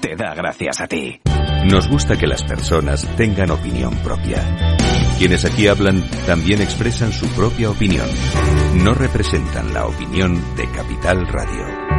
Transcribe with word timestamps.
te 0.00 0.16
da 0.16 0.34
gracias 0.34 0.80
a 0.80 0.86
ti. 0.86 1.20
Nos 1.70 1.88
gusta 1.88 2.16
que 2.16 2.26
las 2.26 2.42
personas 2.42 3.06
tengan 3.16 3.50
opinión 3.50 3.94
propia. 3.96 4.42
Quienes 5.18 5.44
aquí 5.44 5.66
hablan 5.66 6.02
también 6.26 6.62
expresan 6.62 7.12
su 7.12 7.26
propia 7.28 7.70
opinión. 7.70 8.06
No 8.82 8.94
representan 8.94 9.74
la 9.74 9.86
opinión 9.86 10.40
de 10.56 10.70
Capital 10.70 11.26
Radio. 11.26 11.97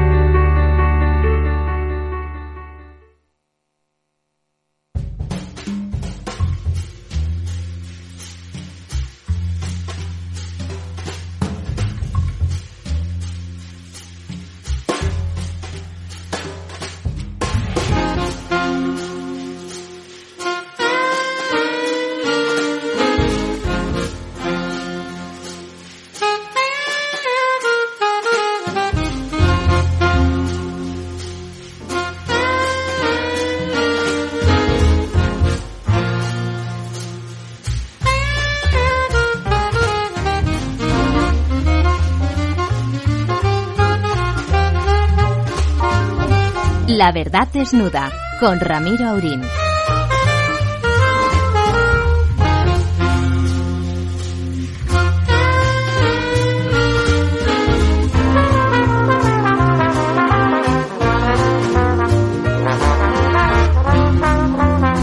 La 47.09 47.13
verdad 47.13 47.47
desnuda 47.51 48.11
con 48.39 48.59
Ramiro 48.59 49.07
Aurín. 49.07 49.41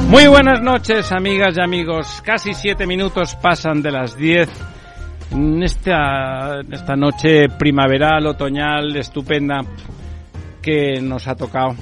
Muy 0.08 0.28
buenas 0.28 0.62
noches, 0.62 1.10
amigas 1.10 1.56
y 1.56 1.60
amigos. 1.60 2.22
Casi 2.24 2.54
siete 2.54 2.86
minutos 2.86 3.34
pasan 3.34 3.82
de 3.82 3.90
las 3.90 4.16
diez. 4.16 4.48
En 5.32 5.60
esta, 5.60 6.60
esta 6.70 6.94
noche 6.94 7.48
primaveral, 7.48 8.28
otoñal, 8.28 8.94
estupenda, 8.94 9.62
que 10.62 11.00
nos 11.00 11.26
ha 11.26 11.34
tocado 11.34 11.74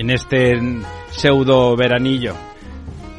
en 0.00 0.08
este 0.08 0.58
pseudo 1.10 1.76
veranillo. 1.76 2.34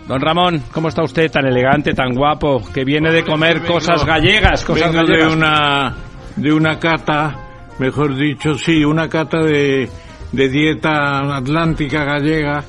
Don 0.08 0.20
Ramón, 0.20 0.64
¿cómo 0.72 0.88
está 0.90 1.04
usted 1.04 1.30
tan 1.30 1.46
elegante, 1.46 1.94
tan 1.94 2.16
guapo, 2.16 2.64
que 2.74 2.84
viene 2.84 3.12
de 3.12 3.24
comer 3.24 3.62
cosas 3.62 4.04
gallegas, 4.04 4.66
cosas 4.66 4.92
Vengo 4.92 5.06
gallegas? 5.06 5.30
de 5.30 5.38
una 5.38 5.96
de 6.36 6.52
una 6.52 6.80
cata, 6.80 7.36
mejor 7.78 8.16
dicho, 8.16 8.56
sí, 8.56 8.84
una 8.84 9.08
cata 9.08 9.44
de, 9.44 9.88
de 10.32 10.50
dieta 10.50 11.36
atlántica 11.36 12.04
gallega 12.04 12.64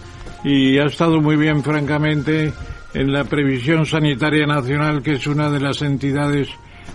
y 0.44 0.76
ha 0.78 0.84
estado 0.84 1.20
muy 1.22 1.36
bien, 1.36 1.62
francamente, 1.62 2.52
en 2.92 3.12
la 3.12 3.24
Previsión 3.24 3.86
Sanitaria 3.86 4.44
Nacional, 4.44 5.02
que 5.02 5.12
es 5.12 5.26
una 5.26 5.48
de 5.48 5.60
las 5.60 5.80
entidades 5.80 6.48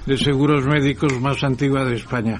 de 0.06 0.17
seguros 0.17 0.66
médicos 0.66 1.19
más 1.19 1.44
antiguas 1.44 1.89
de 1.89 1.95
España. 1.95 2.39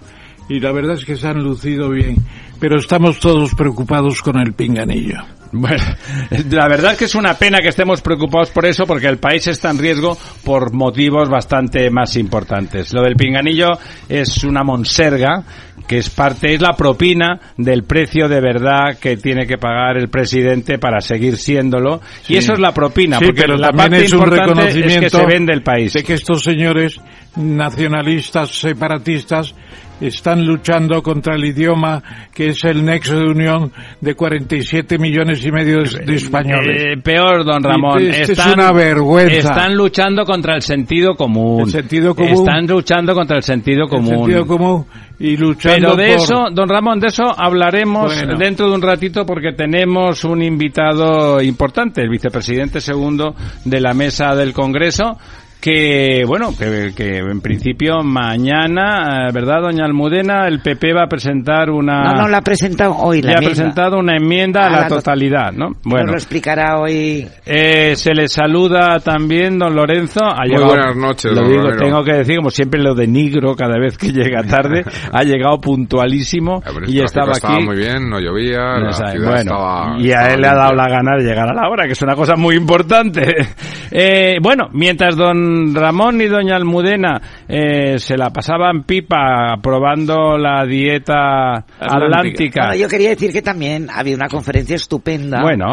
Y 0.50 0.60
la 0.60 0.72
verdad 0.72 0.96
es 0.96 1.06
que 1.06 1.16
se 1.18 1.28
han 1.28 1.44
lucido 1.44 1.90
bien, 1.90 2.18
pero 2.60 2.78
estamos 2.78 3.20
todos 3.20 3.54
preocupados 3.56 4.22
con 4.22 4.40
el 4.40 4.54
pinganillo. 4.54 5.18
Bueno, 5.52 5.84
la 6.52 6.68
verdad 6.68 6.94
es 6.94 6.98
que 6.98 7.06
es 7.06 7.16
una 7.16 7.34
pena 7.34 7.60
que 7.60 7.70
estemos 7.70 8.02
preocupados 8.02 8.50
por 8.52 8.66
eso, 8.66 8.86
porque 8.86 9.08
el 9.08 9.18
país 9.18 9.48
está 9.48 9.70
en 9.72 9.78
riesgo 9.78 10.18
por 10.44 10.74
motivos 10.74 11.30
bastante 11.30 11.90
más 11.90 12.16
importantes. 12.18 12.94
Lo 12.94 13.02
del 13.02 13.16
pinganillo 13.16 13.78
es 14.10 14.44
una 14.44 14.64
monserga, 14.64 15.44
que 15.88 16.00
es 16.00 16.10
parte, 16.10 16.54
es 16.54 16.62
la 16.62 16.74
propina 16.74 17.40
del 17.58 17.84
precio 17.84 18.28
de 18.28 18.42
verdad 18.42 18.98
que 19.00 19.16
tiene 19.18 19.46
que 19.48 19.58
pagar 19.58 19.98
el 19.98 20.10
presidente 20.10 20.80
para 20.80 21.00
seguir 21.00 21.38
siéndolo. 21.38 22.02
Sí. 22.24 22.34
Y 22.34 22.38
eso 22.38 22.54
es 22.54 22.60
la 22.60 22.74
propina, 22.74 23.20
Sí, 23.20 23.26
porque 23.26 23.42
pero 23.42 23.58
la 23.58 23.70
también 23.70 23.92
parte 23.92 24.06
es 24.06 24.14
un 24.14 24.20
importante 24.20 24.44
es 24.44 24.76
reconocimiento 24.76 25.02
que 25.02 25.10
se 25.10 25.26
vende 25.26 25.54
el 25.54 25.64
país. 25.64 25.94
de 25.94 26.04
que 26.04 26.14
estos 26.14 26.44
señores 26.44 27.00
nacionalistas 27.38 28.52
separatistas 28.52 29.54
están 30.02 30.46
luchando 30.46 31.02
contra 31.02 31.36
el 31.36 31.46
idioma 31.46 32.02
que 32.34 32.50
es 32.50 32.64
el 32.64 32.86
nexo 32.86 33.18
de 33.18 33.26
unión 33.26 33.72
de 34.02 34.14
47 34.16 34.98
millones 34.98 35.44
y 35.46 35.52
medio 35.52 35.80
de, 35.84 36.16
españoles. 36.16 36.84
Eh, 36.84 36.98
peor, 37.02 37.44
don 37.46 37.64
Ramón. 37.64 38.02
Y 38.02 38.08
esto 38.10 38.22
es 38.24 38.30
están, 38.32 38.54
una 38.54 38.72
vergüenza. 38.72 39.38
Están 39.38 39.76
luchando 39.76 40.24
contra 40.24 40.56
el 40.56 40.62
sentido 40.62 41.16
común. 41.16 41.62
El 41.62 41.70
sentido 41.70 42.14
común. 42.16 42.34
Están 42.34 42.68
luchando 42.68 43.14
contra 43.14 43.38
el 43.38 43.44
sentido 43.44 43.84
El 43.84 43.90
común. 43.90 44.08
sentido 44.18 44.46
común 44.46 44.86
y 45.20 45.36
luchando 45.36 45.94
Pero 45.94 45.96
de 45.96 46.14
por- 46.14 46.24
eso, 46.24 46.46
don 46.52 46.70
Ramón, 46.70 47.00
de 47.00 47.08
eso 47.08 47.24
hablaremos 47.36 48.14
Bueno. 48.14 48.38
dentro 48.38 48.68
de 48.70 48.76
un 48.76 48.82
ratito 48.82 49.26
porque 49.26 49.52
tenemos 49.54 50.24
un 50.24 50.44
invitado 50.44 51.42
importante, 51.42 52.02
el 52.02 52.10
vicepresidente 52.10 52.80
segundo 52.82 53.34
de 53.66 53.82
la 53.82 53.94
mesa 53.94 54.36
del 54.36 54.54
Congreso, 54.54 55.18
que, 55.62 56.24
bueno, 56.28 56.50
que, 56.58 56.94
que 56.96 57.18
en 57.18 57.42
principio 57.42 58.04
mañana, 58.04 59.28
eh, 59.28 59.32
¿verdad, 59.34 59.62
doña 59.62 59.86
Almudena? 59.86 60.48
El 60.48 60.60
PP 60.60 60.94
va 60.94 61.04
a 61.04 61.08
presentar 61.08 61.70
una... 61.70 62.04
No, 62.04 62.22
no 62.24 62.28
la 62.28 62.38
ha 62.38 62.42
presentado 62.42 62.96
hoy 62.96 63.22
la 63.22 63.34
ha 63.34 63.42
presentado 63.42 63.98
una 63.98 64.16
enmienda 64.16 64.64
a, 64.64 64.68
A 64.68 64.70
la, 64.70 64.80
la 64.82 64.88
to- 64.88 64.96
totalidad, 64.96 65.52
¿no? 65.52 65.70
Nos 65.70 65.78
Bueno, 65.84 66.12
lo 66.12 66.18
explicará 66.18 66.80
hoy. 66.80 67.28
eh, 67.46 67.94
se 67.96 68.14
le 68.14 68.28
saluda 68.28 69.00
también 69.00 69.58
don 69.58 69.76
Lorenzo. 69.76 70.24
Ha 70.24 70.42
Muy 70.42 70.50
llegado- 70.50 70.68
buenas 70.68 70.96
noches, 70.96 71.32
Lo 71.34 71.42
don 71.42 71.52
digo, 71.52 71.70
tengo 71.78 72.04
que 72.04 72.14
decir, 72.14 72.38
como 72.38 72.50
siempre 72.50 72.82
lo 72.82 72.94
denigro 72.96 73.56
cada 73.56 73.78
vez 73.80 73.98
que 73.98 74.12
llega 74.12 74.44
tarde. 74.44 74.84
ha 75.12 75.24
llegado 75.24 75.60
puntualísimo 75.60 76.62
A 76.66 76.72
ver, 76.72 76.84
el 76.86 76.90
y 76.96 77.02
estaba 77.02 77.30
aquí. 77.30 77.38
estaba 77.38 77.60
muy 77.62 77.76
bien, 77.78 78.10
no 78.10 78.20
llovía, 78.20 78.78
No 78.80 78.90
la 78.90 79.14
bueno, 79.18 79.36
estaba- 79.38 79.96
y 80.00 80.12
a 80.12 80.34
él 80.34 80.42
le 80.42 80.48
ha 80.48 80.54
dado 80.56 80.74
la 80.74 80.88
gana 80.88 81.18
de 81.18 81.24
llegar 81.24 81.50
a 81.50 81.54
la 81.54 81.70
hora, 81.70 81.86
que 81.86 81.94
es 81.94 82.02
una 82.02 82.16
cosa 82.16 82.36
muy 82.36 82.56
importante. 82.56 83.22
Eh, 83.90 84.38
bueno, 84.42 84.66
mientras 84.74 85.16
don 85.16 85.57
Ramón 85.74 86.22
y 86.22 86.28
doña 86.28 86.56
Almudena 86.56 87.22
eh, 87.48 88.00
se 88.00 88.18
la 88.18 88.30
pasaban 88.30 88.84
pipa 88.84 89.56
probando 89.62 90.38
la 90.38 90.66
dieta 90.66 91.66
atlántica, 91.80 92.68
Bueno, 92.68 92.82
yo 92.82 92.88
quería 92.88 93.10
decir 93.10 93.32
que 93.32 93.42
también 93.42 93.88
había 93.94 94.16
una 94.16 94.28
conferencia 94.28 94.76
estupenda. 94.76 95.42
Bueno, 95.42 95.66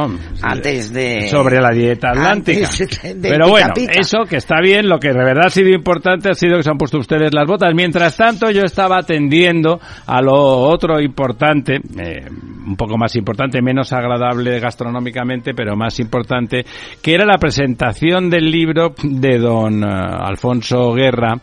antes 0.42 0.92
de. 0.92 1.28
sobre 1.28 1.60
la 1.60 1.70
dieta 1.70 2.10
atlántica. 2.10 2.68
de- 3.14 3.28
Pero 3.28 3.48
bueno, 3.48 3.72
pica. 3.74 3.92
eso 3.98 4.18
que 4.28 4.36
está 4.36 4.56
bien, 4.60 4.88
lo 4.88 4.98
que 4.98 5.08
de 5.08 5.24
verdad 5.24 5.46
ha 5.46 5.50
sido 5.50 5.70
importante 5.70 6.30
ha 6.30 6.34
sido 6.34 6.56
que 6.56 6.62
se 6.62 6.70
han 6.70 6.78
puesto 6.78 6.98
ustedes 6.98 7.32
las 7.34 7.46
botas. 7.46 7.72
Mientras 7.74 8.16
tanto, 8.16 8.50
yo 8.50 8.62
estaba 8.62 8.98
atendiendo 8.98 9.80
a 10.06 10.20
lo 10.20 10.32
otro 10.34 11.00
importante, 11.00 11.74
eh, 11.76 12.26
un 12.66 12.76
poco 12.76 12.96
más 12.96 13.14
importante, 13.16 13.60
menos 13.62 13.92
agradable 13.92 14.58
gastronómicamente, 14.60 15.52
pero 15.54 15.76
más 15.76 15.98
importante, 16.00 16.64
que 17.02 17.14
era 17.14 17.24
la 17.24 17.38
presentación 17.38 18.30
del 18.30 18.50
libro 18.50 18.94
de 19.02 19.38
don 19.38 19.63
eh, 19.70 19.86
Alfonso 19.86 20.92
Guerra, 20.92 21.40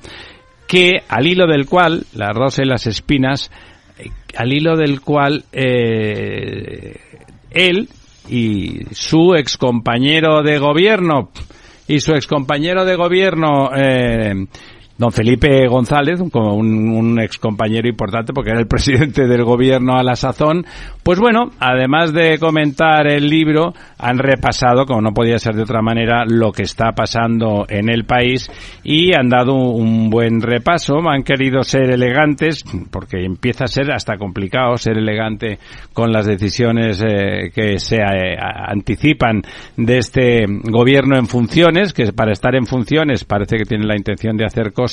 que 0.68 1.00
al 1.07 1.27
hilo 1.27 1.47
del 1.47 1.65
cual, 1.65 2.06
la 2.13 2.29
rosa 2.31 2.62
y 2.63 2.68
las 2.68 2.88
espinas, 2.88 3.51
eh, 3.97 4.09
al 4.38 4.53
hilo 4.53 4.77
del 4.77 5.01
cual 5.01 5.44
eh, 5.51 7.00
él 7.50 7.89
y 8.29 8.85
su 8.91 9.33
excompañero 9.35 10.44
de 10.44 10.59
gobierno 10.59 11.31
y 11.88 12.00
su 12.00 12.12
excompañero 12.13 12.85
de 12.85 12.95
gobierno 12.95 13.69
don 15.01 15.12
Felipe 15.12 15.68
González, 15.68 16.21
como 16.31 16.53
un, 16.53 16.89
un 16.89 17.19
excompañero 17.19 17.89
importante 17.89 18.33
porque 18.33 18.51
era 18.51 18.59
el 18.59 18.68
presidente 18.75 19.27
del 19.27 19.44
gobierno 19.44 19.98
a 19.98 20.03
la 20.03 20.15
sazón, 20.15 20.63
Pues 21.01 21.19
bueno, 21.19 21.50
además 21.59 22.13
de 22.13 22.38
comentar 22.38 23.07
el 23.07 23.27
libro, 23.27 23.74
han 23.98 24.19
repasado, 24.19 24.86
como 24.86 25.01
no 25.01 25.12
podía 25.12 25.39
ser 25.39 25.56
de 25.56 25.63
otra 25.63 25.81
manera, 25.81 26.24
lo 26.27 26.51
que 26.51 26.62
está 26.62 26.92
pasando 26.92 27.65
en 27.68 27.89
el 27.89 28.06
país 28.06 28.48
y 28.83 29.12
han 29.18 29.27
dado 29.27 29.56
un 29.56 30.12
buen 30.12 30.39
repaso. 30.39 31.00
Han 31.09 31.24
querido 31.24 31.63
ser 31.63 31.89
elegantes, 31.89 32.63
porque 32.92 33.25
empieza 33.25 33.63
a 33.63 33.68
ser 33.68 33.92
hasta 33.92 34.18
complicado 34.18 34.77
ser 34.77 35.00
elegante 35.00 35.57
con 35.94 36.12
las 36.12 36.27
decisiones 36.27 37.01
eh, 37.01 37.50
que 37.56 37.80
se 37.80 37.97
eh, 37.97 38.38
anticipan 38.39 39.42
de 39.77 39.97
este 39.97 40.45
gobierno 40.47 41.18
en 41.18 41.25
funciones, 41.25 41.92
que 41.92 42.13
para 42.13 42.33
estar 42.33 42.56
en 42.56 42.68
funciones 42.68 43.24
parece 43.24 43.57
que 43.57 43.65
tiene 43.65 43.88
la 43.88 43.97
intención 43.97 44.38
de 44.38 44.45
hacer 44.45 44.71
cosas 44.74 44.90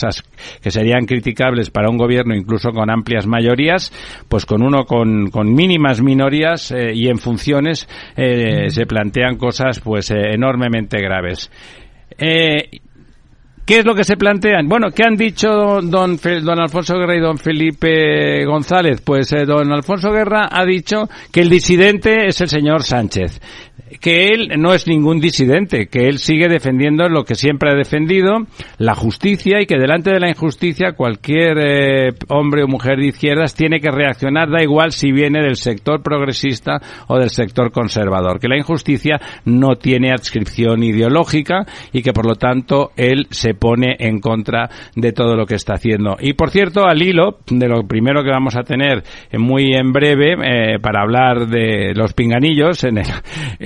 que 0.62 0.70
serían 0.70 1.06
criticables 1.06 1.70
para 1.70 1.90
un 1.90 1.96
gobierno 1.96 2.34
incluso 2.34 2.70
con 2.70 2.90
amplias 2.90 3.26
mayorías, 3.26 3.92
pues 4.28 4.46
con 4.46 4.62
uno 4.62 4.84
con, 4.84 5.30
con 5.30 5.54
mínimas 5.54 6.00
minorías 6.00 6.70
eh, 6.70 6.92
y 6.94 7.08
en 7.08 7.18
funciones 7.18 7.88
se 8.16 8.86
plantean 8.86 9.36
cosas 9.36 9.80
pues 9.80 10.10
enormemente 10.10 11.00
graves. 11.00 11.50
¿Qué 13.68 13.80
es 13.80 13.84
lo 13.84 13.94
que 13.94 14.02
se 14.02 14.16
plantean? 14.16 14.66
Bueno, 14.66 14.88
¿qué 14.94 15.02
han 15.06 15.14
dicho 15.14 15.50
don, 15.50 15.90
don 15.90 16.58
Alfonso 16.58 16.98
Guerra 16.98 17.16
y 17.16 17.20
don 17.20 17.36
Felipe 17.36 18.42
González? 18.46 19.02
Pues 19.02 19.28
don 19.46 19.70
Alfonso 19.70 20.10
Guerra 20.10 20.48
ha 20.50 20.64
dicho 20.64 21.06
que 21.30 21.42
el 21.42 21.50
disidente 21.50 22.28
es 22.28 22.40
el 22.40 22.48
señor 22.48 22.82
Sánchez 22.82 23.38
que 24.00 24.28
él 24.28 24.48
no 24.58 24.74
es 24.74 24.86
ningún 24.86 25.20
disidente, 25.20 25.86
que 25.86 26.08
él 26.08 26.18
sigue 26.18 26.48
defendiendo 26.48 27.08
lo 27.08 27.24
que 27.24 27.34
siempre 27.34 27.70
ha 27.70 27.74
defendido, 27.74 28.46
la 28.78 28.94
justicia, 28.94 29.60
y 29.60 29.66
que 29.66 29.78
delante 29.78 30.12
de 30.12 30.20
la 30.20 30.28
injusticia 30.28 30.92
cualquier 30.92 31.58
eh, 31.58 32.08
hombre 32.28 32.62
o 32.62 32.68
mujer 32.68 32.98
de 32.98 33.06
izquierdas 33.06 33.54
tiene 33.54 33.80
que 33.80 33.90
reaccionar, 33.90 34.50
da 34.50 34.62
igual 34.62 34.92
si 34.92 35.12
viene 35.12 35.42
del 35.42 35.56
sector 35.56 36.02
progresista 36.02 36.80
o 37.08 37.18
del 37.18 37.30
sector 37.30 37.72
conservador, 37.72 38.38
que 38.38 38.48
la 38.48 38.58
injusticia 38.58 39.20
no 39.44 39.76
tiene 39.76 40.12
adscripción 40.12 40.82
ideológica 40.82 41.66
y 41.92 42.02
que 42.02 42.12
por 42.12 42.26
lo 42.26 42.34
tanto 42.34 42.90
él 42.96 43.26
se 43.30 43.54
pone 43.54 43.96
en 43.98 44.20
contra 44.20 44.68
de 44.94 45.12
todo 45.12 45.34
lo 45.36 45.46
que 45.46 45.54
está 45.54 45.74
haciendo. 45.74 46.16
Y 46.20 46.34
por 46.34 46.50
cierto, 46.50 46.86
al 46.86 47.02
hilo 47.02 47.38
de 47.50 47.68
lo 47.68 47.86
primero 47.86 48.22
que 48.22 48.30
vamos 48.30 48.56
a 48.56 48.62
tener 48.62 49.02
muy 49.32 49.74
en 49.74 49.92
breve 49.92 50.32
eh, 50.32 50.78
para 50.80 51.02
hablar 51.02 51.46
de 51.46 51.94
los 51.94 52.12
pinganillos 52.12 52.84
en 52.84 52.98
el, 52.98 53.06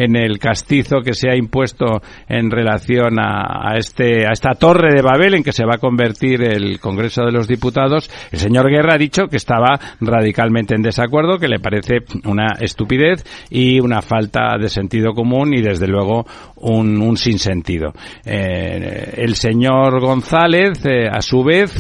en 0.04 0.16
el 0.16 0.38
castizo 0.38 1.00
que 1.04 1.14
se 1.14 1.30
ha 1.30 1.36
impuesto 1.36 2.00
en 2.28 2.50
relación 2.50 3.18
a, 3.18 3.76
este, 3.76 4.26
a 4.26 4.32
esta 4.32 4.54
torre 4.54 4.94
de 4.94 5.02
Babel 5.02 5.34
en 5.34 5.42
que 5.42 5.52
se 5.52 5.64
va 5.64 5.74
a 5.76 5.78
convertir 5.78 6.42
el 6.42 6.80
Congreso 6.80 7.24
de 7.24 7.32
los 7.32 7.46
Diputados, 7.46 8.10
el 8.30 8.38
señor 8.38 8.68
Guerra 8.68 8.94
ha 8.94 8.98
dicho 8.98 9.26
que 9.28 9.36
estaba 9.36 9.78
radicalmente 10.00 10.74
en 10.74 10.82
desacuerdo, 10.82 11.38
que 11.38 11.48
le 11.48 11.60
parece 11.60 11.98
una 12.24 12.56
estupidez 12.60 13.24
y 13.50 13.80
una 13.80 14.02
falta 14.02 14.56
de 14.58 14.68
sentido 14.68 15.12
común 15.12 15.54
y 15.54 15.62
desde 15.62 15.86
luego 15.86 16.26
un, 16.56 17.00
un 17.00 17.16
sinsentido. 17.16 17.92
Eh, 18.24 19.14
el 19.18 19.34
señor 19.34 20.00
González, 20.00 20.84
eh, 20.84 21.08
a 21.10 21.20
su 21.20 21.44
vez, 21.44 21.74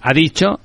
ha 0.00 0.12
dicho 0.12 0.60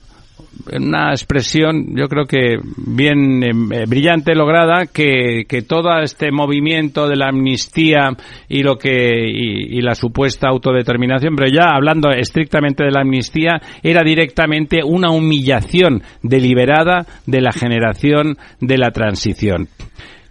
una 0.74 1.12
expresión, 1.12 1.96
yo 1.96 2.08
creo 2.08 2.26
que 2.26 2.58
bien 2.78 3.44
eh, 3.44 3.86
brillante, 3.88 4.34
lograda, 4.34 4.86
que, 4.88 5.44
que, 5.48 5.62
todo 5.62 6.00
este 6.00 6.32
movimiento 6.32 7.08
de 7.08 7.16
la 7.16 7.30
amnistía 7.30 8.10
y 8.50 8.64
lo 8.64 8.78
que 8.78 9.28
y, 9.28 9.82
la 9.82 9.96
supuesta 9.96 10.48
autodeterminación, 10.50 11.36
pero 11.36 11.52
ya 11.52 11.76
hablando 11.76 12.10
estrictamente 12.10 12.84
de 12.84 12.92
la 12.92 13.02
amnistía, 13.02 13.62
era 13.84 14.02
directamente 14.04 14.82
una 14.84 15.12
humillación 15.12 16.02
deliberada 16.24 17.06
de 17.28 17.42
la 17.42 17.52
generación 17.52 18.38
de 18.60 18.78
la 18.78 18.92
transición. 18.92 19.68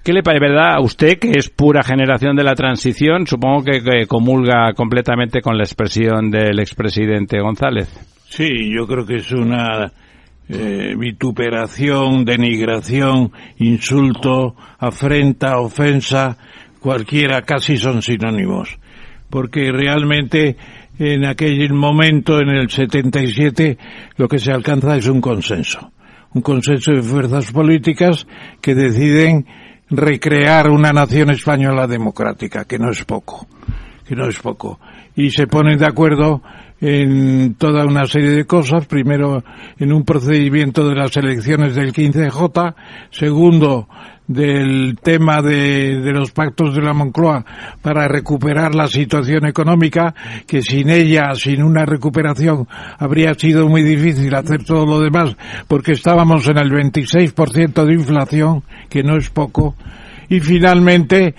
¿Qué 0.03 0.13
le 0.13 0.23
parece, 0.23 0.49
verdad, 0.49 0.75
a 0.75 0.81
usted, 0.81 1.19
que 1.19 1.31
es 1.31 1.49
pura 1.49 1.83
generación 1.83 2.37
de 2.37 2.45
la 2.45 2.55
transición? 2.55 3.27
Supongo 3.27 3.65
que, 3.65 3.83
que 3.83 4.07
comulga 4.07 4.73
completamente 4.75 5.41
con 5.41 5.57
la 5.57 5.65
expresión 5.65 6.31
del 6.31 6.59
expresidente 6.59 7.41
González. 7.41 7.89
Sí, 8.29 8.49
yo 8.75 8.87
creo 8.87 9.07
que 9.07 9.17
es 9.17 9.33
una 9.33 9.93
eh, 10.49 10.95
vituperación, 10.97 12.25
denigración, 12.25 13.33
insulto, 13.59 14.57
afrenta, 14.79 15.59
ofensa, 15.59 16.37
cualquiera 16.81 17.43
casi 17.43 17.77
son 17.77 18.03
sinónimos. 18.03 18.79
Porque 19.31 19.73
realmente 19.73 20.57
en 20.99 21.25
aquel 21.25 21.73
momento, 21.73 22.41
en 22.41 22.51
el 22.51 22.71
77, 22.71 23.79
lo 24.17 24.29
que 24.29 24.39
se 24.39 24.53
alcanza 24.53 24.97
es 24.97 25.09
un 25.09 25.21
consenso. 25.21 25.93
Un 26.35 26.43
consenso 26.43 26.93
de 26.93 27.03
fuerzas 27.03 27.51
políticas 27.51 28.27
que 28.61 28.75
deciden 28.75 29.47
recrear 29.91 30.71
una 30.71 30.93
nación 30.93 31.31
española 31.31 31.87
democrática, 31.87 32.65
que 32.65 32.79
no 32.79 32.91
es 32.91 33.05
poco, 33.05 33.47
que 34.07 34.15
no 34.15 34.29
es 34.29 34.39
poco. 34.39 34.79
Y 35.17 35.31
se 35.31 35.47
ponen 35.47 35.79
de 35.79 35.87
acuerdo 35.87 36.43
en 36.81 37.55
toda 37.55 37.85
una 37.85 38.07
serie 38.07 38.31
de 38.31 38.45
cosas. 38.45 38.87
Primero, 38.87 39.43
en 39.79 39.93
un 39.93 40.05
procedimiento 40.05 40.89
de 40.89 40.95
las 40.95 41.17
elecciones 41.17 41.75
del 41.75 41.93
15J. 41.93 42.75
Segundo, 43.11 43.89
del 44.27 44.97
tema 45.03 45.43
de, 45.43 46.01
de, 46.01 46.13
los 46.13 46.31
pactos 46.31 46.75
de 46.75 46.83
la 46.83 46.95
Moncloa 46.95 47.45
para 47.83 48.09
recuperar 48.09 48.75
la 48.75 48.87
situación 48.87 49.47
económica, 49.47 50.15
que 50.47 50.63
sin 50.63 50.89
ella, 50.89 51.35
sin 51.35 51.63
una 51.63 51.85
recuperación, 51.85 52.67
habría 52.99 53.35
sido 53.35 53.69
muy 53.69 53.83
difícil 53.83 54.35
hacer 54.35 54.65
todo 54.65 54.87
lo 54.87 55.01
demás, 55.01 55.37
porque 55.69 55.93
estábamos 55.93 56.49
en 56.49 56.59
el 56.59 56.71
26% 56.71 57.85
de 57.85 57.93
inflación, 57.93 58.63
que 58.89 59.03
no 59.03 59.17
es 59.17 59.29
poco. 59.29 59.77
Y 60.29 60.41
finalmente, 60.41 61.35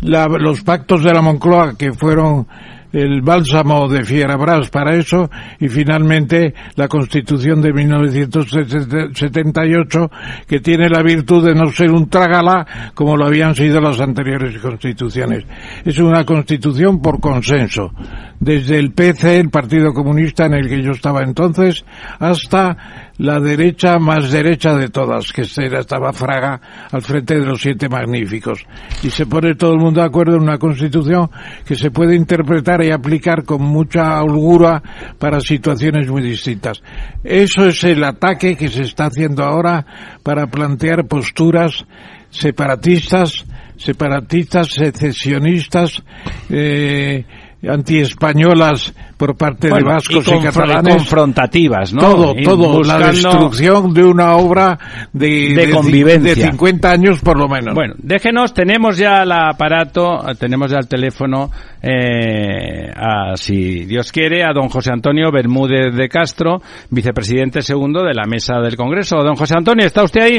la, 0.00 0.24
los 0.26 0.62
pactos 0.62 1.04
de 1.04 1.12
la 1.12 1.20
Moncloa, 1.20 1.76
que 1.76 1.92
fueron 1.92 2.46
el 2.92 3.22
bálsamo 3.22 3.88
de 3.88 4.04
Fierabras 4.04 4.68
para 4.70 4.96
eso 4.96 5.28
y 5.58 5.68
finalmente 5.68 6.54
la 6.76 6.86
Constitución 6.88 7.62
de 7.62 7.72
1978 7.72 10.10
que 10.46 10.60
tiene 10.60 10.88
la 10.88 11.02
virtud 11.02 11.46
de 11.46 11.54
no 11.54 11.70
ser 11.70 11.90
un 11.90 12.08
trágala 12.08 12.92
como 12.94 13.16
lo 13.16 13.26
habían 13.26 13.54
sido 13.54 13.80
las 13.80 14.00
anteriores 14.00 14.58
constituciones. 14.58 15.44
Es 15.84 15.98
una 15.98 16.24
constitución 16.24 17.00
por 17.00 17.20
consenso, 17.20 17.92
desde 18.40 18.78
el 18.78 18.92
PC, 18.92 19.38
el 19.38 19.50
Partido 19.50 19.92
Comunista 19.92 20.46
en 20.46 20.54
el 20.54 20.68
que 20.68 20.82
yo 20.82 20.92
estaba 20.92 21.22
entonces, 21.22 21.84
hasta 22.18 23.12
la 23.18 23.38
derecha 23.38 23.98
más 23.98 24.30
derecha 24.30 24.74
de 24.74 24.88
todas, 24.88 25.30
que 25.30 25.42
estaba 25.42 26.12
Fraga 26.14 26.58
al 26.90 27.02
frente 27.02 27.38
de 27.38 27.44
los 27.44 27.60
siete 27.60 27.88
magníficos. 27.90 28.64
Y 29.02 29.10
se 29.10 29.26
pone 29.26 29.54
todo 29.56 29.74
el 29.74 29.78
mundo 29.78 30.00
de 30.00 30.06
acuerdo 30.06 30.36
en 30.36 30.42
una 30.42 30.56
constitución 30.56 31.30
que 31.66 31.76
se 31.76 31.90
puede 31.90 32.16
interpretar 32.16 32.82
y 32.82 32.90
aplicar 32.90 33.44
con 33.44 33.62
mucha 33.62 34.22
holgura 34.22 34.82
para 35.18 35.40
situaciones 35.40 36.08
muy 36.08 36.22
distintas. 36.22 36.82
Eso 37.22 37.66
es 37.66 37.84
el 37.84 38.02
ataque 38.02 38.56
que 38.56 38.68
se 38.68 38.82
está 38.82 39.04
haciendo 39.04 39.44
ahora 39.44 39.84
para 40.22 40.46
plantear 40.46 41.06
posturas 41.06 41.84
separatistas, 42.30 43.44
separatistas, 43.76 44.68
secesionistas, 44.68 46.02
eh, 46.48 47.24
antiespañolas 47.68 48.94
por 49.16 49.36
parte 49.36 49.68
de 49.68 49.82
vascos 49.82 50.26
y, 50.26 50.38
catalanes. 50.42 50.96
confrontativas, 50.96 51.92
¿no? 51.92 52.00
Todo, 52.00 52.34
todo. 52.42 52.82
La 52.82 52.98
destrucción 52.98 53.92
de 53.92 54.04
una 54.04 54.36
obra 54.36 54.78
de, 55.12 55.54
de, 55.54 55.70
convivencia. 55.70 56.34
De 56.34 56.50
50 56.52 56.90
años 56.90 57.20
por 57.20 57.38
lo 57.38 57.48
menos. 57.48 57.74
Bueno, 57.74 57.94
déjenos, 57.98 58.54
tenemos 58.54 58.96
ya 58.96 59.22
el 59.22 59.32
aparato, 59.32 60.20
tenemos 60.38 60.70
ya 60.70 60.78
el 60.78 60.88
teléfono, 60.88 61.50
eh, 61.82 62.90
a, 62.96 63.36
si 63.36 63.84
Dios 63.84 64.10
quiere, 64.10 64.42
a 64.42 64.52
don 64.54 64.68
José 64.68 64.90
Antonio 64.92 65.30
Bermúdez 65.30 65.94
de 65.94 66.08
Castro, 66.08 66.62
vicepresidente 66.88 67.60
segundo 67.60 68.02
de 68.02 68.14
la 68.14 68.24
Mesa 68.26 68.58
del 68.60 68.76
Congreso. 68.76 69.18
Don 69.18 69.36
José 69.36 69.54
Antonio, 69.58 69.86
¿está 69.86 70.02
usted 70.02 70.22
ahí? 70.22 70.38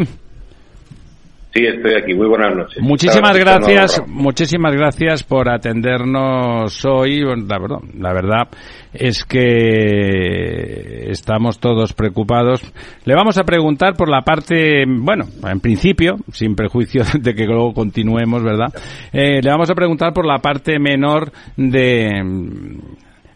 Sí, 1.54 1.66
estoy 1.66 1.96
aquí. 1.96 2.14
Muy 2.14 2.28
buenas 2.28 2.56
noches. 2.56 2.82
Muchísimas 2.82 3.38
gracias, 3.38 4.02
muchísimas 4.08 4.74
gracias 4.74 5.24
por 5.24 5.50
atendernos 5.50 6.86
hoy. 6.86 7.20
La 7.20 7.60
verdad, 7.60 7.80
la 7.94 8.14
verdad 8.14 8.48
es 8.94 9.26
que 9.26 11.10
estamos 11.10 11.60
todos 11.60 11.92
preocupados. 11.92 12.62
Le 13.04 13.16
vamos 13.16 13.38
a 13.38 13.44
preguntar 13.44 13.96
por 13.98 14.08
la 14.08 14.22
parte, 14.22 14.86
bueno, 14.88 15.26
en 15.46 15.60
principio, 15.60 16.16
sin 16.32 16.56
prejuicio 16.56 17.04
de 17.20 17.34
que 17.34 17.46
luego 17.46 17.74
continuemos, 17.74 18.44
¿verdad? 18.44 18.74
Eh, 19.12 19.42
le 19.42 19.50
vamos 19.52 19.70
a 19.70 19.76
preguntar 19.76 20.14
por 20.14 20.26
la 20.26 20.40
parte 20.40 20.80
menor 20.80 21.34
de 21.58 22.24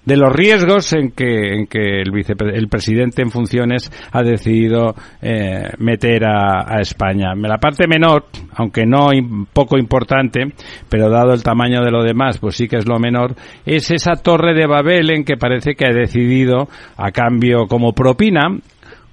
de 0.05 0.17
los 0.17 0.31
riesgos 0.31 0.93
en 0.93 1.11
que, 1.11 1.53
en 1.55 1.67
que 1.67 2.01
el, 2.01 2.11
el 2.53 2.67
presidente 2.67 3.21
en 3.21 3.31
funciones 3.31 3.91
ha 4.11 4.23
decidido 4.23 4.95
eh, 5.21 5.71
meter 5.79 6.25
a, 6.25 6.65
a, 6.67 6.81
España. 6.81 7.33
La 7.35 7.57
parte 7.57 7.87
menor, 7.87 8.25
aunque 8.55 8.85
no 8.85 9.09
poco 9.51 9.77
importante, 9.77 10.53
pero 10.89 11.09
dado 11.09 11.33
el 11.33 11.43
tamaño 11.43 11.83
de 11.83 11.91
lo 11.91 12.03
demás, 12.03 12.37
pues 12.37 12.55
sí 12.55 12.67
que 12.67 12.77
es 12.77 12.87
lo 12.87 12.99
menor, 12.99 13.35
es 13.65 13.91
esa 13.91 14.15
torre 14.15 14.53
de 14.53 14.67
Babel 14.67 15.09
en 15.11 15.23
que 15.23 15.37
parece 15.37 15.73
que 15.75 15.85
ha 15.85 15.93
decidido, 15.93 16.67
a 16.97 17.11
cambio 17.11 17.67
como 17.67 17.93
propina, 17.93 18.49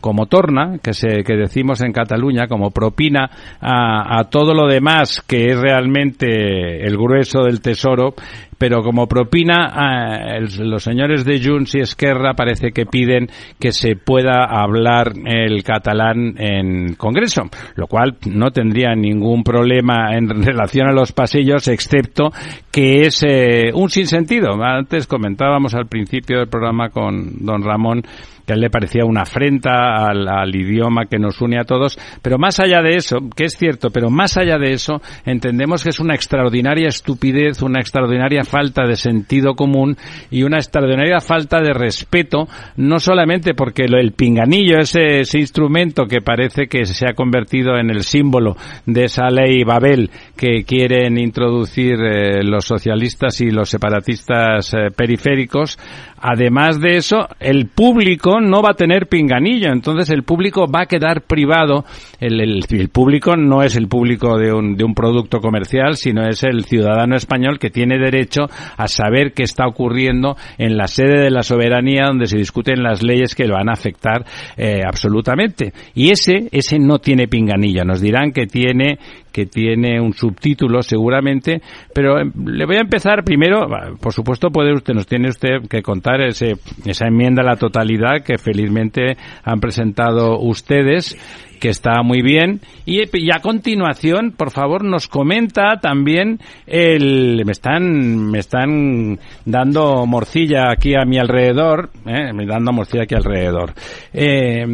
como 0.03 0.27
torna, 0.27 0.79
que, 0.83 0.93
se, 0.93 1.25
que 1.25 1.37
decimos 1.37 1.81
en 1.81 1.93
Cataluña, 1.93 2.49
como 2.49 2.71
propina 2.71 3.31
a, 3.61 4.19
a 4.19 4.25
todo 4.25 4.53
lo 4.53 4.67
demás 4.67 5.23
que 5.27 5.47
es 5.47 5.59
realmente 5.59 6.85
el 6.85 6.99
grueso 6.99 7.45
del 7.45 7.63
tesoro, 7.63 8.15
pero 8.63 8.85
como 8.85 9.09
propina, 9.09 10.37
eh, 10.37 10.47
los 10.61 10.85
señores 10.85 11.25
de 11.25 11.43
Junts 11.43 11.75
y 11.75 11.81
Esquerra 11.81 12.35
parece 12.35 12.71
que 12.71 12.87
piden 12.87 13.27
que 13.59 13.73
se 13.73 13.97
pueda 13.97 14.45
hablar 14.45 15.15
el 15.25 15.65
catalán 15.65 16.37
en 16.39 16.95
Congreso, 16.95 17.43
lo 17.75 17.89
cual 17.89 18.19
no 18.27 18.53
tendría 18.53 18.95
ningún 18.95 19.43
problema 19.43 20.17
en 20.17 20.29
relación 20.29 20.87
a 20.87 20.93
los 20.93 21.11
pasillos, 21.11 21.67
excepto 21.67 22.31
que 22.71 23.03
es 23.03 23.25
eh, 23.27 23.71
un 23.75 23.91
sinsentido. 23.91 24.53
Antes 24.63 25.09
comentábamos 25.09 25.75
al 25.75 25.87
principio 25.87 26.39
del 26.39 26.49
programa 26.49 26.91
con 26.91 27.45
don 27.45 27.65
Ramón 27.65 28.03
que 28.47 28.55
él 28.55 28.61
le 28.61 28.71
parecía 28.71 29.05
una 29.05 29.23
afrenta 29.23 30.07
al, 30.07 30.29
al, 30.29 30.55
idioma 30.55 31.07
que 31.07 31.19
nos 31.19 31.41
une 31.41 31.59
a 31.59 31.65
todos, 31.65 31.99
pero 32.23 32.39
más 32.39 32.61
allá 32.61 32.83
de 32.83 32.97
eso, 32.97 33.19
que 33.35 33.45
es 33.45 33.57
cierto, 33.57 33.91
pero 33.91 34.11
más 34.11 34.37
allá 34.37 34.59
de 34.59 34.73
eso, 34.73 35.01
entendemos 35.25 35.83
que 35.83 35.91
es 35.91 36.01
una 36.01 36.15
extraordinaria 36.15 36.89
estupidez, 36.89 37.63
una 37.63 37.81
extraordinaria 37.81 38.45
falta 38.45 38.85
de 38.87 38.97
sentido 38.97 39.55
común 39.55 39.97
y 40.31 40.43
una 40.43 40.59
extraordinaria 40.59 41.21
falta 41.21 41.61
de 41.61 41.73
respeto, 41.73 42.49
no 42.77 42.99
solamente 42.99 43.55
porque 43.55 43.85
el 43.85 44.13
pinganillo, 44.13 44.79
ese, 44.79 45.21
ese 45.21 45.39
instrumento 45.39 46.07
que 46.07 46.21
parece 46.21 46.67
que 46.67 46.85
se 46.87 47.09
ha 47.09 47.15
convertido 47.15 47.77
en 47.77 47.91
el 47.91 48.03
símbolo 48.03 48.57
de 48.87 49.05
esa 49.05 49.29
ley 49.29 49.65
Babel 49.65 50.11
que 50.37 50.65
quieren 50.65 51.19
introducir 51.19 51.95
eh, 52.01 52.43
los 52.43 52.65
socialistas 52.65 53.41
y 53.41 53.51
los 53.51 53.69
separatistas 53.69 54.73
eh, 54.75 54.91
periféricos, 54.95 55.79
además 56.23 56.81
de 56.81 56.97
eso, 56.97 57.29
el 57.41 57.67
público 57.67 58.41
no 58.41 58.63
va 58.63 58.71
a 58.71 58.75
tener 58.75 59.09
pinganillo, 59.09 59.71
entonces 59.73 60.09
el 60.11 60.23
público 60.23 60.67
va 60.73 60.83
a 60.83 60.87
quedar 60.87 61.23
privado. 61.23 61.85
El, 62.21 62.41
el, 62.41 62.65
el 62.71 62.89
público 62.89 63.37
no 63.37 63.63
es 63.63 63.77
el 63.77 63.89
público 63.89 64.39
de 64.39 64.53
un, 64.53 64.77
de 64.77 64.85
un, 64.85 64.95
producto 64.95 65.41
comercial, 65.41 65.97
sino 65.97 66.27
es 66.27 66.45
el 66.45 66.65
ciudadano 66.65 67.17
español 67.17 67.59
que 67.59 67.71
tiene 67.71 67.99
derecho 67.99 68.43
a 68.77 68.87
saber 68.87 69.33
qué 69.33 69.43
está 69.43 69.67
ocurriendo 69.67 70.37
en 70.59 70.77
la 70.77 70.87
sede 70.87 71.21
de 71.21 71.31
la 71.31 71.43
soberanía 71.43 72.05
donde 72.07 72.27
se 72.27 72.39
discuten 72.39 72.83
las 72.83 73.03
leyes 73.03 73.35
que 73.35 73.47
lo 73.47 73.55
van 73.55 73.69
a 73.69 73.73
afectar 73.73 74.25
eh, 74.57 74.83
absolutamente. 74.87 75.73
Y 75.95 76.11
ese, 76.11 76.49
ese 76.53 76.79
no 76.79 76.99
tiene 76.99 77.27
pinganillo. 77.27 77.85
Nos 77.85 78.01
dirán 78.01 78.33
que 78.33 78.47
tiene 78.47 78.99
que 79.33 79.47
tiene 79.47 80.01
un 80.01 80.13
subtítulo 80.13 80.83
seguramente, 80.83 81.63
pero 81.95 82.23
le 82.23 82.67
voy 82.67 82.77
a 82.77 82.83
empezar 82.83 83.25
primero, 83.25 83.67
por 84.01 84.13
supuesto 84.13 84.51
puede 84.51 84.75
usted, 84.75 84.95
nos 84.95 85.07
tiene 85.07 85.29
usted 85.29 85.69
que 85.69 85.83
contar 85.83 86.21
ese, 86.21 86.55
esa 86.85 87.07
enmienda 87.07 87.43
a 87.43 87.47
la 87.47 87.57
totalidad 87.57 88.23
que 88.25 88.39
felizmente 88.39 89.17
han 89.43 89.61
presentado 89.61 90.39
ustedes 90.39 91.17
que 91.63 91.69
está 91.69 92.03
muy 92.03 92.23
bien. 92.23 92.61
Y, 92.85 93.03
y, 93.17 93.31
a 93.33 93.39
continuación, 93.39 94.33
por 94.37 94.51
favor, 94.51 94.83
nos 94.83 95.07
comenta 95.07 95.79
también 95.81 96.41
el... 96.67 97.45
Me 97.47 97.53
están, 97.53 98.33
me 98.33 98.41
están 98.41 99.21
dando 99.45 100.05
morcilla 100.05 100.73
aquí 100.73 100.97
a 100.97 101.05
mi 101.05 101.19
alrededor, 101.19 101.91
¿eh? 102.05 102.33
me 102.33 102.47
dando 102.47 102.73
morcilla 102.73 103.05
aquí 103.05 103.15
alrededor. 103.15 103.75
Eh, 104.13 104.65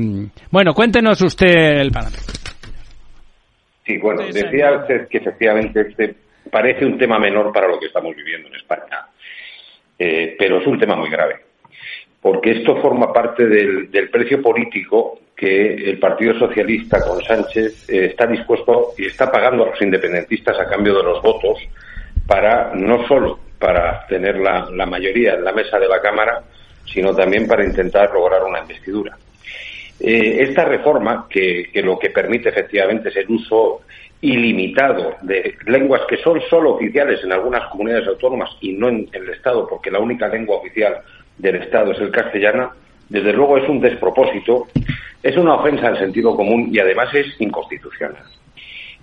bueno, 0.50 0.73
cuéntenos 0.73 1.21
usted 1.21 1.79
el 1.79 1.91
panorama. 1.91 2.17
Sí, 3.88 3.97
bueno, 3.97 4.23
decía 4.30 4.73
usted 4.83 5.09
que 5.09 5.16
efectivamente 5.16 5.80
este 5.80 6.14
parece 6.50 6.85
un 6.85 6.99
tema 6.99 7.18
menor 7.18 7.50
para 7.54 7.68
lo 7.68 7.80
que 7.80 7.87
estamos 7.87 8.14
viviendo 8.14 8.49
en 8.49 8.57
España, 8.57 9.07
eh, 9.99 10.37
pero 10.38 10.61
es 10.61 10.66
un 10.66 10.78
tema 10.78 10.95
muy 10.95 11.09
grave, 11.09 11.37
porque 12.21 12.50
esto 12.50 12.83
forma 12.83 13.11
parte 13.14 13.47
del, 13.47 13.90
del 13.90 14.11
precio 14.11 14.42
político 14.42 15.21
que 15.35 15.73
el 15.88 15.99
Partido 15.99 16.38
Socialista 16.38 17.00
con 17.00 17.23
Sánchez 17.23 17.88
eh, 17.88 18.04
está 18.11 18.26
dispuesto 18.26 18.90
y 18.99 19.07
está 19.07 19.33
pagando 19.33 19.64
a 19.64 19.71
los 19.71 19.80
independentistas 19.80 20.61
a 20.61 20.68
cambio 20.68 20.95
de 20.95 21.04
los 21.04 21.23
votos 21.23 21.59
para 22.26 22.75
no 22.75 23.09
solo 23.09 23.40
para 23.59 24.07
tener 24.07 24.37
la, 24.38 24.68
la 24.71 24.85
mayoría 24.85 25.33
en 25.33 25.45
la 25.45 25.52
mesa 25.52 25.78
de 25.78 25.88
la 25.88 26.02
Cámara, 26.02 26.42
sino 26.85 27.14
también 27.14 27.49
para 27.49 27.64
intentar 27.64 28.12
lograr 28.12 28.45
una 28.45 28.59
investidura. 28.59 29.16
Eh, 30.00 30.43
esta 30.43 30.64
reforma, 30.64 31.26
que, 31.28 31.71
que, 31.73 31.83
lo 31.83 31.99
que 31.99 32.11
permite 32.11 32.50
efectivamente 32.50 33.09
es 33.09 33.17
el 33.17 33.28
uso 33.31 33.83
ilimitado 34.21 35.17
de 35.23 35.55
lenguas 35.67 36.02
que 36.09 36.17
son 36.19 36.40
solo 36.50 36.75
oficiales 36.75 37.23
en 37.23 37.33
algunas 37.33 37.69
comunidades 37.71 38.09
autónomas 38.09 38.50
y 38.61 38.73
no 38.73 38.88
en, 38.88 39.09
el 39.12 39.28
Estado, 39.31 39.67
porque 39.69 39.90
la 39.90 40.00
única 40.00 40.28
lengua 40.28 40.57
oficial 40.57 40.99
del 41.37 41.57
Estado 41.57 41.93
es 41.93 42.00
el 42.00 42.11
castellano, 42.11 42.73
desde 43.09 43.33
luego 43.33 43.59
es 43.59 43.69
un 43.69 43.81
despropósito, 43.81 44.67
es 45.23 45.37
una 45.37 45.55
ofensa 45.55 45.88
al 45.88 45.99
sentido 45.99 46.35
común 46.35 46.69
y 46.73 46.78
además 46.78 47.14
es 47.14 47.26
inconstitucional. 47.40 48.25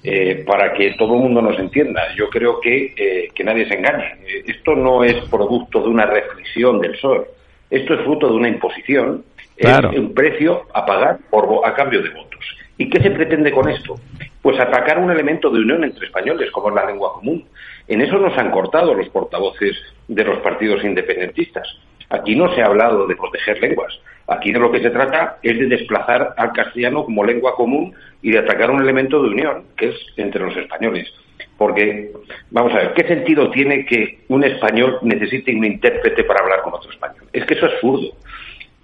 Eh, 0.03 0.43
para 0.45 0.71
que 0.73 0.93
todo 0.99 1.15
el 1.15 1.21
mundo 1.21 1.41
nos 1.41 1.57
entienda, 1.57 2.13
yo 2.15 2.29
creo 2.29 2.59
que, 2.59 2.93
eh, 2.95 3.29
que 3.33 3.43
nadie 3.43 3.67
se 3.67 3.73
engañe. 3.73 4.05
Eh, 4.27 4.43
esto 4.45 4.75
no 4.75 5.03
es 5.03 5.15
producto 5.29 5.81
de 5.81 5.87
una 5.87 6.05
reflexión 6.05 6.79
del 6.79 6.91
PSOE, 6.91 7.25
esto 7.71 7.93
es 7.95 8.01
fruto 8.01 8.27
de 8.27 8.35
una 8.35 8.49
imposición 8.49 9.23
Claro. 9.57 9.91
Es 9.91 9.99
un 9.99 10.13
precio 10.13 10.63
a 10.73 10.85
pagar 10.85 11.19
por, 11.29 11.61
a 11.65 11.73
cambio 11.73 12.01
de 12.01 12.09
votos. 12.09 12.43
¿Y 12.77 12.89
qué 12.89 13.01
se 13.01 13.11
pretende 13.11 13.51
con 13.51 13.69
esto? 13.69 13.95
Pues 14.41 14.59
atacar 14.59 14.99
un 14.99 15.09
elemento 15.09 15.49
de 15.49 15.59
unión 15.59 15.83
entre 15.83 16.07
españoles, 16.07 16.51
como 16.51 16.69
es 16.69 16.75
la 16.75 16.85
lengua 16.85 17.13
común. 17.13 17.45
En 17.87 18.01
eso 18.01 18.17
nos 18.17 18.37
han 18.37 18.51
cortado 18.51 18.93
los 18.93 19.07
portavoces 19.09 19.77
de 20.07 20.23
los 20.23 20.39
partidos 20.39 20.83
independentistas. 20.83 21.67
Aquí 22.09 22.35
no 22.35 22.53
se 22.53 22.61
ha 22.61 22.65
hablado 22.65 23.07
de 23.07 23.15
proteger 23.15 23.61
lenguas. 23.61 23.93
Aquí 24.27 24.51
de 24.51 24.59
lo 24.59 24.71
que 24.71 24.81
se 24.81 24.89
trata 24.89 25.37
es 25.41 25.57
de 25.57 25.67
desplazar 25.67 26.33
al 26.37 26.51
castellano 26.51 27.05
como 27.05 27.23
lengua 27.23 27.55
común 27.55 27.93
y 28.21 28.31
de 28.31 28.39
atacar 28.39 28.71
un 28.71 28.81
elemento 28.81 29.21
de 29.21 29.29
unión, 29.29 29.63
que 29.77 29.89
es 29.89 29.95
entre 30.17 30.43
los 30.43 30.55
españoles. 30.57 31.11
Porque, 31.57 32.11
vamos 32.51 32.73
a 32.73 32.77
ver, 32.77 32.93
¿qué 32.93 33.07
sentido 33.07 33.49
tiene 33.51 33.85
que 33.85 34.19
un 34.27 34.43
español 34.43 34.99
necesite 35.03 35.55
un 35.55 35.63
intérprete 35.63 36.23
para 36.25 36.43
hablar 36.43 36.61
con 36.61 36.73
otro 36.73 36.91
español? 36.91 37.23
Es 37.31 37.45
que 37.45 37.53
eso 37.53 37.67
es 37.67 37.73
absurdo 37.75 38.11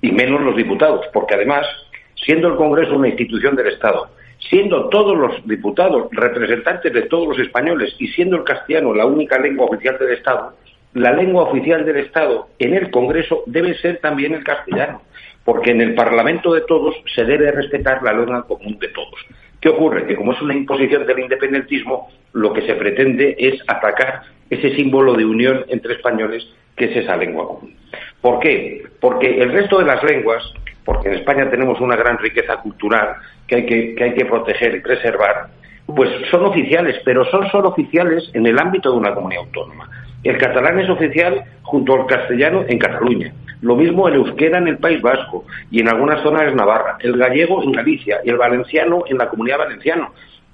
y 0.02 0.12
menos 0.12 0.42
los 0.42 0.56
diputados, 0.56 1.06
porque 1.14 1.36
además, 1.36 1.66
siendo 2.16 2.48
el 2.48 2.56
Congreso 2.56 2.96
una 2.96 3.10
institución 3.10 3.56
del 3.56 3.68
Estado, 3.68 4.10
siendo 4.50 4.90
todos 4.90 5.18
los 5.18 5.48
diputados 5.48 6.08
representantes 6.12 6.92
de 6.92 7.04
todos 7.04 7.30
los 7.30 7.40
españoles 7.40 7.96
y 8.00 8.08
siendo 8.08 8.38
el 8.38 8.44
castellano 8.44 8.94
la 8.94 9.06
única 9.06 9.40
lengua 9.40 9.66
oficial 9.66 9.98
del 10.00 10.14
Estado, 10.14 10.54
la 10.94 11.14
lengua 11.14 11.44
oficial 11.44 11.86
del 11.86 11.98
Estado 11.98 12.48
en 12.60 12.74
el 12.74 12.92
Congreso 12.92 13.44
debe 13.46 13.76
ser 13.76 14.00
también 14.00 14.34
el 14.34 14.44
castellano, 14.44 15.02
porque 15.46 15.72
en 15.72 15.82
el 15.82 15.96
Parlamento 15.96 16.54
de 16.54 16.62
todos 16.62 16.96
se 17.16 17.24
debe 17.24 17.52
respetar 17.52 18.04
la 18.04 18.14
lengua 18.14 18.46
común 18.46 18.78
de 18.80 18.90
todos. 18.90 19.16
¿Qué 19.62 19.70
ocurre? 19.70 20.08
Que 20.08 20.16
como 20.16 20.34
es 20.34 20.42
una 20.42 20.56
imposición 20.56 21.06
del 21.06 21.20
independentismo, 21.20 22.10
lo 22.34 22.52
que 22.52 22.64
se 22.64 22.74
pretende 22.74 23.36
es 23.38 23.62
atacar 23.68 24.24
ese 24.50 24.76
símbolo 24.76 25.14
de 25.14 25.24
unión 25.24 25.64
entre 25.70 25.94
españoles 25.94 26.46
que 26.76 26.86
es 26.86 26.98
esa 26.98 27.16
lengua 27.16 27.48
común. 27.48 27.76
¿Por 28.22 28.40
qué? 28.40 28.84
Porque 29.00 29.40
el 29.40 29.52
resto 29.52 29.78
de 29.78 29.86
las 29.86 30.04
lenguas, 30.04 30.44
porque 30.84 31.10
en 31.10 31.16
España 31.16 31.50
tenemos 31.50 31.80
una 31.80 31.96
gran 31.96 32.18
riqueza 32.18 32.58
cultural 32.58 33.16
que 33.46 33.56
hay 33.56 33.66
que, 33.66 33.96
que, 33.96 34.04
hay 34.04 34.14
que 34.16 34.26
proteger 34.26 34.76
y 34.76 34.80
preservar, 34.80 35.48
pues 35.86 36.10
son 36.32 36.46
oficiales, 36.46 37.00
pero 37.06 37.24
son 37.26 37.48
solo 37.52 37.70
oficiales 37.70 38.32
en 38.34 38.48
el 38.48 38.58
ámbito 38.58 38.92
de 38.92 38.98
una 38.98 39.14
comunidad 39.14 39.44
autónoma. 39.44 39.90
El 40.24 40.38
catalán 40.38 40.80
es 40.80 40.90
oficial 40.90 41.44
junto 41.64 41.94
al 41.94 42.06
castellano 42.06 42.64
en 42.68 42.78
Cataluña. 42.78 43.34
Lo 43.62 43.76
mismo 43.76 44.08
el 44.08 44.16
euskera 44.16 44.58
en 44.58 44.68
el 44.68 44.78
País 44.78 45.02
Vasco 45.02 45.46
y 45.70 45.80
en 45.80 45.90
algunas 45.90 46.22
zonas 46.22 46.44
es 46.44 46.56
Navarra. 46.56 46.98
El 47.00 47.18
gallego 47.18 47.64
en 47.64 47.72
Galicia 47.72 48.20
y 48.24 48.30
el 48.30 48.38
valenciano 48.38 49.04
en 49.08 49.18
la 49.18 49.30
comunidad 49.30 49.60
valenciana. 49.60 50.10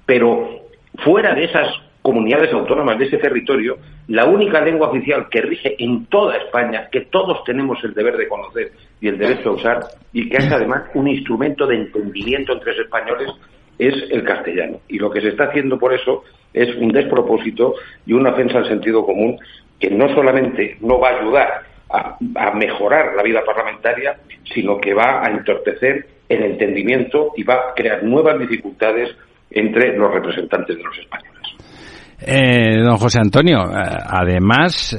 Pero 0.06 0.60
fuera 1.04 1.34
de 1.34 1.44
esas 1.44 1.68
comunidades 2.02 2.52
autónomas 2.52 2.98
de 2.98 3.06
ese 3.06 3.18
territorio, 3.18 3.76
la 4.06 4.24
única 4.24 4.60
lengua 4.62 4.88
oficial 4.88 5.28
que 5.30 5.42
rige 5.42 5.76
en 5.78 6.06
toda 6.06 6.36
España, 6.36 6.88
que 6.90 7.02
todos 7.02 7.44
tenemos 7.44 7.82
el 7.84 7.92
deber 7.92 8.16
de 8.16 8.28
conocer 8.28 8.72
y 9.00 9.08
el 9.08 9.18
derecho 9.18 9.50
a 9.50 9.52
usar, 9.52 9.80
y 10.12 10.28
que 10.30 10.38
es 10.38 10.50
además 10.50 10.84
un 10.94 11.08
instrumento 11.08 11.66
de 11.66 11.76
entendimiento 11.76 12.54
entre 12.54 12.72
los 12.72 12.80
españoles, 12.86 13.30
es 13.78 13.94
el 14.10 14.24
castellano. 14.24 14.80
Y 14.88 14.98
lo 14.98 15.10
que 15.10 15.20
se 15.20 15.28
está 15.28 15.44
haciendo 15.44 15.78
por 15.78 15.92
eso 15.92 16.24
es 16.52 16.74
un 16.76 16.88
despropósito 16.88 17.74
y 18.06 18.12
una 18.12 18.30
ofensa 18.30 18.58
al 18.58 18.68
sentido 18.68 19.04
común 19.04 19.38
que 19.78 19.90
no 19.90 20.08
solamente 20.14 20.76
no 20.80 20.98
va 20.98 21.10
a 21.10 21.20
ayudar 21.20 21.62
a, 21.90 22.18
mejorar 22.54 23.14
la 23.16 23.22
vida 23.22 23.40
parlamentaria, 23.44 24.16
sino 24.52 24.78
que 24.78 24.92
va 24.92 25.22
a 25.24 25.30
entorpecer 25.30 26.06
el 26.28 26.42
entendimiento 26.42 27.32
y 27.36 27.42
va 27.42 27.54
a 27.54 27.74
crear 27.74 28.02
nuevas 28.02 28.38
dificultades 28.38 29.16
entre 29.50 29.96
los 29.96 30.12
representantes 30.12 30.76
de 30.76 30.82
los 30.82 30.98
españoles. 30.98 31.28
Eh, 32.20 32.82
don 32.82 32.96
José 32.96 33.20
Antonio, 33.20 33.60
además, 33.62 34.96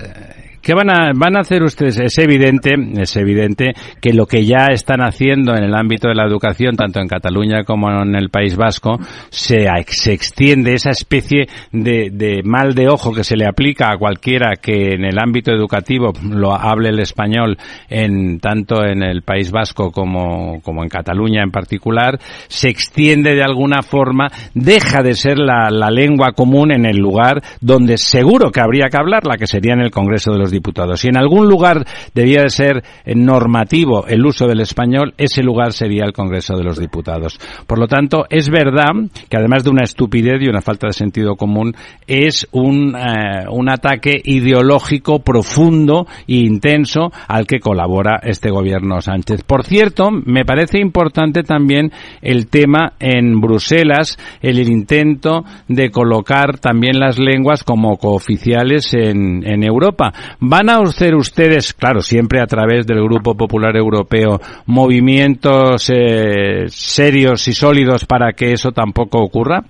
¿Qué 0.61 0.73
van 0.73 0.89
a, 0.89 1.11
van 1.15 1.37
a 1.37 1.41
hacer 1.41 1.63
ustedes? 1.63 1.99
Es 1.99 2.17
evidente, 2.17 2.75
es 2.97 3.15
evidente 3.15 3.73
que 4.01 4.13
lo 4.13 4.25
que 4.25 4.45
ya 4.45 4.67
están 4.71 5.01
haciendo 5.01 5.55
en 5.55 5.63
el 5.63 5.73
ámbito 5.73 6.09
de 6.09 6.15
la 6.15 6.25
educación, 6.25 6.75
tanto 6.75 6.99
en 6.99 7.07
Cataluña 7.07 7.63
como 7.63 7.89
en 7.89 8.15
el 8.15 8.29
País 8.29 8.57
Vasco, 8.57 8.99
se, 9.29 9.67
se 9.87 10.13
extiende 10.13 10.73
esa 10.73 10.89
especie 10.89 11.47
de, 11.71 12.09
de 12.11 12.41
mal 12.43 12.75
de 12.75 12.89
ojo 12.89 13.13
que 13.13 13.23
se 13.23 13.37
le 13.37 13.47
aplica 13.47 13.91
a 13.91 13.97
cualquiera 13.97 14.55
que 14.61 14.93
en 14.95 15.05
el 15.05 15.17
ámbito 15.17 15.51
educativo 15.51 16.11
lo 16.29 16.53
hable 16.53 16.89
el 16.89 16.99
español 16.99 17.57
en 17.89 18.39
tanto 18.39 18.83
en 18.83 19.01
el 19.01 19.21
País 19.21 19.51
Vasco 19.51 19.91
como, 19.91 20.61
como 20.61 20.83
en 20.83 20.89
Cataluña 20.89 21.41
en 21.41 21.51
particular, 21.51 22.19
se 22.47 22.69
extiende 22.69 23.33
de 23.33 23.43
alguna 23.43 23.81
forma, 23.81 24.27
deja 24.53 25.01
de 25.03 25.13
ser 25.13 25.37
la, 25.37 25.69
la 25.71 25.89
lengua 25.89 26.33
común 26.33 26.71
en 26.71 26.85
el 26.85 26.97
lugar 26.97 27.41
donde 27.61 27.97
seguro 27.97 28.51
que 28.51 28.59
habría 28.59 28.89
que 28.89 28.97
hablarla, 28.97 29.37
que 29.37 29.47
sería 29.47 29.73
en 29.73 29.81
el 29.81 29.91
Congreso 29.91 30.31
de 30.31 30.39
los 30.39 30.48
Diputados. 30.51 31.01
Si 31.01 31.07
en 31.07 31.17
algún 31.17 31.47
lugar 31.47 31.85
debía 32.13 32.43
de 32.43 32.49
ser 32.49 32.83
normativo 33.05 34.05
el 34.07 34.25
uso 34.25 34.47
del 34.47 34.61
español, 34.61 35.13
ese 35.17 35.43
lugar 35.43 35.73
sería 35.73 36.05
el 36.05 36.13
Congreso 36.13 36.55
de 36.55 36.63
los 36.63 36.79
Diputados. 36.79 37.39
Por 37.67 37.79
lo 37.79 37.87
tanto, 37.87 38.25
es 38.29 38.49
verdad 38.49 38.91
que 39.29 39.37
además 39.37 39.63
de 39.63 39.69
una 39.69 39.83
estupidez 39.83 40.41
y 40.41 40.47
una 40.47 40.61
falta 40.61 40.87
de 40.87 40.93
sentido 40.93 41.35
común, 41.35 41.75
es 42.07 42.47
un, 42.51 42.95
eh, 42.95 43.45
un 43.49 43.69
ataque 43.69 44.21
ideológico 44.23 45.19
profundo 45.19 46.07
e 46.27 46.35
intenso 46.35 47.11
al 47.27 47.45
que 47.45 47.59
colabora 47.59 48.19
este 48.23 48.49
gobierno 48.49 49.01
Sánchez. 49.01 49.43
Por 49.43 49.63
cierto, 49.63 50.09
me 50.11 50.45
parece 50.45 50.79
importante 50.79 51.43
también 51.43 51.91
el 52.21 52.47
tema 52.47 52.93
en 52.99 53.39
Bruselas, 53.39 54.17
el 54.41 54.59
intento 54.69 55.43
de 55.67 55.89
colocar 55.89 56.59
también 56.59 56.99
las 56.99 57.19
lenguas 57.19 57.63
como 57.63 57.97
cooficiales 57.97 58.93
en, 58.93 59.43
en 59.45 59.63
Europa. 59.63 60.13
¿Van 60.41 60.69
a 60.69 60.77
hacer 60.77 61.15
ustedes, 61.15 61.73
claro, 61.73 61.99
siempre 62.01 62.39
a 62.39 62.47
través 62.47 62.87
del 62.87 63.03
Grupo 63.03 63.35
Popular 63.35 63.75
Europeo, 63.75 64.39
movimientos 64.67 65.89
eh, 65.93 66.65
serios 66.69 67.45
y 67.49 67.53
sólidos 67.53 68.05
para 68.05 68.31
que 68.31 68.53
eso 68.53 68.71
tampoco 68.71 69.19
ocurra? 69.19 69.63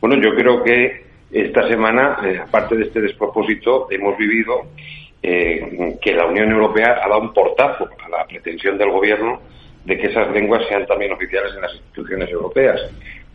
Bueno, 0.00 0.16
yo 0.22 0.34
creo 0.34 0.62
que 0.62 1.04
esta 1.30 1.68
semana, 1.68 2.16
eh, 2.24 2.38
aparte 2.42 2.76
de 2.76 2.84
este 2.84 3.02
despropósito, 3.02 3.88
hemos 3.90 4.16
vivido 4.16 4.68
eh, 5.22 5.96
que 6.00 6.14
la 6.14 6.26
Unión 6.26 6.50
Europea 6.50 6.96
ha 7.04 7.08
dado 7.08 7.20
un 7.20 7.32
portazo 7.34 7.88
a 8.04 8.08
la 8.08 8.24
pretensión 8.26 8.78
del 8.78 8.90
gobierno 8.90 9.40
de 9.84 9.98
que 9.98 10.06
esas 10.06 10.30
lenguas 10.32 10.62
sean 10.68 10.86
también 10.86 11.12
oficiales 11.12 11.52
en 11.54 11.60
las 11.60 11.74
instituciones 11.74 12.30
europeas. 12.30 12.80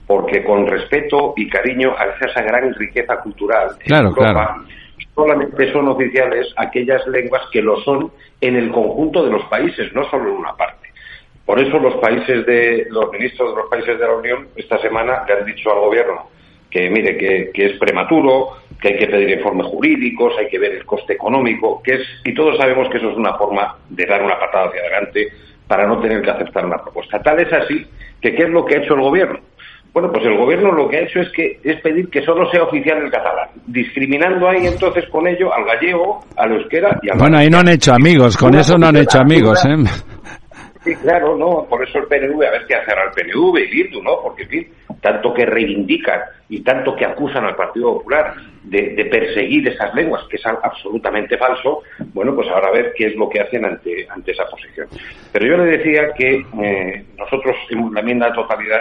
Porque 0.08 0.44
con 0.44 0.66
respeto 0.66 1.34
y 1.38 1.48
cariño 1.48 1.92
a 1.96 2.06
esa 2.26 2.42
gran 2.42 2.74
riqueza 2.74 3.18
cultural 3.18 3.70
en 3.82 3.86
Claro, 3.86 4.08
Europa, 4.10 4.32
claro. 4.34 4.79
Solamente 5.20 5.72
son 5.74 5.90
oficiales 5.90 6.48
aquellas 6.56 7.06
lenguas 7.08 7.42
que 7.52 7.62
lo 7.62 7.82
son 7.82 8.12
en 8.40 8.56
el 8.56 8.72
conjunto 8.72 9.24
de 9.24 9.32
los 9.32 9.44
países, 9.46 9.94
no 9.94 10.10
solo 10.10 10.30
en 10.30 10.38
una 10.38 10.56
parte. 10.56 10.88
Por 11.46 11.60
eso 11.60 11.78
los 11.80 11.96
países 11.96 12.46
de 12.46 12.88
los 12.90 13.12
ministros 13.12 13.52
de 13.52 13.62
los 13.62 13.70
países 13.70 14.00
de 14.00 14.06
la 14.06 14.14
Unión 14.14 14.48
esta 14.56 14.80
semana 14.80 15.26
le 15.28 15.34
han 15.34 15.46
dicho 15.46 15.72
al 15.72 15.80
gobierno 15.80 16.30
que 16.70 16.90
mire 16.90 17.18
que, 17.18 17.66
es 17.66 17.78
prematuro, 17.80 18.58
que 18.80 18.90
hay 18.90 18.98
que 18.98 19.08
pedir 19.08 19.32
informes 19.32 19.68
jurídicos, 19.68 20.36
hay 20.38 20.48
que 20.48 20.60
ver 20.60 20.74
el 20.74 20.86
coste 20.86 21.14
económico, 21.14 21.82
que 21.84 21.96
es 21.96 22.02
y 22.24 22.34
todos 22.34 22.58
sabemos 22.58 22.88
que 22.90 22.98
eso 22.98 23.10
es 23.10 23.18
una 23.18 23.34
forma 23.34 23.76
de 23.90 24.06
dar 24.06 24.22
una 24.22 24.40
patada 24.40 24.68
hacia 24.68 24.82
adelante 24.82 25.28
para 25.68 25.88
no 25.88 26.00
tener 26.00 26.22
que 26.22 26.30
aceptar 26.30 26.66
una 26.66 26.82
propuesta. 26.82 27.22
Tal 27.22 27.40
es 27.40 27.52
así 27.52 27.86
que 28.22 28.36
qué 28.36 28.44
es 28.44 28.50
lo 28.50 28.66
que 28.66 28.76
ha 28.76 28.84
hecho 28.84 28.94
el 28.94 29.02
gobierno. 29.02 29.40
Bueno, 29.94 30.12
pues 30.12 30.24
el 30.26 30.38
gobierno 30.38 30.72
lo 30.72 30.88
que 30.88 30.98
ha 30.98 31.02
hecho 31.02 31.20
es 31.20 31.30
que 31.32 31.60
es 31.64 31.82
pedir 31.82 32.10
que 32.10 32.22
solo 32.24 32.50
sea 32.52 32.64
oficial 32.64 33.00
el 33.04 33.12
catalán, 33.12 33.50
discriminando 33.66 34.48
ahí 34.48 34.68
entonces 34.68 35.06
con 35.10 35.28
ello 35.28 35.54
al 35.54 35.66
gallego, 35.66 36.24
al 36.38 36.52
euskera 36.54 37.00
y 37.02 37.10
al 37.10 37.18
Bueno, 37.18 37.38
ahí 37.38 37.50
no 37.50 37.58
han 37.60 37.68
hecho 37.70 37.94
amigos, 37.94 38.38
con 38.38 38.50
Una 38.50 38.62
eso 38.62 38.78
no 38.78 38.88
han 38.88 38.98
hecho 38.98 39.20
amigos. 39.20 39.66
¿eh? 39.66 39.76
Sí, 40.84 40.96
claro, 40.96 41.36
no, 41.36 41.66
por 41.70 41.84
eso 41.86 42.00
el 42.00 42.06
PNV, 42.06 42.42
a 42.48 42.52
ver 42.52 42.66
qué 42.68 42.76
hace 42.76 42.92
ahora 42.92 43.06
el 43.06 43.12
PNV 43.12 43.58
y 43.60 43.68
Bildu, 43.70 44.02
¿no? 44.02 44.22
Porque, 44.24 44.44
en 44.44 44.50
fin, 44.50 44.68
tanto 45.02 45.34
que 45.34 45.46
reivindican 45.46 46.22
y 46.48 46.62
tanto 46.62 46.96
que 46.96 47.04
acusan 47.06 47.44
al 47.44 47.56
Partido 47.56 47.96
Popular 47.96 48.34
de, 48.64 48.94
de 48.96 49.06
perseguir 49.06 49.68
esas 49.68 49.94
lenguas, 49.94 50.24
que 50.30 50.38
es 50.38 50.46
al- 50.46 50.58
absolutamente 50.64 51.38
falso, 51.38 51.82
bueno, 52.14 52.34
pues 52.34 52.48
ahora 52.48 52.70
a 52.70 52.72
ver 52.72 52.94
qué 52.96 53.08
es 53.08 53.16
lo 53.16 53.28
que 53.30 53.42
hacen 53.42 53.66
ante, 53.66 54.08
ante 54.10 54.32
esa 54.32 54.46
posición. 54.46 54.88
Pero 55.34 55.46
yo 55.48 55.58
le 55.58 55.78
decía 55.78 56.14
que 56.18 56.46
eh, 56.64 57.06
nosotros 57.18 57.56
en 57.72 57.94
la 57.94 58.00
enmienda 58.00 58.28
de 58.30 58.36
totalidad 58.36 58.80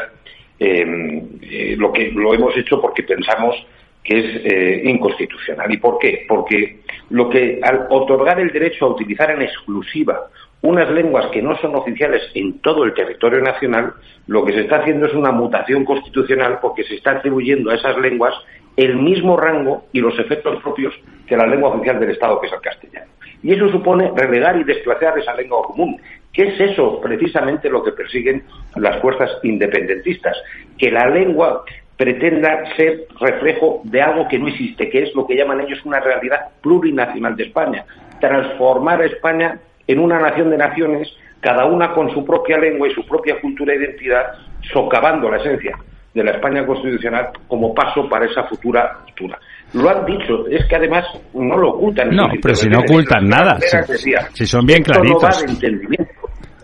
eh, 0.58 1.22
eh, 1.42 1.76
lo 1.78 1.92
que 1.92 2.10
lo 2.12 2.34
hemos 2.34 2.56
hecho 2.56 2.80
porque 2.80 3.02
pensamos 3.02 3.54
que 4.02 4.18
es 4.18 4.44
eh, 4.44 4.82
inconstitucional. 4.84 5.70
¿Y 5.72 5.76
por 5.76 5.98
qué? 5.98 6.24
Porque 6.26 6.80
lo 7.10 7.28
que 7.28 7.60
al 7.62 7.86
otorgar 7.90 8.40
el 8.40 8.50
derecho 8.50 8.86
a 8.86 8.88
utilizar 8.88 9.30
en 9.30 9.42
exclusiva 9.42 10.28
unas 10.62 10.90
lenguas 10.90 11.26
que 11.26 11.42
no 11.42 11.56
son 11.58 11.76
oficiales 11.76 12.22
en 12.34 12.58
todo 12.60 12.84
el 12.84 12.94
territorio 12.94 13.40
nacional, 13.40 13.92
lo 14.26 14.44
que 14.44 14.52
se 14.52 14.62
está 14.62 14.80
haciendo 14.80 15.06
es 15.06 15.14
una 15.14 15.30
mutación 15.30 15.84
constitucional 15.84 16.58
porque 16.60 16.84
se 16.84 16.96
está 16.96 17.12
atribuyendo 17.12 17.70
a 17.70 17.74
esas 17.74 17.96
lenguas 17.98 18.34
el 18.76 18.96
mismo 18.96 19.36
rango 19.36 19.84
y 19.92 20.00
los 20.00 20.18
efectos 20.18 20.60
propios 20.62 20.94
que 21.26 21.36
la 21.36 21.46
lengua 21.46 21.70
oficial 21.70 22.00
del 22.00 22.10
Estado, 22.10 22.40
que 22.40 22.46
es 22.46 22.52
el 22.52 22.60
castellano. 22.60 23.10
Y 23.42 23.52
eso 23.52 23.68
supone 23.68 24.10
relegar 24.16 24.56
y 24.56 24.64
desplazar 24.64 25.18
esa 25.18 25.34
lengua 25.34 25.62
común. 25.64 26.00
¿Qué 26.32 26.48
es 26.48 26.60
eso 26.60 27.00
precisamente 27.00 27.68
lo 27.68 27.82
que 27.82 27.92
persiguen 27.92 28.42
las 28.76 29.00
fuerzas 29.00 29.30
independentistas? 29.42 30.36
Que 30.76 30.90
la 30.90 31.06
lengua 31.08 31.64
pretenda 31.96 32.64
ser 32.76 33.06
reflejo 33.20 33.80
de 33.84 34.00
algo 34.00 34.28
que 34.28 34.38
no 34.38 34.46
existe, 34.48 34.88
que 34.88 35.02
es 35.02 35.14
lo 35.16 35.26
que 35.26 35.34
llaman 35.36 35.60
ellos 35.60 35.84
una 35.84 35.98
realidad 36.00 36.50
plurinacional 36.62 37.34
de 37.34 37.44
España. 37.44 37.84
Transformar 38.20 39.02
a 39.02 39.06
España 39.06 39.58
en 39.86 39.98
una 39.98 40.18
nación 40.20 40.50
de 40.50 40.58
naciones, 40.58 41.08
cada 41.40 41.64
una 41.66 41.92
con 41.92 42.10
su 42.12 42.24
propia 42.24 42.58
lengua 42.58 42.86
y 42.88 42.92
su 42.94 43.04
propia 43.06 43.40
cultura 43.40 43.72
e 43.74 43.78
identidad, 43.78 44.26
socavando 44.72 45.28
la 45.30 45.38
esencia 45.38 45.76
de 46.14 46.24
la 46.24 46.32
España 46.32 46.64
constitucional 46.66 47.28
como 47.48 47.74
paso 47.74 48.08
para 48.08 48.26
esa 48.26 48.44
futura 48.44 48.98
cultura. 49.04 49.38
Lo 49.74 49.88
han 49.90 50.06
dicho, 50.06 50.46
es 50.48 50.64
que 50.66 50.76
además 50.76 51.04
no 51.34 51.56
lo 51.56 51.70
ocultan. 51.70 52.10
No, 52.14 52.28
pero 52.40 52.54
si 52.54 52.68
no 52.68 52.78
ocultan 52.78 53.28
nada, 53.28 53.58
si- 53.60 54.12
si 54.34 54.46
son 54.46 54.64
bien 54.66 54.80
"Esto 54.80 54.92
no 55.04 55.14
va 55.18 55.28
claritos". 55.30 55.42
de 55.42 55.52
entendimiento. 55.52 56.12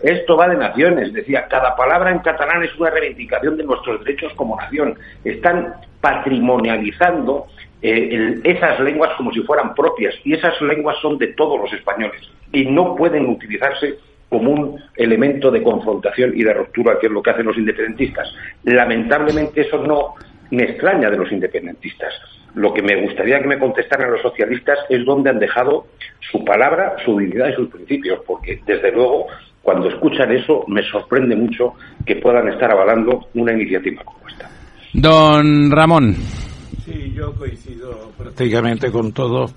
Esto 0.05 0.37
va 0.37 0.47
de 0.47 0.55
naciones, 0.55 1.11
decía, 1.13 1.47
cada 1.49 1.75
palabra 1.75 2.11
en 2.11 2.19
catalán 2.19 2.61
es 2.61 2.75
una 2.77 2.91
reivindicación 2.91 3.57
de 3.57 3.63
nuestros 3.63 4.03
derechos 4.05 4.31
como 4.35 4.55
nación. 4.55 4.99
Están 5.23 5.73
patrimonializando 5.99 7.47
eh, 7.81 8.39
esas 8.43 8.79
lenguas 8.81 9.13
como 9.17 9.33
si 9.33 9.41
fueran 9.41 9.73
propias 9.73 10.13
y 10.23 10.35
esas 10.35 10.61
lenguas 10.61 10.97
son 11.01 11.17
de 11.17 11.29
todos 11.29 11.59
los 11.59 11.73
españoles 11.73 12.21
y 12.51 12.65
no 12.65 12.95
pueden 12.95 13.25
utilizarse 13.25 13.95
como 14.29 14.51
un 14.51 14.79
elemento 14.95 15.49
de 15.49 15.63
confrontación 15.63 16.33
y 16.35 16.43
de 16.43 16.53
ruptura, 16.53 16.99
que 16.99 17.07
es 17.07 17.11
lo 17.11 17.23
que 17.23 17.31
hacen 17.31 17.47
los 17.47 17.57
independentistas. 17.57 18.31
Lamentablemente 18.63 19.61
eso 19.61 19.79
no 19.79 20.13
me 20.51 20.65
extraña 20.65 21.09
de 21.09 21.17
los 21.17 21.31
independentistas. 21.31 22.13
Lo 22.53 22.75
que 22.75 22.83
me 22.83 23.01
gustaría 23.01 23.41
que 23.41 23.47
me 23.47 23.57
contestaran 23.57 24.11
los 24.11 24.21
socialistas 24.21 24.77
es 24.87 25.03
dónde 25.03 25.31
han 25.31 25.39
dejado 25.39 25.87
su 26.31 26.45
palabra, 26.45 26.95
su 27.03 27.17
dignidad 27.17 27.49
y 27.49 27.53
sus 27.53 27.69
principios, 27.69 28.19
porque 28.27 28.61
desde 28.67 28.91
luego 28.91 29.27
cuando 29.65 29.89
escuchan 29.89 30.31
eso 30.31 30.63
me 30.67 30.83
sorprende 30.83 31.35
mucho 31.35 31.73
que 32.05 32.17
puedan 32.17 32.47
estar 32.49 32.71
avalando 32.71 33.25
una 33.33 33.51
iniciativa 33.51 34.03
como 34.03 34.19
esta. 34.27 34.47
Don 34.93 35.71
Ramón. 35.71 36.13
Sí, 36.85 37.11
yo 37.15 37.33
coincido 37.33 38.11
prácticamente 38.15 38.91
con 38.91 39.11
todo, 39.11 39.47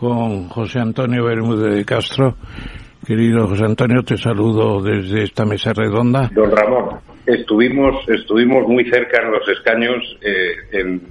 con 0.00 0.48
José 0.48 0.78
Antonio 0.78 1.26
Bermúdez 1.26 1.74
de 1.74 1.84
Castro. 1.84 2.34
Querido 3.06 3.46
José 3.46 3.66
Antonio, 3.66 4.02
te 4.02 4.16
saludo 4.16 4.80
desde 4.80 5.24
esta 5.24 5.44
mesa 5.44 5.74
redonda. 5.74 6.30
Don 6.32 6.50
Ramón, 6.50 6.98
estuvimos 7.26 8.08
estuvimos 8.08 8.66
muy 8.68 8.84
cerca 8.90 9.22
en 9.22 9.30
los 9.32 9.48
escaños 9.48 10.16
eh, 10.22 10.54
en- 10.72 11.02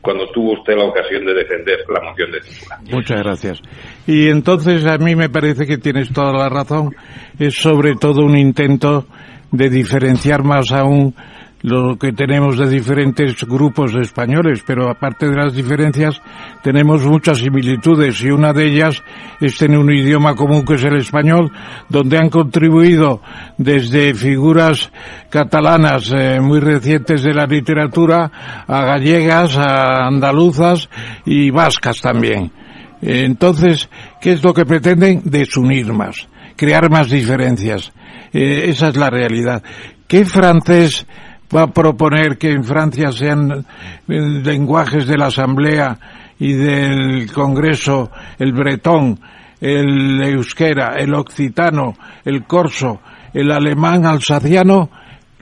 cuando 0.00 0.28
tuvo 0.30 0.52
usted 0.52 0.74
la 0.76 0.84
ocasión 0.84 1.24
de 1.26 1.34
defender 1.34 1.78
la 1.92 2.08
moción 2.08 2.30
de 2.32 2.40
censura. 2.42 2.78
Muchas 2.90 3.22
gracias. 3.22 3.60
Y 4.06 4.28
entonces 4.28 4.86
a 4.86 4.96
mí 4.98 5.14
me 5.16 5.28
parece 5.28 5.66
que 5.66 5.76
tienes 5.76 6.12
toda 6.12 6.32
la 6.32 6.48
razón. 6.48 6.94
Es 7.38 7.54
sobre 7.56 7.94
todo 7.96 8.22
un 8.24 8.36
intento 8.38 9.06
de 9.50 9.68
diferenciar 9.68 10.44
más 10.44 10.72
aún 10.72 11.14
lo 11.62 11.98
que 11.98 12.12
tenemos 12.12 12.56
de 12.56 12.68
diferentes 12.68 13.44
grupos 13.44 13.94
españoles, 13.96 14.62
pero 14.66 14.88
aparte 14.88 15.28
de 15.28 15.36
las 15.36 15.54
diferencias 15.54 16.20
tenemos 16.62 17.04
muchas 17.04 17.38
similitudes 17.38 18.22
y 18.22 18.30
una 18.30 18.52
de 18.52 18.66
ellas 18.66 19.02
es 19.40 19.56
tener 19.56 19.78
un 19.78 19.92
idioma 19.92 20.34
común 20.34 20.64
que 20.64 20.74
es 20.74 20.84
el 20.84 20.96
español, 20.96 21.50
donde 21.88 22.18
han 22.18 22.30
contribuido 22.30 23.20
desde 23.56 24.14
figuras 24.14 24.90
catalanas 25.30 26.12
eh, 26.12 26.38
muy 26.40 26.60
recientes 26.60 27.22
de 27.22 27.34
la 27.34 27.46
literatura 27.46 28.30
a 28.66 28.84
gallegas, 28.84 29.56
a 29.56 30.06
andaluzas 30.06 30.88
y 31.24 31.50
vascas 31.50 32.00
también. 32.00 32.52
Entonces, 33.00 33.88
¿qué 34.20 34.32
es 34.32 34.42
lo 34.42 34.52
que 34.52 34.64
pretenden? 34.64 35.22
Desunir 35.24 35.92
más, 35.92 36.28
crear 36.56 36.90
más 36.90 37.10
diferencias. 37.10 37.92
Eh, 38.32 38.66
esa 38.68 38.88
es 38.88 38.96
la 38.96 39.10
realidad. 39.10 39.62
¿Qué 40.06 40.24
francés 40.24 41.06
va 41.54 41.62
a 41.62 41.72
proponer 41.72 42.38
que 42.38 42.50
en 42.50 42.64
Francia 42.64 43.12
sean 43.12 43.50
eh, 43.52 43.62
lenguajes 44.06 45.06
de 45.06 45.16
la 45.16 45.26
Asamblea 45.26 45.98
y 46.38 46.52
del 46.54 47.32
Congreso, 47.32 48.10
el 48.38 48.52
bretón, 48.52 49.18
el 49.60 50.22
euskera, 50.22 50.94
el 50.96 51.14
occitano, 51.14 51.94
el 52.24 52.44
corso, 52.44 53.00
el 53.32 53.50
alemán 53.50 54.06
alsaciano, 54.06 54.90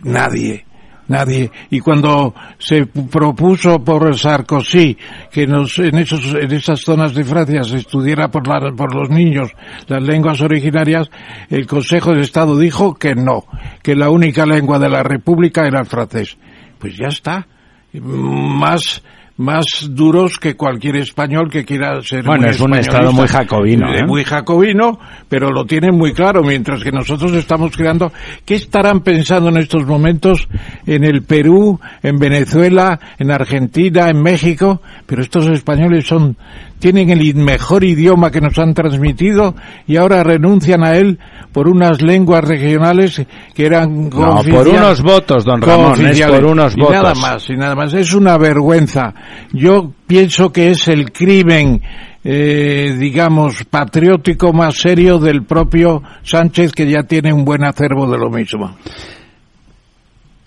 nadie. 0.02 0.65
Nadie. 1.08 1.50
Y 1.70 1.80
cuando 1.80 2.34
se 2.58 2.86
propuso 2.86 3.82
por 3.84 4.16
Sarkozy 4.18 4.96
que 5.30 5.42
en, 5.42 5.54
esos, 5.54 6.34
en 6.34 6.52
esas 6.52 6.80
zonas 6.80 7.14
de 7.14 7.24
Francia 7.24 7.62
se 7.62 7.76
estudiara 7.76 8.28
por, 8.28 8.46
la, 8.48 8.72
por 8.72 8.94
los 8.94 9.08
niños 9.08 9.52
las 9.86 10.02
lenguas 10.02 10.40
originarias, 10.40 11.08
el 11.48 11.66
Consejo 11.66 12.12
de 12.12 12.22
Estado 12.22 12.58
dijo 12.58 12.94
que 12.94 13.14
no, 13.14 13.44
que 13.82 13.94
la 13.94 14.10
única 14.10 14.46
lengua 14.46 14.78
de 14.78 14.88
la 14.88 15.02
República 15.02 15.66
era 15.66 15.80
el 15.80 15.86
francés. 15.86 16.36
Pues 16.78 16.96
ya 16.96 17.08
está. 17.08 17.46
Más 17.92 19.02
más 19.38 19.66
duros 19.90 20.38
que 20.38 20.56
cualquier 20.56 20.96
español 20.96 21.50
que 21.50 21.64
quiera 21.64 22.00
ser 22.02 22.24
bueno 22.24 22.48
es 22.48 22.58
un 22.58 22.74
estado 22.74 23.12
muy 23.12 23.28
jacobino 23.28 23.94
¿eh? 23.94 24.06
muy 24.06 24.24
jacobino 24.24 24.98
pero 25.28 25.50
lo 25.50 25.66
tienen 25.66 25.94
muy 25.94 26.12
claro 26.14 26.42
mientras 26.42 26.82
que 26.82 26.90
nosotros 26.90 27.32
estamos 27.34 27.76
creando 27.76 28.10
qué 28.46 28.54
estarán 28.54 29.00
pensando 29.00 29.50
en 29.50 29.58
estos 29.58 29.84
momentos 29.84 30.48
en 30.86 31.04
el 31.04 31.22
Perú 31.22 31.78
en 32.02 32.18
Venezuela 32.18 32.98
en 33.18 33.30
Argentina 33.30 34.08
en 34.08 34.22
México 34.22 34.80
pero 35.04 35.20
estos 35.20 35.46
españoles 35.48 36.06
son 36.06 36.36
tienen 36.78 37.10
el 37.10 37.34
mejor 37.34 37.84
idioma 37.84 38.30
que 38.30 38.40
nos 38.40 38.58
han 38.58 38.74
transmitido 38.74 39.54
y 39.86 39.96
ahora 39.96 40.22
renuncian 40.22 40.84
a 40.84 40.96
él 40.96 41.18
por 41.52 41.68
unas 41.68 42.02
lenguas 42.02 42.44
regionales 42.44 43.24
que 43.54 43.66
eran 43.66 44.10
no, 44.10 44.42
por 44.50 44.68
unos 44.68 45.02
votos, 45.02 45.44
don 45.44 45.60
Ramón, 45.62 46.04
es 46.06 46.20
por 46.20 46.44
unos 46.44 46.76
y 46.76 46.80
votos. 46.80 46.94
nada 46.94 47.14
más, 47.14 47.50
y 47.50 47.56
nada 47.56 47.74
más. 47.74 47.94
Es 47.94 48.12
una 48.14 48.36
vergüenza. 48.38 49.14
Yo 49.52 49.92
pienso 50.06 50.52
que 50.52 50.70
es 50.70 50.88
el 50.88 51.12
crimen 51.12 51.82
eh, 52.28 52.96
digamos, 52.98 53.64
patriótico 53.66 54.52
más 54.52 54.76
serio 54.78 55.18
del 55.18 55.44
propio 55.44 56.02
Sánchez, 56.24 56.72
que 56.72 56.90
ya 56.90 57.04
tiene 57.04 57.32
un 57.32 57.44
buen 57.44 57.62
acervo 57.62 58.10
de 58.10 58.18
lo 58.18 58.28
mismo. 58.30 58.76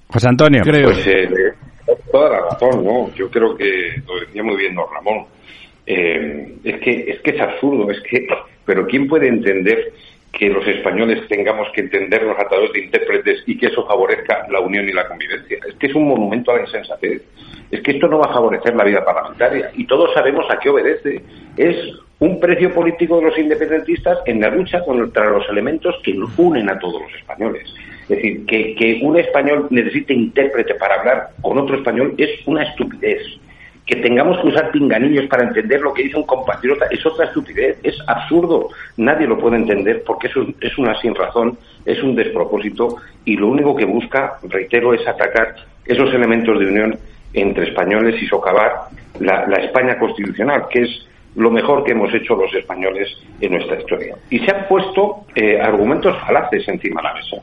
José 0.10 0.28
Antonio. 0.28 0.62
Creo. 0.63 0.88
Pues 0.88 1.08
eh, 1.08 1.30
toda 2.12 2.32
la 2.32 2.39
razón, 2.50 2.84
¿no? 2.84 3.10
Yo 3.15 3.30
creo 3.30 3.56
que 3.56 3.63
lo 4.06 4.20
decía 4.20 4.44
muy 4.44 4.58
bien 4.58 4.76
don 4.76 4.86
Ramón. 4.94 5.26
Eh, 5.91 6.54
es 6.63 6.80
que 6.82 6.91
es 7.10 7.19
que 7.21 7.32
es 7.32 7.41
absurdo, 7.41 7.89
es 7.89 7.99
que, 8.02 8.28
pero 8.63 8.86
quién 8.86 9.08
puede 9.08 9.28
entender 9.28 9.91
que 10.32 10.47
los 10.47 10.65
españoles 10.67 11.28
tengamos 11.28 11.67
que 11.73 11.82
entendernos 11.82 12.38
a 12.38 12.47
través 12.47 12.71
de 12.73 12.82
intérpretes 12.82 13.41
y 13.47 13.58
que 13.58 13.65
eso 13.65 13.84
favorezca 13.88 14.45
la 14.52 14.60
unión 14.60 14.88
y 14.88 14.93
la 14.93 15.08
convivencia. 15.08 15.58
Es 15.67 15.73
que 15.78 15.88
es 15.88 15.95
un 15.95 16.08
monumento 16.08 16.52
a 16.52 16.58
la 16.58 16.62
insensatez. 16.62 17.23
Es 17.71 17.82
que 17.82 17.91
esto 17.91 18.08
no 18.08 18.19
va 18.19 18.28
a 18.28 18.34
favorecer 18.34 18.75
la 18.75 18.84
vida 18.84 19.04
parlamentaria 19.04 19.71
y 19.73 19.88
todos 19.88 20.13
sabemos 20.13 20.45
a 20.52 20.60
qué 20.60 20.69
obedece. 20.69 21.23
Es 21.58 21.75
un 22.19 22.39
precio 22.39 22.71
político 22.71 23.17
de 23.17 23.25
los 23.25 23.39
independentistas 23.39 24.19
en 24.28 24.41
la 24.41 24.52
lucha 24.52 24.84
contra 24.86 25.32
los 25.32 25.49
elementos 25.49 25.95
que 26.04 26.15
unen 26.38 26.69
a 26.69 26.78
todos 26.78 27.02
los 27.02 27.13
españoles. 27.15 27.67
Es 28.04 28.10
decir, 28.10 28.45
que, 28.45 28.75
que 28.75 28.99
un 29.02 29.17
español 29.17 29.65
necesite 29.71 30.13
intérprete 30.13 30.75
para 30.75 30.99
hablar 30.99 31.30
con 31.41 31.58
otro 31.58 31.78
español 31.78 32.13
es 32.19 32.30
una 32.45 32.62
estupidez 32.62 33.39
que 33.89 33.95
tengamos 33.95 34.39
que 34.39 34.49
usar 34.49 34.69
pinganillos 34.69 35.25
para 35.25 35.47
entender 35.47 35.82
lo 35.82 35.91
que 35.91 36.04
dice 36.04 36.17
un 36.17 36.28
compatriota 36.28 36.86
es 36.91 37.04
otra 37.04 37.25
estupidez, 37.25 37.80
es 37.82 37.97
absurdo, 38.06 38.69
nadie 38.97 39.25
lo 39.25 39.39
puede 39.39 39.56
entender 39.56 40.04
porque 40.06 40.28
eso 40.28 40.45
es 40.62 40.78
una 40.78 40.93
sin 41.02 41.15
razón, 41.15 41.58
es 41.86 41.99
un 42.04 42.15
despropósito 42.15 42.97
y 43.25 43.36
lo 43.36 43.47
único 43.47 43.75
que 43.75 43.86
busca, 43.86 44.38
reitero, 44.43 44.93
es 44.93 45.08
atacar 45.08 45.56
esos 45.86 46.13
elementos 46.13 46.60
de 46.60 46.67
unión 46.67 46.99
entre 47.34 47.69
españoles 47.69 48.21
y 48.21 48.28
socavar 48.28 48.73
la, 49.19 49.56
España 49.56 49.97
constitucional, 49.97 50.67
que 50.69 50.84
es 50.84 51.08
lo 51.36 51.49
mejor 51.49 51.84
que 51.84 51.93
hemos 51.93 52.13
hecho 52.13 52.36
los 52.36 52.54
españoles 52.54 53.10
en 53.41 53.54
nuestra 53.54 53.80
historia. 53.80 54.15
Y 54.30 54.38
se 54.38 54.52
han 54.52 54.67
puesto 54.67 55.25
eh, 55.34 55.60
argumentos 55.60 56.15
falaces 56.28 56.67
encima 56.67 57.02
de 57.02 57.08
la 57.08 57.13
mesa. 57.15 57.38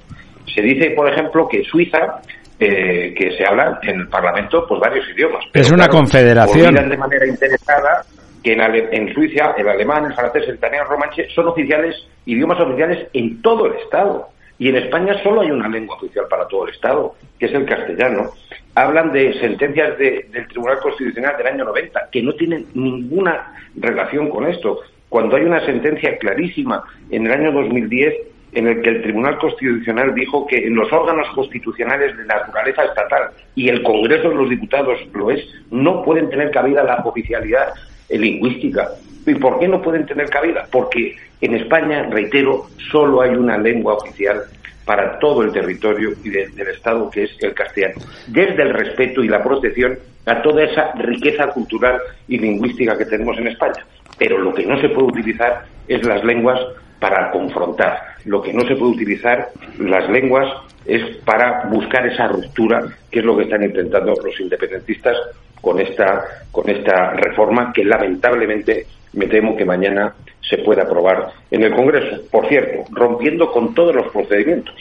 Se 0.54 0.62
dice, 0.62 0.90
por 0.90 1.09
ejemplo, 1.09 1.48
que 1.48 1.64
Suiza 1.64 2.20
eh, 2.59 3.14
que 3.16 3.37
se 3.37 3.45
hablan 3.45 3.79
en 3.83 4.01
el 4.01 4.09
Parlamento 4.09 4.66
pues 4.66 4.81
varios 4.81 5.07
idiomas. 5.11 5.45
es 5.53 5.71
una 5.71 5.88
confederación. 5.88 6.75
de 6.75 6.97
manera 6.97 7.27
interesada 7.27 8.03
que 8.42 8.53
en, 8.53 8.61
en, 8.61 9.12
Suiza 9.12 9.55
el 9.59 9.69
alemán, 9.69 10.07
el 10.07 10.14
francés, 10.14 10.45
el 10.49 10.55
italiano, 10.55 10.85
el 10.85 10.90
romanche 10.90 11.29
son 11.35 11.49
oficiales, 11.49 11.97
idiomas 12.25 12.61
oficiales 12.61 13.09
en 13.12 13.42
todo 13.42 13.66
el 13.66 13.75
Estado. 13.75 14.29
Y 14.59 14.71
en 14.71 14.77
España 14.77 15.23
solo 15.23 15.42
hay 15.42 15.51
una 15.51 15.69
lengua 15.69 15.97
oficial 15.97 16.25
para 16.31 16.49
todo 16.49 16.66
el 16.66 16.73
Estado, 16.73 17.14
que 17.38 17.47
es 17.47 17.53
el 17.53 17.66
castellano. 17.66 18.31
Hablan 18.75 19.12
de 19.12 19.38
sentencias 19.38 19.99
del 19.99 20.49
Tribunal 20.49 20.79
Constitucional 20.79 21.37
del 21.37 21.47
año 21.49 21.64
90, 21.64 22.09
que 22.11 22.23
no 22.23 22.33
tienen 22.35 22.66
ninguna 22.73 23.53
relación 23.77 24.31
con 24.31 24.47
esto. 24.47 24.81
Cuando 25.11 25.37
hay 25.37 25.45
una 25.45 25.64
sentencia 25.66 26.16
clarísima 26.16 26.83
en 27.11 27.27
el 27.27 27.33
año 27.33 27.53
2010 27.53 28.14
en 28.52 28.66
el 28.66 28.82
que 28.82 28.90
el 28.90 29.02
Tribunal 29.02 29.38
Constitucional 29.38 30.14
dijo 30.14 30.46
que 30.46 30.56
en 30.56 30.74
los 30.74 30.90
órganos 30.92 31.28
constitucionales 31.35 32.16
de 32.16 32.24
naturaleza 32.24 32.85
estatal 32.85 33.30
y 33.54 33.68
el 33.68 33.82
Congreso 33.82 34.30
de 34.30 34.35
los 34.35 34.48
Diputados 34.48 34.98
lo 35.12 35.30
es, 35.30 35.44
no 35.70 36.02
pueden 36.02 36.30
tener 36.30 36.50
cabida 36.50 36.82
la 36.82 36.96
oficialidad 37.04 37.74
lingüística. 38.09 38.88
¿Y 39.26 39.35
por 39.35 39.59
qué 39.59 39.68
no 39.68 39.82
pueden 39.82 40.06
tener 40.06 40.30
cabida? 40.30 40.66
Porque 40.70 41.16
en 41.40 41.54
España, 41.54 42.09
reitero, 42.11 42.66
solo 42.90 43.20
hay 43.20 43.30
una 43.30 43.59
lengua 43.59 43.94
oficial 43.94 44.42
para 44.85 45.18
todo 45.18 45.42
el 45.42 45.52
territorio 45.52 46.12
y 46.22 46.30
del 46.30 46.68
Estado, 46.68 47.11
que 47.11 47.24
es 47.24 47.37
el 47.40 47.52
castellano, 47.52 47.96
desde 48.28 48.62
el 48.62 48.72
respeto 48.72 49.22
y 49.22 49.28
la 49.28 49.42
protección 49.42 49.98
a 50.26 50.40
toda 50.42 50.64
esa 50.64 50.92
riqueza 50.92 51.48
cultural 51.48 52.00
y 52.28 52.38
lingüística 52.38 52.96
que 52.96 53.04
tenemos 53.04 53.37
en 53.38 53.48
España. 53.48 53.85
Pero 54.16 54.38
lo 54.38 54.54
que 54.54 54.64
no 54.64 54.80
se 54.80 54.88
puede 54.88 55.09
utilizar 55.09 55.64
es 55.88 56.04
las 56.06 56.24
lenguas 56.24 56.61
para 56.98 57.30
confrontar. 57.30 57.98
Lo 58.24 58.42
que 58.42 58.52
no 58.52 58.62
se 58.62 58.74
puede 58.74 58.92
utilizar, 58.92 59.48
las 59.78 60.09
lenguas, 60.11 60.46
es 60.85 61.16
para 61.24 61.68
buscar 61.68 62.06
esa 62.06 62.28
ruptura, 62.28 62.82
que 63.11 63.20
es 63.20 63.24
lo 63.24 63.37
que 63.37 63.44
están 63.44 63.62
intentando 63.62 64.12
los 64.22 64.40
independentistas 64.40 65.16
con 65.61 65.80
esta, 65.80 66.24
con 66.52 66.68
esta 66.68 67.12
reforma 67.12 67.72
que 67.72 67.85
lamentablemente 67.85 68.87
me 69.14 69.26
temo 69.26 69.56
que 69.56 69.64
mañana 69.64 70.14
se 70.48 70.59
pueda 70.59 70.82
aprobar 70.82 71.32
en 71.50 71.64
el 71.64 71.74
Congreso. 71.74 72.22
Por 72.30 72.48
cierto, 72.48 72.85
rompiendo 72.92 73.50
con 73.50 73.74
todos 73.74 73.94
los 73.94 74.12
procedimientos. 74.12 74.74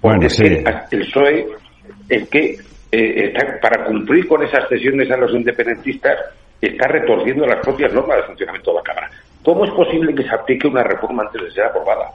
Porque 0.00 0.26
el 0.26 0.62
PSOE 0.90 1.46
es 2.08 2.28
que 2.28 2.56
eh, 2.92 3.32
está, 3.32 3.58
para 3.60 3.84
cumplir 3.84 4.28
con 4.28 4.42
esas 4.42 4.68
cesiones 4.68 5.10
a 5.10 5.16
los 5.16 5.32
independentistas 5.32 6.18
está 6.60 6.88
retorciendo 6.88 7.46
las 7.46 7.60
propias 7.60 7.92
normas 7.92 8.18
de 8.18 8.22
funcionamiento 8.24 8.70
de 8.70 8.76
la 8.76 8.82
Cámara. 8.82 9.10
¿Cómo 9.46 9.64
es 9.64 9.70
posible 9.70 10.12
que 10.12 10.24
se 10.24 10.34
aplique 10.34 10.66
una 10.66 10.82
reforma 10.82 11.22
antes 11.22 11.40
de 11.40 11.50
ser 11.52 11.66
aprobada? 11.66 12.10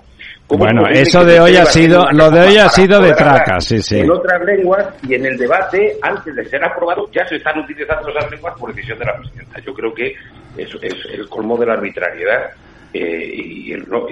Bueno, 0.49 0.85
eso 0.89 1.23
de 1.23 1.39
hoy 1.39 1.55
ha 1.55 1.63
sido, 1.63 2.05
lo 2.11 2.29
de 2.29 2.41
hoy 2.41 2.57
ha 2.57 2.67
sido 2.67 2.99
de 2.99 3.13
traca, 3.13 3.57
sí, 3.61 3.81
sí. 3.81 3.99
En 3.99 4.11
otras 4.11 4.43
lenguas 4.43 4.87
y 5.07 5.15
en 5.15 5.25
el 5.25 5.37
debate, 5.37 5.95
antes 6.01 6.35
de 6.35 6.43
ser 6.49 6.61
aprobado, 6.61 7.09
ya 7.09 7.25
se 7.25 7.37
están 7.37 7.57
utilizando 7.59 8.09
esas 8.09 8.29
lenguas 8.29 8.53
por 8.59 8.75
decisión 8.75 8.99
de 8.99 9.05
la 9.05 9.15
presidenta. 9.15 9.59
Yo 9.61 9.73
creo 9.73 9.93
que 9.93 10.13
es, 10.57 10.75
es 10.81 11.05
el 11.13 11.29
colmo 11.29 11.55
de 11.55 11.67
la 11.67 11.73
arbitrariedad. 11.75 12.51
Eh, 12.93 13.31
y, 13.33 13.73
no, 13.87 14.07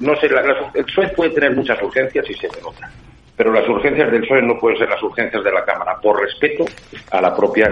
no, 0.00 0.16
sé, 0.16 0.26
el 0.74 0.84
PSOE 0.84 1.08
puede 1.16 1.30
tener 1.30 1.56
muchas 1.56 1.82
urgencias 1.82 2.28
y 2.28 2.34
se 2.34 2.48
denota 2.48 2.90
pero 3.42 3.54
las 3.54 3.68
urgencias 3.68 4.08
del 4.12 4.20
PSOE 4.20 4.42
no 4.42 4.56
pueden 4.56 4.78
ser 4.78 4.88
las 4.88 5.02
urgencias 5.02 5.42
de 5.42 5.50
la 5.50 5.64
Cámara, 5.64 5.96
por 6.00 6.20
respeto 6.20 6.64
a 7.10 7.20
la 7.20 7.34
propia... 7.34 7.68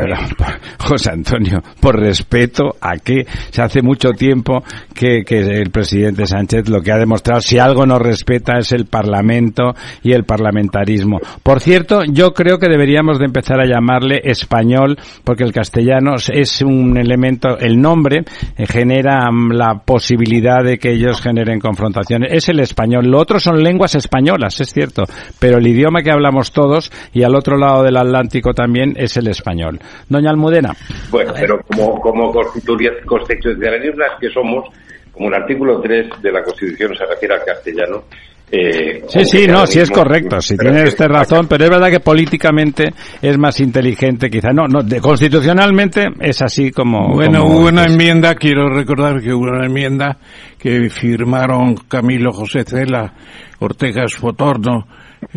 José 0.80 1.12
Antonio, 1.12 1.62
por 1.80 1.96
respeto 1.96 2.74
a 2.80 2.96
que 2.96 3.24
se 3.50 3.62
hace 3.62 3.80
mucho 3.80 4.11
tiempo 4.11 4.64
que, 4.92 5.22
que, 5.24 5.38
el 5.38 5.70
presidente 5.70 6.26
Sánchez 6.26 6.68
lo 6.68 6.80
que 6.80 6.90
ha 6.90 6.98
demostrado, 6.98 7.40
si 7.40 7.61
algo 7.61 7.87
no 7.87 8.00
respeta, 8.00 8.59
es 8.59 8.72
el 8.72 8.87
Parlamento 8.87 9.74
y 10.02 10.12
el 10.12 10.24
parlamentarismo. 10.24 11.20
Por 11.44 11.61
cierto, 11.61 12.02
yo 12.02 12.33
creo 12.33 12.59
que 12.59 12.68
deberíamos 12.68 13.20
de 13.20 13.26
empezar 13.26 13.61
a 13.61 13.66
llamarle 13.66 14.20
español, 14.24 14.98
porque 15.22 15.44
el 15.44 15.52
castellano 15.52 16.14
es 16.33 16.62
un 16.62 16.96
elemento, 16.96 17.59
el 17.59 17.80
nombre 17.80 18.24
eh, 18.56 18.66
genera 18.66 19.30
mm, 19.30 19.52
la 19.52 19.74
posibilidad 19.85 20.64
de 20.64 20.78
que 20.78 20.94
ellos 20.94 21.20
generen 21.20 21.61
confrontaciones. 21.61 22.33
Es 22.33 22.48
el 22.48 22.59
español. 22.59 23.06
Lo 23.06 23.20
otro 23.20 23.38
son 23.38 23.62
lenguas 23.62 23.94
españolas, 23.94 24.61
es 24.61 24.72
cierto, 24.72 25.04
pero 25.38 25.60
el 25.61 25.68
idioma 25.68 26.03
que 26.03 26.11
hablamos 26.11 26.53
todos 26.53 26.90
y 27.12 27.23
al 27.23 27.35
otro 27.35 27.57
lado 27.57 27.83
del 27.83 27.96
Atlántico 27.96 28.53
también 28.53 28.94
es 28.96 29.16
el 29.16 29.29
español. 29.29 29.79
Doña 30.09 30.31
Almudena. 30.31 30.75
Bueno, 31.11 31.33
pero 31.38 31.61
como, 31.61 32.01
como 32.01 32.33
constitucionalistas 32.33 34.12
que 34.20 34.31
somos, 34.31 34.68
como 35.12 35.29
el 35.29 35.35
artículo 35.35 35.81
3 35.81 36.23
de 36.23 36.33
la 36.33 36.42
Constitución 36.42 36.94
se 36.96 37.07
refiere 37.07 37.35
al 37.35 37.44
castellano, 37.44 38.05
eh, 38.53 39.05
sí, 39.07 39.25
sí, 39.25 39.46
no, 39.46 39.64
sí 39.64 39.79
es 39.79 39.90
correcto, 39.90 40.40
si 40.40 40.57
tiene 40.57 40.83
usted 40.83 41.07
razón, 41.07 41.46
pero 41.49 41.64
es 41.64 41.70
verdad 41.70 41.88
que 41.88 42.01
políticamente 42.01 42.92
es 43.23 43.38
más 43.38 43.61
inteligente, 43.61 44.29
quizá 44.29 44.51
no, 44.53 44.66
no, 44.66 44.83
de, 44.83 45.01
constitucionalmente 45.01 46.09
es 46.18 46.42
así 46.42 46.73
como. 46.73 47.14
Bueno, 47.14 47.44
hubo 47.44 47.68
una 47.68 47.85
enmienda, 47.85 48.35
quiero 48.35 48.68
recordar 48.68 49.20
que 49.20 49.33
hubo 49.33 49.44
una 49.44 49.66
enmienda 49.66 50.18
que 50.59 50.90
firmaron 50.90 51.77
Camilo 51.88 52.33
José 52.33 52.64
Cela, 52.64 53.14
Ortega 53.61 54.03
Esfotorno, 54.03 54.88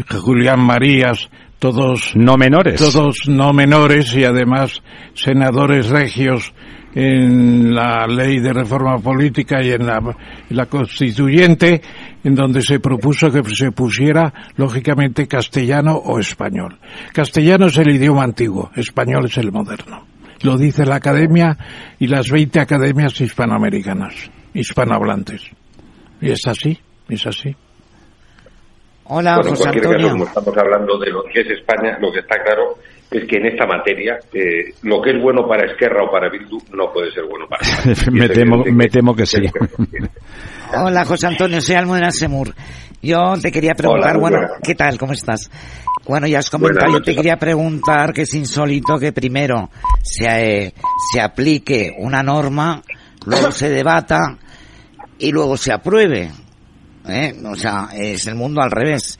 Julián 0.09 0.59
Marías, 0.59 1.29
todos 1.59 2.13
no 2.15 2.37
menores. 2.37 2.79
Todos 2.79 3.27
no 3.27 3.53
menores 3.53 4.13
y 4.15 4.23
además 4.23 4.81
senadores 5.13 5.89
regios 5.89 6.53
en 6.95 7.73
la 7.73 8.05
ley 8.05 8.39
de 8.39 8.53
reforma 8.53 8.97
política 8.99 9.63
y 9.63 9.71
en 9.71 9.85
la, 9.85 9.97
en 9.97 10.55
la 10.55 10.65
constituyente, 10.67 11.81
en 12.23 12.35
donde 12.35 12.61
se 12.61 12.79
propuso 12.79 13.31
que 13.31 13.43
se 13.55 13.71
pusiera, 13.71 14.51
lógicamente, 14.57 15.27
castellano 15.27 15.95
o 15.95 16.19
español. 16.19 16.77
Castellano 17.11 17.67
es 17.67 17.77
el 17.77 17.89
idioma 17.89 18.23
antiguo, 18.23 18.71
español 18.75 19.25
es 19.25 19.37
el 19.37 19.51
moderno. 19.51 20.05
Lo 20.41 20.57
dice 20.57 20.85
la 20.85 20.95
academia 20.95 21.57
y 21.97 22.07
las 22.07 22.29
20 22.29 22.59
academias 22.59 23.19
hispanoamericanas, 23.19 24.13
hispanohablantes. 24.53 25.49
Y 26.21 26.31
es 26.31 26.45
así, 26.45 26.77
es 27.07 27.25
así. 27.25 27.55
Hola, 29.05 29.35
Bueno, 29.35 29.49
en 29.49 29.55
José 29.55 29.63
cualquier 29.63 29.83
caso, 29.83 29.95
Antonio. 29.95 30.11
como 30.13 30.25
estamos 30.25 30.57
hablando 30.57 30.97
de 30.99 31.11
lo 31.11 31.23
que 31.25 31.41
es 31.41 31.49
España, 31.59 31.97
lo 31.99 32.11
que 32.11 32.19
está 32.19 32.41
claro 32.43 32.77
es 33.11 33.25
que 33.27 33.37
en 33.37 33.45
esta 33.47 33.65
materia 33.67 34.17
eh, 34.33 34.73
lo 34.83 35.01
que 35.01 35.11
es 35.11 35.21
bueno 35.21 35.47
para 35.47 35.65
Esquerra 35.71 36.03
o 36.03 36.11
para 36.11 36.29
Bildu 36.29 36.57
no 36.71 36.91
puede 36.91 37.11
ser 37.11 37.25
bueno 37.25 37.45
para 37.47 37.61
me, 38.11 38.29
temo, 38.29 38.63
me 38.65 38.85
que- 38.85 38.89
temo 38.89 39.15
que 39.15 39.25
sí. 39.25 39.41
Hola, 40.75 41.05
José 41.05 41.27
Antonio, 41.27 41.61
soy 41.61 41.75
Almudena 41.75 42.11
Semur. 42.11 42.53
Yo 43.01 43.33
te 43.41 43.51
quería 43.51 43.75
preguntar, 43.75 44.11
Hola, 44.11 44.19
bueno, 44.19 44.37
buenas. 44.39 44.59
¿qué 44.63 44.75
tal? 44.75 44.97
¿Cómo 44.97 45.13
estás? 45.13 45.51
Bueno, 46.07 46.25
ya 46.25 46.39
has 46.39 46.49
comentado, 46.49 46.91
yo 46.93 47.01
te 47.01 47.15
quería 47.15 47.37
preguntar 47.37 48.13
que 48.13 48.21
es 48.23 48.33
insólito 48.33 48.97
que 48.97 49.11
primero 49.13 49.69
se, 50.01 50.25
eh, 50.65 50.73
se 51.13 51.21
aplique 51.21 51.91
una 51.99 52.23
norma, 52.23 52.81
luego 53.25 53.51
se 53.51 53.69
debata 53.69 54.37
y 55.19 55.31
luego 55.31 55.55
se 55.57 55.71
apruebe. 55.73 56.29
¿Eh? 57.07 57.35
O 57.45 57.55
sea, 57.55 57.89
es 57.93 58.27
el 58.27 58.35
mundo 58.35 58.61
al 58.61 58.71
revés. 58.71 59.19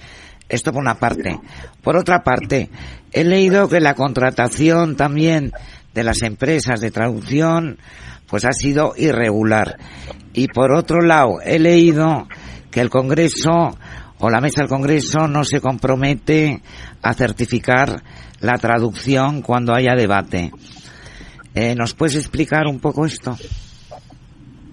Esto 0.50 0.72
por 0.72 0.82
una 0.82 0.96
parte. 0.96 1.39
Por 1.82 1.98
otra 1.98 2.24
parte, 2.24 2.69
he 3.12 3.24
leído 3.24 3.67
que 3.67 3.80
la 3.80 3.96
contratación 3.96 4.96
también 4.96 5.52
de 5.93 6.04
las 6.04 6.22
empresas 6.22 6.80
de 6.80 6.91
traducción 6.91 7.78
pues 8.28 8.46
ha 8.46 8.52
sido 8.52 8.93
irregular. 8.98 9.78
Y 10.34 10.48
por 10.48 10.74
otro 10.74 11.02
lado, 11.02 11.39
he 11.43 11.60
leído 11.60 12.28
que 12.72 12.82
el 12.82 12.89
Congreso 12.89 13.78
o 14.17 14.30
la 14.30 14.41
mesa 14.41 14.62
del 14.62 14.69
Congreso 14.69 15.28
no 15.28 15.43
se 15.43 15.62
compromete 15.62 16.62
a 17.02 17.13
certificar 17.13 18.04
la 18.39 18.58
traducción 18.58 19.41
cuando 19.41 19.74
haya 19.74 19.96
debate. 19.96 20.52
Eh, 21.54 21.76
¿Nos 21.76 21.93
puedes 21.93 22.15
explicar 22.15 22.65
un 22.67 22.80
poco 22.80 23.06
esto? 23.06 23.38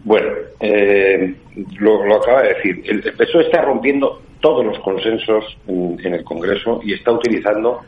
Bueno, 0.05 0.29
eh, 0.61 1.35
lo, 1.79 2.17
acaba 2.17 2.43
de 2.43 2.55
decir. 2.55 2.83
El, 2.87 3.03
PSOE 3.03 3.45
está 3.45 3.63
rompiendo 3.63 4.23
todos 4.41 4.65
los 4.65 4.79
consensos 4.81 5.59
en, 5.67 5.99
en 6.03 6.15
el 6.15 6.25
Congreso 6.25 6.81
y 6.83 6.95
está 6.95 7.13
utilizando 7.13 7.83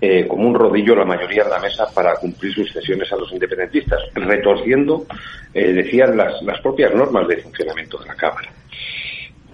eh, 0.00 0.26
como 0.28 0.46
un 0.48 0.54
rodillo 0.54 0.94
la 0.94 1.04
mayoría 1.04 1.42
de 1.42 1.50
la 1.50 1.58
mesa 1.58 1.86
para 1.92 2.14
cumplir 2.16 2.54
sus 2.54 2.72
cesiones 2.72 3.12
a 3.12 3.16
los 3.16 3.32
independentistas, 3.32 4.00
retorciendo, 4.14 5.06
eh, 5.52 5.72
decían, 5.72 6.16
las, 6.16 6.40
las 6.42 6.60
propias 6.60 6.94
normas 6.94 7.26
de 7.26 7.38
funcionamiento 7.38 7.98
de 7.98 8.06
la 8.06 8.14
Cámara. 8.14 8.48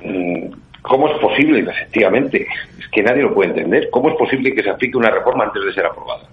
Mm, 0.05 0.53
¿Cómo 0.84 1.08
es 1.08 1.18
posible, 1.18 1.60
efectivamente? 1.60 2.46
Es 2.78 2.86
que 2.88 3.02
nadie 3.02 3.22
lo 3.22 3.32
puede 3.32 3.48
entender. 3.50 3.88
¿Cómo 3.90 4.10
es 4.10 4.16
posible 4.16 4.54
que 4.54 4.62
se 4.62 4.68
aplique 4.68 4.98
una 4.98 5.08
reforma 5.08 5.44
antes 5.44 5.64
de 5.64 5.72
ser 5.72 5.86
aprobada? 5.86 6.28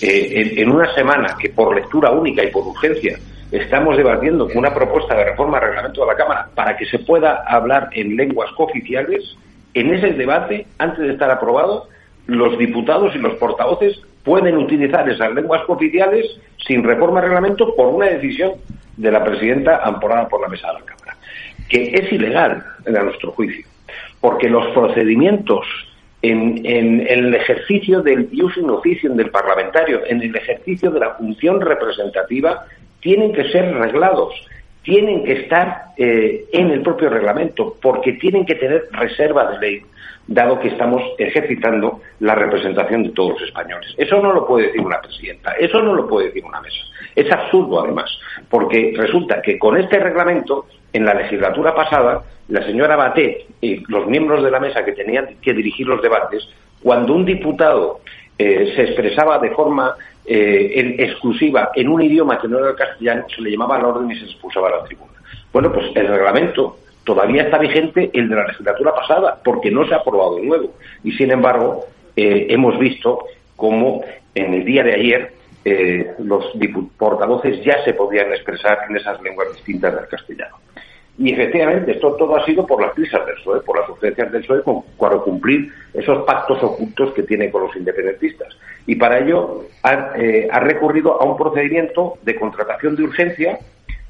Eh, 0.00 0.32
en, 0.34 0.58
en 0.58 0.70
una 0.70 0.92
semana 0.94 1.36
que 1.40 1.50
por 1.50 1.72
lectura 1.72 2.10
única 2.10 2.42
y 2.42 2.50
por 2.50 2.66
urgencia 2.66 3.16
estamos 3.52 3.96
debatiendo 3.96 4.48
una 4.56 4.74
propuesta 4.74 5.14
de 5.14 5.26
reforma 5.26 5.58
al 5.58 5.68
reglamento 5.68 6.00
de 6.00 6.06
la 6.08 6.16
Cámara 6.16 6.48
para 6.56 6.76
que 6.76 6.86
se 6.86 6.98
pueda 6.98 7.44
hablar 7.46 7.88
en 7.92 8.16
lenguas 8.16 8.50
cooficiales, 8.56 9.36
en 9.74 9.94
ese 9.94 10.08
debate, 10.08 10.66
antes 10.78 10.98
de 10.98 11.12
estar 11.12 11.30
aprobado, 11.30 11.88
los 12.26 12.58
diputados 12.58 13.14
y 13.14 13.18
los 13.18 13.34
portavoces 13.34 14.00
pueden 14.24 14.56
utilizar 14.56 15.08
esas 15.08 15.32
lenguas 15.34 15.62
cooficiales 15.66 16.26
sin 16.66 16.82
reforma 16.82 17.20
al 17.20 17.26
reglamento 17.26 17.76
por 17.76 17.86
una 17.86 18.06
decisión 18.06 18.54
de 18.96 19.12
la 19.12 19.22
presidenta 19.22 19.82
amparada 19.84 20.28
por 20.28 20.40
la 20.40 20.48
mesa 20.48 20.66
de 20.66 20.80
la 20.80 20.84
Cámara, 20.84 21.16
que 21.68 21.90
es 21.94 22.12
ilegal 22.12 22.64
a 22.86 23.02
nuestro 23.02 23.32
juicio, 23.32 23.64
porque 24.20 24.48
los 24.48 24.66
procedimientos 24.68 25.66
en, 26.22 26.64
en- 26.66 27.06
el 27.08 27.34
ejercicio 27.34 28.02
del 28.02 28.28
ius 28.32 28.56
in 28.56 28.70
officium 28.70 29.16
del 29.16 29.30
parlamentario, 29.30 30.00
en 30.06 30.20
el 30.22 30.34
ejercicio 30.34 30.90
de 30.90 31.00
la 31.00 31.14
función 31.14 31.60
representativa, 31.60 32.64
tienen 33.00 33.32
que 33.32 33.48
ser 33.50 33.72
reglados, 33.76 34.34
tienen 34.82 35.22
que 35.24 35.32
estar 35.42 35.82
eh, 35.96 36.44
en 36.52 36.70
el 36.70 36.82
propio 36.82 37.08
reglamento, 37.10 37.76
porque 37.80 38.14
tienen 38.14 38.44
que 38.46 38.56
tener 38.56 38.88
reserva 38.92 39.50
de 39.52 39.58
ley, 39.60 39.82
dado 40.26 40.58
que 40.60 40.68
estamos 40.68 41.02
ejercitando 41.18 42.00
la 42.20 42.34
representación 42.34 43.02
de 43.04 43.10
todos 43.10 43.32
los 43.32 43.42
españoles. 43.42 43.94
Eso 43.96 44.20
no 44.20 44.32
lo 44.32 44.46
puede 44.46 44.66
decir 44.66 44.80
una 44.80 45.00
presidenta, 45.00 45.52
eso 45.52 45.80
no 45.82 45.94
lo 45.94 46.06
puede 46.08 46.26
decir 46.28 46.44
una 46.44 46.60
mesa. 46.60 46.80
Es 47.14 47.30
absurdo, 47.30 47.82
además, 47.82 48.10
porque 48.50 48.92
resulta 48.96 49.40
que 49.40 49.58
con 49.58 49.78
este 49.78 49.98
reglamento, 49.98 50.66
en 50.92 51.04
la 51.04 51.14
legislatura 51.14 51.74
pasada, 51.74 52.22
la 52.48 52.64
señora 52.64 52.96
Batet 52.96 53.44
y 53.60 53.82
los 53.90 54.06
miembros 54.06 54.42
de 54.42 54.50
la 54.50 54.60
mesa 54.60 54.84
que 54.84 54.92
tenían 54.92 55.28
que 55.42 55.52
dirigir 55.52 55.86
los 55.86 56.00
debates, 56.02 56.48
cuando 56.82 57.14
un 57.14 57.24
diputado 57.24 58.00
eh, 58.38 58.72
se 58.74 58.82
expresaba 58.82 59.38
de 59.38 59.50
forma 59.50 59.94
eh, 60.24 60.72
en- 60.76 61.00
exclusiva 61.00 61.70
en 61.74 61.88
un 61.88 62.00
idioma 62.02 62.38
que 62.38 62.48
no 62.48 62.58
era 62.58 62.70
el 62.70 62.76
castellano, 62.76 63.24
se 63.34 63.42
le 63.42 63.50
llamaba 63.50 63.76
a 63.76 63.82
la 63.82 63.88
orden 63.88 64.10
y 64.10 64.18
se 64.18 64.24
expulsaba 64.26 64.68
a 64.68 64.76
la 64.78 64.84
tribuna. 64.84 65.12
Bueno, 65.52 65.72
pues 65.72 65.86
el 65.94 66.06
reglamento 66.08 66.78
todavía 67.04 67.42
está 67.42 67.58
vigente 67.58 68.10
el 68.12 68.28
de 68.28 68.36
la 68.36 68.46
legislatura 68.46 68.94
pasada, 68.94 69.38
porque 69.42 69.70
no 69.70 69.86
se 69.88 69.94
ha 69.94 69.98
aprobado 69.98 70.36
de 70.36 70.42
nuevo. 70.42 70.74
Y 71.02 71.12
sin 71.12 71.30
embargo, 71.30 71.84
eh, 72.16 72.46
hemos 72.50 72.78
visto 72.78 73.24
cómo 73.56 74.02
en 74.34 74.54
el 74.54 74.64
día 74.64 74.84
de 74.84 74.94
ayer 74.94 75.32
eh, 75.70 76.14
los 76.18 76.44
portavoces 76.96 77.62
ya 77.64 77.82
se 77.84 77.94
podían 77.94 78.32
expresar 78.32 78.78
en 78.88 78.96
esas 78.96 79.20
lenguas 79.22 79.52
distintas 79.52 79.94
del 79.94 80.08
castellano. 80.08 80.56
Y 81.18 81.32
efectivamente, 81.32 81.92
esto 81.92 82.14
todo 82.14 82.36
ha 82.36 82.44
sido 82.44 82.64
por 82.64 82.80
las 82.80 82.92
prisas 82.92 83.26
del 83.26 83.34
PSOE, 83.36 83.60
por 83.62 83.80
las 83.80 83.88
urgencias 83.88 84.30
del 84.30 84.42
PSOE, 84.42 84.62
para 84.96 85.16
cumplir 85.18 85.72
esos 85.92 86.24
pactos 86.24 86.62
ocultos 86.62 87.12
que 87.12 87.24
tiene 87.24 87.50
con 87.50 87.62
los 87.64 87.74
independentistas. 87.74 88.56
Y 88.86 88.94
para 88.94 89.18
ello 89.18 89.64
ha, 89.82 90.12
eh, 90.16 90.48
recurrido 90.60 91.20
a 91.20 91.24
un 91.24 91.36
procedimiento 91.36 92.18
de 92.22 92.36
contratación 92.36 92.94
de 92.94 93.02
urgencia 93.02 93.58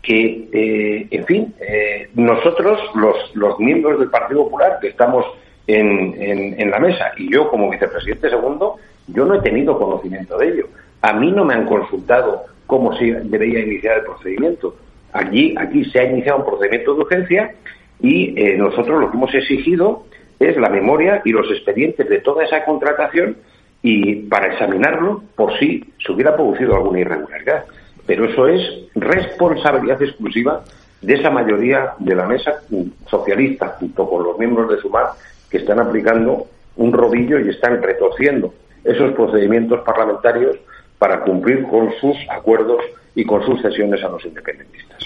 que, 0.02 0.48
eh, 0.52 1.06
en 1.10 1.24
fin, 1.24 1.54
eh, 1.60 2.10
nosotros, 2.14 2.78
los, 2.94 3.58
miembros 3.58 3.98
del 3.98 4.10
Partido 4.10 4.44
Popular 4.44 4.78
que 4.80 4.88
estamos 4.88 5.24
en- 5.66 6.14
en 6.58 6.70
la 6.70 6.78
mesa, 6.78 7.12
y 7.16 7.32
yo 7.32 7.48
como 7.50 7.70
vicepresidente 7.70 8.30
segundo, 8.30 8.76
yo 9.06 9.24
no 9.24 9.34
he 9.34 9.40
tenido 9.40 9.78
conocimiento 9.78 10.36
de 10.38 10.48
ello. 10.48 10.66
A 11.02 11.12
mí 11.12 11.30
no 11.30 11.44
me 11.44 11.54
han 11.54 11.66
consultado 11.66 12.44
cómo 12.66 12.96
se 12.96 13.04
debería 13.06 13.60
iniciar 13.60 13.98
el 13.98 14.04
procedimiento. 14.04 14.76
Allí, 15.12 15.54
aquí 15.58 15.84
se 15.86 16.00
ha 16.00 16.04
iniciado 16.04 16.40
un 16.40 16.46
procedimiento 16.46 16.94
de 16.94 17.00
urgencia 17.00 17.54
y 18.00 18.40
eh, 18.40 18.56
nosotros 18.56 19.00
lo 19.00 19.10
que 19.10 19.16
hemos 19.16 19.34
exigido 19.34 20.04
es 20.38 20.56
la 20.56 20.68
memoria 20.68 21.22
y 21.24 21.32
los 21.32 21.50
expedientes 21.50 22.08
de 22.08 22.20
toda 22.20 22.44
esa 22.44 22.64
contratación 22.64 23.36
y 23.82 24.16
para 24.26 24.52
examinarlo 24.52 25.22
por 25.34 25.58
si 25.58 25.84
se 26.04 26.12
hubiera 26.12 26.34
producido 26.34 26.76
alguna 26.76 27.00
irregularidad. 27.00 27.64
Pero 28.06 28.24
eso 28.26 28.46
es 28.48 28.60
responsabilidad 28.94 30.02
exclusiva 30.02 30.62
de 31.00 31.14
esa 31.14 31.30
mayoría 31.30 31.92
de 31.98 32.14
la 32.14 32.26
mesa 32.26 32.62
socialista, 33.06 33.76
junto 33.80 34.08
con 34.08 34.24
los 34.24 34.38
miembros 34.38 34.70
de 34.70 34.78
Sumar, 34.78 35.12
que 35.50 35.58
están 35.58 35.78
aplicando 35.78 36.46
un 36.76 36.92
rodillo 36.92 37.38
y 37.38 37.48
están 37.50 37.82
retorciendo 37.82 38.52
esos 38.84 39.12
procedimientos 39.12 39.80
parlamentarios 39.80 40.56
para 40.98 41.22
cumplir 41.22 41.64
con 41.68 41.92
sus 42.00 42.16
acuerdos 42.30 42.84
y 43.14 43.24
con 43.24 43.44
sus 43.44 43.60
cesiones 43.62 44.02
a 44.02 44.08
los 44.08 44.24
independentistas. 44.24 45.02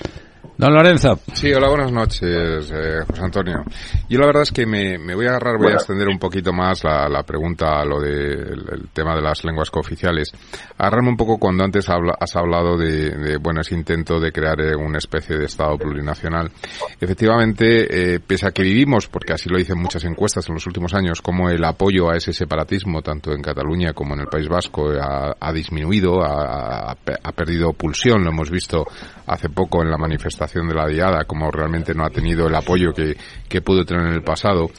Don 0.63 0.75
Lorenzo. 0.75 1.19
Sí, 1.33 1.53
hola, 1.53 1.69
buenas 1.71 1.91
noches, 1.91 2.71
eh, 2.73 3.01
José 3.05 3.21
Antonio. 3.25 3.65
Yo 4.09 4.21
la 4.21 4.27
verdad 4.27 4.45
es 4.45 4.53
que 4.53 4.65
me, 4.65 4.97
me 4.97 5.13
voy 5.17 5.27
a 5.27 5.31
agarrar, 5.31 5.59
voy 5.59 5.73
a 5.73 5.75
extender 5.75 6.07
un 6.07 6.21
poquito 6.21 6.53
más 6.53 6.85
la, 6.85 7.09
la 7.09 7.25
pregunta 7.25 7.81
a 7.81 7.85
lo 7.85 7.99
del 8.01 8.65
el 8.71 8.89
tema 8.93 9.17
de 9.17 9.23
las 9.23 9.43
lenguas 9.45 9.73
cooficiales. 9.73 10.31
Agarrarme 10.79 11.09
un 11.09 11.17
poco 11.17 11.39
cuando 11.39 11.65
antes 11.65 11.89
habla- 11.89 12.15
has 12.21 12.37
hablado 12.37 12.77
de, 12.79 13.11
de, 13.11 13.39
bueno, 13.39 13.61
ese 13.61 13.75
intento 13.75 14.21
de 14.21 14.31
crear 14.31 14.61
eh, 14.61 14.77
una 14.77 14.99
especie 14.99 15.37
de 15.37 15.47
Estado 15.47 15.77
plurinacional. 15.79 16.53
Efectivamente, 17.01 18.15
eh, 18.15 18.21
pese 18.21 18.47
a 18.47 18.53
que 18.53 18.63
vivimos, 18.63 19.09
porque 19.09 19.33
así 19.33 19.49
lo 19.49 19.59
dicen 19.59 19.79
muchas 19.79 20.05
encuestas 20.05 20.49
en 20.49 20.55
los 20.55 20.67
últimos 20.69 20.95
años, 20.95 21.21
como 21.23 21.51
el 21.51 21.65
apoyo 21.65 22.09
a 22.09 22.17
ese 22.17 22.33
separatismo, 22.33 23.03
tanto 23.03 23.33
en 23.33 23.43
Cataluña 23.43 23.95
como 23.95 24.15
en 24.15 24.21
el 24.21 24.27
País 24.29 24.49
Vasco, 24.49 24.91
ha, 24.93 25.35
ha 25.41 25.53
disminuido, 25.53 26.23
ha, 26.23 26.93
ha- 26.93 26.97
ha 27.25 27.33
perdido 27.33 27.73
pulsión, 27.73 28.23
lo 28.23 28.31
hemos 28.31 28.49
visto 28.49 28.87
hace 29.27 29.49
poco 29.49 29.83
en 29.83 29.91
la 29.91 29.97
manifestación 29.99 30.52
de 30.61 30.75
la 30.75 30.87
Diada, 30.87 31.25
como 31.25 31.51
realmente 31.51 31.95
no 31.95 32.05
ha 32.05 32.11
tenido 32.11 32.47
el 32.47 32.55
apoyo 32.55 32.93
que, 32.93 33.17
que 33.49 33.63
pudo 33.63 33.85
tener 33.85 34.07
en 34.07 34.15
el 34.15 34.23
pasado. 34.23 34.71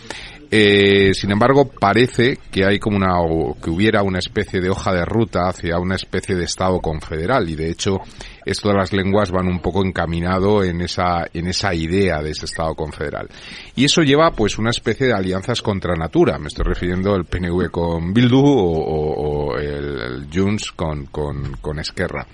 Eh, 0.55 1.15
sin 1.15 1.31
embargo, 1.31 1.67
parece 1.67 2.37
que 2.51 2.63
hay 2.63 2.77
como 2.77 2.97
una, 2.97 3.15
que 3.59 3.71
hubiera 3.71 4.03
una 4.03 4.19
especie 4.19 4.61
de 4.61 4.69
hoja 4.69 4.93
de 4.93 5.03
ruta 5.03 5.49
hacia 5.49 5.79
una 5.79 5.95
especie 5.95 6.35
de 6.35 6.43
Estado 6.43 6.79
confederal 6.79 7.49
y 7.49 7.55
de 7.55 7.71
hecho 7.71 8.01
esto 8.45 8.69
de 8.69 8.75
las 8.75 8.93
lenguas 8.93 9.31
van 9.31 9.47
un 9.47 9.61
poco 9.61 9.83
encaminado 9.83 10.63
en 10.63 10.81
esa, 10.81 11.25
en 11.33 11.47
esa 11.47 11.73
idea 11.73 12.21
de 12.21 12.29
ese 12.29 12.45
Estado 12.45 12.75
confederal. 12.75 13.29
Y 13.75 13.85
eso 13.85 14.03
lleva 14.03 14.29
pues 14.29 14.59
una 14.59 14.69
especie 14.69 15.07
de 15.07 15.13
alianzas 15.13 15.63
contra 15.63 15.95
natura. 15.95 16.37
Me 16.37 16.49
estoy 16.49 16.65
refiriendo 16.65 17.15
al 17.15 17.25
PNV 17.25 17.71
con 17.71 18.13
Bildu 18.13 18.43
o, 18.45 19.57
el, 19.57 20.27
Junts 20.31 20.71
con, 20.73 21.07
con, 21.07 21.57
con 21.61 21.79
Esquerra. 21.79 22.27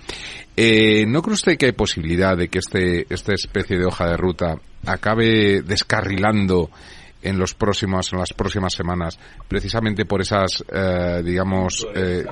Eh, 0.58 1.06
¿No 1.08 1.22
cree 1.22 1.36
usted 1.36 1.58
que 1.58 1.68
hay 1.68 1.72
posibilidad 1.72 2.36
de 2.36 2.50
que 2.50 2.60
este, 2.60 3.06
esta 3.14 3.34
especie 3.34 3.78
de 3.78 3.86
hoja 3.86 4.08
de 4.08 4.18
ruta 4.18 4.60
acabe 4.86 5.62
descarrilando 5.62 6.70
en 7.22 7.38
los 7.38 7.54
próximos 7.54 8.12
en 8.14 8.20
las 8.20 8.34
próximas 8.34 8.74
semanas 8.74 9.20
precisamente 9.48 10.06
por 10.06 10.22
esas 10.22 10.64
eh, 10.72 11.22
digamos 11.24 11.88
eh, 11.96 12.26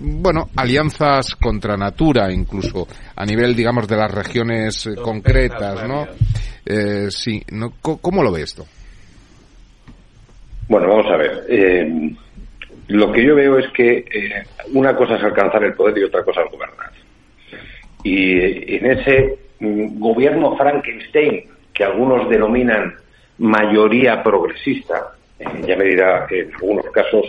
bueno 0.00 0.48
alianzas 0.56 1.34
contra 1.34 1.76
natura 1.76 2.32
incluso 2.32 2.86
a 3.16 3.24
nivel 3.24 3.54
digamos 3.54 3.88
de 3.88 3.96
las 3.96 4.12
regiones 4.12 4.86
eh, 4.86 4.94
concretas 4.94 5.86
no 5.88 6.06
eh, 6.64 7.10
sí 7.10 7.42
no 7.52 7.72
cómo 7.80 8.22
lo 8.22 8.30
ve 8.30 8.42
esto 8.42 8.64
bueno 10.68 10.88
vamos 10.88 11.06
a 11.06 11.16
ver 11.16 12.16
lo 12.88 13.12
que 13.12 13.22
yo 13.22 13.34
veo 13.34 13.58
es 13.58 13.68
que 13.72 14.04
una 14.72 14.96
cosa 14.96 15.16
es 15.16 15.22
alcanzar 15.22 15.62
el 15.62 15.74
poder 15.74 15.98
y 15.98 16.04
otra 16.04 16.24
cosa 16.24 16.40
es 16.42 16.50
gobernar. 16.50 16.90
Y 18.02 18.76
en 18.76 18.86
ese 18.86 19.38
mm, 19.60 19.98
gobierno 19.98 20.56
Frankenstein 20.56 21.44
que 21.74 21.84
algunos 21.84 22.28
denominan 22.30 22.94
mayoría 23.38 24.22
progresista, 24.22 25.12
eh, 25.38 25.44
ya 25.66 25.76
me 25.76 25.84
dirá 25.84 26.26
en 26.30 26.52
algunos 26.54 26.86
casos 26.86 27.26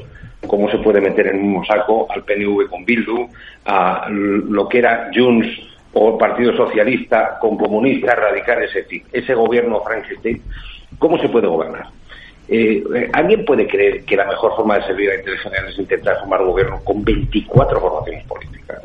cómo 0.48 0.69
se 0.72 0.78
puede 0.80 1.02
meter 1.02 1.28
en 1.28 1.43
un 1.43 1.65
saco 1.65 2.08
al 2.10 2.24
PNV 2.24 2.69
con 2.69 2.86
Bildu, 2.86 3.30
a 3.65 4.08
lo 4.10 4.67
que 4.67 4.80
era 4.80 5.12
Junts 5.13 5.48
o 5.93 6.17
Partido 6.17 6.56
Socialista 6.56 7.38
con 7.39 7.58
comunistas 7.58 8.17
radicales, 8.17 8.72
ese, 9.12 9.34
gobierno 9.34 9.82
Frankenstein, 9.82 10.41
¿cómo 10.98 11.17
se 11.19 11.30
puede 11.30 11.48
gobernar? 11.48 11.88
Eh, 12.48 12.84
¿Alguien 13.13 13.45
puede 13.45 13.67
creer 13.67 14.04
que 14.06 14.15
la 14.15 14.26
mejor 14.26 14.56
forma 14.56 14.78
de 14.78 14.86
servir 14.86 15.12
a 15.12 15.15
interés 15.15 15.41
general 15.41 15.69
es 15.69 15.78
intentar 15.78 16.19
formar 16.19 16.43
gobierno 16.43 16.80
con 16.84 17.04
24 17.04 17.80
formaciones 17.80 18.26
políticas? 18.26 18.82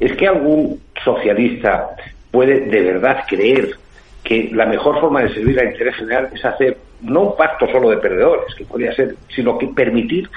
¿Es 0.00 0.12
que 0.16 0.26
algún 0.26 0.80
socialista 1.04 1.90
puede 2.30 2.60
de 2.60 2.80
verdad 2.80 3.24
creer 3.28 3.76
que 4.24 4.50
la 4.52 4.64
mejor 4.64 4.98
forma 5.00 5.22
de 5.22 5.34
servir 5.34 5.60
al 5.60 5.72
interés 5.72 5.94
general 5.96 6.30
es 6.34 6.44
hacer 6.44 6.78
no 7.02 7.20
un 7.20 7.36
pacto 7.36 7.68
solo 7.68 7.90
de 7.90 7.98
perdedores, 7.98 8.54
que 8.54 8.64
podría 8.64 8.94
ser, 8.94 9.16
sino 9.28 9.58
que 9.58 9.68
permitir 9.68 10.30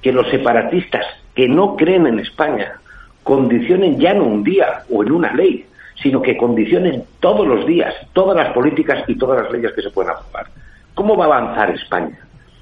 que 0.00 0.12
los 0.12 0.28
separatistas 0.30 1.04
que 1.34 1.46
no 1.46 1.76
creen 1.76 2.06
en 2.06 2.18
España 2.18 2.80
condicionen 3.22 4.00
ya 4.00 4.14
no 4.14 4.24
un 4.24 4.42
día 4.42 4.82
o 4.90 5.02
en 5.02 5.12
una 5.12 5.34
ley, 5.34 5.66
sino 6.02 6.22
que 6.22 6.36
condicionen 6.36 7.04
todos 7.20 7.46
los 7.46 7.66
días 7.66 7.94
todas 8.12 8.36
las 8.36 8.52
políticas 8.52 9.04
y 9.08 9.16
todas 9.16 9.42
las 9.42 9.52
leyes 9.52 9.72
que 9.72 9.82
se 9.82 9.90
pueden 9.90 10.12
aprobar. 10.12 10.46
¿Cómo 10.94 11.16
va 11.16 11.24
a 11.24 11.38
avanzar 11.38 11.70
España 11.70 12.18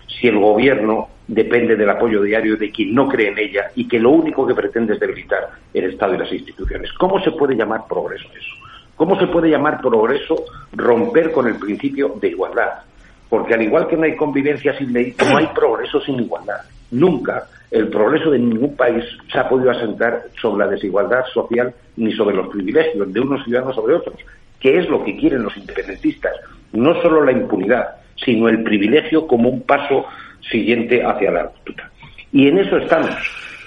si 0.06 0.28
el 0.28 0.38
gobierno 0.38 1.08
depende 1.28 1.76
del 1.76 1.88
apoyo 1.88 2.22
diario 2.22 2.56
de 2.56 2.70
quien 2.70 2.94
no 2.94 3.08
cree 3.08 3.28
en 3.28 3.38
ella 3.38 3.70
y 3.74 3.86
que 3.86 4.00
lo 4.00 4.10
único 4.10 4.46
que 4.46 4.54
pretende 4.54 4.94
es 4.94 5.00
debilitar 5.00 5.50
el 5.72 5.84
Estado 5.84 6.14
y 6.14 6.18
las 6.18 6.32
instituciones? 6.32 6.92
¿Cómo 6.94 7.20
se 7.20 7.30
puede 7.32 7.54
llamar 7.54 7.82
progreso 7.88 8.28
eso? 8.36 8.71
¿Cómo 9.02 9.18
se 9.18 9.26
puede 9.26 9.50
llamar 9.50 9.80
progreso 9.80 10.44
romper 10.74 11.32
con 11.32 11.48
el 11.48 11.56
principio 11.56 12.14
de 12.20 12.28
igualdad? 12.28 12.84
Porque 13.28 13.52
al 13.52 13.62
igual 13.62 13.88
que 13.88 13.96
no 13.96 14.04
hay 14.04 14.14
convivencia 14.14 14.78
sin 14.78 14.92
ley, 14.92 15.12
no 15.28 15.38
hay 15.38 15.48
progreso 15.48 16.00
sin 16.02 16.20
igualdad. 16.20 16.58
Nunca 16.92 17.48
el 17.72 17.88
progreso 17.88 18.30
de 18.30 18.38
ningún 18.38 18.76
país 18.76 19.04
se 19.32 19.40
ha 19.40 19.48
podido 19.48 19.72
asentar 19.72 20.26
sobre 20.40 20.66
la 20.66 20.70
desigualdad 20.70 21.24
social 21.34 21.74
ni 21.96 22.12
sobre 22.12 22.36
los 22.36 22.46
privilegios 22.46 23.12
de 23.12 23.18
unos 23.18 23.42
ciudadanos 23.42 23.74
sobre 23.74 23.96
otros, 23.96 24.14
que 24.60 24.78
es 24.78 24.88
lo 24.88 25.02
que 25.02 25.16
quieren 25.16 25.42
los 25.42 25.56
independentistas. 25.56 26.34
No 26.72 26.94
solo 27.02 27.24
la 27.24 27.32
impunidad, 27.32 27.96
sino 28.24 28.48
el 28.48 28.62
privilegio 28.62 29.26
como 29.26 29.48
un 29.48 29.62
paso 29.62 30.04
siguiente 30.48 31.04
hacia 31.04 31.32
la 31.32 31.42
ruptura. 31.42 31.90
Y 32.30 32.46
en 32.46 32.58
eso 32.58 32.76
estamos, 32.76 33.10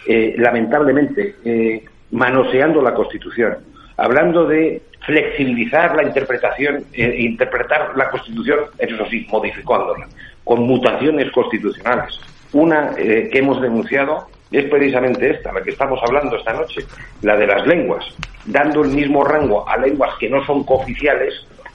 eh, 0.08 0.34
lamentablemente, 0.38 1.36
eh, 1.44 1.84
manoseando 2.12 2.82
la 2.82 2.94
Constitución, 2.94 3.75
hablando 3.98 4.46
de 4.46 4.82
flexibilizar 5.06 5.96
la 5.96 6.04
interpretación, 6.04 6.84
e 6.94 7.22
interpretar 7.22 7.96
la 7.96 8.10
Constitución, 8.10 8.60
eso 8.78 9.06
sí, 9.10 9.26
modificándola, 9.30 10.08
con 10.44 10.64
mutaciones 10.64 11.32
constitucionales. 11.32 12.20
Una 12.54 12.92
eh, 12.98 13.30
que 13.32 13.40
hemos 13.40 13.62
denunciado 13.62 14.28
es 14.52 14.66
precisamente 14.66 15.30
esta, 15.30 15.52
la 15.52 15.62
que 15.62 15.72
estamos 15.72 16.00
hablando 16.04 16.38
esta 16.38 16.54
noche, 16.54 16.82
la 17.22 17.36
de 17.36 17.48
las 17.48 17.66
lenguas, 17.68 18.06
dando 18.46 18.84
el 18.84 18.90
mismo 18.90 19.24
rango 19.24 19.68
a 19.68 19.78
lenguas 19.78 20.16
que 20.20 20.30
no 20.30 20.44
son 20.46 20.64
cooficiales 20.64 21.34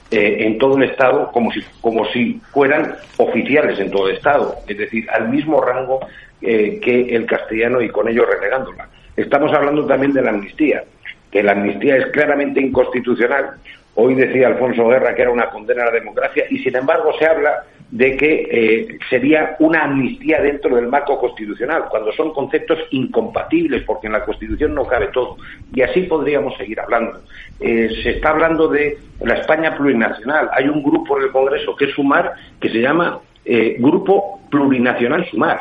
eh, 0.09 0.37
en 0.39 0.57
todo 0.57 0.77
el 0.77 0.83
Estado 0.83 1.31
como 1.31 1.51
si, 1.51 1.61
como 1.79 2.05
si 2.07 2.41
fueran 2.51 2.95
oficiales 3.17 3.79
en 3.79 3.91
todo 3.91 4.09
el 4.09 4.17
Estado, 4.17 4.55
es 4.67 4.77
decir, 4.77 5.09
al 5.09 5.29
mismo 5.29 5.61
rango 5.61 5.99
que 6.41 7.15
el 7.15 7.27
castellano 7.27 7.83
y 7.83 7.89
con 7.89 8.09
ello 8.09 8.25
relegándola. 8.25 8.89
Estamos 9.15 9.53
hablando 9.53 9.85
también 9.85 10.11
de 10.11 10.23
la 10.23 10.31
amnistía 10.31 10.83
que 11.31 11.43
la 11.43 11.53
amnistía 11.53 11.97
es 11.97 12.07
claramente 12.07 12.61
inconstitucional. 12.61 13.51
Hoy 13.95 14.15
decía 14.15 14.47
Alfonso 14.47 14.87
Guerra 14.87 15.15
que 15.15 15.21
era 15.21 15.31
una 15.31 15.49
condena 15.49 15.83
a 15.83 15.85
la 15.87 15.91
democracia 15.91 16.45
y 16.49 16.59
sin 16.59 16.75
embargo 16.75 17.11
se 17.17 17.25
habla 17.25 17.63
de 17.91 18.15
que 18.15 18.47
eh, 18.49 18.97
sería 19.09 19.57
una 19.59 19.83
amnistía 19.83 20.41
dentro 20.41 20.77
del 20.77 20.87
marco 20.87 21.19
constitucional, 21.19 21.85
cuando 21.89 22.13
son 22.13 22.31
conceptos 22.33 22.79
incompatibles, 22.91 23.83
porque 23.83 24.07
en 24.07 24.13
la 24.13 24.23
Constitución 24.23 24.73
no 24.73 24.87
cabe 24.87 25.07
todo. 25.07 25.35
Y 25.73 25.81
así 25.81 26.03
podríamos 26.03 26.55
seguir 26.55 26.79
hablando. 26.79 27.19
Eh, 27.59 27.89
se 28.01 28.11
está 28.11 28.29
hablando 28.29 28.69
de 28.69 28.97
la 29.19 29.35
España 29.35 29.75
plurinacional. 29.75 30.49
Hay 30.53 30.69
un 30.69 30.81
grupo 30.81 31.17
en 31.17 31.25
el 31.25 31.31
Congreso 31.31 31.75
que 31.75 31.85
es 31.85 31.91
Sumar, 31.93 32.31
que 32.61 32.69
se 32.69 32.79
llama 32.79 33.19
eh, 33.43 33.75
Grupo 33.77 34.39
Plurinacional 34.49 35.29
Sumar 35.29 35.59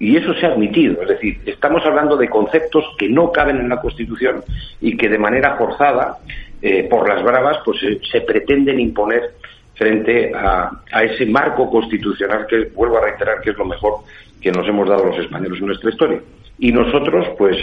y 0.00 0.16
eso 0.16 0.32
se 0.34 0.46
ha 0.46 0.52
admitido. 0.52 1.02
Es 1.02 1.08
decir, 1.08 1.38
estamos 1.44 1.84
hablando 1.84 2.16
de 2.16 2.28
conceptos 2.28 2.84
que 2.98 3.08
no 3.08 3.30
caben 3.30 3.58
en 3.58 3.68
la 3.68 3.80
Constitución 3.80 4.42
y 4.80 4.96
que 4.96 5.08
de 5.08 5.18
manera 5.18 5.56
forzada, 5.56 6.18
eh, 6.62 6.88
por 6.90 7.06
las 7.06 7.22
bravas, 7.22 7.58
pues 7.64 7.78
se, 8.10 8.20
pretenden 8.22 8.80
imponer 8.80 9.34
frente 9.74 10.32
a, 10.34 10.70
ese 11.02 11.26
marco 11.26 11.70
constitucional 11.70 12.46
que, 12.48 12.70
vuelvo 12.74 12.96
a 12.96 13.04
reiterar, 13.04 13.40
que 13.42 13.50
es 13.50 13.58
lo 13.58 13.66
mejor 13.66 13.96
que 14.40 14.50
nos 14.50 14.66
hemos 14.66 14.88
dado 14.88 15.04
los 15.04 15.18
españoles 15.18 15.60
en 15.60 15.66
nuestra 15.66 15.90
historia. 15.90 16.20
Y 16.58 16.72
nosotros, 16.72 17.28
pues, 17.36 17.56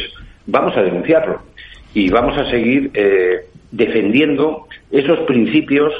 vamos 0.45 0.78
a 0.78 0.84
denunciarlo 0.84 1.41
y 1.95 2.10
vamos 2.10 2.38
a 2.38 2.50
seguir 2.52 2.91
eh, 2.93 3.45
defendiendo 3.71 4.67
esos 4.91 5.19
principios 5.21 5.91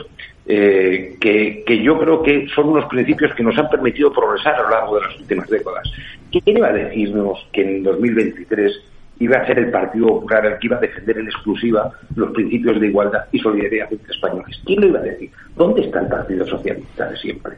eh, 0.50 1.18
que, 1.20 1.84
yo 1.84 2.00
creo 2.00 2.24
que 2.24 2.48
son 2.56 2.70
unos 2.70 2.86
principios 2.86 3.34
que 3.36 3.44
nos 3.44 3.58
han 3.58 3.70
permitido 3.70 4.14
progresar 4.14 4.56
a 4.56 4.64
lo 4.64 4.70
largo 4.70 4.96
de 4.96 5.02
las 5.02 5.20
últimas 5.20 5.50
décadas. 5.50 5.92
¿Quién 6.32 6.58
iba 6.58 6.68
a 6.68 6.74
decirnos 6.74 7.46
que 7.52 7.62
en 7.64 7.84
2023 7.84 8.72
iba 9.20 9.38
a 9.38 9.46
ser 9.46 9.60
el 9.60 9.72
Partido 9.72 10.08
Popular 10.08 10.46
el 10.46 10.58
que 10.58 10.68
iba 10.68 10.78
a 10.78 10.80
defender 10.80 11.18
en 11.18 11.26
exclusiva 11.26 11.92
los 12.16 12.32
principios 12.32 12.80
de 12.80 12.88
igualdad 12.88 13.26
y 13.34 13.40
solidaridad 13.40 13.92
entre 13.92 14.14
españoles? 14.14 14.62
¿Quién 14.66 14.82
lo 14.82 14.88
iba 14.88 15.00
a 15.00 15.04
decir? 15.04 15.30
¿Dónde 15.58 15.82
está 15.82 16.00
el 16.00 16.08
Partido 16.08 16.48
Socialista 16.48 17.10
de 17.10 17.18
siempre? 17.18 17.54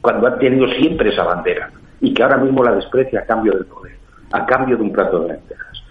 Cuando 0.00 0.26
ha 0.26 0.38
tenido 0.38 0.66
siempre 0.74 1.10
esa 1.10 1.24
bandera 1.24 1.70
y 2.00 2.14
que 2.14 2.22
ahora 2.22 2.38
mismo 2.38 2.64
la 2.64 2.74
desprecia 2.74 3.20
a 3.20 3.26
cambio 3.26 3.52
del 3.52 3.66
poder, 3.66 3.96
a 4.32 4.46
cambio 4.46 4.78
de 4.78 4.82
un 4.82 4.92
plato 4.92 5.20
de 5.20 5.34
lentejas. 5.34 5.82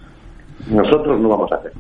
Nosotros 0.68 1.20
no 1.20 1.30
vamos 1.30 1.52
a 1.52 1.56
hacer. 1.58 1.74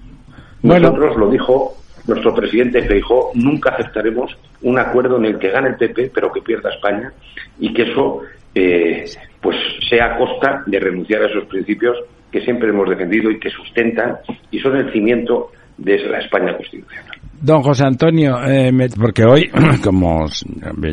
Nosotros 0.61 1.17
lo 1.17 1.29
dijo 1.31 1.78
nuestro 2.09 2.35
presidente 2.35 2.81
dijo, 2.81 3.31
nunca 3.35 3.71
aceptaremos 3.71 4.35
un 4.61 4.77
acuerdo 4.77 5.17
en 5.17 5.25
el 5.25 5.39
que 5.39 5.49
gane 5.49 5.69
el 5.69 5.75
PP 5.75 6.11
pero 6.13 6.31
que 6.31 6.41
pierda 6.41 6.71
España 6.71 7.13
y 7.59 7.73
que 7.73 7.83
eso 7.83 8.21
eh, 8.53 9.05
pues 9.41 9.55
sea 9.89 10.15
a 10.15 10.17
costa 10.17 10.63
de 10.65 10.79
renunciar 10.79 11.23
a 11.23 11.27
esos 11.27 11.45
principios 11.45 11.97
que 12.31 12.41
siempre 12.41 12.69
hemos 12.69 12.89
defendido 12.89 13.31
y 13.31 13.39
que 13.39 13.49
sustentan 13.49 14.17
y 14.51 14.59
son 14.59 14.75
el 14.77 14.91
cimiento 14.91 15.51
de 15.77 15.97
la 16.09 16.19
España 16.19 16.55
constitucional. 16.55 17.08
Don 17.41 17.61
José 17.61 17.85
Antonio, 17.85 18.37
eh, 18.45 18.69
porque 18.99 19.23
hoy, 19.23 19.49
como 19.83 20.25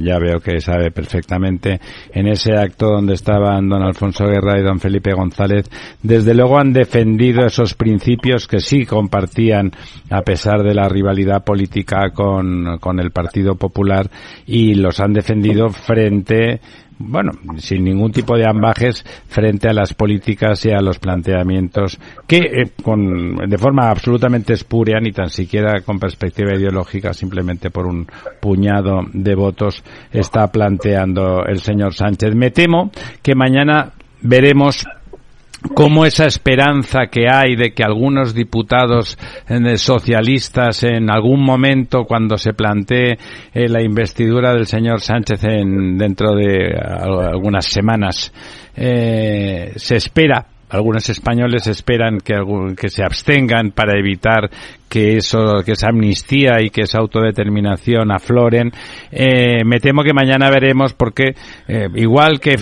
ya 0.01 0.19
veo 0.19 0.39
que 0.39 0.61
sabe 0.61 0.93
perfectamente, 0.93 1.81
en 2.13 2.29
ese 2.29 2.53
acto 2.53 2.87
donde 2.87 3.15
estaban 3.15 3.69
don 3.69 3.83
Alfonso 3.83 4.27
Guerra 4.27 4.57
y 4.57 4.63
don 4.63 4.79
Felipe 4.79 5.13
González, 5.13 5.69
desde 6.03 6.35
luego 6.35 6.61
han 6.61 6.73
defendido 6.73 7.45
esos 7.45 7.75
principios 7.75 8.47
que 8.47 8.61
sí 8.61 8.87
compartían 8.87 9.73
a 10.09 10.23
pesar 10.23 10.63
de 10.63 10.75
la 10.75 10.89
rivalidad 10.89 11.43
política 11.43 12.11
con, 12.11 12.79
con 12.79 13.01
el 13.01 13.11
Partido 13.11 13.57
Popular 13.57 14.09
y 14.47 14.75
los 14.75 15.01
han 15.01 15.15
defendido 15.15 15.71
frente 15.71 16.61
bueno, 16.99 17.33
sin 17.59 17.85
ningún 17.85 18.11
tipo 18.11 18.37
de 18.37 18.49
ambajes 18.49 19.05
frente 19.29 19.69
a 19.69 19.73
las 19.73 19.95
políticas 19.95 20.65
y 20.65 20.71
a 20.71 20.81
los 20.81 20.99
planteamientos 20.99 21.99
que, 22.27 22.39
eh, 22.39 22.71
con, 22.83 23.37
de 23.37 23.59
forma 23.59 23.91
absolutamente 23.91 24.55
espúrea, 24.55 24.99
ni 25.01 25.13
tan 25.13 25.29
siquiera 25.29 25.81
con 25.83 25.99
perspectiva 25.99 26.55
ideológica, 26.57 27.13
simplemente 27.13 27.71
por 27.71 27.87
un 27.87 28.07
puñado 28.41 29.03
de 29.13 29.35
votos, 29.35 29.83
está 30.11 30.47
planteando 30.49 31.45
el 31.47 31.61
señor 31.61 31.95
Sánchez. 31.95 32.35
Me 32.35 32.51
temo 32.51 32.91
que 33.23 33.35
mañana 33.35 33.93
veremos 34.23 34.87
cómo 35.75 36.05
esa 36.05 36.27
esperanza 36.27 37.07
que 37.11 37.27
hay 37.31 37.57
de 37.57 37.73
que 37.73 37.83
algunos 37.85 38.35
diputados 38.35 39.19
eh, 39.49 39.77
socialistas 39.77 40.83
en 40.83 41.11
algún 41.11 41.45
momento 41.45 42.05
cuando 42.05 42.37
se 42.37 42.53
plantee 42.53 43.19
eh, 43.53 43.69
la 43.69 43.83
investidura 43.83 44.53
del 44.53 44.67
señor 44.67 45.01
Sánchez 45.01 45.45
en, 45.45 45.97
dentro 45.99 46.35
de 46.35 46.75
algunas 46.77 47.67
semanas 47.67 48.33
eh, 48.77 49.73
se 49.77 49.97
espera 49.97 50.47
algunos 50.69 51.09
españoles 51.09 51.67
esperan 51.69 52.19
que, 52.19 52.35
que 52.77 52.89
se 52.89 53.05
abstengan 53.05 53.71
para 53.71 53.99
evitar 53.99 54.51
que 54.89 55.17
eso, 55.17 55.63
que 55.65 55.73
esa 55.73 55.89
amnistía 55.89 56.61
y 56.61 56.71
que 56.71 56.83
esa 56.83 56.99
autodeterminación 56.99 58.11
afloren. 58.13 58.73
Eh, 59.11 59.65
me 59.65 59.81
temo 59.81 60.03
que 60.03 60.13
mañana 60.13 60.51
veremos 60.51 60.93
porque, 60.95 61.35
eh, 61.69 61.89
igual 61.95 62.41
que 62.41 62.57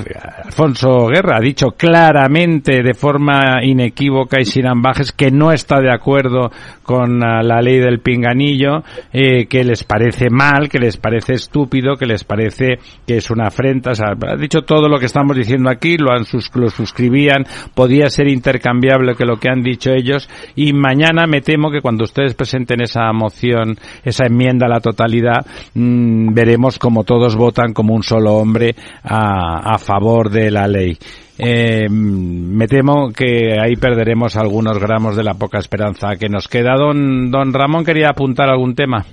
Alfonso 0.45 1.07
Guerra 1.07 1.37
ha 1.39 1.41
dicho 1.41 1.69
claramente, 1.77 2.83
de 2.83 2.95
forma 2.95 3.63
inequívoca 3.63 4.41
y 4.41 4.45
sin 4.45 4.67
ambajes, 4.67 5.13
que 5.13 5.31
no 5.31 5.53
está 5.53 5.81
de 5.81 5.93
acuerdo 5.93 6.51
con 6.83 7.23
uh, 7.23 7.43
la 7.43 7.61
ley 7.61 7.79
del 7.79 8.01
pinganillo, 8.01 8.83
eh, 9.13 9.47
que 9.47 9.65
les 9.65 9.85
parece 9.85 10.31
mal, 10.31 10.69
que 10.69 10.79
les 10.79 10.97
parece 10.97 11.35
estúpido, 11.35 11.97
que 11.97 12.07
les 12.07 12.25
parece 12.25 12.79
que 13.07 13.17
es 13.17 13.31
una 13.31 13.49
afrenta. 13.49 13.91
O 13.93 13.95
sea, 13.95 14.13
ha 14.29 14.37
dicho 14.37 14.63
todo 14.63 14.89
lo 14.89 14.99
que 14.99 15.07
estamos 15.07 15.37
diciendo 15.37 15.71
aquí, 15.71 15.97
lo, 15.97 16.13
han 16.13 16.25
sus, 16.25 16.51
lo 16.55 16.69
suscribían, 16.69 17.45
podía 17.75 18.09
ser 18.09 18.29
intercambiable 18.29 19.15
que 19.15 19.25
lo 19.25 19.37
que 19.37 19.49
han 19.49 19.63
dicho 19.63 19.91
ellos, 19.91 20.29
y 20.55 20.73
mañana 20.73 21.27
me 21.27 21.41
temo 21.41 21.71
que 21.71 21.81
cuando 21.81 22.05
ustedes 22.15 22.35
presenten 22.35 22.81
esa 22.81 23.13
moción, 23.13 23.77
esa 24.05 24.27
enmienda 24.27 24.67
a 24.67 24.69
la 24.69 24.79
totalidad, 24.79 25.45
mmm, 25.75 26.33
veremos 26.33 26.79
como 26.79 27.03
todos 27.03 27.35
votan 27.35 27.73
como 27.73 27.93
un 27.93 28.05
solo 28.05 28.35
hombre 28.35 28.77
a, 29.03 29.77
favor 29.79 30.31
de 30.31 30.53
la 30.53 30.69
ley. 30.69 30.97
Eh, 31.37 31.89
me 31.91 32.69
temo 32.69 33.11
que 33.11 33.59
ahí 33.61 33.75
perderemos 33.75 34.37
algunos 34.37 34.79
gramos 34.79 35.17
de 35.17 35.25
la 35.25 35.35
poca 35.35 35.59
esperanza 35.59 36.15
que 36.17 36.29
nos 36.29 36.47
queda. 36.47 36.77
Don, 36.77 37.33
don 37.33 37.53
Ramón 37.53 37.85
quería 37.85 38.11
apuntar 38.11 38.49
algún 38.49 38.77
tema. 38.77 39.05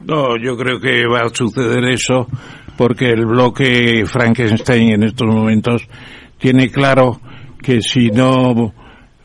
No, 0.00 0.36
yo 0.36 0.54
creo 0.58 0.78
que 0.78 1.06
va 1.06 1.20
a 1.20 1.28
suceder 1.34 1.82
eso 1.90 2.26
porque 2.76 3.06
el 3.06 3.24
bloque 3.24 4.04
Frankenstein 4.04 4.90
en 4.90 5.04
estos 5.04 5.26
momentos 5.26 5.88
tiene 6.38 6.68
claro 6.68 7.20
que 7.62 7.80
si 7.80 8.08
no 8.08 8.74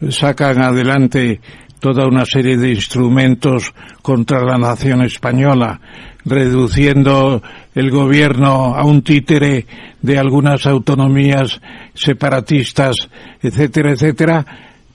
sacan 0.09 0.61
adelante 0.61 1.41
toda 1.85 2.07
una 2.07 2.25
serie 2.25 2.57
de 2.57 2.71
instrumentos 2.71 3.71
contra 4.01 4.43
la 4.43 4.57
nación 4.57 5.03
española, 5.03 5.79
reduciendo 6.25 7.43
el 7.75 7.91
gobierno 7.91 8.73
a 8.75 8.83
un 8.83 9.03
títere 9.03 9.67
de 10.01 10.17
algunas 10.17 10.65
autonomías 10.65 11.61
separatistas, 11.93 13.07
etcétera, 13.39 13.91
etcétera, 13.91 14.45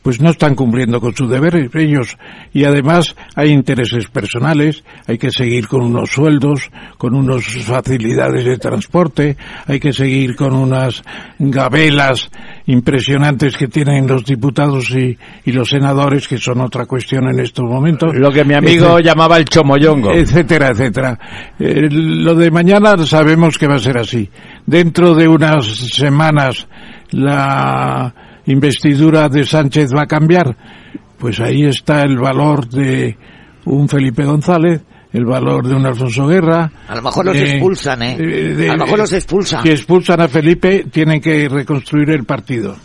pues 0.02 0.20
no 0.20 0.30
están 0.30 0.56
cumpliendo 0.56 1.00
con 1.00 1.14
sus 1.14 1.30
deberes 1.30 1.70
ellos. 1.74 2.16
Y 2.52 2.64
además 2.64 3.14
hay 3.36 3.50
intereses 3.50 4.08
personales, 4.08 4.82
hay 5.06 5.18
que 5.18 5.30
seguir 5.30 5.68
con 5.68 5.82
unos 5.82 6.10
sueldos, 6.10 6.70
con 6.98 7.14
unas 7.14 7.44
facilidades 7.64 8.44
de 8.44 8.58
transporte, 8.58 9.36
hay 9.66 9.78
que 9.78 9.92
seguir 9.92 10.34
con 10.34 10.54
unas 10.54 11.04
gabelas 11.38 12.30
impresionantes 12.70 13.56
que 13.56 13.66
tienen 13.68 14.06
los 14.06 14.24
diputados 14.24 14.90
y, 14.90 15.16
y 15.44 15.52
los 15.52 15.68
senadores, 15.68 16.28
que 16.28 16.38
son 16.38 16.60
otra 16.60 16.86
cuestión 16.86 17.28
en 17.28 17.40
estos 17.40 17.64
momentos. 17.64 18.14
Lo 18.14 18.30
que 18.30 18.44
mi 18.44 18.54
amigo 18.54 18.98
llamaba 19.00 19.38
el 19.38 19.44
chomoyongo. 19.44 20.12
Etcétera, 20.12 20.68
etcétera. 20.68 21.18
Eh, 21.58 21.88
lo 21.90 22.34
de 22.34 22.50
mañana 22.50 22.96
sabemos 23.04 23.58
que 23.58 23.66
va 23.66 23.74
a 23.74 23.78
ser 23.78 23.98
así. 23.98 24.28
Dentro 24.66 25.14
de 25.14 25.26
unas 25.26 25.66
semanas 25.66 26.68
la 27.10 28.14
investidura 28.46 29.28
de 29.28 29.44
Sánchez 29.44 29.92
va 29.94 30.02
a 30.02 30.06
cambiar, 30.06 30.56
pues 31.18 31.40
ahí 31.40 31.64
está 31.64 32.02
el 32.02 32.18
valor 32.18 32.68
de 32.68 33.16
un 33.64 33.88
Felipe 33.88 34.24
González, 34.24 34.82
el 35.12 35.24
valor 35.24 35.66
de 35.66 35.74
un 35.74 35.86
Alfonso 35.86 36.26
Guerra. 36.26 36.70
A 36.88 36.94
lo 36.94 37.02
mejor 37.02 37.26
los 37.26 37.36
eh, 37.36 37.50
expulsan, 37.50 38.02
¿eh? 38.02 38.16
De, 38.16 38.54
de, 38.54 38.70
a 38.70 38.76
lo 38.76 38.84
mejor 38.84 38.98
los 38.98 39.12
expulsan. 39.12 39.62
Si 39.62 39.70
expulsan 39.70 40.20
a 40.20 40.28
Felipe, 40.28 40.86
tienen 40.90 41.20
que 41.20 41.48
reconstruir 41.48 42.10
el 42.10 42.24
partido. 42.24 42.76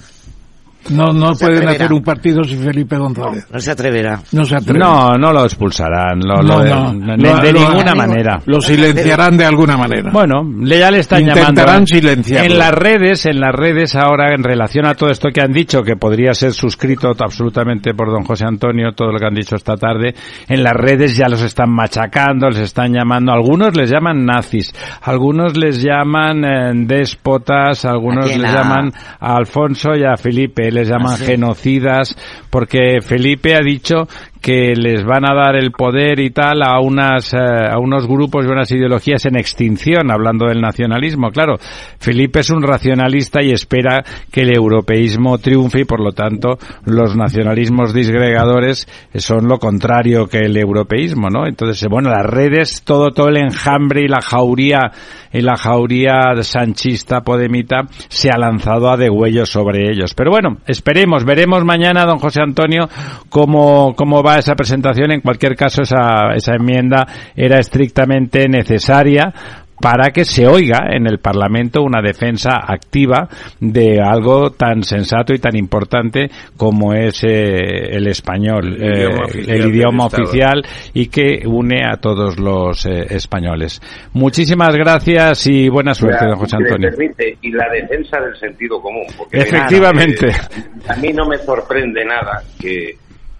No, 0.90 1.06
no, 1.08 1.32
no 1.32 1.36
pueden 1.36 1.68
hacer 1.68 1.92
un 1.94 2.04
partido 2.04 2.44
sin 2.44 2.60
Felipe 2.64 2.98
González. 2.98 3.48
No 3.52 3.60
se 3.60 3.72
atreverá. 3.72 4.20
No 4.32 4.44
se 4.46 4.56
atreverá. 4.56 4.86
No, 4.86 5.18
no 5.18 5.34
lo 5.34 5.46
expulsarán. 5.46 6.20
Lo, 6.20 6.44
no, 6.44 6.64
lo, 6.64 6.94
no, 6.94 7.18
de, 7.18 7.42
de 7.48 7.54
ninguna 7.54 7.96
manera. 7.96 8.42
Lo 8.46 8.62
silenciarán 8.62 9.38
de 9.38 9.46
alguna 9.46 9.78
manera. 9.78 10.12
Bueno, 10.12 10.44
le 10.62 10.80
ya 10.80 10.92
le 10.92 11.00
están 11.00 11.22
Intentarán 11.22 11.56
llamando. 11.56 11.88
silenciarlo. 11.88 12.52
En 12.52 12.60
las 12.60 12.72
redes, 12.74 13.26
en 13.26 13.40
las 13.40 13.54
redes 13.54 13.96
ahora, 13.96 14.34
en 14.36 14.44
relación 14.44 14.86
a 14.86 14.94
todo 14.94 15.10
esto 15.10 15.30
que 15.34 15.42
han 15.42 15.52
dicho, 15.52 15.82
que 15.84 15.96
podría 15.96 16.34
ser 16.34 16.54
suscrito 16.54 17.12
absolutamente 17.20 17.94
por 17.94 18.12
don 18.12 18.24
José 18.24 18.46
Antonio, 18.46 18.92
todo 18.94 19.12
lo 19.12 19.20
que 19.20 19.26
han 19.26 19.36
dicho 19.36 19.56
esta 19.56 19.76
tarde, 19.78 20.14
en 20.48 20.64
las 20.64 20.74
redes 20.74 21.16
ya 21.18 21.28
los 21.28 21.42
están 21.42 21.72
machacando, 21.72 22.50
les 22.50 22.60
están 22.60 22.94
llamando, 22.94 23.32
algunos 23.32 23.76
les 23.76 23.90
llaman 23.90 24.26
nazis, 24.26 24.74
algunos 25.02 25.58
les 25.58 25.82
llaman 25.82 26.44
eh, 26.46 26.72
déspotas, 26.76 27.86
algunos 27.86 28.28
les 28.28 28.52
llaman 28.52 28.92
a 29.20 29.36
Alfonso 29.36 29.96
y 29.96 30.04
a 30.04 30.16
Felipe 30.18 30.72
les 30.76 30.88
llaman 30.88 31.14
Ah, 31.14 31.18
sí. 31.18 31.26
genocidas, 31.26 32.16
porque 32.52 33.00
Felipe 33.02 33.56
ha 33.56 33.62
dicho 33.62 34.08
que 34.46 34.76
les 34.76 35.04
van 35.04 35.28
a 35.28 35.34
dar 35.34 35.56
el 35.56 35.72
poder 35.72 36.20
y 36.20 36.30
tal 36.30 36.62
a 36.62 36.80
unas 36.80 37.34
eh, 37.34 37.38
a 37.40 37.80
unos 37.80 38.06
grupos 38.06 38.46
y 38.46 38.48
unas 38.48 38.72
ideologías 38.72 39.26
en 39.26 39.38
extinción, 39.38 40.12
hablando 40.12 40.46
del 40.46 40.62
nacionalismo. 40.62 41.32
Claro, 41.32 41.56
Felipe 41.98 42.42
es 42.42 42.52
un 42.52 42.62
racionalista 42.62 43.42
y 43.42 43.50
espera 43.50 44.04
que 44.32 44.42
el 44.42 44.56
europeísmo 44.56 45.40
triunfe 45.40 45.80
y 45.80 45.86
por 45.86 46.00
lo 46.00 46.12
tanto 46.12 46.60
los 46.86 47.16
nacionalismos 47.16 47.92
disgregadores 47.92 48.88
son 49.16 49.48
lo 49.48 49.58
contrario 49.58 50.28
que 50.28 50.42
el 50.42 50.56
europeísmo, 50.56 51.32
¿no? 51.32 51.48
Entonces, 51.48 51.88
bueno, 51.90 52.12
las 52.12 52.28
redes, 52.28 52.84
todo 52.84 53.10
todo 53.10 53.30
el 53.30 53.38
enjambre 53.38 54.04
y 54.04 54.08
la 54.08 54.22
jauría 54.22 54.92
y 55.34 55.42
la 55.42 55.58
jauría 55.58 56.36
sanchista 56.44 57.22
podemita 57.22 57.88
se 58.10 58.30
ha 58.30 58.38
lanzado 58.38 58.92
a 58.92 58.96
degüello 58.96 59.48
sobre 59.48 59.92
ellos. 59.92 60.14
Pero 60.14 60.30
bueno, 60.30 60.58
esperemos, 60.68 61.26
veremos 61.26 61.66
mañana, 61.66 62.06
don 62.06 62.20
José 62.20 62.42
Antonio, 62.42 62.88
cómo, 63.28 63.96
cómo 63.96 64.22
va 64.22 64.35
esa 64.40 64.56
presentación. 64.56 65.12
En 65.12 65.22
cualquier 65.22 65.56
caso, 65.56 65.82
esa, 65.84 66.34
esa 66.36 66.56
enmienda 66.56 67.06
era 67.36 67.60
estrictamente 67.60 68.48
necesaria 68.48 69.34
para 69.78 70.12
que 70.12 70.24
se 70.24 70.48
oiga 70.48 70.88
en 70.94 71.06
el 71.06 71.20
Parlamento 71.20 71.82
una 71.84 72.02
defensa 72.02 72.52
activa 72.66 73.28
de 73.60 74.00
algo 74.02 74.52
tan 74.52 74.84
sensato 74.84 75.34
y 75.34 75.38
tan 75.40 75.58
importante 75.58 76.30
como 76.56 76.94
es 76.94 77.22
eh, 77.26 77.90
el 77.92 78.08
español, 78.08 78.78
El 78.82 78.88
idioma 78.88 79.18
eh, 79.18 79.26
oficial 79.26 79.50
el 79.58 79.66
idioma 79.76 80.04
del 80.06 80.08
Estado. 80.08 80.24
oficial 80.24 80.64
y 80.94 81.08
que 81.08 81.46
une 81.46 81.84
a 81.86 81.98
todos 81.98 82.40
los 82.40 82.86
eh, 82.86 83.06
españoles. 83.10 83.82
Muchísimas 84.14 84.74
gracias 84.78 85.46
y 85.48 85.68
buena 85.68 85.94
suerte, 85.94 86.20
Ya, 86.22 86.28
don 86.30 86.38
José 86.40 86.56
si 86.56 86.64
me 86.64 86.70
Antonio. 86.70 86.90
permite, 86.92 87.38
y 87.42 87.52
la 87.52 87.70
defensa 87.70 88.22
del 88.22 88.38
sentido 88.40 88.82
común. 88.82 89.04
Porque 89.18 89.40
Efectivamente. 89.40 90.28
eh, 90.30 90.64
a 90.88 90.96
mí 90.96 91.10
no 91.12 91.26
me 91.28 91.38
sorprende 91.40 92.06
nada 92.06 92.42
que, 92.62 92.92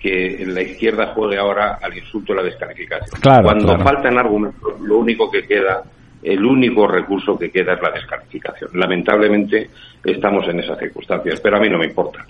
que 0.06 0.46
la 0.46 0.62
izquierda 0.62 1.14
juegue 1.16 1.36
ahora 1.36 1.80
al 1.82 1.98
insulto 1.98 2.32
y 2.32 2.36
la 2.36 2.44
descalificación. 2.44 3.20
Claro, 3.20 3.44
Cuando 3.44 3.66
claro. 3.70 3.84
faltan 3.84 4.20
argumentos, 4.20 4.80
lo 4.82 5.00
único 5.00 5.32
que 5.32 5.48
queda, 5.48 5.82
el 6.22 6.46
único 6.46 6.86
recurso 6.86 7.40
que 7.40 7.50
queda 7.50 7.74
es 7.74 7.82
la 7.82 7.90
descalificación. 7.90 8.70
Lamentablemente 8.76 9.68
estamos 10.04 10.48
en 10.48 10.60
esas 10.60 10.78
circunstancias, 10.78 11.42
pero 11.42 11.58
a 11.58 11.60
mí 11.60 11.70
no 11.70 11.80
me 11.80 11.88
importa. 11.88 12.24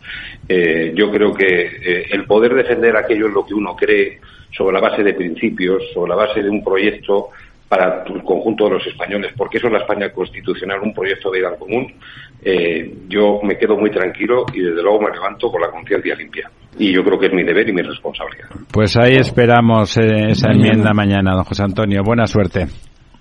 Eh, 0.47 0.93
yo 0.95 1.11
creo 1.11 1.33
que 1.33 1.45
eh, 1.45 2.05
el 2.11 2.23
poder 2.23 2.53
defender 2.53 2.95
aquello 2.95 3.27
en 3.27 3.33
lo 3.33 3.45
que 3.45 3.53
uno 3.53 3.75
cree 3.75 4.21
sobre 4.55 4.75
la 4.75 4.79
base 4.79 5.03
de 5.03 5.13
principios, 5.13 5.83
sobre 5.93 6.11
la 6.11 6.15
base 6.15 6.41
de 6.41 6.49
un 6.49 6.63
proyecto 6.63 7.31
para 7.67 8.03
el 8.03 8.23
conjunto 8.23 8.65
de 8.65 8.71
los 8.71 8.87
españoles, 8.87 9.33
porque 9.35 9.57
eso 9.57 9.67
es 9.67 9.73
la 9.73 9.79
España 9.79 10.09
constitucional, 10.11 10.79
un 10.81 10.93
proyecto 10.93 11.31
de 11.31 11.39
vida 11.39 11.55
común, 11.57 11.93
eh, 12.43 12.93
yo 13.07 13.39
me 13.43 13.57
quedo 13.57 13.75
muy 13.75 13.89
tranquilo 13.89 14.45
y 14.53 14.61
desde 14.61 14.83
luego 14.83 15.01
me 15.01 15.11
levanto 15.11 15.49
con 15.51 15.61
la 15.61 15.71
conciencia 15.71 16.15
limpia. 16.15 16.49
Y 16.77 16.93
yo 16.93 17.03
creo 17.03 17.17
que 17.17 17.27
es 17.27 17.33
mi 17.33 17.43
deber 17.43 17.67
y 17.69 17.73
mi 17.73 17.81
responsabilidad. 17.81 18.49
Pues 18.71 18.95
ahí 18.97 19.15
esperamos 19.15 19.97
eh, 19.97 20.29
esa 20.29 20.51
enmienda 20.51 20.93
mañana, 20.93 21.33
don 21.33 21.43
José 21.43 21.63
Antonio. 21.63 22.01
Buena 22.03 22.27
suerte. 22.27 22.67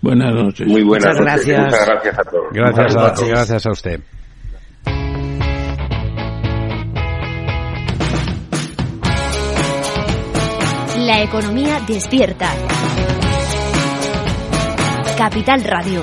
Buenas 0.02 0.34
noches. 0.34 0.66
Muy 0.66 0.82
buenas 0.82 1.18
Muchas 1.18 1.20
noches. 1.20 1.46
gracias. 1.46 1.64
Muchas 1.64 1.86
gracias 1.86 2.18
a 2.18 2.24
todos. 2.24 2.52
Gracias 2.52 2.96
a, 2.96 3.00
noches. 3.00 3.28
gracias 3.28 3.66
a 3.66 3.70
usted. 3.70 4.00
La 11.06 11.22
economía 11.22 11.80
despierta. 11.86 12.50
Capital 15.16 15.62
Radio. 15.62 16.02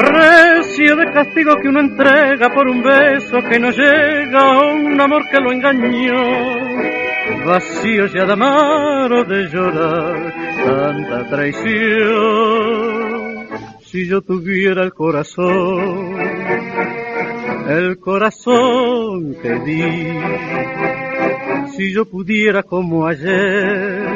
Precio 0.00 0.96
de 0.96 1.12
castigo 1.12 1.56
que 1.60 1.68
uno 1.68 1.80
entrega 1.80 2.48
por 2.54 2.66
un 2.66 2.82
beso 2.82 3.36
que 3.50 3.58
no 3.58 3.70
llega 3.70 4.58
o 4.58 4.72
un 4.72 4.98
amor 4.98 5.28
que 5.28 5.38
lo 5.38 5.52
engañó. 5.52 6.14
Vacío 7.44 8.06
ya 8.06 8.24
de 8.24 8.32
amar 8.32 9.26
de 9.26 9.48
llorar 9.48 10.34
tanta 10.64 11.28
traición. 11.28 12.80
Si 13.82 14.06
yo 14.06 14.22
tuviera 14.22 14.84
el 14.84 14.94
corazón, 14.94 16.16
el 17.68 17.98
corazón 17.98 19.36
que 19.42 19.52
di, 19.66 20.18
si 21.76 21.92
yo 21.92 22.06
pudiera 22.06 22.62
como 22.62 23.06
ayer, 23.06 24.08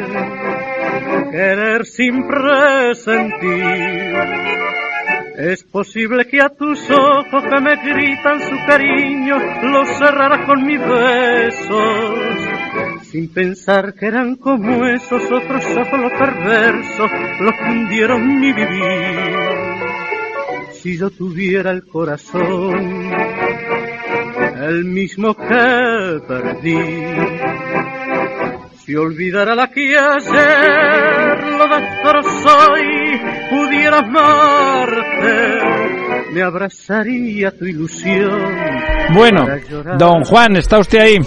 querer 1.30 1.84
sin 1.84 2.26
presentir 2.26 3.54
es 5.36 5.64
posible 5.64 6.26
que 6.26 6.40
a 6.40 6.48
tus 6.48 6.78
ojos 6.90 7.42
que 7.42 7.60
me 7.60 7.76
gritan 7.76 8.40
su 8.40 8.56
cariño 8.66 9.36
los 9.62 9.88
cerrara 9.98 10.46
con 10.46 10.64
mis 10.64 10.78
besos, 10.78 12.38
sin 13.02 13.32
pensar 13.32 13.94
que 13.94 14.06
eran 14.06 14.36
como 14.36 14.86
esos 14.86 15.24
otros 15.24 15.64
ojos 15.66 16.00
los 16.00 16.12
perversos, 16.12 17.10
los 17.40 17.52
que 17.52 17.70
hundieron 17.70 18.40
mi 18.40 18.52
vivir. 18.52 19.36
Si 20.72 20.96
yo 20.98 21.10
tuviera 21.10 21.72
el 21.72 21.84
corazón, 21.84 23.10
el 24.62 24.84
mismo 24.84 25.34
que 25.34 26.20
perdí, 26.28 26.78
si 28.84 28.94
olvidara 28.94 29.54
la 29.54 29.68
que 29.68 29.98
ayer 29.98 31.42
lo 31.58 31.66
destrozó 31.66 32.76
y 32.78 33.33
pudiera 33.54 33.98
amarte, 33.98 35.60
me 36.32 36.42
abrazaría 36.42 37.50
tu 37.56 37.64
ilusión. 37.64 38.54
Bueno, 39.14 39.46
don 39.98 40.24
Juan, 40.24 40.56
¿está 40.56 40.78
usted 40.78 40.98
ahí? 40.98 41.18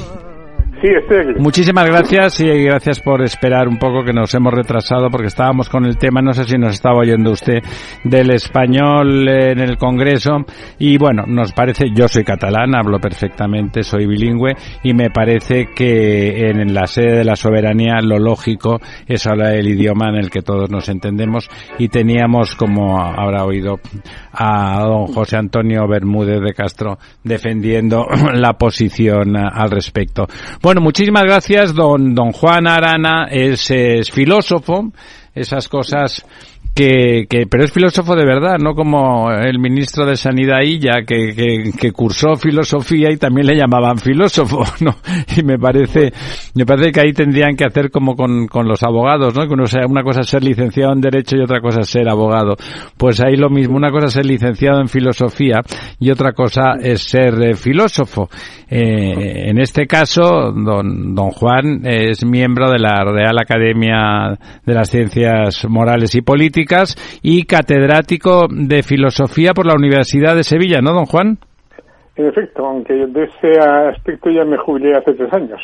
Muchísimas 1.40 1.86
gracias 1.86 2.40
y 2.40 2.48
gracias 2.64 3.00
por 3.00 3.22
esperar 3.24 3.68
un 3.68 3.78
poco 3.78 4.04
que 4.04 4.14
nos 4.14 4.34
hemos 4.34 4.54
retrasado 4.54 5.10
porque 5.10 5.28
estábamos 5.28 5.70
con 5.70 5.86
el 5.86 5.98
tema, 5.98 6.22
no 6.22 6.34
sé 6.34 6.44
si 6.46 6.58
nos 6.58 6.74
estaba 6.74 7.00
oyendo 7.00 7.32
usted, 7.32 7.64
del 8.04 8.32
español 8.32 9.28
en 9.28 9.60
el 9.60 9.78
Congreso. 9.78 10.46
Y 10.80 10.98
bueno, 10.98 11.24
nos 11.28 11.52
parece, 11.54 11.86
yo 11.94 12.08
soy 12.08 12.24
catalán, 12.24 12.76
hablo 12.76 13.00
perfectamente, 13.00 13.84
soy 13.84 14.06
bilingüe 14.06 14.54
y 14.84 14.94
me 14.94 15.10
parece 15.10 15.68
que 15.76 16.50
en 16.50 16.74
la 16.74 16.88
sede 16.88 17.18
de 17.18 17.26
la 17.26 17.36
soberanía 17.36 18.00
lo 18.02 18.20
lógico 18.20 18.80
es 19.08 19.26
hablar 19.28 19.56
el 19.56 19.68
idioma 19.68 20.10
en 20.10 20.16
el 20.16 20.30
que 20.30 20.42
todos 20.42 20.70
nos 20.70 20.90
entendemos. 20.90 21.50
Y 21.80 21.90
teníamos, 21.90 22.56
como 22.56 23.02
habrá 23.02 23.46
oído, 23.46 23.80
a 24.32 24.82
don 24.84 25.08
José 25.08 25.38
Antonio 25.38 25.88
Bermúdez 25.88 26.42
de 26.42 26.54
Castro 26.54 26.98
defendiendo 27.24 28.06
la 28.34 28.54
posición 28.54 29.36
al 29.36 29.72
respecto. 29.72 30.28
Bueno, 30.68 30.82
muchísimas 30.82 31.24
gracias, 31.24 31.74
don, 31.74 32.14
don 32.14 32.34
Juan 32.34 32.68
Arana 32.68 33.30
es, 33.32 33.72
filósofo, 34.12 34.92
esas 35.34 35.70
cosas 35.70 36.26
que, 36.76 37.26
que, 37.30 37.48
pero 37.50 37.64
es 37.64 37.72
filósofo 37.72 38.18
de 38.18 38.26
verdad, 38.26 38.58
no 38.62 38.76
como 38.76 39.32
el 39.32 39.60
ministro 39.60 40.06
de 40.06 40.18
Sanidad 40.18 40.64
Illa, 40.64 41.04
que, 41.08 41.34
que, 41.34 41.72
que, 41.72 41.92
cursó 41.94 42.36
filosofía 42.36 43.10
y 43.12 43.16
también 43.18 43.48
le 43.48 43.56
llamaban 43.56 43.98
filósofo, 43.98 44.62
¿no? 44.82 44.98
Y 45.38 45.42
me 45.42 45.58
parece, 45.58 46.12
me 46.54 46.66
parece 46.66 46.92
que 46.92 47.00
ahí 47.00 47.14
tendrían 47.14 47.56
que 47.56 47.64
hacer 47.64 47.90
como 47.90 48.18
con, 48.18 48.48
con 48.48 48.68
los 48.68 48.84
abogados, 48.84 49.34
¿no? 49.36 49.48
Que 49.48 49.54
uno 49.54 49.68
sea, 49.68 49.88
una 49.88 50.04
cosa 50.04 50.22
ser 50.24 50.44
licenciado 50.44 50.92
en 50.92 51.00
Derecho 51.00 51.38
y 51.38 51.44
otra 51.44 51.62
cosa 51.62 51.82
ser 51.84 52.10
abogado. 52.10 52.58
Pues 52.98 53.22
ahí 53.22 53.38
lo 53.38 53.50
mismo, 53.50 53.78
una 53.78 53.90
cosa 53.90 54.08
es 54.08 54.14
ser 54.14 54.26
licenciado 54.26 54.82
en 54.82 54.90
filosofía 54.90 55.62
y 55.98 56.12
otra 56.12 56.34
cosa 56.34 56.74
es 56.82 57.04
ser 57.04 57.42
eh, 57.42 57.56
filósofo. 57.56 58.30
Eh, 58.70 59.50
en 59.50 59.60
este 59.60 59.88
caso, 59.88 60.52
don, 60.52 61.16
don 61.16 61.32
Juan 61.32 61.86
es 61.86 62.26
miembro 62.26 62.70
de 62.70 62.80
la 62.80 63.04
Real 63.06 63.38
Academia 63.40 64.38
de 64.66 64.74
las 64.74 64.90
Ciencias 64.90 65.66
Morales 65.70 66.16
y 66.16 66.22
Políticas 66.22 66.96
y 67.22 67.46
catedrático 67.46 68.48
de 68.50 68.84
Filosofía 68.84 69.54
por 69.54 69.66
la 69.66 69.76
Universidad 69.76 70.36
de 70.36 70.44
Sevilla, 70.44 70.82
¿no, 70.82 70.94
don 70.94 71.06
Juan? 71.06 71.38
En 72.18 72.26
efecto, 72.26 72.66
aunque 72.66 72.94
de 72.94 73.24
ese 73.24 73.60
aspecto 73.60 74.30
ya 74.32 74.44
me 74.44 74.58
jubilé 74.58 74.98
hace 74.98 75.14
tres 75.14 75.32
años. 75.34 75.62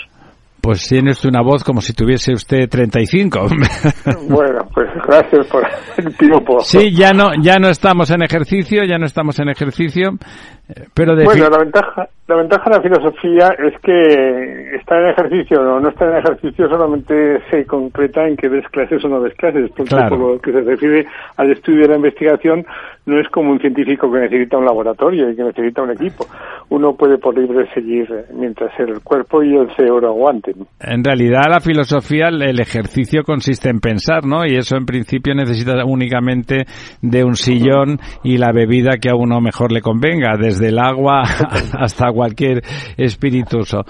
Pues 0.64 0.88
tiene 0.88 1.12
usted 1.12 1.28
una 1.28 1.42
voz 1.42 1.62
como 1.62 1.82
si 1.82 1.92
tuviese 1.92 2.32
usted 2.32 2.70
35. 2.70 3.48
Bueno, 4.30 4.66
pues 4.74 4.88
gracias 5.06 5.46
por 5.48 5.68
el 5.98 6.16
tiempo. 6.16 6.60
Sí, 6.62 6.96
ya 6.96 7.12
no, 7.12 7.32
ya 7.42 7.58
no 7.58 7.68
estamos 7.68 8.10
en 8.12 8.24
ejercicio, 8.24 8.84
ya 8.86 8.98
no 8.98 9.06
estamos 9.06 9.38
en 9.40 9.50
ejercicio, 9.50 10.12
pero 10.94 11.16
de 11.16 11.26
Bueno, 11.26 11.50
la 11.50 11.58
ventaja, 11.58 12.08
la 12.28 12.36
ventaja 12.38 12.70
de 12.70 12.76
la 12.78 12.82
filosofía 12.82 13.50
es 13.60 13.78
que 13.82 14.76
estar 14.78 15.04
en 15.04 15.10
ejercicio 15.10 15.60
o 15.60 15.80
no 15.82 15.90
estar 15.90 16.10
en 16.10 16.18
ejercicio 16.20 16.70
solamente 16.70 17.42
se 17.52 17.66
concreta 17.66 18.26
en 18.26 18.38
que 18.38 18.48
des 18.48 18.66
clases 18.70 19.04
o 19.04 19.10
no 19.10 19.20
des 19.20 19.34
clases. 19.36 19.70
Por 19.72 20.18
lo 20.18 20.40
que 20.40 20.54
se 20.54 20.62
refiere 20.62 21.06
al 21.36 21.52
estudio 21.52 21.82
de 21.82 21.90
la 21.90 21.96
investigación, 21.98 22.66
no 23.06 23.20
es 23.20 23.28
como 23.28 23.52
un 23.52 23.60
científico 23.60 24.10
que 24.10 24.20
necesita 24.20 24.58
un 24.58 24.66
laboratorio 24.66 25.30
y 25.30 25.36
que 25.36 25.44
necesita 25.44 25.82
un 25.82 25.92
equipo. 25.92 26.26
Uno 26.70 26.96
puede 26.96 27.18
por 27.18 27.38
libre 27.38 27.68
seguir 27.74 28.08
mientras 28.34 28.72
el 28.80 29.02
cuerpo 29.02 29.44
y 29.44 29.58
el 29.58 29.76
cerebro 29.76 30.08
aguanten. 30.08 30.66
En 30.80 31.04
realidad, 31.04 31.44
la 31.50 31.60
filosofía, 31.60 32.30
el 32.30 32.60
ejercicio 32.60 33.24
consiste 33.24 33.70
en 33.70 33.80
pensar, 33.80 34.26
¿no? 34.26 34.46
Y 34.46 34.56
eso 34.56 34.78
en 34.78 34.86
principio 34.86 35.36
necesita 35.36 35.84
únicamente 35.86 36.64
de 37.02 37.24
un 37.26 37.36
sillón 37.36 38.00
y 38.24 38.38
la 38.38 38.54
bebida 38.54 38.92
que 39.02 39.10
a 39.10 39.16
uno 39.16 39.42
mejor 39.42 39.74
le 39.74 39.82
convenga, 39.82 40.38
desde 40.38 40.53
el 40.62 40.80
agua 40.80 41.24
hasta 41.80 42.12
cualquier 42.12 42.64
espirituoso. 42.98 43.86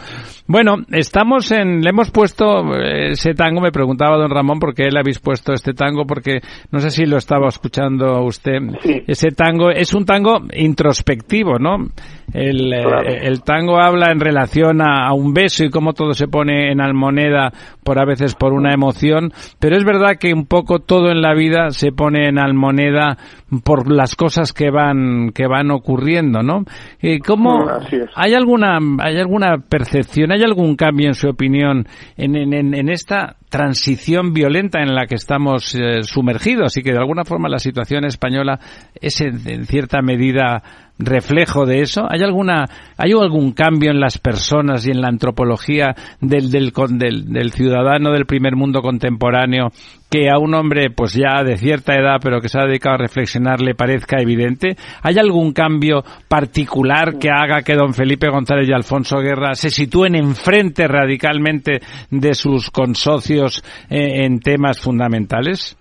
Bueno, 0.48 0.78
estamos 0.92 1.52
en, 1.52 1.82
le 1.82 1.90
hemos 1.90 2.12
puesto 2.12 2.74
eh, 2.76 3.12
ese 3.12 3.34
tango, 3.34 3.62
me 3.62 3.72
preguntaba 3.72 4.18
don 4.18 4.30
Ramón 4.30 4.60
por 4.60 4.74
qué 4.74 4.90
le 4.92 5.00
habéis 5.00 5.20
puesto 5.20 5.54
este 5.54 5.74
tango, 5.74 6.06
porque 6.06 6.42
no 6.72 6.80
sé 6.80 6.90
si 6.90 7.06
lo 7.06 7.18
estaba 7.18 7.48
escuchando 7.48 8.24
usted. 8.24 8.60
Ese 9.08 9.30
tango 9.32 9.70
es 9.70 9.94
un 9.94 10.06
tango 10.06 10.42
introspectivo, 10.54 11.60
¿no? 11.60 11.88
El, 12.32 12.74
eh, 12.74 12.84
el 13.24 13.44
tango 13.44 13.80
habla 13.80 14.12
en 14.12 14.20
relación 14.20 14.82
a, 14.82 15.08
a, 15.08 15.14
un 15.14 15.34
beso 15.34 15.66
y 15.66 15.70
cómo 15.70 15.94
todo 15.94 16.14
se 16.14 16.28
pone 16.28 16.72
en 16.72 16.82
almoneda 16.82 17.52
por 17.84 18.00
a 18.00 18.06
veces 18.06 18.36
por 18.36 18.54
una 18.54 18.74
emoción, 18.74 19.32
pero 19.60 19.76
es 19.76 19.84
verdad 19.84 20.18
que 20.20 20.34
un 20.34 20.46
poco 20.46 20.80
todo 20.80 21.12
en 21.12 21.22
la 21.22 21.34
vida 21.34 21.72
se 21.72 21.92
pone 21.92 22.28
en 22.28 22.40
almoneda 22.40 23.18
por 23.64 23.92
las 23.92 24.16
cosas 24.16 24.54
que 24.54 24.72
van 24.72 25.32
que 25.34 25.48
van 25.48 25.72
ocurriendo, 25.72 26.42
¿no? 26.42 26.64
Eh, 27.02 27.20
¿Cómo 27.20 27.68
hay 28.16 28.34
alguna 28.34 28.80
hay 29.00 29.18
alguna 29.18 29.58
percepción, 29.58 30.32
hay 30.32 30.44
algún 30.44 30.76
cambio 30.76 31.08
en 31.08 31.14
su 31.14 31.30
opinión 31.30 31.86
en, 32.18 32.36
en, 32.36 32.74
en 32.74 32.90
esta 32.90 33.36
transición 33.50 34.34
violenta 34.34 34.82
en 34.82 34.96
la 34.96 35.06
que 35.06 35.14
estamos 35.14 35.76
eh, 35.76 36.02
sumergidos 36.02 36.76
y 36.78 36.82
que 36.82 36.92
de 36.92 36.98
alguna 36.98 37.24
forma 37.24 37.48
la 37.48 37.60
situación 37.60 38.04
española 38.06 38.60
es 39.00 39.22
en, 39.22 39.48
en 39.48 39.66
cierta 39.66 40.02
medida 40.02 40.64
reflejo 41.06 41.66
de 41.66 41.82
eso? 41.82 42.06
¿Hay 42.10 42.22
alguna, 42.22 42.66
hay 42.98 43.12
algún 43.12 43.52
cambio 43.54 43.92
en 43.92 44.00
las 44.00 44.18
personas 44.18 44.86
y 44.86 44.92
en 44.92 45.02
la 45.02 45.08
antropología 45.08 45.96
del, 46.22 46.52
del, 46.52 46.72
del, 46.72 47.26
del, 47.32 47.52
ciudadano 47.52 48.12
del 48.12 48.26
primer 48.26 48.56
mundo 48.56 48.82
contemporáneo 48.82 49.70
que 50.10 50.30
a 50.30 50.38
un 50.38 50.54
hombre, 50.54 50.92
pues 50.92 51.14
ya 51.14 51.44
de 51.44 51.58
cierta 51.58 51.96
edad, 51.96 52.18
pero 52.22 52.40
que 52.40 52.50
se 52.50 52.60
ha 52.60 52.66
dedicado 52.66 52.96
a 52.96 53.00
reflexionar, 53.00 53.62
le 53.62 53.76
parezca 53.76 54.22
evidente? 54.22 54.76
¿Hay 55.02 55.18
algún 55.18 55.54
cambio 55.54 56.04
particular 56.28 57.18
que 57.20 57.30
haga 57.30 57.64
que 57.64 57.76
don 57.76 57.94
Felipe 57.94 58.30
González 58.30 58.70
y 58.70 58.74
Alfonso 58.74 59.18
Guerra 59.18 59.56
se 59.56 59.70
sitúen 59.70 60.16
enfrente 60.16 60.88
radicalmente 60.88 61.82
de 62.12 62.34
sus 62.36 62.70
consocios 62.70 63.64
eh, 63.90 64.26
en 64.26 64.40
temas 64.40 64.80
fundamentales? 64.80 65.78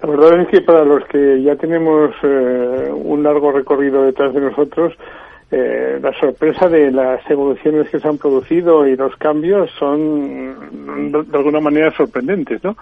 La 0.00 0.08
verdad 0.08 0.40
es 0.42 0.48
que 0.48 0.60
para 0.60 0.84
los 0.84 1.04
que 1.06 1.42
ya 1.42 1.56
tenemos 1.56 2.14
eh, 2.22 2.90
un 2.92 3.22
largo 3.22 3.50
recorrido 3.50 4.04
detrás 4.04 4.32
de 4.32 4.40
nosotros, 4.40 4.94
eh, 5.50 5.98
la 6.02 6.12
sorpresa 6.20 6.68
de 6.68 6.90
las 6.90 7.28
evoluciones 7.30 7.88
que 7.88 7.98
se 7.98 8.06
han 8.06 8.18
producido 8.18 8.86
y 8.86 8.96
los 8.96 9.16
cambios 9.16 9.70
son 9.78 11.10
de 11.10 11.36
alguna 11.38 11.58
manera 11.60 11.90
sorprendentes, 11.96 12.62
¿no? 12.62 12.76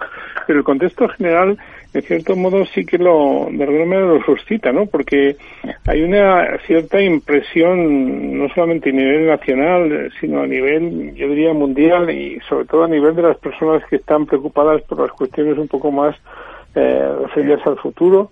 Pero 0.45 0.59
el 0.59 0.65
contexto 0.65 1.07
general, 1.07 1.57
en 1.93 2.01
cierto 2.01 2.35
modo, 2.35 2.65
sí 2.65 2.85
que 2.85 2.97
lo, 2.97 3.47
de 3.49 3.63
alguna 3.63 3.85
manera 3.85 4.07
lo 4.07 4.23
suscita, 4.23 4.73
¿no? 4.73 4.85
Porque 4.85 5.37
hay 5.85 6.03
una 6.03 6.57
cierta 6.67 7.01
impresión, 7.01 8.37
no 8.37 8.49
solamente 8.49 8.89
a 8.89 8.93
nivel 8.93 9.27
nacional, 9.27 10.11
sino 10.19 10.41
a 10.41 10.47
nivel, 10.47 11.15
yo 11.15 11.29
diría, 11.29 11.53
mundial 11.53 12.09
y 12.09 12.39
sobre 12.49 12.65
todo 12.65 12.83
a 12.83 12.89
nivel 12.89 13.15
de 13.15 13.23
las 13.23 13.37
personas 13.37 13.81
que 13.89 13.95
están 13.95 14.25
preocupadas 14.25 14.81
por 14.83 14.99
las 14.99 15.11
cuestiones 15.11 15.57
un 15.57 15.69
poco 15.69 15.89
más 15.89 16.17
eh, 16.77 17.15
referidas 17.23 17.65
al 17.65 17.77
futuro, 17.77 18.29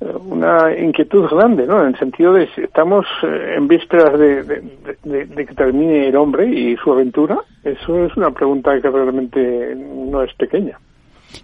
una 0.00 0.76
inquietud 0.76 1.26
grande, 1.30 1.66
¿no? 1.66 1.80
En 1.80 1.88
el 1.88 1.98
sentido 1.98 2.34
de 2.34 2.48
estamos 2.56 3.06
eh, 3.22 3.54
en 3.56 3.68
vísperas 3.68 4.18
de, 4.18 5.44
que 5.46 5.54
termine 5.54 6.08
el 6.08 6.16
hombre 6.16 6.46
y 6.46 6.76
su 6.76 6.92
aventura. 6.92 7.38
Eso 7.62 8.04
es 8.04 8.16
una 8.16 8.30
pregunta 8.30 8.72
que 8.80 8.90
realmente 8.90 9.74
no 9.76 10.22
es 10.22 10.34
pequeña. 10.34 10.78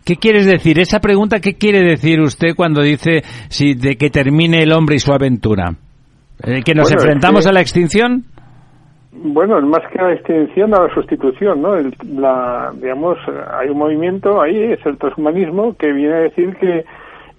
¿Qué 0.05 0.17
quieres 0.17 0.47
decir? 0.47 0.79
Esa 0.79 1.01
pregunta, 1.01 1.41
¿qué 1.41 1.55
quiere 1.55 1.83
decir 1.83 2.21
usted 2.21 2.55
cuando 2.55 2.83
dice 2.83 3.23
si 3.49 3.75
de 3.75 3.97
que 3.97 4.11
termine 4.11 4.63
el 4.63 4.73
hombre 4.73 4.97
y 4.97 4.99
su 4.99 5.13
aventura? 5.13 5.75
Eh, 6.43 6.63
¿Que 6.65 6.75
nos 6.75 6.91
enfrentamos 6.93 7.47
a 7.47 7.53
la 7.53 7.61
extinción? 7.61 8.25
Bueno, 9.13 9.59
es 9.59 9.65
más 9.65 9.87
que 9.91 9.99
la 9.99 10.13
extinción, 10.13 10.73
a 10.73 10.83
la 10.83 10.95
sustitución, 10.95 11.61
¿no? 11.61 11.75
la, 12.17 12.73
digamos, 12.75 13.19
hay 13.53 13.69
un 13.69 13.79
movimiento 13.79 14.41
ahí, 14.41 14.57
es 14.57 14.87
el 14.87 14.99
transhumanismo, 14.99 15.77
que 15.77 15.93
viene 15.93 16.15
a 16.15 16.21
decir 16.21 16.55
que 16.57 16.85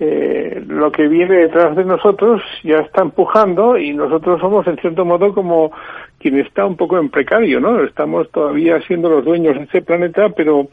eh, 0.04 0.64
lo 0.68 0.92
que 0.92 1.08
viene 1.08 1.36
detrás 1.36 1.76
de 1.76 1.86
nosotros 1.86 2.42
ya 2.64 2.80
está 2.80 3.04
empujando 3.04 3.78
y 3.78 3.94
nosotros 3.94 4.42
somos 4.42 4.68
en 4.68 4.78
cierto 4.78 5.06
modo 5.06 5.34
como 5.34 5.72
quien 6.20 6.40
está 6.40 6.66
un 6.66 6.76
poco 6.76 6.98
en 6.98 7.10
precario, 7.10 7.60
¿no? 7.60 7.84
Estamos 7.84 8.30
todavía 8.32 8.82
siendo 8.88 9.10
los 9.10 9.24
dueños 9.24 9.56
de 9.56 9.64
ese 9.64 9.82
planeta, 9.82 10.30
pero 10.30 10.68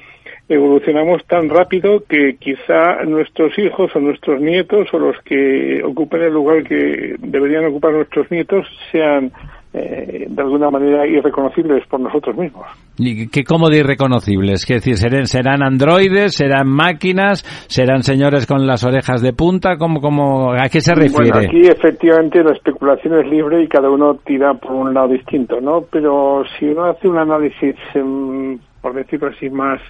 evolucionamos 0.49 1.25
tan 1.27 1.49
rápido 1.49 2.05
que 2.09 2.37
quizá 2.37 3.05
nuestros 3.05 3.57
hijos 3.59 3.95
o 3.95 4.01
nuestros 4.01 4.41
nietos 4.41 4.89
o 4.93 4.99
los 4.99 5.21
que 5.23 5.83
ocupen 5.85 6.23
el 6.23 6.33
lugar 6.33 6.65
que 6.65 7.17
deberían 7.19 7.67
ocupar 7.67 7.93
nuestros 7.93 8.31
nietos 8.31 8.67
sean 8.91 9.31
eh, 9.79 10.27
de 10.29 10.43
alguna 10.43 10.71
manera 10.71 11.07
irreconocibles 11.07 11.87
por 11.89 12.01
nosotros 12.01 12.37
mismos. 12.37 12.67
¿Y 12.99 13.29
qué 13.29 13.45
cómo 13.45 13.69
de 13.69 13.79
irreconocibles? 13.79 14.67
¿Qué 14.67 14.75
decir, 14.75 14.97
serán, 14.97 15.27
serán 15.27 15.63
androides, 15.63 16.35
serán 16.35 16.69
máquinas, 16.69 17.43
serán 17.69 18.03
señores 18.03 18.47
con 18.47 18.67
las 18.67 18.85
orejas 18.85 19.23
de 19.23 19.33
punta? 19.33 19.77
¿Cómo, 19.77 20.01
cómo, 20.01 20.53
¿A 20.53 20.69
qué 20.69 20.81
se 20.81 20.95
refiere? 20.95 21.31
Bueno, 21.31 21.49
aquí 21.49 21.67
efectivamente 21.67 22.43
la 22.43 22.53
especulación 22.53 23.21
es 23.21 23.31
libre 23.31 23.63
y 23.63 23.69
cada 23.69 23.89
uno 23.89 24.17
tira 24.25 24.55
por 24.55 24.73
un 24.73 24.93
lado 24.93 25.09
distinto, 25.09 25.61
¿no? 25.61 25.83
Pero 25.91 26.43
si 26.59 26.67
uno 26.67 26.87
hace 26.87 27.09
un 27.09 27.19
análisis, 27.19 27.77
em, 27.95 28.59
por 28.83 28.95
decirlo 28.95 29.29
así, 29.29 29.49
más, 29.49 29.81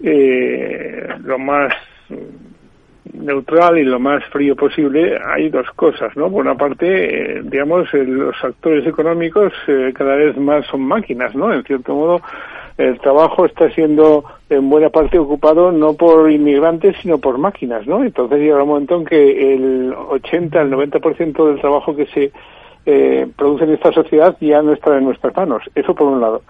eh, 0.00 1.08
lo 1.24 1.38
más 1.38 1.72
neutral 3.12 3.78
y 3.78 3.84
lo 3.84 3.98
más 3.98 4.24
frío 4.26 4.56
posible, 4.56 5.18
hay 5.24 5.48
dos 5.48 5.66
cosas, 5.76 6.16
¿no? 6.16 6.30
Por 6.30 6.42
una 6.42 6.54
parte, 6.56 7.38
eh, 7.38 7.42
digamos, 7.44 7.92
los 7.92 8.34
actores 8.42 8.86
económicos 8.86 9.52
eh, 9.66 9.92
cada 9.94 10.16
vez 10.16 10.36
más 10.36 10.66
son 10.66 10.82
máquinas, 10.82 11.34
¿no? 11.34 11.52
En 11.52 11.62
cierto 11.64 11.94
modo, 11.94 12.20
el 12.78 12.98
trabajo 13.00 13.44
está 13.44 13.70
siendo 13.70 14.24
en 14.48 14.70
buena 14.70 14.88
parte 14.88 15.18
ocupado 15.18 15.70
no 15.70 15.94
por 15.94 16.30
inmigrantes, 16.30 16.96
sino 17.02 17.18
por 17.18 17.38
máquinas, 17.38 17.86
¿no? 17.86 18.02
Entonces 18.02 18.38
llega 18.38 18.62
un 18.62 18.68
momento 18.68 18.96
en 18.96 19.04
que 19.04 19.54
el 19.54 19.94
80, 19.94 20.62
el 20.62 20.70
90% 20.70 21.46
del 21.46 21.60
trabajo 21.60 21.94
que 21.94 22.06
se 22.06 22.32
eh, 22.86 23.28
produce 23.36 23.64
en 23.64 23.74
esta 23.74 23.92
sociedad 23.92 24.36
ya 24.40 24.62
no 24.62 24.72
está 24.72 24.96
en 24.96 25.04
nuestras 25.04 25.36
manos. 25.36 25.62
Eso 25.74 25.94
por 25.94 26.08
un 26.08 26.20
lado. 26.20 26.42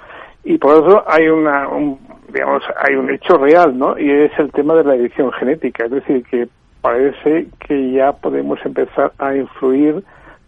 Y 0.44 0.58
por 0.58 0.76
otro, 0.76 1.04
hay 1.06 1.28
una, 1.28 1.68
un, 1.68 1.98
digamos, 2.32 2.62
hay 2.76 2.94
un 2.94 3.10
hecho 3.10 3.36
real, 3.36 3.78
¿no? 3.78 3.98
Y 3.98 4.10
es 4.10 4.32
el 4.38 4.50
tema 4.52 4.74
de 4.74 4.84
la 4.84 4.94
edición 4.94 5.32
genética. 5.32 5.84
Es 5.84 5.90
decir, 5.90 6.24
que 6.24 6.48
parece 6.80 7.46
que 7.66 7.92
ya 7.92 8.12
podemos 8.12 8.58
empezar 8.64 9.12
a 9.18 9.36
influir 9.36 10.02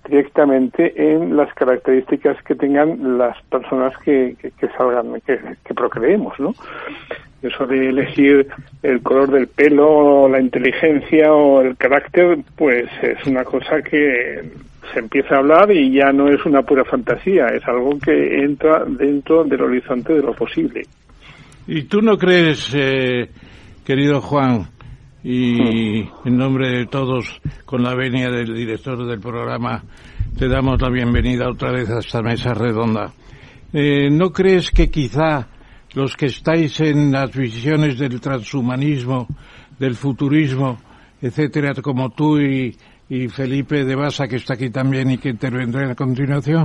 directamente 0.09 0.93
en 0.97 1.37
las 1.37 1.53
características 1.55 2.43
que 2.43 2.55
tengan 2.55 3.19
las 3.19 3.41
personas 3.43 3.97
que, 3.99 4.37
que, 4.41 4.69
salgan, 4.77 5.21
que, 5.21 5.39
que, 5.65 5.75
procreemos, 5.75 6.39
¿no? 6.41 6.55
Eso 7.43 7.67
de 7.67 7.89
elegir 7.89 8.49
el 8.83 9.03
color 9.03 9.31
del 9.31 9.47
pelo, 9.47 10.29
la 10.29 10.41
inteligencia 10.41 11.33
o 11.33 11.61
el 11.61 11.77
carácter, 11.77 12.39
pues 12.57 12.89
es 13.03 13.25
una 13.27 13.45
cosa 13.45 13.83
que 13.83 14.43
se 14.93 15.01
empieza 15.01 15.37
a 15.37 15.39
hablar 15.39 15.71
y 15.71 15.93
ya 15.93 16.13
no 16.13 16.29
es 16.29 16.45
una 16.45 16.63
pura 16.63 16.85
fantasía, 16.85 17.47
es 17.49 17.67
algo 17.67 17.99
que 17.99 18.43
entra 18.43 18.85
dentro 18.87 19.45
del 19.45 19.63
horizonte 19.63 20.15
de 20.15 20.23
lo 20.23 20.35
posible. 20.35 20.83
¿Y 21.67 21.83
tú 21.85 22.01
no 22.03 22.19
crees, 22.19 22.75
eh, 22.75 23.31
querido 23.85 24.21
Juan, 24.21 24.67
y 25.25 26.01
en 26.25 26.37
nombre 26.37 26.69
de 26.69 26.87
todos, 26.87 27.41
con 27.65 27.83
la 27.83 27.95
venia 27.95 28.29
del 28.29 28.55
director 28.55 29.07
del 29.07 29.21
programa, 29.21 29.85
te 30.37 30.49
damos 30.49 30.81
la 30.83 30.91
bienvenida 30.91 31.49
otra 31.49 31.71
vez 31.71 31.89
a 31.91 32.01
esta 32.01 32.23
mesa 32.23 32.55
redonda. 32.55 33.13
Eh, 33.73 34.11
¿No 34.11 34.31
crees 34.33 34.71
que 34.71 34.91
quizá 34.91 35.47
los 35.95 36.17
que 36.17 36.27
estáis 36.27 36.81
en 36.81 37.13
las 37.13 37.31
visiones 37.37 37.99
del 37.99 38.21
transhumanismo, 38.21 39.29
del 39.79 39.95
futurismo, 39.95 40.79
etcétera, 41.21 41.73
como 41.83 42.11
tú 42.11 42.41
y, 42.41 42.77
Felipe 43.29 43.85
de 43.85 43.95
Basa, 43.95 44.27
que 44.27 44.37
está 44.37 44.55
aquí 44.55 44.71
también 44.71 45.11
y 45.11 45.19
que 45.19 45.29
intervendrá 45.31 45.91
a 45.91 45.95
continuación, 45.95 46.65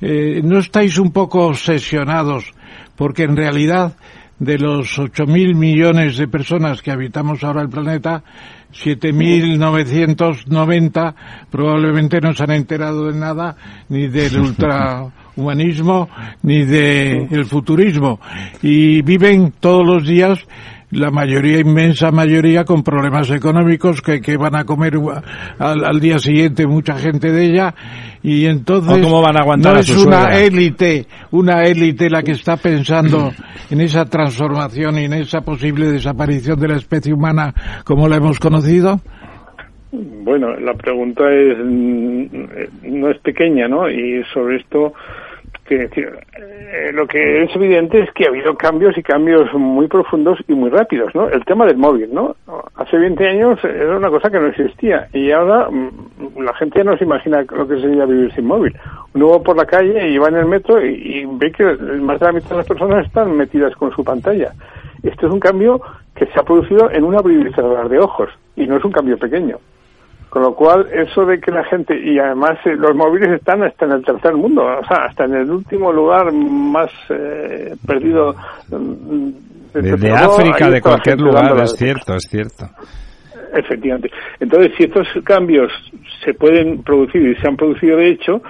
eh, 0.00 0.40
¿no 0.44 0.58
estáis 0.58 0.98
un 0.98 1.10
poco 1.12 1.46
obsesionados? 1.46 2.52
Porque 2.96 3.22
en 3.24 3.36
realidad 3.36 3.96
de 4.38 4.58
los 4.58 4.98
8.000 4.98 5.54
millones 5.54 6.16
de 6.16 6.26
personas 6.26 6.80
que 6.82 6.90
habitamos 6.90 7.44
ahora 7.44 7.62
el 7.62 7.68
planeta, 7.68 8.24
7.990 8.72 11.14
probablemente 11.50 12.20
no 12.20 12.32
se 12.32 12.42
han 12.44 12.52
enterado 12.52 13.12
de 13.12 13.18
nada, 13.18 13.54
ni 13.90 14.08
del 14.08 14.40
ultrahumanismo, 14.40 16.08
ni 16.42 16.64
del 16.64 17.44
futurismo. 17.44 18.18
Y 18.62 19.02
viven 19.02 19.52
todos 19.60 19.86
los 19.86 20.06
días 20.06 20.46
la 20.90 21.10
mayoría, 21.10 21.60
inmensa 21.60 22.10
mayoría, 22.10 22.64
con 22.64 22.82
problemas 22.82 23.30
económicos 23.30 24.02
que, 24.02 24.20
que 24.20 24.36
van 24.36 24.56
a 24.56 24.64
comer 24.64 24.94
al, 25.58 26.00
día 26.00 26.18
siguiente 26.18 26.66
mucha 26.66 26.94
gente 26.94 27.30
de 27.30 27.44
ella 27.46 27.74
y 28.22 28.46
entonces 28.46 28.98
cómo 28.98 29.22
van 29.22 29.36
a 29.36 29.42
aguantar 29.42 29.74
no 29.74 29.80
es 29.80 29.96
una 29.96 30.38
élite, 30.38 31.06
una 31.30 31.64
élite 31.64 32.10
la 32.10 32.22
que 32.22 32.32
está 32.32 32.56
pensando 32.56 33.30
en 33.70 33.80
esa 33.80 34.04
transformación 34.04 34.98
y 34.98 35.04
en 35.04 35.12
esa 35.14 35.42
posible 35.42 35.86
desaparición 35.86 36.58
de 36.58 36.68
la 36.68 36.76
especie 36.76 37.14
humana 37.14 37.54
como 37.84 38.08
la 38.08 38.16
hemos 38.16 38.38
conocido. 38.38 39.00
Bueno, 39.92 40.54
la 40.56 40.74
pregunta 40.74 41.24
es 41.32 41.58
no 41.58 43.10
es 43.10 43.18
pequeña, 43.18 43.66
¿no? 43.66 43.90
Y 43.90 44.22
sobre 44.32 44.56
esto 44.56 44.92
eh, 45.74 46.92
lo 46.92 47.06
que 47.06 47.44
es 47.44 47.54
evidente 47.54 48.00
es 48.00 48.12
que 48.12 48.24
ha 48.24 48.28
habido 48.28 48.56
cambios 48.56 48.96
y 48.98 49.02
cambios 49.02 49.52
muy 49.54 49.86
profundos 49.86 50.38
y 50.48 50.54
muy 50.54 50.70
rápidos, 50.70 51.14
¿no? 51.14 51.28
El 51.28 51.44
tema 51.44 51.66
del 51.66 51.76
móvil, 51.76 52.10
¿no? 52.12 52.36
Hace 52.74 52.98
20 52.98 53.28
años 53.28 53.62
era 53.64 53.96
una 53.96 54.10
cosa 54.10 54.30
que 54.30 54.40
no 54.40 54.46
existía 54.46 55.08
y 55.12 55.30
ahora 55.30 55.70
mm, 55.70 56.42
la 56.42 56.54
gente 56.54 56.82
no 56.82 56.96
se 56.96 57.04
imagina 57.04 57.42
lo 57.42 57.68
que 57.68 57.80
sería 57.80 58.04
vivir 58.04 58.32
sin 58.34 58.46
móvil. 58.46 58.76
Uno 59.14 59.30
va 59.30 59.42
por 59.42 59.56
la 59.56 59.66
calle 59.66 60.08
y 60.08 60.18
va 60.18 60.28
en 60.28 60.36
el 60.36 60.46
metro 60.46 60.84
y, 60.84 61.26
ve 61.26 61.52
que 61.52 61.64
más 61.64 62.18
de 62.18 62.26
la 62.26 62.32
mitad 62.32 62.50
de 62.50 62.56
las 62.56 62.66
personas 62.66 63.06
están 63.06 63.36
metidas 63.36 63.74
con 63.76 63.92
su 63.92 64.02
pantalla. 64.02 64.52
Esto 65.02 65.26
es 65.26 65.32
un 65.32 65.40
cambio 65.40 65.80
que 66.14 66.26
se 66.26 66.38
ha 66.38 66.42
producido 66.42 66.90
en 66.90 67.04
un 67.04 67.14
abrir 67.14 67.46
y 67.46 67.88
de 67.88 67.98
ojos 67.98 68.28
y 68.56 68.66
no 68.66 68.76
es 68.76 68.84
un 68.84 68.92
cambio 68.92 69.18
pequeño. 69.18 69.58
Con 70.30 70.42
lo 70.42 70.54
cual, 70.54 70.86
eso 70.92 71.26
de 71.26 71.40
que 71.40 71.50
la 71.50 71.64
gente, 71.64 71.98
y 71.98 72.16
además 72.18 72.56
eh, 72.64 72.76
los 72.76 72.94
móviles 72.94 73.30
están 73.32 73.64
hasta 73.64 73.84
en 73.84 73.92
el 73.92 74.04
tercer 74.04 74.34
mundo, 74.34 74.62
o 74.62 74.84
sea, 74.86 75.06
hasta 75.08 75.24
en 75.24 75.34
el 75.34 75.50
último 75.50 75.92
lugar 75.92 76.32
más 76.32 76.90
eh, 77.08 77.74
perdido. 77.84 78.36
Mm, 78.70 79.30
de, 79.74 80.12
África, 80.12 80.70
de 80.70 80.80
cualquier 80.80 81.20
lugar, 81.20 81.60
es 81.62 81.72
cierto, 81.72 82.14
es 82.14 82.24
cierto. 82.28 82.66
Efectivamente. 83.52 84.10
Entonces, 84.38 84.72
si 84.76 84.84
estos 84.84 85.08
cambios 85.24 85.72
se 86.24 86.34
pueden 86.34 86.82
producir 86.82 87.22
y 87.22 87.34
se 87.36 87.48
han 87.48 87.56
producido 87.56 87.96
de 87.96 88.10
hecho, 88.10 88.40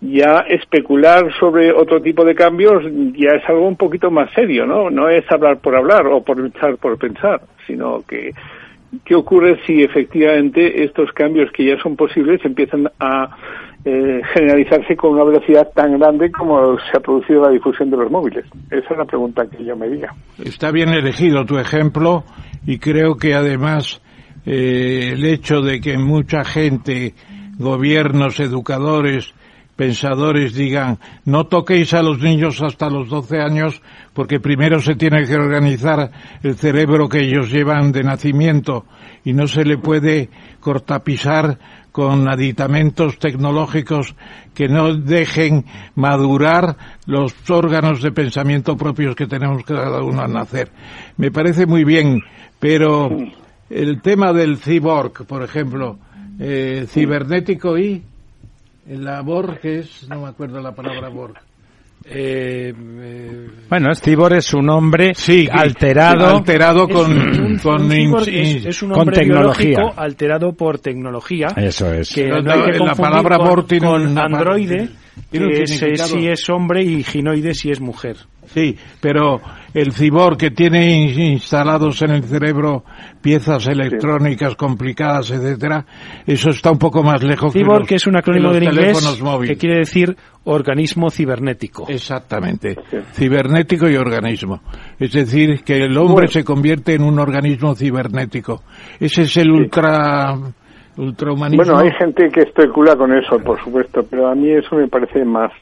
ya 0.00 0.44
especular 0.48 1.30
sobre 1.38 1.72
otro 1.72 2.00
tipo 2.00 2.24
de 2.24 2.34
cambios 2.34 2.84
ya 3.16 3.36
es 3.36 3.48
algo 3.48 3.66
un 3.66 3.76
poquito 3.76 4.10
más 4.10 4.30
serio, 4.32 4.64
¿no? 4.64 4.90
No 4.90 5.08
es 5.08 5.30
hablar 5.30 5.58
por 5.58 5.74
hablar 5.74 6.06
o 6.06 6.22
por 6.22 6.36
pensar 6.36 6.76
por 6.76 6.98
pensar, 6.98 7.40
sino 7.66 8.02
que 8.06 8.32
¿Qué 9.04 9.14
ocurre 9.14 9.60
si 9.66 9.82
efectivamente 9.82 10.84
estos 10.84 11.12
cambios 11.12 11.50
que 11.52 11.66
ya 11.66 11.78
son 11.82 11.94
posibles 11.94 12.40
empiezan 12.44 12.90
a 12.98 13.36
eh, 13.84 14.22
generalizarse 14.34 14.96
con 14.96 15.12
una 15.12 15.24
velocidad 15.24 15.70
tan 15.74 15.98
grande 15.98 16.30
como 16.32 16.78
se 16.78 16.96
ha 16.96 17.00
producido 17.00 17.42
la 17.42 17.50
difusión 17.50 17.90
de 17.90 17.98
los 17.98 18.10
móviles? 18.10 18.46
Esa 18.70 18.88
es 18.90 18.98
la 18.98 19.04
pregunta 19.04 19.46
que 19.46 19.62
yo 19.62 19.76
me 19.76 19.88
diga. 19.88 20.14
Está 20.42 20.70
bien 20.70 20.88
elegido 20.90 21.44
tu 21.44 21.58
ejemplo 21.58 22.24
y 22.66 22.78
creo 22.78 23.16
que 23.16 23.34
además 23.34 24.00
eh, 24.46 25.10
el 25.12 25.24
hecho 25.26 25.60
de 25.60 25.80
que 25.80 25.98
mucha 25.98 26.44
gente, 26.44 27.14
gobiernos, 27.58 28.40
educadores, 28.40 29.34
pensadores 29.78 30.54
digan 30.54 30.98
no 31.24 31.46
toquéis 31.46 31.94
a 31.94 32.02
los 32.02 32.18
niños 32.18 32.60
hasta 32.60 32.90
los 32.90 33.08
12 33.08 33.38
años 33.38 33.80
porque 34.12 34.40
primero 34.40 34.80
se 34.80 34.96
tiene 34.96 35.24
que 35.24 35.36
organizar 35.36 36.10
el 36.42 36.56
cerebro 36.56 37.08
que 37.08 37.20
ellos 37.20 37.48
llevan 37.48 37.92
de 37.92 38.02
nacimiento 38.02 38.86
y 39.24 39.32
no 39.34 39.46
se 39.46 39.64
le 39.64 39.78
puede 39.78 40.30
cortapisar 40.58 41.60
con 41.92 42.28
aditamentos 42.28 43.20
tecnológicos 43.20 44.16
que 44.52 44.66
no 44.66 44.96
dejen 44.96 45.64
madurar 45.94 46.76
los 47.06 47.32
órganos 47.48 48.02
de 48.02 48.10
pensamiento 48.10 48.76
propios 48.76 49.14
que 49.14 49.26
tenemos 49.28 49.62
cada 49.62 50.02
uno 50.02 50.22
al 50.22 50.32
nacer. 50.32 50.70
Me 51.16 51.30
parece 51.30 51.66
muy 51.66 51.84
bien, 51.84 52.20
pero 52.58 53.08
el 53.70 54.00
tema 54.00 54.32
del 54.32 54.58
cyborg, 54.58 55.24
por 55.26 55.42
ejemplo, 55.44 55.98
eh, 56.38 56.86
cibernético 56.88 57.78
y 57.78 58.02
la 58.88 59.20
Borg 59.22 59.60
es, 59.62 60.08
no 60.08 60.22
me 60.22 60.28
acuerdo 60.28 60.60
la 60.60 60.74
palabra 60.74 61.08
Borg. 61.08 61.34
Eh, 62.04 62.72
eh, 62.74 63.48
bueno, 63.68 63.94
Cibor 63.94 64.32
es 64.32 64.54
un 64.54 64.70
hombre 64.70 65.12
alterado, 65.50 66.36
alterado 66.36 66.88
con, 66.88 67.58
con, 67.58 67.92
es, 67.92 68.82
un 68.82 68.92
hombre 68.92 69.16
tecnología, 69.18 69.92
alterado 69.96 70.52
por 70.52 70.78
tecnología. 70.78 71.48
Eso 71.56 71.92
es. 71.92 72.14
Que 72.14 72.28
no 72.28 72.50
hay 72.50 72.72
que 72.72 72.78
la 72.78 72.94
palabra 72.94 73.36
con, 73.38 73.66
con 73.78 74.18
androide, 74.18 74.88
que 75.30 75.62
es, 75.64 75.78
si 75.78 76.28
es 76.28 76.48
hombre 76.48 76.82
y 76.82 77.02
ginoide 77.02 77.52
si 77.52 77.70
es 77.70 77.80
mujer. 77.80 78.16
Sí, 78.54 78.76
pero 79.00 79.42
el 79.74 79.92
cibor 79.92 80.36
que 80.36 80.50
tiene 80.50 81.10
instalados 81.32 82.02
en 82.02 82.10
el 82.10 82.24
cerebro 82.24 82.84
piezas 83.20 83.66
electrónicas 83.66 84.56
complicadas, 84.56 85.30
etcétera, 85.30 85.84
eso 86.26 86.50
está 86.50 86.70
un 86.70 86.78
poco 86.78 87.02
más 87.02 87.22
lejos. 87.22 87.52
Cibor, 87.52 87.86
que, 87.86 87.96
es 87.96 88.06
un 88.06 88.16
acrónimo 88.16 88.52
del 88.52 88.64
inglés 88.64 88.98
que 89.46 89.56
quiere 89.56 89.78
decir 89.78 90.16
organismo 90.44 91.10
cibernético. 91.10 91.86
Exactamente, 91.88 92.76
cibernético 93.12 93.88
y 93.88 93.96
organismo. 93.96 94.62
Es 94.98 95.12
decir, 95.12 95.62
que 95.62 95.84
el 95.84 95.96
hombre 95.98 96.28
se 96.28 96.44
convierte 96.44 96.94
en 96.94 97.02
un 97.02 97.18
organismo 97.18 97.74
cibernético. 97.74 98.62
Ese 98.98 99.22
es 99.22 99.36
el 99.36 99.50
ultra 99.50 100.34
bueno, 100.98 101.78
hay 101.78 101.92
gente 101.92 102.28
que 102.28 102.40
especula 102.40 102.96
con 102.96 103.16
eso, 103.16 103.38
por 103.38 103.62
supuesto, 103.62 104.02
pero 104.10 104.26
a 104.26 104.34
mí 104.34 104.50
eso 104.50 104.74
me 104.74 104.88
parece 104.88 105.24
más 105.24 105.52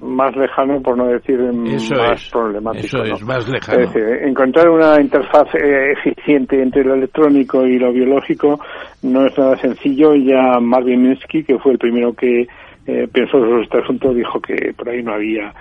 más 0.00 0.34
lejano, 0.34 0.80
por 0.80 0.96
no 0.96 1.06
decir 1.06 1.38
más 1.38 2.30
problemático. 2.32 2.86
Eso 2.86 3.02
es, 3.02 3.22
más 3.22 3.46
lejano. 3.46 3.80
Es 3.80 3.92
decir, 3.92 4.08
encontrar 4.22 4.70
una 4.70 4.98
interfaz 4.98 5.54
eh, 5.54 5.92
eficiente 5.92 6.62
entre 6.62 6.82
lo 6.82 6.94
electrónico 6.94 7.66
y 7.66 7.78
lo 7.78 7.92
biológico 7.92 8.58
no 9.02 9.26
es 9.26 9.36
nada 9.36 9.58
sencillo. 9.58 10.14
Ya 10.14 10.58
Marvin 10.60 11.02
Minsky, 11.02 11.44
que 11.44 11.58
fue 11.58 11.72
el 11.72 11.78
primero 11.78 12.14
que 12.14 12.46
eh, 12.86 13.08
pensó 13.12 13.32
sobre 13.40 13.64
este 13.64 13.78
asunto, 13.82 14.14
dijo 14.14 14.40
que 14.40 14.72
por 14.74 14.88
ahí 14.88 15.02
no 15.02 15.12
había 15.12 15.52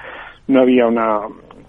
no 0.47 0.61
había 0.61 0.87
una 0.87 1.19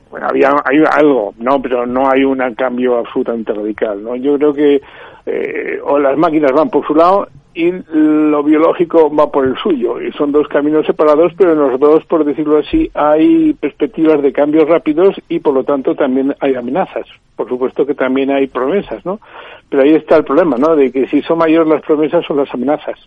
bueno, 0.09 0.28
había 0.30 0.53
hay 0.64 0.78
algo, 0.89 1.35
no, 1.39 1.61
pero 1.61 1.85
no 1.85 2.09
hay 2.09 2.22
un 2.22 2.39
cambio 2.55 2.99
absolutamente 2.99 3.53
radical, 3.53 4.05
¿no? 4.05 4.14
Yo 4.14 4.39
creo 4.39 4.53
que 4.53 4.80
eh, 5.27 5.79
o 5.83 5.99
las 5.99 6.16
máquinas 6.18 6.53
van 6.53 6.70
por 6.70 6.87
su 6.87 6.95
lado 6.95 7.29
y 7.55 7.70
lo 7.93 8.43
biológico 8.43 9.14
va 9.14 9.31
por 9.31 9.47
el 9.47 9.57
suyo. 9.57 10.01
Y 10.01 10.11
son 10.12 10.33
dos 10.33 10.49
caminos 10.49 10.85
separados, 10.87 11.33
pero 11.39 11.53
en 11.53 11.59
los 11.61 11.79
dos, 11.79 12.05
por 12.07 12.25
decirlo 12.25 12.59
así, 12.59 12.91
hay 12.95 13.53
perspectivas 13.55 14.20
de 14.22 14.33
cambios 14.33 14.68
rápidos 14.68 15.14
y 15.29 15.39
por 15.39 15.55
lo 15.55 15.62
tanto 15.62 15.95
también 15.95 16.35
hay 16.41 16.55
amenazas. 16.57 17.07
Por 17.37 17.49
supuesto 17.49 17.87
que 17.87 17.95
también 17.95 18.31
hay 18.31 18.49
promesas, 18.49 19.05
¿no? 19.07 19.20
Pero 19.68 19.85
ahí 19.85 19.95
está 19.95 20.16
el 20.16 20.25
problema, 20.25 20.57
¿no? 20.57 20.75
De 20.75 20.91
que 20.91 21.07
si 21.07 21.22
son 21.22 21.39
mayores 21.39 21.68
las 21.68 21.83
promesas 21.83 22.29
o 22.29 22.35
las 22.35 22.53
amenazas. 22.53 22.99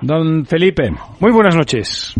Don 0.00 0.44
Felipe. 0.44 0.90
Muy 1.20 1.32
buenas 1.32 1.56
noches. 1.56 2.14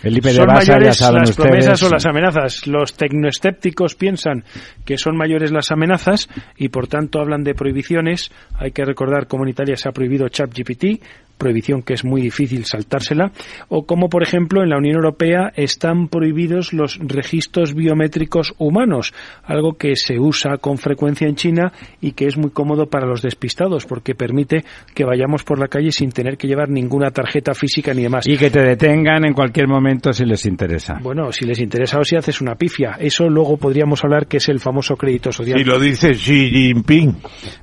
Felipe 0.00 0.30
son 0.30 0.46
mayores 0.46 0.98
las 0.98 1.36
promesas 1.36 1.82
o 1.82 1.90
las 1.90 2.06
amenazas. 2.06 2.66
Los 2.66 2.94
tecnoescépticos 2.94 3.96
piensan 3.96 4.44
que 4.86 4.96
son 4.96 5.14
mayores 5.14 5.52
las 5.52 5.70
amenazas 5.70 6.28
y 6.56 6.68
por 6.70 6.88
tanto 6.88 7.20
hablan 7.20 7.44
de 7.44 7.54
prohibiciones. 7.54 8.30
Hay 8.54 8.72
que 8.72 8.84
recordar 8.84 9.26
cómo 9.26 9.44
en 9.44 9.50
Italia 9.50 9.76
se 9.76 9.90
ha 9.90 9.92
prohibido 9.92 10.28
ChatGPT, 10.28 11.02
prohibición 11.40 11.82
que 11.82 11.94
es 11.94 12.04
muy 12.04 12.20
difícil 12.20 12.66
saltársela, 12.66 13.32
o 13.68 13.84
como 13.84 14.08
por 14.08 14.22
ejemplo 14.22 14.62
en 14.62 14.68
la 14.68 14.76
Unión 14.76 14.96
Europea 14.96 15.50
están 15.56 16.08
prohibidos 16.08 16.72
los 16.72 16.98
registros 16.98 17.74
biométricos 17.74 18.54
humanos, 18.58 19.12
algo 19.42 19.72
que 19.72 19.96
se 19.96 20.20
usa 20.20 20.58
con 20.58 20.76
frecuencia 20.76 21.26
en 21.26 21.34
China 21.34 21.72
y 22.00 22.12
que 22.12 22.26
es 22.26 22.36
muy 22.36 22.50
cómodo 22.50 22.86
para 22.86 23.06
los 23.06 23.22
despistados 23.22 23.86
porque 23.86 24.14
permite 24.14 24.64
que 24.94 25.04
vayamos 25.04 25.42
por 25.42 25.58
la 25.58 25.68
calle 25.68 25.90
sin 25.90 26.12
tener 26.12 26.36
que 26.36 26.46
llevar 26.46 26.68
ninguna 26.68 27.10
tarjeta 27.10 27.54
física 27.54 27.94
ni 27.94 28.02
demás. 28.02 28.26
Y 28.28 28.36
que 28.36 28.50
te 28.50 28.60
detengan 28.60 29.24
en 29.24 29.32
cualquier 29.32 29.66
momento 29.66 29.89
si 30.12 30.24
les 30.24 30.46
interesa. 30.46 30.98
Bueno, 31.02 31.32
si 31.32 31.44
les 31.44 31.58
interesa 31.58 31.98
o 31.98 32.04
si 32.04 32.16
haces 32.16 32.40
una 32.40 32.54
pifia. 32.54 32.96
Eso 32.98 33.28
luego 33.28 33.56
podríamos 33.56 34.04
hablar 34.04 34.26
que 34.26 34.38
es 34.38 34.48
el 34.48 34.60
famoso 34.60 34.96
crédito 34.96 35.32
social. 35.32 35.60
Y 35.60 35.64
lo 35.64 35.78
dice 35.78 36.12
Xi 36.12 36.50
Jinping. 36.50 37.16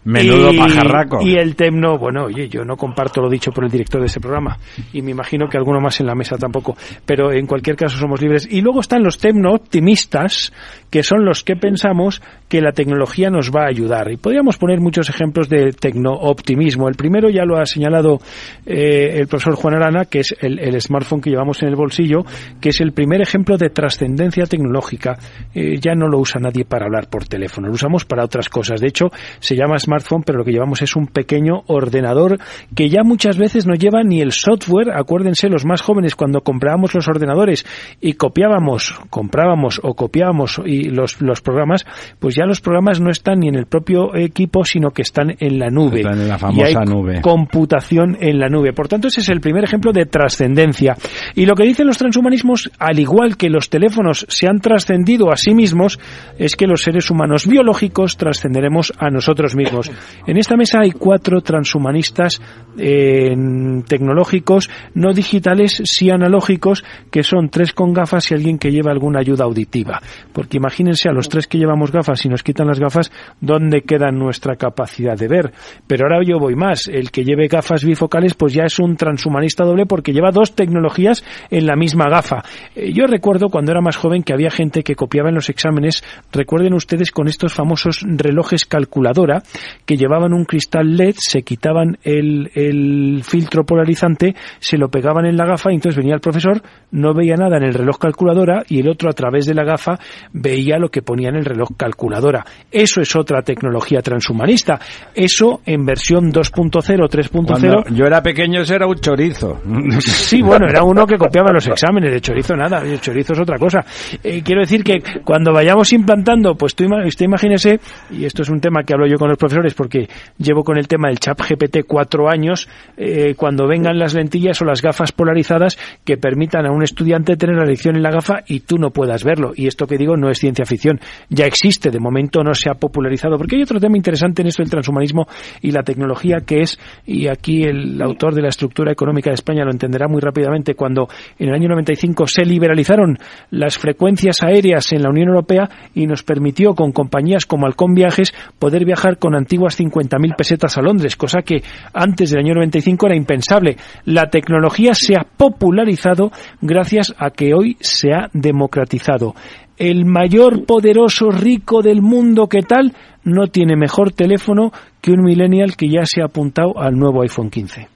Menudo 0.06 0.52
pajarraco. 0.56 1.22
Y 1.22 1.36
el 1.36 1.56
temno, 1.56 1.98
bueno, 1.98 2.26
oye, 2.26 2.50
yo 2.50 2.64
no 2.64 2.76
comparto 2.76 3.22
lo 3.22 3.30
dicho 3.30 3.52
por 3.52 3.66
el 3.66 3.72
director 3.72 4.02
de 4.02 4.08
ese 4.08 4.20
programa 4.20 4.58
y 4.94 5.02
me 5.02 5.12
imagino 5.12 5.48
que 5.48 5.58
alguno 5.58 5.80
más 5.80 6.00
en 6.00 6.08
la 6.08 6.16
mesa 6.16 6.38
tampoco, 6.38 6.76
pero 7.06 7.32
en 7.32 7.46
cualquier 7.46 7.76
caso 7.76 7.98
somos 7.98 8.22
libres. 8.22 8.48
Y 8.50 8.62
luego 8.62 8.82
están 8.82 9.04
los 9.04 9.18
temno 9.18 9.54
optimistas, 9.54 10.52
que 10.90 11.04
son 11.04 11.26
los 11.26 11.44
que 11.44 11.56
pensamos 11.56 12.22
que 12.48 12.62
la 12.62 12.72
tecnología 12.72 13.30
nos 13.30 13.52
va 13.52 13.64
a 13.64 13.70
ayudar. 13.70 14.12
Y 14.12 14.18
podríamos 14.18 14.58
poner 14.58 14.80
muchos 14.80 15.10
ejemplos 15.10 15.50
de 15.50 15.72
tecno-optimismo. 15.72 16.88
El 16.88 16.96
primero 16.96 17.30
ya 17.30 17.44
lo 17.44 17.58
ha 17.58 17.66
señalado 17.66 18.20
eh, 18.66 19.20
el 19.20 19.28
profesor 19.28 19.56
Juan 19.56 19.76
Arana, 19.76 20.06
que 20.06 20.20
es 20.20 20.36
el, 20.40 20.80
smartphone 20.82 21.22
que 21.22 21.30
llevamos 21.30 21.62
en 21.62 21.70
el 21.70 21.76
bolsillo, 21.76 22.17
que 22.60 22.70
es 22.70 22.82
el 22.82 22.92
primer 22.92 23.22
ejemplo 23.22 23.58
de 23.58 23.70
trascendencia 23.70 24.46
tecnológica. 24.46 25.18
Eh, 25.54 25.80
ya 25.80 25.94
no 25.96 26.08
lo 26.08 26.20
usa 26.20 26.40
nadie 26.40 26.66
para 26.66 26.86
hablar 26.86 27.10
por 27.10 27.28
teléfono, 27.28 27.68
lo 27.68 27.74
usamos 27.74 28.06
para 28.06 28.24
otras 28.24 28.50
cosas. 28.50 28.82
De 28.82 28.88
hecho, 28.88 29.08
se 29.40 29.56
llama 29.56 29.80
smartphone, 29.80 30.24
pero 30.24 30.40
lo 30.40 30.46
que 30.46 30.52
llevamos 30.52 30.82
es 30.82 30.96
un 30.96 31.08
pequeño 31.08 31.64
ordenador 31.68 32.38
que 32.76 32.90
ya 32.90 33.04
muchas 33.04 33.38
veces 33.38 33.66
no 33.66 33.74
lleva 33.74 34.04
ni 34.04 34.22
el 34.22 34.32
software. 34.32 34.92
Acuérdense, 34.92 35.50
los 35.50 35.66
más 35.66 35.82
jóvenes, 35.82 36.16
cuando 36.16 36.42
comprábamos 36.42 36.94
los 36.94 37.08
ordenadores 37.08 37.66
y 38.02 38.14
copiábamos, 38.14 39.00
comprábamos 39.10 39.80
o 39.84 39.94
copiábamos 39.94 40.62
y 40.66 40.90
los, 40.90 41.22
los 41.22 41.42
programas, 41.42 41.86
pues 42.20 42.36
ya 42.36 42.46
los 42.46 42.62
programas 42.62 43.00
no 43.00 43.10
están 43.10 43.40
ni 43.40 43.48
en 43.48 43.56
el 43.56 43.66
propio 43.66 44.16
equipo, 44.16 44.64
sino 44.64 44.92
que 44.92 45.02
están 45.02 45.36
en 45.40 45.60
la 45.60 45.70
nube. 45.70 46.02
Están 46.02 46.22
en 46.22 46.28
la 46.28 46.38
famosa 46.38 46.84
nube. 46.86 47.22
Computación 47.22 48.18
en 48.20 48.40
la 48.40 48.50
nube. 48.50 48.74
Por 48.74 48.88
tanto, 48.88 49.08
ese 49.08 49.22
es 49.22 49.30
el 49.30 49.42
primer 49.42 49.64
ejemplo 49.64 49.92
de 49.92 50.06
trascendencia. 50.06 50.96
Y 51.36 51.46
lo 51.46 51.56
que 51.56 51.64
dicen 51.64 51.88
los 51.88 51.98
transhumanismos, 52.08 52.72
al 52.80 53.00
igual 53.00 53.36
que 53.36 53.50
los 53.50 53.70
teléfonos 53.70 54.26
se 54.30 54.48
han 54.48 54.60
trascendido 54.60 55.30
a 55.30 55.36
sí 55.36 55.54
mismos, 55.54 56.00
es 56.38 56.56
que 56.56 56.66
los 56.66 56.82
seres 56.82 57.12
humanos 57.12 57.48
biológicos 57.48 58.16
trascenderemos 58.16 58.94
a 58.98 59.10
nosotros 59.10 59.56
mismos. 59.56 59.92
En 60.26 60.38
esta 60.38 60.56
mesa 60.56 60.80
hay 60.80 60.92
cuatro 60.92 61.42
transhumanistas 61.42 62.42
tecnológicos, 62.78 64.70
no 64.94 65.12
digitales, 65.12 65.82
sí 65.84 66.10
analógicos, 66.10 66.86
que 67.12 67.24
son 67.24 67.50
tres 67.50 67.74
con 67.74 67.92
gafas 67.92 68.32
y 68.32 68.36
alguien 68.36 68.58
que 68.58 68.72
lleva 68.72 68.92
alguna 68.92 69.20
ayuda 69.20 69.44
auditiva. 69.44 70.00
Porque 70.32 70.58
imagínense 70.58 71.10
a 71.10 71.12
los 71.12 71.28
tres 71.28 71.48
que 71.48 71.58
llevamos 71.58 71.92
gafas 71.92 72.24
y 72.24 72.30
nos 72.30 72.44
quitan 72.44 72.68
las 72.68 72.80
gafas, 72.80 73.12
¿dónde 73.42 73.82
queda 73.82 74.12
nuestra 74.12 74.56
capacidad 74.56 75.18
de 75.18 75.28
ver? 75.28 75.52
Pero 75.88 76.06
ahora 76.06 76.24
yo 76.26 76.40
voy 76.40 76.56
más. 76.56 76.88
El 76.88 77.12
que 77.12 77.26
lleve 77.26 77.48
gafas 77.48 77.84
bifocales, 77.84 78.36
pues 78.36 78.54
ya 78.54 78.64
es 78.64 78.80
un 78.80 78.96
transhumanista 78.96 79.66
doble 79.66 79.86
porque 79.86 80.14
lleva 80.14 80.32
dos 80.32 80.56
tecnologías 80.56 81.26
en 81.50 81.66
la 81.66 81.76
misma 81.76 81.97
gafa. 82.06 82.44
Eh, 82.76 82.92
yo 82.94 83.06
recuerdo 83.08 83.50
cuando 83.50 83.72
era 83.72 83.82
más 83.82 83.96
joven 83.96 84.24
que 84.24 84.34
había 84.34 84.50
gente 84.50 84.84
que 84.84 84.96
copiaba 84.96 85.30
en 85.30 85.36
los 85.36 85.50
exámenes, 85.50 86.04
recuerden 86.32 86.74
ustedes 86.74 87.12
con 87.12 87.28
estos 87.28 87.54
famosos 87.54 88.06
relojes 88.06 88.66
calculadora 88.66 89.42
que 89.86 89.98
llevaban 89.98 90.34
un 90.34 90.46
cristal 90.46 90.96
LED, 90.96 91.16
se 91.18 91.42
quitaban 91.42 91.98
el, 92.04 92.52
el 92.54 93.22
filtro 93.24 93.66
polarizante, 93.66 94.36
se 94.60 94.78
lo 94.78 94.90
pegaban 94.90 95.26
en 95.26 95.38
la 95.38 95.46
gafa 95.46 95.72
y 95.72 95.76
entonces 95.76 95.98
venía 95.98 96.16
el 96.16 96.22
profesor, 96.22 96.62
no 96.92 97.14
veía 97.14 97.36
nada 97.36 97.58
en 97.58 97.64
el 97.64 97.74
reloj 97.74 97.98
calculadora 97.98 98.64
y 98.68 98.80
el 98.80 98.90
otro 98.90 99.10
a 99.10 99.14
través 99.14 99.46
de 99.46 99.54
la 99.54 99.64
gafa 99.64 99.98
veía 100.32 100.78
lo 100.78 100.90
que 100.90 101.02
ponía 101.02 101.30
en 101.30 101.36
el 101.36 101.46
reloj 101.46 101.70
calculadora. 101.76 102.46
Eso 102.72 103.02
es 103.02 103.16
otra 103.16 103.42
tecnología 103.42 104.02
transhumanista. 104.02 104.80
Eso 105.14 105.62
en 105.66 105.86
versión 105.86 106.32
2.0, 106.32 106.82
3.0. 107.10 107.94
Yo 107.94 108.06
era 108.06 108.22
pequeño, 108.22 108.62
eso 108.62 108.76
era 108.76 108.88
un 108.88 108.96
chorizo. 108.96 109.62
Sí, 110.00 110.42
bueno, 110.42 110.68
era 110.68 110.84
uno 110.84 111.06
que 111.06 111.18
copiaba 111.18 111.52
los 111.52 111.68
exámenes 111.68 111.87
exámenes, 111.88 112.12
de 112.12 112.22
chorizo 112.22 112.56
nada, 112.56 112.82
de 112.82 113.00
chorizo 113.00 113.34
es 113.34 113.40
otra 113.40 113.58
cosa. 113.58 113.86
Eh, 114.22 114.42
quiero 114.44 114.62
decir 114.62 114.84
que 114.84 115.02
cuando 115.24 115.54
vayamos 115.54 115.94
implantando, 115.94 116.56
pues 116.56 116.76
tú, 116.76 116.86
usted 116.86 117.26
imagínese, 117.26 117.80
y 118.12 118.26
esto 118.26 118.42
es 118.42 118.50
un 118.50 118.60
tema 118.60 118.84
que 118.84 118.94
hablo 118.94 119.08
yo 119.08 119.18
con 119.18 119.30
los 119.30 119.38
profesores 119.38 119.74
porque 119.74 120.08
llevo 120.38 120.64
con 120.64 120.78
el 120.78 120.88
tema 120.88 121.08
del 121.08 121.20
chat 121.20 121.40
GPT 121.40 121.86
cuatro 121.88 122.30
años, 122.30 122.68
eh, 122.98 123.36
cuando 123.38 123.68
vengan 123.68 123.98
las 123.98 124.14
lentillas 124.14 124.62
o 124.62 124.66
las 124.66 124.82
gafas 124.82 125.14
polarizadas 125.14 125.78
que 126.04 126.18
permitan 126.18 126.66
a 126.66 126.72
un 126.72 126.84
estudiante 126.84 127.38
tener 127.38 127.56
la 127.56 127.66
lección 127.66 127.96
en 127.96 128.04
la 128.04 128.12
gafa 128.12 128.44
y 128.48 128.62
tú 128.62 128.78
no 128.78 128.92
puedas 128.92 129.24
verlo. 129.24 129.54
Y 129.56 129.68
esto 129.68 129.88
que 129.88 129.98
digo 129.98 130.18
no 130.18 130.30
es 130.30 130.40
ciencia 130.40 130.66
ficción, 130.66 131.00
ya 131.30 131.46
existe, 131.46 131.90
de 131.90 132.00
momento 132.00 132.44
no 132.44 132.54
se 132.54 132.70
ha 132.70 132.74
popularizado, 132.74 133.38
porque 133.38 133.56
hay 133.56 133.62
otro 133.62 133.80
tema 133.80 133.96
interesante 133.96 134.42
en 134.42 134.50
esto 134.50 134.62
del 134.62 134.72
transhumanismo 134.72 135.26
y 135.62 135.72
la 135.72 135.84
tecnología 135.84 136.40
que 136.46 136.62
es, 136.62 136.78
y 137.06 137.28
aquí 137.28 137.64
el 137.64 138.02
autor 138.02 138.36
de 138.36 138.42
la 138.42 138.50
estructura 138.50 138.92
económica 138.92 139.30
de 139.30 139.36
España 139.36 139.64
lo 139.64 139.72
entenderá 139.72 140.08
muy 140.10 140.20
rápidamente, 140.20 140.76
cuando 140.76 141.08
en 141.40 141.50
el 141.50 141.56
año 141.56 141.70
95 141.78 142.28
se 142.28 142.46
liberalizaron 142.46 143.18
las 143.52 143.78
frecuencias 143.78 144.38
aéreas 144.42 144.92
en 144.92 145.04
la 145.04 145.10
Unión 145.10 145.30
Europea 145.30 145.70
y 145.94 146.08
nos 146.08 146.24
permitió 146.24 146.74
con 146.74 146.92
compañías 146.92 147.46
como 147.46 147.66
Alcón 147.66 147.94
Viajes 147.94 148.34
poder 148.58 148.84
viajar 148.84 149.18
con 149.18 149.36
antiguas 149.36 149.80
50.000 149.80 150.36
pesetas 150.36 150.78
a 150.78 150.82
Londres, 150.82 151.16
cosa 151.16 151.42
que 151.42 151.62
antes 151.94 152.32
del 152.32 152.40
año 152.40 152.56
95 152.56 153.08
era 153.08 153.16
impensable. 153.16 153.78
La 154.06 154.30
tecnología 154.30 154.94
se 154.94 155.16
ha 155.16 155.24
popularizado 155.24 156.32
gracias 156.62 157.14
a 157.18 157.30
que 157.30 157.54
hoy 157.54 157.78
se 157.80 158.12
ha 158.14 158.30
democratizado. 158.34 159.36
El 159.78 160.06
mayor 160.06 160.66
poderoso 160.66 161.30
rico 161.30 161.84
del 161.84 162.02
mundo 162.02 162.48
que 162.48 162.64
tal 162.64 162.94
no 163.24 163.48
tiene 163.48 163.76
mejor 163.76 164.12
teléfono 164.12 164.72
que 165.02 165.12
un 165.12 165.24
millennial 165.24 165.76
que 165.76 165.90
ya 165.90 166.06
se 166.06 166.22
ha 166.22 166.26
apuntado 166.26 166.80
al 166.80 166.96
nuevo 166.96 167.22
iPhone 167.22 167.52
15. 167.52 167.88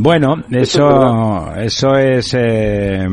Bueno, 0.00 0.36
eso, 0.50 1.52
eso 1.56 1.92
es. 1.98 2.32
Eh, 2.34 3.04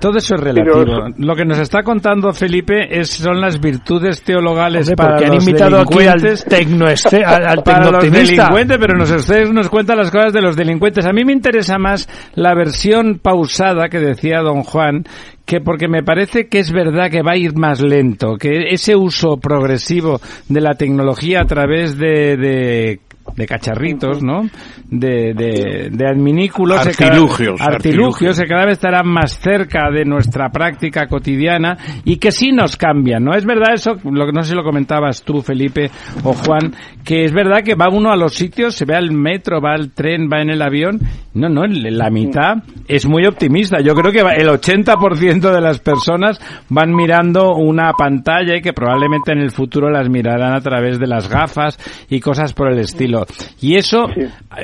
todo 0.00 0.18
eso 0.18 0.34
es 0.34 0.40
relativo. 0.40 1.08
Lo 1.18 1.36
que 1.36 1.44
nos 1.44 1.58
está 1.58 1.84
contando 1.84 2.32
Felipe 2.32 2.98
es, 2.98 3.10
son 3.10 3.40
las 3.40 3.60
virtudes 3.60 4.22
teologales 4.22 4.90
para 4.96 5.18
han 5.18 5.34
los 5.34 5.46
invitado 5.46 5.78
aquí 5.78 6.06
al 6.06 6.20
delincuentes. 6.20 7.06
al, 7.24 7.62
para 7.62 7.90
los 7.92 8.10
delincuentes, 8.10 8.78
pero 8.80 8.96
nos, 8.96 9.10
ustedes 9.12 9.52
nos 9.52 9.68
cuentan 9.68 9.98
las 9.98 10.10
cosas 10.10 10.32
de 10.32 10.40
los 10.40 10.56
delincuentes. 10.56 11.06
A 11.06 11.12
mí 11.12 11.24
me 11.24 11.32
interesa 11.32 11.78
más 11.78 12.08
la 12.34 12.54
versión 12.54 13.20
pausada 13.22 13.88
que 13.88 14.00
decía 14.00 14.40
don 14.40 14.64
Juan, 14.64 15.04
que 15.44 15.60
porque 15.60 15.86
me 15.86 16.02
parece 16.02 16.48
que 16.48 16.58
es 16.58 16.72
verdad 16.72 17.08
que 17.08 17.22
va 17.22 17.32
a 17.32 17.36
ir 17.36 17.54
más 17.54 17.80
lento, 17.80 18.36
que 18.36 18.70
ese 18.70 18.96
uso 18.96 19.36
progresivo 19.36 20.20
de 20.48 20.60
la 20.60 20.74
tecnología 20.74 21.42
a 21.42 21.44
través 21.44 21.96
de, 21.98 22.36
de 22.36 23.00
de 23.36 23.46
cacharritos, 23.46 24.22
¿no? 24.22 24.42
De, 24.88 25.34
de, 25.34 25.90
de 25.90 26.06
adminículos. 26.06 26.86
Artilugios. 26.86 27.60
artilugios, 27.60 28.38
que 28.38 28.46
cada 28.46 28.64
vez 28.66 28.74
estarán 28.74 29.08
más 29.08 29.38
cerca 29.38 29.90
de 29.90 30.04
nuestra 30.04 30.50
práctica 30.50 31.06
cotidiana 31.06 31.76
y 32.04 32.16
que 32.16 32.32
sí 32.32 32.52
nos 32.52 32.76
cambian, 32.76 33.24
¿no? 33.24 33.34
Es 33.34 33.44
verdad 33.44 33.74
eso, 33.74 33.96
lo 34.04 34.26
que 34.26 34.32
no 34.32 34.42
sé 34.42 34.50
si 34.50 34.54
lo 34.54 34.62
comentabas 34.62 35.22
tú, 35.22 35.42
Felipe 35.42 35.90
o 36.24 36.32
Juan, 36.32 36.74
que 37.04 37.24
es 37.24 37.32
verdad 37.32 37.62
que 37.64 37.74
va 37.74 37.86
uno 37.90 38.10
a 38.10 38.16
los 38.16 38.34
sitios, 38.34 38.74
se 38.74 38.84
ve 38.84 38.94
al 38.94 39.10
metro, 39.12 39.60
va 39.60 39.74
al 39.74 39.90
tren, 39.92 40.28
va 40.32 40.40
en 40.40 40.50
el 40.50 40.62
avión. 40.62 41.00
No, 41.32 41.48
no, 41.48 41.64
la 41.66 42.10
mitad 42.10 42.56
es 42.88 43.06
muy 43.06 43.24
optimista. 43.24 43.80
Yo 43.80 43.94
creo 43.94 44.12
que 44.12 44.20
el 44.20 44.48
80% 44.48 45.52
de 45.52 45.60
las 45.60 45.78
personas 45.78 46.40
van 46.68 46.92
mirando 46.94 47.54
una 47.54 47.92
pantalla 47.92 48.56
y 48.56 48.60
que 48.60 48.72
probablemente 48.72 49.32
en 49.32 49.38
el 49.38 49.50
futuro 49.50 49.90
las 49.90 50.08
mirarán 50.08 50.54
a 50.54 50.60
través 50.60 50.98
de 50.98 51.06
las 51.06 51.28
gafas 51.28 51.78
y 52.08 52.20
cosas 52.20 52.52
por 52.52 52.72
el 52.72 52.78
estilo. 52.80 53.19
Y 53.60 53.76
eso 53.76 54.06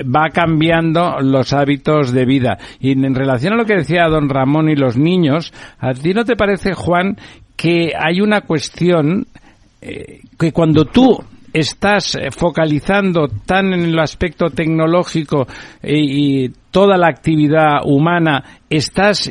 va 0.04 0.30
cambiando 0.30 1.20
los 1.20 1.52
hábitos 1.52 2.12
de 2.12 2.24
vida. 2.24 2.58
Y 2.80 2.92
en 2.92 3.14
relación 3.14 3.54
a 3.54 3.56
lo 3.56 3.64
que 3.64 3.76
decía 3.76 4.08
don 4.08 4.28
Ramón 4.28 4.68
y 4.68 4.76
los 4.76 4.96
niños, 4.96 5.52
¿a 5.78 5.92
ti 5.92 6.14
no 6.14 6.24
te 6.24 6.36
parece, 6.36 6.74
Juan, 6.74 7.16
que 7.56 7.92
hay 7.98 8.20
una 8.20 8.42
cuestión 8.42 9.26
eh, 9.80 10.20
que 10.38 10.52
cuando 10.52 10.84
tú 10.84 11.18
estás 11.52 12.14
eh, 12.14 12.30
focalizando 12.30 13.28
tan 13.28 13.72
en 13.72 13.84
el 13.84 13.98
aspecto 13.98 14.50
tecnológico 14.50 15.46
eh, 15.82 15.98
y 15.98 16.48
toda 16.70 16.96
la 16.98 17.08
actividad 17.08 17.80
humana, 17.84 18.44
estás 18.68 19.30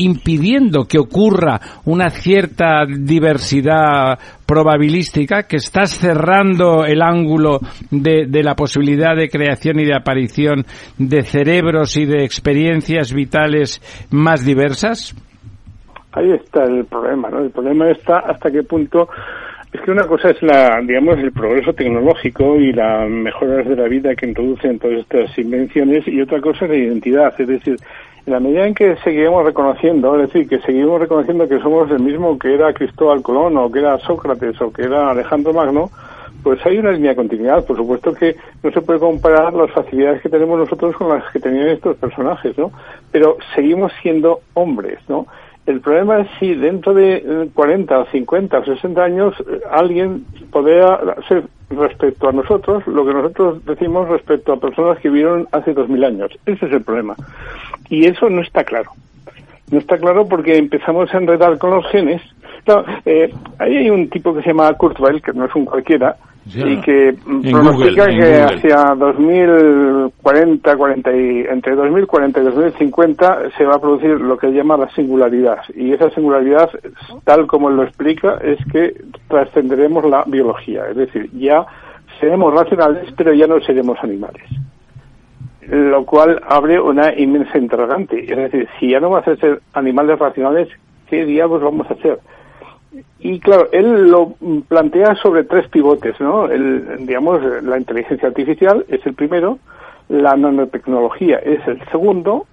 impidiendo 0.00 0.84
que 0.84 0.98
ocurra 0.98 1.60
una 1.84 2.10
cierta 2.10 2.84
diversidad 2.86 4.18
probabilística, 4.46 5.44
que 5.44 5.56
estás 5.56 5.90
cerrando 5.90 6.84
el 6.84 7.02
ángulo 7.02 7.60
de, 7.90 8.26
de, 8.26 8.42
la 8.42 8.54
posibilidad 8.54 9.14
de 9.14 9.28
creación 9.28 9.78
y 9.78 9.84
de 9.84 9.94
aparición 9.94 10.64
de 10.98 11.22
cerebros 11.22 11.96
y 11.96 12.06
de 12.06 12.24
experiencias 12.24 13.12
vitales 13.12 13.80
más 14.10 14.44
diversas? 14.44 15.14
Ahí 16.12 16.32
está 16.32 16.64
el 16.64 16.84
problema, 16.86 17.30
¿no? 17.30 17.40
El 17.40 17.50
problema 17.50 17.88
está 17.90 18.18
hasta 18.18 18.50
qué 18.50 18.64
punto 18.64 19.08
es 19.72 19.80
que 19.82 19.90
una 19.92 20.06
cosa 20.06 20.30
es 20.30 20.42
la, 20.42 20.80
digamos, 20.84 21.18
el 21.18 21.30
progreso 21.30 21.72
tecnológico 21.72 22.56
y 22.56 22.72
las 22.72 23.08
mejoras 23.08 23.68
de 23.68 23.76
la 23.76 23.86
vida 23.86 24.16
que 24.16 24.26
introducen 24.26 24.80
todas 24.80 24.98
estas 24.98 25.38
invenciones 25.38 26.08
y 26.08 26.20
otra 26.20 26.40
cosa 26.40 26.64
es 26.64 26.70
la 26.72 26.76
identidad, 26.76 27.40
es 27.40 27.46
decir, 27.46 27.76
en 28.26 28.32
la 28.32 28.40
medida 28.40 28.66
en 28.66 28.74
que 28.74 28.96
seguimos 29.04 29.44
reconociendo, 29.44 30.14
es 30.20 30.28
decir, 30.28 30.48
que 30.48 30.60
seguimos 30.60 31.00
reconociendo 31.00 31.48
que 31.48 31.60
somos 31.60 31.90
el 31.90 32.00
mismo 32.00 32.38
que 32.38 32.54
era 32.54 32.72
Cristóbal 32.72 33.22
Colón 33.22 33.56
o 33.56 33.70
que 33.70 33.80
era 33.80 33.98
Sócrates 33.98 34.60
o 34.60 34.72
que 34.72 34.82
era 34.82 35.10
Alejandro 35.10 35.52
Magno, 35.52 35.90
pues 36.42 36.64
hay 36.64 36.78
una 36.78 36.92
línea 36.92 37.10
de 37.10 37.16
continuidad. 37.16 37.64
Por 37.64 37.76
supuesto 37.76 38.14
que 38.14 38.36
no 38.62 38.70
se 38.70 38.80
puede 38.80 38.98
comparar 38.98 39.52
las 39.52 39.70
facilidades 39.70 40.22
que 40.22 40.28
tenemos 40.28 40.58
nosotros 40.58 40.96
con 40.96 41.08
las 41.08 41.30
que 41.32 41.40
tenían 41.40 41.68
estos 41.68 41.96
personajes, 41.96 42.56
¿no? 42.56 42.72
Pero 43.10 43.36
seguimos 43.54 43.92
siendo 44.02 44.40
hombres, 44.54 44.98
¿no? 45.08 45.26
El 45.70 45.80
problema 45.80 46.18
es 46.18 46.28
si 46.40 46.52
dentro 46.56 46.92
de 46.92 47.48
40 47.54 48.00
o 48.00 48.06
50 48.06 48.58
o 48.58 48.64
60 48.64 49.04
años 49.04 49.34
eh, 49.38 49.60
alguien 49.70 50.24
podría 50.50 50.98
ser 51.28 51.44
respecto 51.70 52.28
a 52.28 52.32
nosotros 52.32 52.84
lo 52.88 53.06
que 53.06 53.14
nosotros 53.14 53.64
decimos 53.64 54.08
respecto 54.08 54.52
a 54.52 54.58
personas 54.58 54.98
que 54.98 55.08
vivieron 55.08 55.46
hace 55.52 55.72
2000 55.72 56.04
años. 56.04 56.32
Ese 56.44 56.66
es 56.66 56.72
el 56.72 56.82
problema. 56.82 57.14
Y 57.88 58.06
eso 58.06 58.28
no 58.28 58.42
está 58.42 58.64
claro. 58.64 58.90
No 59.70 59.78
está 59.78 59.96
claro 59.96 60.26
porque 60.26 60.56
empezamos 60.56 61.14
a 61.14 61.18
enredar 61.18 61.56
con 61.58 61.70
los 61.70 61.86
genes. 61.86 62.20
eh, 63.04 63.32
ahí 63.60 63.76
hay 63.76 63.90
un 63.90 64.10
tipo 64.10 64.34
que 64.34 64.42
se 64.42 64.48
llama 64.48 64.74
Kurzweil, 64.74 65.22
que 65.22 65.32
no 65.32 65.44
es 65.44 65.54
un 65.54 65.66
cualquiera, 65.66 66.16
y 66.46 66.80
que 66.80 67.14
pronostica 67.50 68.06
que 68.06 68.40
hacia 68.40 68.94
2040, 68.94 70.76
40 70.76 71.16
y, 71.16 71.40
entre 71.48 71.76
2040 71.76 72.40
y 72.40 72.44
2050 72.44 73.50
se 73.56 73.64
va 73.64 73.74
a 73.74 73.80
producir 73.80 74.20
lo 74.20 74.36
que 74.38 74.48
llama 74.48 74.76
la 74.76 74.88
singularidad. 74.90 75.58
Y 75.74 75.92
esa 75.92 76.10
singularidad, 76.10 76.70
tal 77.24 77.46
como 77.46 77.70
lo 77.70 77.84
explica, 77.84 78.38
es 78.42 78.58
que 78.72 78.94
trascenderemos 79.28 80.04
la 80.06 80.24
biología. 80.26 80.88
Es 80.88 80.96
decir, 80.96 81.30
ya 81.32 81.66
seremos 82.18 82.54
racionales, 82.54 83.12
pero 83.16 83.32
ya 83.32 83.46
no 83.46 83.60
seremos 83.60 83.98
animales. 84.02 84.44
Lo 85.68 86.04
cual 86.04 86.40
abre 86.48 86.80
una 86.80 87.14
inmensa 87.16 87.58
interrogante. 87.58 88.24
Es 88.24 88.36
decir, 88.36 88.68
si 88.78 88.90
ya 88.90 88.98
no 88.98 89.10
vamos 89.10 89.28
a 89.28 89.36
ser 89.36 89.60
animales 89.74 90.18
racionales, 90.18 90.68
¿qué 91.08 91.24
diablos 91.24 91.62
vamos 91.62 91.88
a 91.90 91.94
hacer? 91.94 92.18
Y 93.20 93.38
claro, 93.38 93.68
él 93.72 94.10
lo 94.10 94.34
plantea 94.68 95.14
sobre 95.16 95.44
tres 95.44 95.68
pivotes, 95.68 96.18
¿no? 96.20 96.46
El, 96.46 97.06
digamos, 97.06 97.40
la 97.62 97.78
inteligencia 97.78 98.28
artificial 98.28 98.84
es 98.88 99.04
el 99.06 99.14
primero, 99.14 99.58
la 100.08 100.36
nanotecnología 100.36 101.38
es 101.38 101.66
el 101.68 101.80
segundo 101.90 102.46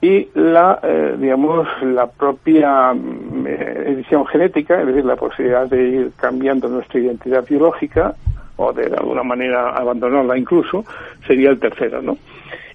y 0.00 0.28
la, 0.34 0.80
eh, 0.82 1.16
digamos, 1.18 1.68
la 1.82 2.08
propia 2.10 2.92
mm, 2.94 3.46
eh, 3.46 3.84
edición 3.88 4.26
genética, 4.26 4.80
es 4.80 4.86
decir, 4.86 5.04
la 5.04 5.16
posibilidad 5.16 5.66
de 5.68 5.88
ir 5.88 6.12
cambiando 6.16 6.68
nuestra 6.68 6.98
identidad 6.98 7.46
biológica 7.46 8.14
o 8.56 8.72
de, 8.72 8.86
alguna 8.86 9.22
manera 9.22 9.76
abandonarla 9.76 10.36
incluso, 10.36 10.84
sería 11.26 11.50
el 11.50 11.60
tercero, 11.60 12.02
¿no? 12.02 12.18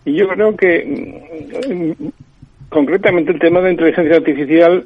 Y 0.05 0.13
yo 0.13 0.27
creo 0.29 0.55
que 0.55 1.95
mm, 1.99 2.07
concretamente 2.69 3.31
el 3.31 3.39
tema 3.39 3.61
de 3.61 3.71
inteligencia 3.71 4.17
artificial 4.17 4.83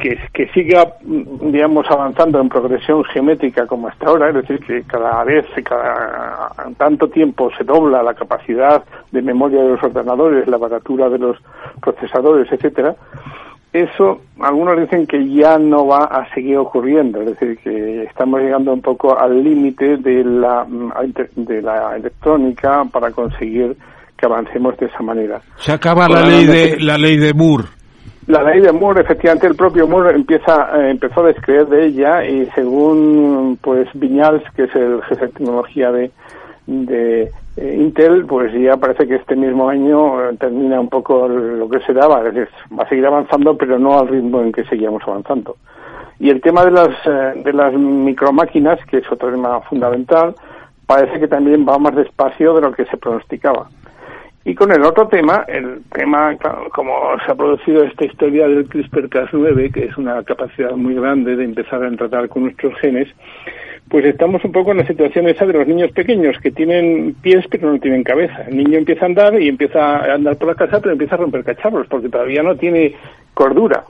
que, 0.00 0.18
que 0.32 0.48
siga, 0.48 0.94
digamos, 1.02 1.86
avanzando 1.90 2.40
en 2.40 2.48
progresión 2.48 3.04
geométrica 3.04 3.66
como 3.66 3.88
hasta 3.88 4.06
ahora, 4.06 4.28
es 4.28 4.34
decir, 4.36 4.60
que 4.60 4.82
cada 4.84 5.22
vez, 5.24 5.44
cada 5.64 6.52
tanto 6.78 7.08
tiempo 7.08 7.50
se 7.56 7.64
dobla 7.64 8.02
la 8.02 8.14
capacidad 8.14 8.82
de 9.12 9.22
memoria 9.22 9.62
de 9.62 9.70
los 9.70 9.82
ordenadores, 9.82 10.46
la 10.48 10.56
baratura 10.56 11.08
de 11.10 11.18
los 11.18 11.36
procesadores, 11.82 12.50
etcétera, 12.50 12.96
eso, 13.72 14.22
algunos 14.40 14.80
dicen 14.80 15.06
que 15.06 15.28
ya 15.28 15.56
no 15.56 15.86
va 15.86 16.04
a 16.04 16.28
seguir 16.34 16.56
ocurriendo, 16.56 17.20
es 17.20 17.26
decir, 17.26 17.56
que 17.58 18.02
estamos 18.02 18.40
llegando 18.40 18.72
un 18.72 18.80
poco 18.80 19.16
al 19.16 19.44
límite 19.44 19.96
de 19.98 20.24
la, 20.24 20.66
de 21.36 21.62
la 21.62 21.94
electrónica 21.94 22.84
para 22.90 23.12
conseguir 23.12 23.76
que 24.20 24.26
avancemos 24.26 24.76
de 24.76 24.86
esa 24.86 25.02
manera. 25.02 25.40
Se 25.56 25.72
acaba 25.72 26.06
la 26.08 26.22
ley 26.22 26.44
de 26.44 26.78
la 26.78 26.98
ley 26.98 27.16
de 27.16 27.32
Moore. 27.32 27.64
La 28.26 28.42
ley 28.44 28.60
de 28.60 28.70
Moore, 28.70 29.00
efectivamente, 29.00 29.46
el 29.46 29.56
propio 29.56 29.88
Moore 29.88 30.14
empieza, 30.14 30.70
eh, 30.78 30.90
empezó 30.90 31.22
a 31.22 31.28
descreer 31.28 31.66
de 31.66 31.86
ella 31.86 32.24
y 32.24 32.46
según 32.54 33.58
pues 33.60 33.88
Viñals, 33.94 34.44
que 34.54 34.64
es 34.64 34.76
el 34.76 35.02
jefe 35.02 35.26
de 35.26 35.32
tecnología 35.32 35.90
de, 35.90 36.10
de 36.66 37.32
eh, 37.56 37.76
Intel, 37.80 38.26
pues 38.26 38.52
ya 38.52 38.76
parece 38.76 39.08
que 39.08 39.16
este 39.16 39.34
mismo 39.34 39.68
año 39.68 40.30
eh, 40.30 40.36
termina 40.38 40.78
un 40.78 40.88
poco 40.88 41.26
lo 41.26 41.68
que 41.68 41.80
se 41.80 41.92
daba, 41.92 42.18
es 42.28 42.34
decir, 42.34 42.48
va 42.78 42.84
a 42.84 42.88
seguir 42.88 43.06
avanzando, 43.06 43.56
pero 43.56 43.78
no 43.78 43.98
al 43.98 44.08
ritmo 44.08 44.42
en 44.42 44.52
que 44.52 44.64
seguíamos 44.64 45.02
avanzando. 45.06 45.56
Y 46.20 46.28
el 46.28 46.42
tema 46.42 46.64
de 46.66 46.70
las, 46.70 47.42
de 47.42 47.52
las 47.52 47.72
micromáquinas, 47.72 48.78
que 48.84 48.98
es 48.98 49.10
otro 49.10 49.30
tema 49.30 49.60
fundamental, 49.62 50.34
parece 50.86 51.18
que 51.18 51.26
también 51.26 51.66
va 51.66 51.78
más 51.78 51.96
despacio 51.96 52.54
de 52.54 52.60
lo 52.60 52.72
que 52.72 52.84
se 52.84 52.98
pronosticaba. 52.98 53.68
Y 54.42 54.54
con 54.54 54.72
el 54.72 54.82
otro 54.84 55.06
tema, 55.08 55.44
el 55.48 55.82
tema, 55.92 56.34
como 56.72 56.94
se 57.24 57.30
ha 57.30 57.34
producido 57.34 57.84
esta 57.84 58.06
historia 58.06 58.48
del 58.48 58.68
CRISPR-Cas9, 58.70 59.70
que 59.70 59.84
es 59.84 59.98
una 59.98 60.22
capacidad 60.22 60.72
muy 60.72 60.94
grande 60.94 61.36
de 61.36 61.44
empezar 61.44 61.84
a 61.84 61.90
tratar 61.90 62.28
con 62.30 62.44
nuestros 62.44 62.74
genes, 62.80 63.08
pues 63.90 64.06
estamos 64.06 64.42
un 64.42 64.52
poco 64.52 64.70
en 64.70 64.78
la 64.78 64.86
situación 64.86 65.28
esa 65.28 65.44
de 65.44 65.52
los 65.52 65.66
niños 65.66 65.92
pequeños 65.92 66.38
que 66.38 66.52
tienen 66.52 67.14
pies 67.20 67.44
pero 67.50 67.70
no 67.70 67.78
tienen 67.80 68.02
cabeza. 68.02 68.44
El 68.48 68.56
niño 68.56 68.78
empieza 68.78 69.04
a 69.04 69.08
andar 69.08 69.42
y 69.42 69.48
empieza 69.48 69.96
a 69.96 70.14
andar 70.14 70.36
por 70.36 70.48
la 70.48 70.54
casa 70.54 70.80
pero 70.80 70.92
empieza 70.92 71.16
a 71.16 71.18
romper 71.18 71.44
cacharros 71.44 71.86
porque 71.88 72.08
todavía 72.08 72.42
no 72.42 72.56
tiene 72.56 72.94
cordura. 73.34 73.84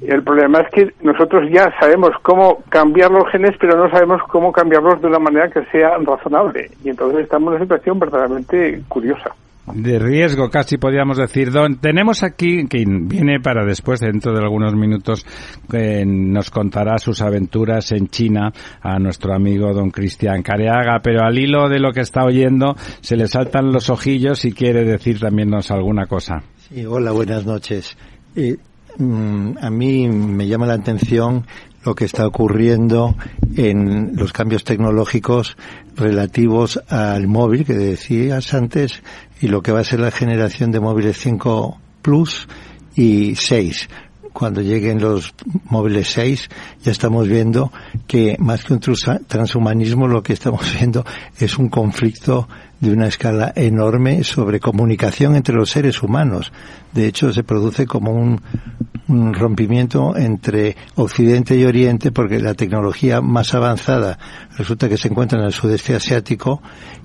El 0.00 0.22
problema 0.22 0.60
es 0.60 0.70
que 0.70 0.92
nosotros 1.02 1.50
ya 1.50 1.70
sabemos 1.78 2.12
cómo 2.22 2.62
cambiar 2.70 3.10
los 3.10 3.28
genes, 3.30 3.52
pero 3.60 3.76
no 3.76 3.90
sabemos 3.90 4.22
cómo 4.24 4.52
cambiarlos 4.52 5.02
de 5.02 5.08
una 5.08 5.18
manera 5.18 5.50
que 5.50 5.64
sea 5.66 5.98
razonable. 5.98 6.70
Y 6.82 6.88
entonces 6.88 7.20
estamos 7.20 7.50
en 7.50 7.56
una 7.56 7.64
situación 7.64 7.98
verdaderamente 7.98 8.80
curiosa 8.88 9.34
de 9.66 9.98
riesgo, 9.98 10.50
casi 10.50 10.76
podríamos 10.76 11.18
decir. 11.18 11.50
Don, 11.50 11.76
tenemos 11.76 12.22
aquí, 12.22 12.66
que 12.66 12.84
viene 12.86 13.40
para 13.40 13.64
después, 13.64 14.00
dentro 14.00 14.32
de 14.32 14.40
algunos 14.40 14.74
minutos, 14.74 15.24
nos 16.04 16.50
contará 16.50 16.98
sus 16.98 17.22
aventuras 17.22 17.92
en 17.92 18.08
China 18.08 18.52
a 18.80 18.98
nuestro 18.98 19.34
amigo 19.34 19.72
don 19.72 19.90
Cristian 19.90 20.42
Careaga, 20.42 21.00
pero 21.02 21.24
al 21.24 21.38
hilo 21.38 21.68
de 21.68 21.78
lo 21.78 21.92
que 21.92 22.00
está 22.00 22.24
oyendo, 22.24 22.74
se 23.00 23.16
le 23.16 23.28
saltan 23.28 23.72
los 23.72 23.90
ojillos 23.90 24.44
y 24.44 24.52
quiere 24.52 24.84
decir 24.84 25.20
también 25.20 25.52
alguna 25.70 26.06
cosa. 26.06 26.42
Sí, 26.68 26.84
hola, 26.84 27.12
buenas 27.12 27.46
noches. 27.46 27.96
Eh, 28.34 28.56
mm, 28.98 29.58
a 29.60 29.70
mí 29.70 30.08
me 30.08 30.46
llama 30.48 30.66
la 30.66 30.74
atención 30.74 31.44
lo 31.84 31.94
que 31.94 32.04
está 32.04 32.26
ocurriendo 32.26 33.16
en 33.56 34.16
los 34.16 34.32
cambios 34.32 34.64
tecnológicos 34.64 35.56
relativos 35.96 36.80
al 36.88 37.26
móvil 37.26 37.64
que 37.64 37.74
decías 37.74 38.54
antes 38.54 39.02
y 39.40 39.48
lo 39.48 39.62
que 39.62 39.72
va 39.72 39.80
a 39.80 39.84
ser 39.84 40.00
la 40.00 40.10
generación 40.10 40.70
de 40.70 40.80
móviles 40.80 41.18
5 41.18 41.78
Plus 42.02 42.48
y 42.94 43.34
6. 43.36 43.88
Cuando 44.32 44.60
lleguen 44.60 45.00
los 45.00 45.34
móviles 45.64 46.08
6 46.10 46.48
ya 46.82 46.92
estamos 46.92 47.28
viendo 47.28 47.72
que 48.06 48.36
más 48.38 48.64
que 48.64 48.74
un 48.74 48.80
transhumanismo 49.26 50.08
lo 50.08 50.22
que 50.22 50.32
estamos 50.32 50.62
viendo 50.78 51.04
es 51.38 51.58
un 51.58 51.68
conflicto 51.68 52.48
de 52.80 52.90
una 52.90 53.06
escala 53.06 53.52
enorme 53.54 54.24
sobre 54.24 54.58
comunicación 54.58 55.36
entre 55.36 55.54
los 55.54 55.70
seres 55.70 56.02
humanos. 56.02 56.52
De 56.92 57.06
hecho, 57.06 57.32
se 57.32 57.44
produce 57.44 57.86
como 57.86 58.10
un, 58.10 58.40
un 59.06 59.34
rompimiento 59.34 60.16
entre 60.16 60.76
Occidente 60.96 61.56
y 61.56 61.64
Oriente 61.64 62.10
porque 62.10 62.40
la 62.40 62.54
tecnología 62.54 63.20
más 63.20 63.54
avanzada 63.54 64.18
resulta 64.56 64.88
que 64.88 64.96
se 64.96 65.08
encuentra 65.08 65.38
en 65.38 65.44
el 65.44 65.52
sudeste 65.52 65.94
asiático 65.94 66.60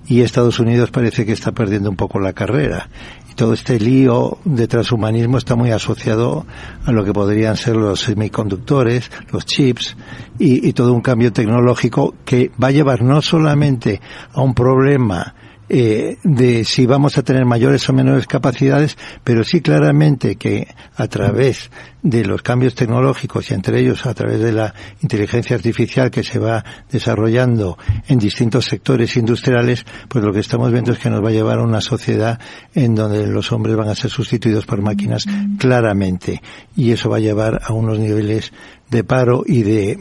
y 0.08 0.22
Estados 0.22 0.60
Unidos 0.60 0.90
parece 0.90 1.26
que 1.26 1.34
está 1.34 1.52
perdiendo 1.52 1.90
un 1.90 1.96
poco 1.96 2.20
la 2.20 2.34
carrera. 2.34 2.90
Todo 3.38 3.54
este 3.54 3.80
lío 3.80 4.40
de 4.46 4.68
transhumanismo 4.68 5.38
está 5.38 5.56
muy 5.56 5.70
asociado 5.70 6.48
a 6.84 6.92
lo 6.92 7.06
que 7.06 7.14
podrían 7.14 7.56
ser 7.56 7.76
los 7.76 8.00
semiconductores, 8.00 9.12
los 9.32 9.46
chips 9.46 9.96
y, 10.40 10.68
y 10.68 10.74
todo 10.74 10.92
un 10.92 11.02
cambio 11.02 11.32
tecnológico 11.32 12.16
que 12.26 12.50
va 12.62 12.70
a 12.70 12.72
llevar 12.72 13.04
no 13.04 13.22
solamente 13.22 14.02
a 14.34 14.42
un 14.42 14.56
problema 14.56 15.36
eh, 15.70 16.18
de 16.24 16.64
si 16.64 16.86
vamos 16.86 17.18
a 17.18 17.24
tener 17.24 17.46
mayores 17.46 17.88
o 17.90 17.94
menores 17.94 18.28
capacidades, 18.28 18.98
pero 19.24 19.44
sí 19.44 19.62
claramente 19.62 20.36
que 20.38 20.68
a 20.96 21.08
través 21.08 21.70
de 22.02 22.24
los 22.24 22.42
cambios 22.42 22.74
tecnológicos 22.74 23.52
y 23.52 23.54
entre 23.54 23.82
ellos 23.82 24.06
a 24.06 24.14
través 24.14 24.40
de 24.40 24.54
la 24.54 24.74
inteligencia 25.02 25.56
artificial 25.58 26.10
que 26.10 26.24
se 26.24 26.40
va 26.40 26.64
desarrollando 26.90 27.78
en 28.08 28.18
distintos 28.18 28.66
sectores 28.66 29.18
industriales, 29.18 29.86
pues 30.08 30.24
lo 30.24 30.32
que 30.32 30.40
estamos 30.40 30.72
viendo 30.72 30.94
es 30.94 31.00
que 31.00 31.10
nos 31.10 31.24
va 31.24 31.30
a 31.30 31.34
llevar 31.34 31.60
a 31.60 31.64
una 31.64 31.82
sociedad 31.82 32.40
en 32.74 32.96
donde 32.96 33.28
los 33.28 33.52
hombres 33.52 33.76
van 33.76 33.90
a 33.90 33.96
ser 33.96 34.10
sustituidos 34.10 34.66
por 34.66 34.82
máquinas 34.82 35.26
claramente. 35.58 36.42
Y 36.76 36.92
eso 36.92 37.10
va 37.10 37.18
a 37.18 37.22
llevar 37.22 37.60
a 37.64 37.74
unos 37.74 38.00
niveles 38.00 38.54
de 38.90 39.04
paro 39.04 39.44
y 39.46 39.64
de 39.64 40.00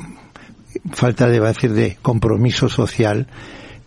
falta 0.93 1.29
de, 1.29 1.41
decir, 1.41 1.73
de 1.73 1.99
compromiso 2.01 2.69
social 2.69 3.27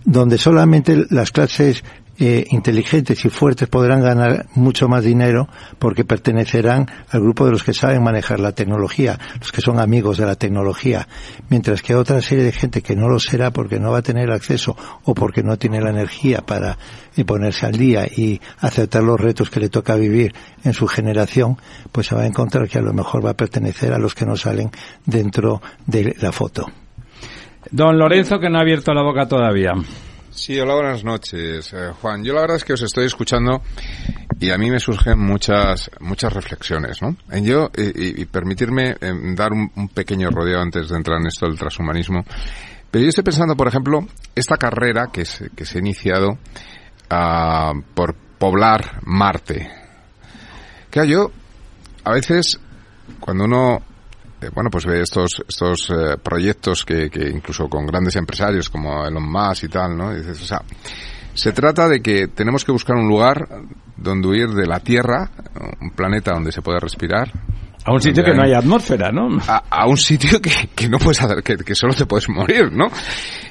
donde 0.05 0.37
solamente 0.37 1.05
las 1.09 1.31
clases 1.31 1.83
eh, 2.21 2.45
inteligentes 2.49 3.23
y 3.23 3.29
fuertes 3.29 3.69
podrán 3.69 4.01
ganar 4.01 4.47
mucho 4.53 4.89
más 4.89 5.05
dinero 5.05 5.47
porque 5.79 6.03
pertenecerán 6.03 6.85
al 7.09 7.21
grupo 7.21 7.45
de 7.45 7.53
los 7.53 7.63
que 7.63 7.73
saben 7.73 8.03
manejar 8.03 8.41
la 8.41 8.51
tecnología, 8.51 9.17
los 9.39 9.53
que 9.53 9.61
son 9.61 9.79
amigos 9.79 10.17
de 10.17 10.25
la 10.25 10.35
tecnología, 10.35 11.07
mientras 11.47 11.81
que 11.81 11.95
otra 11.95 12.21
serie 12.21 12.43
de 12.43 12.51
gente 12.51 12.81
que 12.81 12.97
no 12.97 13.07
lo 13.07 13.19
será 13.21 13.51
porque 13.51 13.79
no 13.79 13.91
va 13.91 13.99
a 13.99 14.01
tener 14.01 14.31
acceso 14.31 14.75
o 15.05 15.15
porque 15.15 15.43
no 15.43 15.57
tiene 15.57 15.79
la 15.79 15.91
energía 15.91 16.41
para 16.41 16.77
eh, 17.15 17.23
ponerse 17.23 17.65
al 17.65 17.77
día 17.77 18.05
y 18.05 18.41
aceptar 18.59 19.01
los 19.01 19.17
retos 19.17 19.49
que 19.49 19.61
le 19.61 19.69
toca 19.69 19.95
vivir 19.95 20.33
en 20.65 20.73
su 20.73 20.87
generación, 20.87 21.57
pues 21.93 22.07
se 22.07 22.15
va 22.15 22.23
a 22.23 22.27
encontrar 22.27 22.67
que 22.67 22.79
a 22.79 22.81
lo 22.81 22.91
mejor 22.91 23.25
va 23.25 23.29
a 23.29 23.37
pertenecer 23.37 23.93
a 23.93 23.97
los 23.97 24.13
que 24.13 24.25
no 24.25 24.35
salen 24.35 24.71
dentro 25.05 25.61
de 25.85 26.17
la 26.19 26.33
foto. 26.33 26.69
Don 27.71 27.97
Lorenzo, 27.97 28.39
que 28.39 28.49
no 28.49 28.57
ha 28.57 28.61
abierto 28.61 28.93
la 28.93 29.03
boca 29.03 29.27
todavía. 29.27 29.73
Sí, 30.31 30.57
hola, 30.59 30.75
buenas 30.75 31.03
noches, 31.03 31.73
eh, 31.73 31.91
Juan. 32.01 32.23
Yo 32.23 32.33
la 32.33 32.41
verdad 32.41 32.57
es 32.57 32.63
que 32.63 32.73
os 32.73 32.81
estoy 32.81 33.05
escuchando 33.05 33.61
y 34.39 34.51
a 34.51 34.57
mí 34.57 34.69
me 34.69 34.79
surgen 34.79 35.19
muchas 35.19 35.91
muchas 35.99 36.31
reflexiones, 36.31 37.01
¿no? 37.01 37.15
Yo, 37.41 37.69
y, 37.75 38.23
permitirme 38.25 38.95
em, 39.01 39.35
dar 39.35 39.51
un, 39.51 39.89
pequeño 39.89 40.29
rodeo 40.29 40.61
antes 40.61 40.87
de 40.87 40.95
entrar 40.95 41.19
en 41.19 41.27
esto 41.27 41.45
del 41.45 41.57
transhumanismo. 41.57 42.23
Pero 42.89 43.03
yo 43.03 43.09
estoy 43.09 43.23
pensando, 43.23 43.55
por 43.55 43.67
ejemplo, 43.67 44.07
esta 44.33 44.57
carrera 44.57 45.09
que 45.11 45.25
se, 45.25 45.49
que 45.49 45.65
se 45.65 45.77
ha 45.77 45.81
iniciado 45.81 46.37
uh, 47.11 47.81
por 47.93 48.15
poblar 48.37 49.01
Marte. 49.03 49.69
Que 50.89 51.07
yo, 51.07 51.31
a 52.03 52.13
veces, 52.13 52.59
cuando 53.19 53.43
uno 53.43 53.77
eh, 53.77 53.81
bueno, 54.53 54.69
pues 54.69 54.85
ve 54.85 55.01
estos, 55.01 55.43
estos 55.47 55.89
eh, 55.89 56.17
proyectos 56.21 56.85
que, 56.85 57.09
que, 57.09 57.29
incluso 57.29 57.67
con 57.67 57.85
grandes 57.85 58.15
empresarios 58.15 58.69
como 58.69 59.05
Elon 59.05 59.29
Musk 59.29 59.65
y 59.65 59.67
tal, 59.67 59.97
¿no? 59.97 60.13
dices, 60.13 60.41
o 60.41 60.45
sea, 60.45 60.61
se 61.33 61.51
trata 61.51 61.87
de 61.87 62.01
que 62.01 62.27
tenemos 62.27 62.63
que 62.63 62.71
buscar 62.71 62.95
un 62.95 63.07
lugar 63.07 63.47
donde 63.97 64.27
huir 64.27 64.49
de 64.49 64.65
la 64.65 64.79
Tierra, 64.79 65.29
un 65.81 65.91
planeta 65.91 66.33
donde 66.33 66.51
se 66.51 66.61
pueda 66.61 66.79
respirar, 66.79 67.31
a 67.85 67.93
un 67.93 68.01
sitio 68.01 68.23
que 68.23 68.33
no 68.33 68.43
hay 68.43 68.53
atmósfera, 68.53 69.11
¿no? 69.11 69.39
A, 69.47 69.87
un 69.87 69.97
sitio 69.97 70.41
que, 70.41 70.51
que, 70.75 70.89
no 70.89 70.99
puedes 70.99 71.21
hacer, 71.21 71.41
que, 71.41 71.57
que, 71.57 71.75
solo 71.75 71.93
te 71.93 72.05
puedes 72.05 72.27
morir, 72.29 72.71
¿no? 72.71 72.87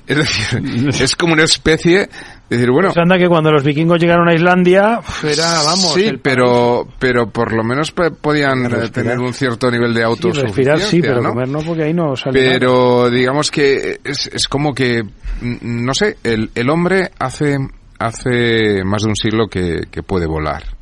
Es 0.06 0.16
decir, 0.16 0.88
es 1.02 1.16
como 1.16 1.32
una 1.32 1.44
especie 1.44 2.08
decir, 2.48 2.70
bueno... 2.70 2.88
Pues 2.88 2.98
anda 2.98 3.18
que 3.18 3.26
cuando 3.26 3.50
los 3.50 3.64
vikingos 3.64 3.98
llegaron 4.00 4.28
a 4.28 4.34
Islandia, 4.34 5.00
era, 5.24 5.62
vamos... 5.64 5.94
Sí, 5.94 6.12
pero, 6.22 6.86
pero 6.98 7.30
por 7.30 7.52
lo 7.52 7.64
menos 7.64 7.90
podían 7.90 8.90
tener 8.90 9.18
un 9.18 9.32
cierto 9.32 9.70
nivel 9.70 9.94
de 9.94 10.04
autosuficiencia, 10.04 10.76
sí, 10.78 10.96
sí, 10.96 11.02
pero 11.02 11.22
comer 11.22 11.48
no, 11.48 11.60
porque 11.60 11.84
ahí 11.84 11.94
no 11.94 12.14
sale 12.14 12.38
Pero 12.38 13.10
digamos 13.10 13.50
que 13.50 14.00
es, 14.04 14.26
es 14.26 14.46
como 14.46 14.74
que, 14.74 15.02
no 15.40 15.94
sé, 15.94 16.16
el, 16.22 16.50
el 16.54 16.70
hombre 16.70 17.10
hace, 17.18 17.56
hace 17.98 18.84
más 18.84 19.02
de 19.02 19.08
un 19.08 19.16
siglo 19.16 19.48
que, 19.48 19.80
que 19.90 20.02
puede 20.02 20.26
volar 20.26 20.77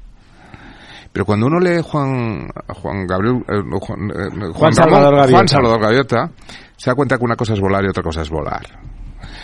pero 1.17 1.25
cuando 1.25 1.47
uno 1.47 1.59
lee 1.59 1.81
Juan, 1.83 2.47
Juan 2.75 3.07
Gabriel, 3.07 3.37
eh, 3.49 3.63
Juan, 3.81 4.11
eh, 4.11 4.53
Juan, 4.53 4.73
Salvador 4.75 5.15
Gaviota. 5.15 5.33
Juan 5.33 5.49
Salvador 5.49 5.81
Gaviota, 5.81 6.31
se 6.77 6.91
da 6.91 6.95
cuenta 6.95 7.17
que 7.17 7.25
una 7.25 7.37
cosa 7.37 7.55
es 7.55 7.61
volar 7.61 7.83
y 7.87 7.89
otra 7.89 8.03
cosa 8.03 8.21
es 8.21 8.29
volar. 8.29 8.67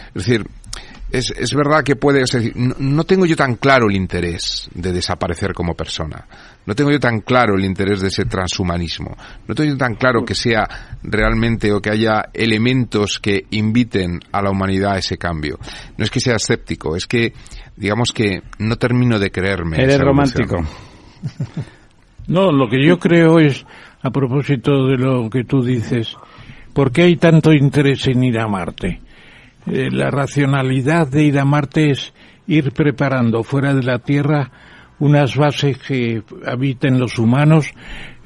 Es 0.08 0.26
decir, 0.26 0.46
es, 1.10 1.32
es 1.34 1.54
verdad 1.54 1.82
que 1.82 1.96
puede, 1.96 2.26
ser, 2.26 2.52
no, 2.54 3.04
tengo 3.04 3.24
yo 3.24 3.36
tan 3.36 3.54
claro 3.54 3.86
el 3.88 3.96
interés 3.96 4.68
de 4.74 4.92
desaparecer 4.92 5.54
como 5.54 5.72
persona. 5.72 6.26
No 6.66 6.74
tengo 6.74 6.90
yo 6.90 7.00
tan 7.00 7.20
claro 7.20 7.54
el 7.54 7.64
interés 7.64 8.02
de 8.02 8.08
ese 8.08 8.26
transhumanismo. 8.26 9.16
No 9.48 9.54
tengo 9.54 9.70
yo 9.70 9.78
tan 9.78 9.94
claro 9.94 10.26
que 10.26 10.34
sea 10.34 10.68
realmente 11.02 11.72
o 11.72 11.80
que 11.80 11.88
haya 11.88 12.26
elementos 12.34 13.18
que 13.18 13.46
inviten 13.48 14.20
a 14.30 14.42
la 14.42 14.50
humanidad 14.50 14.92
a 14.92 14.98
ese 14.98 15.16
cambio. 15.16 15.58
No 15.96 16.04
es 16.04 16.10
que 16.10 16.20
sea 16.20 16.36
escéptico, 16.36 16.96
es 16.96 17.06
que, 17.06 17.32
digamos 17.78 18.12
que 18.12 18.42
no 18.58 18.76
termino 18.76 19.18
de 19.18 19.30
creerme. 19.30 19.82
Eres 19.82 20.00
romántico. 20.00 20.62
No, 22.28 22.52
lo 22.52 22.68
que 22.68 22.80
yo 22.86 23.00
creo 23.00 23.40
es, 23.40 23.66
a 24.00 24.10
propósito 24.10 24.86
de 24.86 24.96
lo 24.96 25.28
que 25.28 25.42
tú 25.42 25.60
dices, 25.60 26.16
¿por 26.72 26.92
qué 26.92 27.02
hay 27.02 27.16
tanto 27.16 27.52
interés 27.52 28.06
en 28.06 28.22
ir 28.22 28.38
a 28.38 28.46
Marte? 28.46 29.00
Eh, 29.66 29.90
la 29.90 30.08
racionalidad 30.08 31.08
de 31.08 31.24
ir 31.24 31.38
a 31.40 31.44
Marte 31.44 31.90
es 31.90 32.14
ir 32.46 32.72
preparando 32.72 33.42
fuera 33.42 33.74
de 33.74 33.82
la 33.82 33.98
Tierra 33.98 34.50
unas 35.02 35.36
bases 35.36 35.78
que 35.78 36.22
habiten 36.46 37.00
los 37.00 37.18
humanos, 37.18 37.66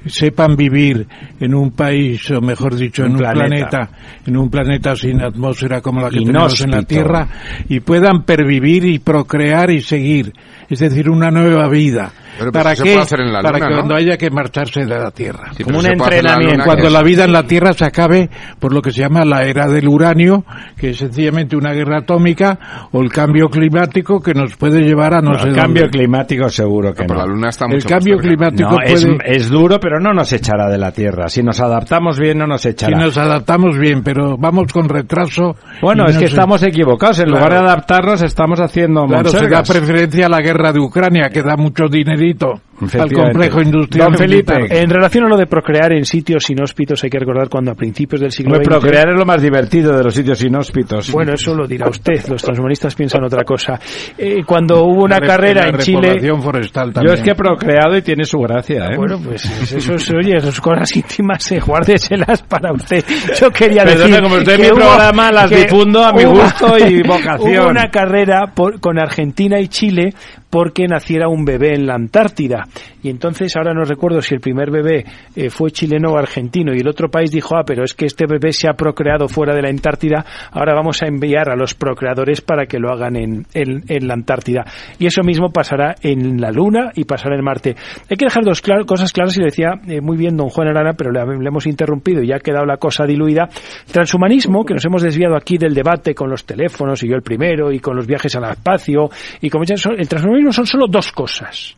sepan 0.05 0.55
vivir 0.55 1.07
en 1.39 1.55
un 1.55 1.71
país, 1.71 2.29
o 2.29 2.39
mejor 2.39 2.75
dicho, 2.75 3.03
en 3.03 3.13
un, 3.13 3.17
planeta. 3.17 3.89
en 4.25 4.37
un 4.37 4.47
planeta 4.47 4.95
sin 4.95 5.19
atmósfera 5.19 5.81
como 5.81 6.01
la 6.01 6.11
que 6.11 6.19
tenemos 6.19 6.61
en 6.61 6.71
la 6.71 6.83
Tierra, 6.83 7.27
y 7.67 7.79
puedan 7.79 8.23
pervivir 8.23 8.85
y 8.85 8.99
procrear 8.99 9.71
y 9.71 9.81
seguir. 9.81 10.31
Es 10.69 10.77
decir, 10.79 11.09
una 11.09 11.31
nueva 11.31 11.67
vida. 11.67 12.11
¿Para 12.51 12.75
qué? 12.75 12.99
Para 13.41 13.59
que 13.59 13.73
cuando 13.73 13.95
haya 13.95 14.17
que 14.17 14.29
marcharse 14.29 14.85
de 14.85 14.97
la 14.97 15.11
Tierra. 15.11 15.51
Como 15.63 15.79
un 15.79 15.85
entrenamiento. 15.85 16.63
Cuando 16.65 16.89
la 16.89 17.03
vida 17.03 17.25
en 17.25 17.33
la 17.33 17.43
Tierra 17.43 17.73
se 17.73 17.85
acabe 17.85 18.29
por 18.59 18.73
lo 18.73 18.81
que 18.81 18.91
se 18.91 19.01
llama 19.01 19.25
la 19.25 19.43
era 19.43 19.67
del 19.67 19.87
uranio, 19.87 20.43
que 20.77 20.91
es 20.91 20.97
sencillamente 20.97 21.55
una 21.55 21.73
guerra 21.73 21.99
atómica, 21.99 22.87
o 22.91 23.01
el 23.01 23.09
cambio 23.11 23.49
climático 23.49 24.21
que 24.21 24.33
nos 24.33 24.55
puede 24.55 24.81
llevar 24.81 25.13
a 25.13 25.21
no, 25.21 25.33
El 25.37 25.55
cambio 25.55 25.89
climático 25.89 26.49
seguro 26.49 26.93
que 26.93 27.05
no. 27.05 27.15
La 27.15 27.25
Luna 27.25 27.49
está 27.49 27.67
mucho 27.67 27.77
el 27.77 27.85
cambio 27.85 28.17
climático 28.17 28.69
puede... 28.69 29.17
es, 29.25 29.49
duro, 29.49 29.79
pero 29.79 29.99
no 29.99 30.13
nos 30.13 30.31
echará 30.33 30.69
de 30.69 30.77
la 30.77 30.91
Tierra. 30.91 31.29
Si 31.29 31.41
nos 31.41 31.59
adaptamos 31.59 32.19
bien, 32.19 32.37
no 32.37 32.47
nos 32.47 32.65
echará. 32.65 32.97
Si 32.97 33.03
nos 33.03 33.17
adaptamos 33.17 33.77
bien, 33.77 34.03
pero 34.03 34.37
vamos 34.37 34.71
con 34.71 34.89
retraso. 34.89 35.55
Bueno, 35.81 36.05
es 36.07 36.17
que 36.17 36.25
estamos 36.25 36.63
equivocados. 36.63 37.19
En 37.19 37.29
lugar 37.29 37.51
de 37.51 37.59
adaptarnos, 37.59 38.21
estamos 38.21 38.59
haciendo 38.59 39.05
Claro, 39.05 39.29
se 39.29 39.47
da 39.47 39.63
preferencia 39.63 40.25
a 40.25 40.29
la 40.29 40.41
guerra 40.41 40.71
de 40.71 40.79
Ucrania, 40.79 41.29
que 41.29 41.41
da 41.41 41.55
mucho 41.55 41.85
dinerito 42.33 42.66
al 42.99 43.11
complejo 43.11 43.61
industrial. 43.61 44.09
Don 44.09 44.17
Felipe, 44.17 44.53
en 44.69 44.89
relación 44.89 45.25
a 45.25 45.29
lo 45.29 45.37
de 45.37 45.47
procrear 45.47 45.93
en 45.93 46.05
sitios 46.05 46.49
inhóspitos, 46.49 47.03
hay 47.03 47.09
que 47.09 47.19
recordar 47.19 47.49
cuando 47.49 47.71
a 47.71 47.75
principios 47.75 48.21
del 48.21 48.31
siglo 48.31 48.55
XX... 48.57 48.67
procrear 48.67 49.09
es 49.09 49.17
lo 49.17 49.25
más 49.25 49.41
divertido 49.41 49.95
de 49.95 50.03
los 50.03 50.13
sitios 50.13 50.43
inhóspitos. 50.43 51.11
Bueno, 51.11 51.33
eso 51.33 51.55
lo 51.55 51.67
dirá 51.67 51.89
usted, 51.89 52.25
los 52.27 52.41
transhumanistas 52.41 52.95
piensan 52.95 53.23
otra 53.23 53.43
cosa. 53.43 53.79
Eh, 54.17 54.43
cuando 54.45 54.83
hubo 54.83 55.03
una 55.03 55.19
carrera 55.19 55.69
en 55.69 55.77
Chile... 55.77 56.17
Forestal 56.37 56.93
Yo 57.05 57.13
es 57.13 57.21
que 57.21 57.31
he 57.31 57.35
procreado 57.35 57.97
y 57.97 58.01
tiene 58.01 58.23
su 58.23 58.39
gracia, 58.39 58.89
¿eh? 58.91 58.95
Bueno, 58.95 59.19
pues 59.23 59.43
eso, 59.73 59.95
es, 59.95 60.13
oye, 60.13 60.37
esas 60.37 60.61
cosas 60.61 60.95
íntimas, 60.95 61.51
eh, 61.51 61.59
guárdeselas 61.59 62.43
para 62.43 62.71
usted. 62.71 63.03
Yo 63.39 63.49
quería 63.49 63.83
decir... 63.83 64.21
como 64.21 64.35
usted 64.35 64.59
mi 64.59 64.67
programa 64.67 65.31
las 65.31 65.49
difundo 65.49 66.03
a 66.03 66.13
mi 66.13 66.23
gusto 66.23 66.77
y 66.77 67.01
vocación. 67.07 67.63
Hubo 67.63 67.69
una 67.69 67.89
carrera 67.89 68.53
con 68.79 68.99
Argentina 68.99 69.59
y 69.59 69.67
Chile 69.67 70.13
porque 70.49 70.87
naciera 70.87 71.27
un 71.27 71.45
bebé 71.45 71.75
en 71.75 71.87
la 71.87 71.95
Antártida. 71.95 72.66
Y 73.03 73.09
entonces 73.09 73.55
ahora 73.55 73.73
no 73.73 73.83
recuerdo 73.83 74.21
si 74.21 74.35
el 74.35 74.41
primer 74.41 74.71
bebé 74.71 75.05
eh, 75.35 75.49
fue 75.49 75.71
chileno 75.71 76.11
o 76.11 76.17
argentino 76.17 76.73
y 76.73 76.79
el 76.79 76.87
otro 76.87 77.09
país 77.09 77.31
dijo, 77.31 77.55
ah, 77.55 77.63
pero 77.65 77.83
es 77.83 77.93
que 77.93 78.05
este 78.05 78.25
bebé 78.27 78.51
se 78.51 78.69
ha 78.69 78.73
procreado 78.73 79.27
fuera 79.27 79.55
de 79.55 79.61
la 79.61 79.69
Antártida, 79.69 80.25
ahora 80.51 80.73
vamos 80.73 81.01
a 81.03 81.07
enviar 81.07 81.49
a 81.49 81.55
los 81.55 81.73
procreadores 81.73 82.41
para 82.41 82.65
que 82.65 82.79
lo 82.79 82.91
hagan 82.91 83.15
en, 83.15 83.45
en, 83.53 84.07
la 84.07 84.13
Antártida. 84.13 84.65
Y 84.99 85.05
eso 85.05 85.21
mismo 85.23 85.51
pasará 85.51 85.95
en 86.01 86.41
la 86.41 86.51
Luna 86.51 86.91
y 86.95 87.03
pasará 87.03 87.35
en 87.35 87.43
Marte. 87.43 87.75
Hay 88.09 88.17
que 88.17 88.25
dejar 88.25 88.43
dos 88.43 88.61
cosas 88.85 89.11
claras 89.13 89.35
y 89.37 89.39
le 89.39 89.45
decía 89.45 89.73
eh, 89.87 90.01
muy 90.01 90.17
bien 90.17 90.35
don 90.35 90.49
Juan 90.49 90.67
Arana, 90.67 90.93
pero 90.93 91.11
le, 91.11 91.19
hemos 91.21 91.67
interrumpido 91.67 92.21
y 92.21 92.27
ya 92.27 92.37
ha 92.37 92.39
quedado 92.39 92.65
la 92.65 92.77
cosa 92.77 93.05
diluida. 93.05 93.47
Transhumanismo, 93.91 94.65
que 94.65 94.73
nos 94.73 94.85
hemos 94.85 95.01
desviado 95.01 95.35
aquí 95.35 95.57
del 95.57 95.73
debate 95.73 96.13
con 96.13 96.29
los 96.29 96.45
teléfonos 96.45 97.03
y 97.03 97.09
yo 97.09 97.15
el 97.15 97.21
primero 97.21 97.71
y 97.71 97.79
con 97.79 97.95
los 97.95 98.07
viajes 98.07 98.35
al 98.35 98.51
espacio 98.51 99.09
y 99.41 99.49
como 99.49 99.63
ya 99.63 99.75
el 99.75 100.07
transhumanismo 100.07 100.51
son 100.51 100.65
solo 100.65 100.87
dos 100.87 101.11
cosas. 101.11 101.76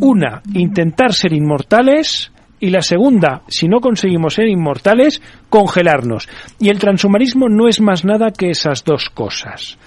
Una, 0.00 0.42
intentar 0.54 1.12
ser 1.12 1.32
inmortales 1.32 2.30
y 2.60 2.70
la 2.70 2.82
segunda, 2.82 3.42
si 3.48 3.68
no 3.68 3.80
conseguimos 3.80 4.34
ser 4.34 4.48
inmortales, 4.48 5.22
congelarnos. 5.48 6.28
Y 6.58 6.68
el 6.68 6.78
transhumanismo 6.78 7.48
no 7.48 7.68
es 7.68 7.80
más 7.80 8.04
nada 8.04 8.30
que 8.30 8.50
esas 8.50 8.84
dos 8.84 9.10
cosas. 9.10 9.78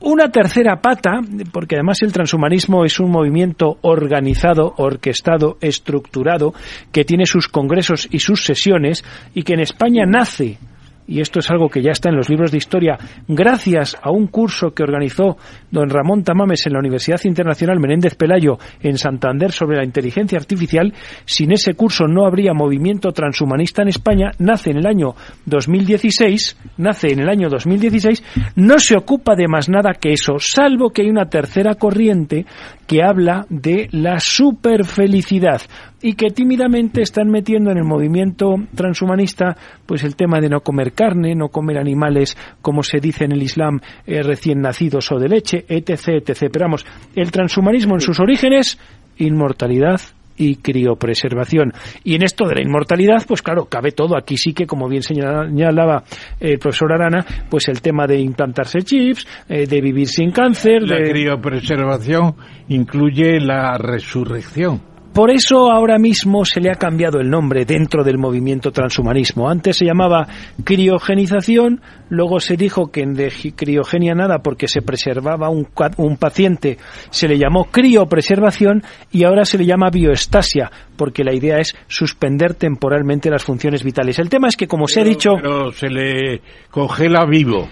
Una 0.00 0.30
tercera 0.30 0.82
pata, 0.82 1.20
porque 1.50 1.76
además 1.76 2.02
el 2.02 2.12
transhumanismo 2.12 2.84
es 2.84 3.00
un 3.00 3.10
movimiento 3.10 3.78
organizado, 3.80 4.74
orquestado, 4.76 5.56
estructurado, 5.62 6.52
que 6.92 7.04
tiene 7.04 7.24
sus 7.24 7.48
congresos 7.48 8.06
y 8.10 8.18
sus 8.18 8.44
sesiones, 8.44 9.02
y 9.34 9.44
que 9.44 9.54
en 9.54 9.60
España 9.60 10.04
nace 10.06 10.58
y 11.06 11.20
esto 11.20 11.40
es 11.40 11.50
algo 11.50 11.68
que 11.68 11.82
ya 11.82 11.92
está 11.92 12.08
en 12.08 12.16
los 12.16 12.28
libros 12.28 12.50
de 12.50 12.58
historia, 12.58 12.98
gracias 13.28 13.96
a 14.02 14.10
un 14.10 14.26
curso 14.28 14.70
que 14.70 14.82
organizó 14.82 15.36
don 15.70 15.90
Ramón 15.90 16.24
Tamames 16.24 16.66
en 16.66 16.72
la 16.72 16.78
Universidad 16.78 17.20
Internacional 17.24 17.80
Menéndez 17.80 18.14
Pelayo 18.14 18.58
en 18.80 18.98
Santander 18.98 19.52
sobre 19.52 19.76
la 19.76 19.84
inteligencia 19.84 20.38
artificial, 20.38 20.92
sin 21.24 21.52
ese 21.52 21.74
curso 21.74 22.06
no 22.06 22.26
habría 22.26 22.54
movimiento 22.54 23.12
transhumanista 23.12 23.82
en 23.82 23.88
España, 23.88 24.30
nace 24.38 24.70
en 24.70 24.78
el 24.78 24.86
año 24.86 25.14
2016, 25.46 26.56
nace 26.78 27.12
en 27.12 27.20
el 27.20 27.28
año 27.28 27.48
2016, 27.48 28.22
no 28.56 28.78
se 28.78 28.96
ocupa 28.96 29.34
de 29.34 29.48
más 29.48 29.68
nada 29.68 29.92
que 30.00 30.12
eso, 30.12 30.36
salvo 30.38 30.90
que 30.90 31.02
hay 31.02 31.10
una 31.10 31.26
tercera 31.26 31.74
corriente 31.74 32.46
que 32.86 33.02
habla 33.02 33.46
de 33.48 33.88
la 33.92 34.20
superfelicidad 34.20 35.62
y 36.04 36.16
que 36.16 36.28
tímidamente 36.28 37.00
están 37.00 37.30
metiendo 37.30 37.70
en 37.70 37.78
el 37.78 37.84
movimiento 37.84 38.56
transhumanista 38.74 39.56
pues 39.86 40.04
el 40.04 40.16
tema 40.16 40.38
de 40.38 40.50
no 40.50 40.60
comer 40.60 40.92
carne, 40.92 41.34
no 41.34 41.48
comer 41.48 41.78
animales 41.78 42.36
como 42.60 42.82
se 42.82 42.98
dice 43.00 43.24
en 43.24 43.32
el 43.32 43.42
Islam 43.42 43.80
eh, 44.06 44.22
recién 44.22 44.60
nacidos 44.60 45.10
o 45.12 45.18
de 45.18 45.30
leche, 45.30 45.64
etc, 45.66 46.28
etc. 46.28 46.50
Pero 46.52 46.66
vamos, 46.66 46.84
el 47.16 47.32
transhumanismo 47.32 47.94
en 47.94 48.02
sus 48.02 48.20
orígenes, 48.20 48.78
inmortalidad 49.16 49.98
y 50.36 50.56
criopreservación. 50.56 51.72
Y 52.02 52.16
en 52.16 52.22
esto 52.22 52.46
de 52.46 52.56
la 52.56 52.62
inmortalidad, 52.62 53.24
pues 53.26 53.40
claro, 53.40 53.64
cabe 53.64 53.92
todo. 53.92 54.14
Aquí 54.14 54.36
sí 54.36 54.52
que, 54.52 54.66
como 54.66 54.88
bien 54.88 55.02
señalaba 55.02 56.04
el 56.38 56.58
profesor 56.58 56.92
Arana, 56.92 57.24
pues 57.48 57.68
el 57.68 57.80
tema 57.80 58.06
de 58.06 58.20
implantarse 58.20 58.82
chips, 58.82 59.26
eh, 59.48 59.66
de 59.66 59.80
vivir 59.80 60.08
sin 60.08 60.32
cáncer. 60.32 60.82
La 60.82 60.98
criopreservación 60.98 62.34
incluye 62.68 63.40
la 63.40 63.78
resurrección. 63.78 64.93
Por 65.14 65.30
eso 65.30 65.70
ahora 65.70 65.96
mismo 65.96 66.44
se 66.44 66.60
le 66.60 66.72
ha 66.72 66.74
cambiado 66.74 67.20
el 67.20 67.30
nombre 67.30 67.64
dentro 67.64 68.02
del 68.02 68.18
movimiento 68.18 68.72
transhumanismo. 68.72 69.48
Antes 69.48 69.76
se 69.76 69.86
llamaba 69.86 70.26
criogenización, 70.64 71.80
luego 72.08 72.40
se 72.40 72.56
dijo 72.56 72.90
que 72.90 73.02
en 73.02 73.14
de 73.14 73.32
criogenia 73.54 74.14
nada 74.14 74.40
porque 74.40 74.66
se 74.66 74.82
preservaba 74.82 75.50
un, 75.50 75.68
un 75.98 76.16
paciente, 76.16 76.78
se 77.10 77.28
le 77.28 77.38
llamó 77.38 77.66
criopreservación 77.66 78.82
y 79.12 79.22
ahora 79.22 79.44
se 79.44 79.56
le 79.56 79.66
llama 79.66 79.88
bioestasia 79.92 80.72
porque 80.96 81.22
la 81.22 81.32
idea 81.32 81.58
es 81.58 81.76
suspender 81.86 82.54
temporalmente 82.54 83.30
las 83.30 83.44
funciones 83.44 83.84
vitales. 83.84 84.18
El 84.18 84.28
tema 84.28 84.48
es 84.48 84.56
que, 84.56 84.66
como 84.66 84.88
se 84.88 85.02
ha 85.02 85.04
dicho... 85.04 85.34
Pero 85.40 85.70
se 85.70 85.90
le 85.90 86.40
congela 86.72 87.24
vivo. 87.24 87.68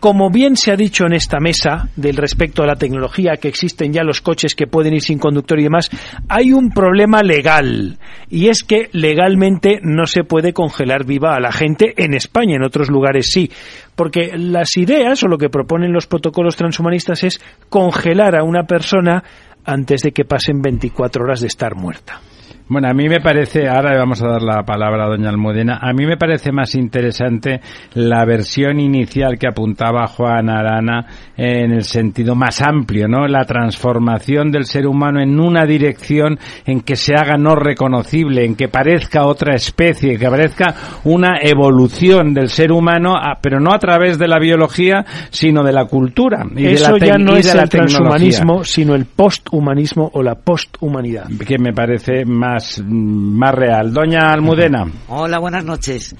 Como 0.00 0.30
bien 0.30 0.56
se 0.56 0.72
ha 0.72 0.76
dicho 0.76 1.06
en 1.06 1.14
esta 1.14 1.38
mesa 1.40 1.88
del 1.96 2.16
respecto 2.16 2.62
a 2.62 2.66
la 2.66 2.76
tecnología, 2.76 3.38
que 3.40 3.48
existen 3.48 3.92
ya 3.92 4.04
los 4.04 4.20
coches 4.20 4.54
que 4.54 4.66
pueden 4.66 4.94
ir 4.94 5.00
sin 5.00 5.18
conductor 5.18 5.58
y 5.58 5.64
demás, 5.64 5.90
hay 6.28 6.52
un 6.52 6.70
problema 6.70 7.22
legal. 7.22 7.98
Y 8.28 8.48
es 8.48 8.62
que 8.62 8.90
legalmente 8.92 9.80
no 9.82 10.06
se 10.06 10.22
puede 10.22 10.52
congelar 10.52 11.06
viva 11.06 11.34
a 11.34 11.40
la 11.40 11.50
gente 11.50 11.94
en 11.96 12.12
España, 12.12 12.56
en 12.56 12.64
otros 12.64 12.90
lugares 12.90 13.30
sí. 13.30 13.50
Porque 13.94 14.36
las 14.36 14.76
ideas 14.76 15.22
o 15.22 15.28
lo 15.28 15.38
que 15.38 15.48
proponen 15.48 15.92
los 15.92 16.06
protocolos 16.06 16.56
transhumanistas 16.56 17.24
es 17.24 17.40
congelar 17.70 18.36
a 18.36 18.44
una 18.44 18.64
persona 18.64 19.24
antes 19.64 20.02
de 20.02 20.12
que 20.12 20.24
pasen 20.26 20.60
24 20.60 21.24
horas 21.24 21.40
de 21.40 21.46
estar 21.46 21.74
muerta. 21.74 22.20
Bueno, 22.68 22.88
a 22.88 22.94
mí 22.94 23.08
me 23.08 23.20
parece, 23.20 23.68
ahora 23.68 23.92
le 23.92 23.98
vamos 23.98 24.20
a 24.22 24.26
dar 24.26 24.42
la 24.42 24.64
palabra 24.64 25.04
a 25.04 25.08
doña 25.08 25.28
Almudena, 25.28 25.78
a 25.80 25.92
mí 25.92 26.04
me 26.04 26.16
parece 26.16 26.50
más 26.50 26.74
interesante 26.74 27.60
la 27.94 28.24
versión 28.24 28.80
inicial 28.80 29.38
que 29.38 29.46
apuntaba 29.46 30.08
Juan 30.08 30.50
Arana 30.50 31.06
en 31.36 31.70
el 31.70 31.84
sentido 31.84 32.34
más 32.34 32.60
amplio, 32.62 33.06
¿no? 33.06 33.28
La 33.28 33.44
transformación 33.44 34.50
del 34.50 34.64
ser 34.64 34.88
humano 34.88 35.20
en 35.20 35.38
una 35.38 35.64
dirección 35.64 36.40
en 36.64 36.80
que 36.80 36.96
se 36.96 37.14
haga 37.14 37.36
no 37.36 37.54
reconocible, 37.54 38.44
en 38.44 38.56
que 38.56 38.66
parezca 38.66 39.26
otra 39.26 39.54
especie, 39.54 40.18
que 40.18 40.28
parezca 40.28 40.74
una 41.04 41.38
evolución 41.40 42.34
del 42.34 42.48
ser 42.48 42.72
humano, 42.72 43.14
pero 43.40 43.60
no 43.60 43.72
a 43.72 43.78
través 43.78 44.18
de 44.18 44.26
la 44.26 44.40
biología, 44.40 45.04
sino 45.30 45.62
de 45.62 45.72
la 45.72 45.84
cultura. 45.84 46.44
Y 46.56 46.66
Eso 46.66 46.94
de 46.94 47.00
la 47.00 47.06
ya 47.06 47.18
no 47.18 47.36
es 47.36 47.54
el 47.54 47.68
transhumanismo, 47.68 48.64
sino 48.64 48.96
el 48.96 49.04
posthumanismo 49.04 50.10
o 50.14 50.20
la 50.20 50.34
posthumanidad. 50.34 51.28
Que 51.46 51.58
me 51.58 51.72
parece 51.72 52.24
más 52.24 52.55
más, 52.84 53.54
real. 53.54 53.92
Doña 53.92 54.32
Almudena. 54.32 54.90
Hola, 55.08 55.38
buenas 55.38 55.64
noches. 55.64 56.14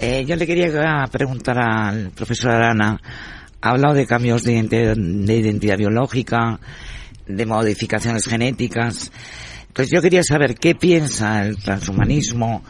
Eh, 0.00 0.24
yo 0.26 0.36
le 0.36 0.46
quería 0.46 1.06
preguntar 1.10 1.58
al 1.58 2.10
profesor 2.10 2.52
Arana, 2.52 2.98
ha 3.60 3.70
hablado 3.70 3.94
de 3.94 4.06
cambios 4.06 4.44
de 4.44 4.54
identidad, 4.54 5.76
biológica, 5.76 6.58
de 7.26 7.46
modificaciones 7.46 8.26
genéticas. 8.26 9.12
Entonces 9.68 9.92
yo 9.92 10.00
quería 10.00 10.22
saber 10.22 10.54
qué 10.54 10.74
piensa 10.74 11.44
el 11.44 11.58
transhumanismo 11.58 12.62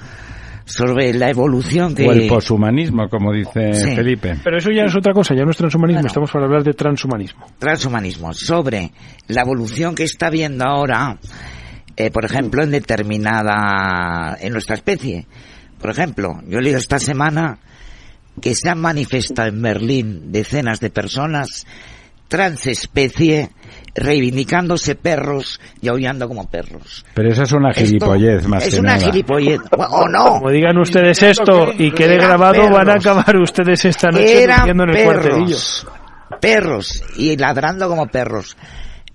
sobre 0.65 1.13
la 1.15 1.31
evolución 1.31 1.95
que... 1.95 2.07
O 2.07 2.13
el 2.13 2.29
poshumanismo, 2.29 3.09
como 3.09 3.33
dice 3.33 3.73
Felipe. 3.95 4.37
Pero 4.43 4.59
eso 4.59 4.71
ya 4.71 4.85
es 4.85 4.97
otra 4.97 5.13
cosa, 5.13 5.35
ya 5.35 5.45
no 5.45 5.51
es 5.51 5.57
transhumanismo, 5.57 6.07
estamos 6.07 6.31
para 6.31 6.47
hablar 6.47 6.63
de 6.65 6.73
transhumanismo. 6.73 7.47
Transhumanismo, 7.59 8.33
sobre 8.33 8.91
la 9.29 9.43
evolución 9.43 9.95
que 9.95 10.05
está 10.05 10.31
viendo 10.31 10.65
ahora 10.65 11.19
eh, 12.07 12.11
por 12.11 12.25
ejemplo, 12.25 12.63
en 12.63 12.71
determinada, 12.71 14.37
en 14.41 14.53
nuestra 14.53 14.75
especie. 14.77 15.27
Por 15.79 15.91
ejemplo, 15.91 16.41
yo 16.47 16.59
he 16.59 16.63
leído 16.63 16.79
esta 16.79 16.99
semana 16.99 17.59
que 18.41 18.55
se 18.55 18.69
han 18.69 18.81
manifestado 18.81 19.49
en 19.49 19.61
Berlín 19.61 20.33
decenas 20.33 20.81
de 20.81 20.91
personas 20.91 21.67
transespecie 22.29 23.51
reivindicándose 23.95 24.95
perros 24.95 25.61
y 25.83 25.89
aullando 25.89 26.29
como 26.29 26.49
perros. 26.49 27.05
Pero 27.13 27.29
eso 27.29 27.43
es 27.43 27.53
una 27.53 27.73
gilipollez 27.73 28.47
más 28.47 28.67
es 28.67 28.75
que 28.75 28.81
una 28.81 28.95
nada. 28.95 29.05
gilipollez, 29.05 29.61
o 29.73 30.09
no. 30.09 30.25
Como 30.39 30.51
digan 30.51 30.79
ustedes 30.79 31.23
esto 31.23 31.73
y 31.77 31.91
quede 31.91 32.17
grabado, 32.17 32.71
van 32.71 32.89
a 32.89 32.95
acabar 32.95 33.37
ustedes 33.37 33.85
esta 33.85 34.11
noche 34.11 34.45
Eran 34.45 34.69
en 34.69 34.81
el 34.81 35.05
cuartelillo. 35.05 35.57
perros, 35.57 35.87
perros 36.41 37.05
y 37.17 37.37
ladrando 37.37 37.89
como 37.89 38.07
perros. 38.07 38.57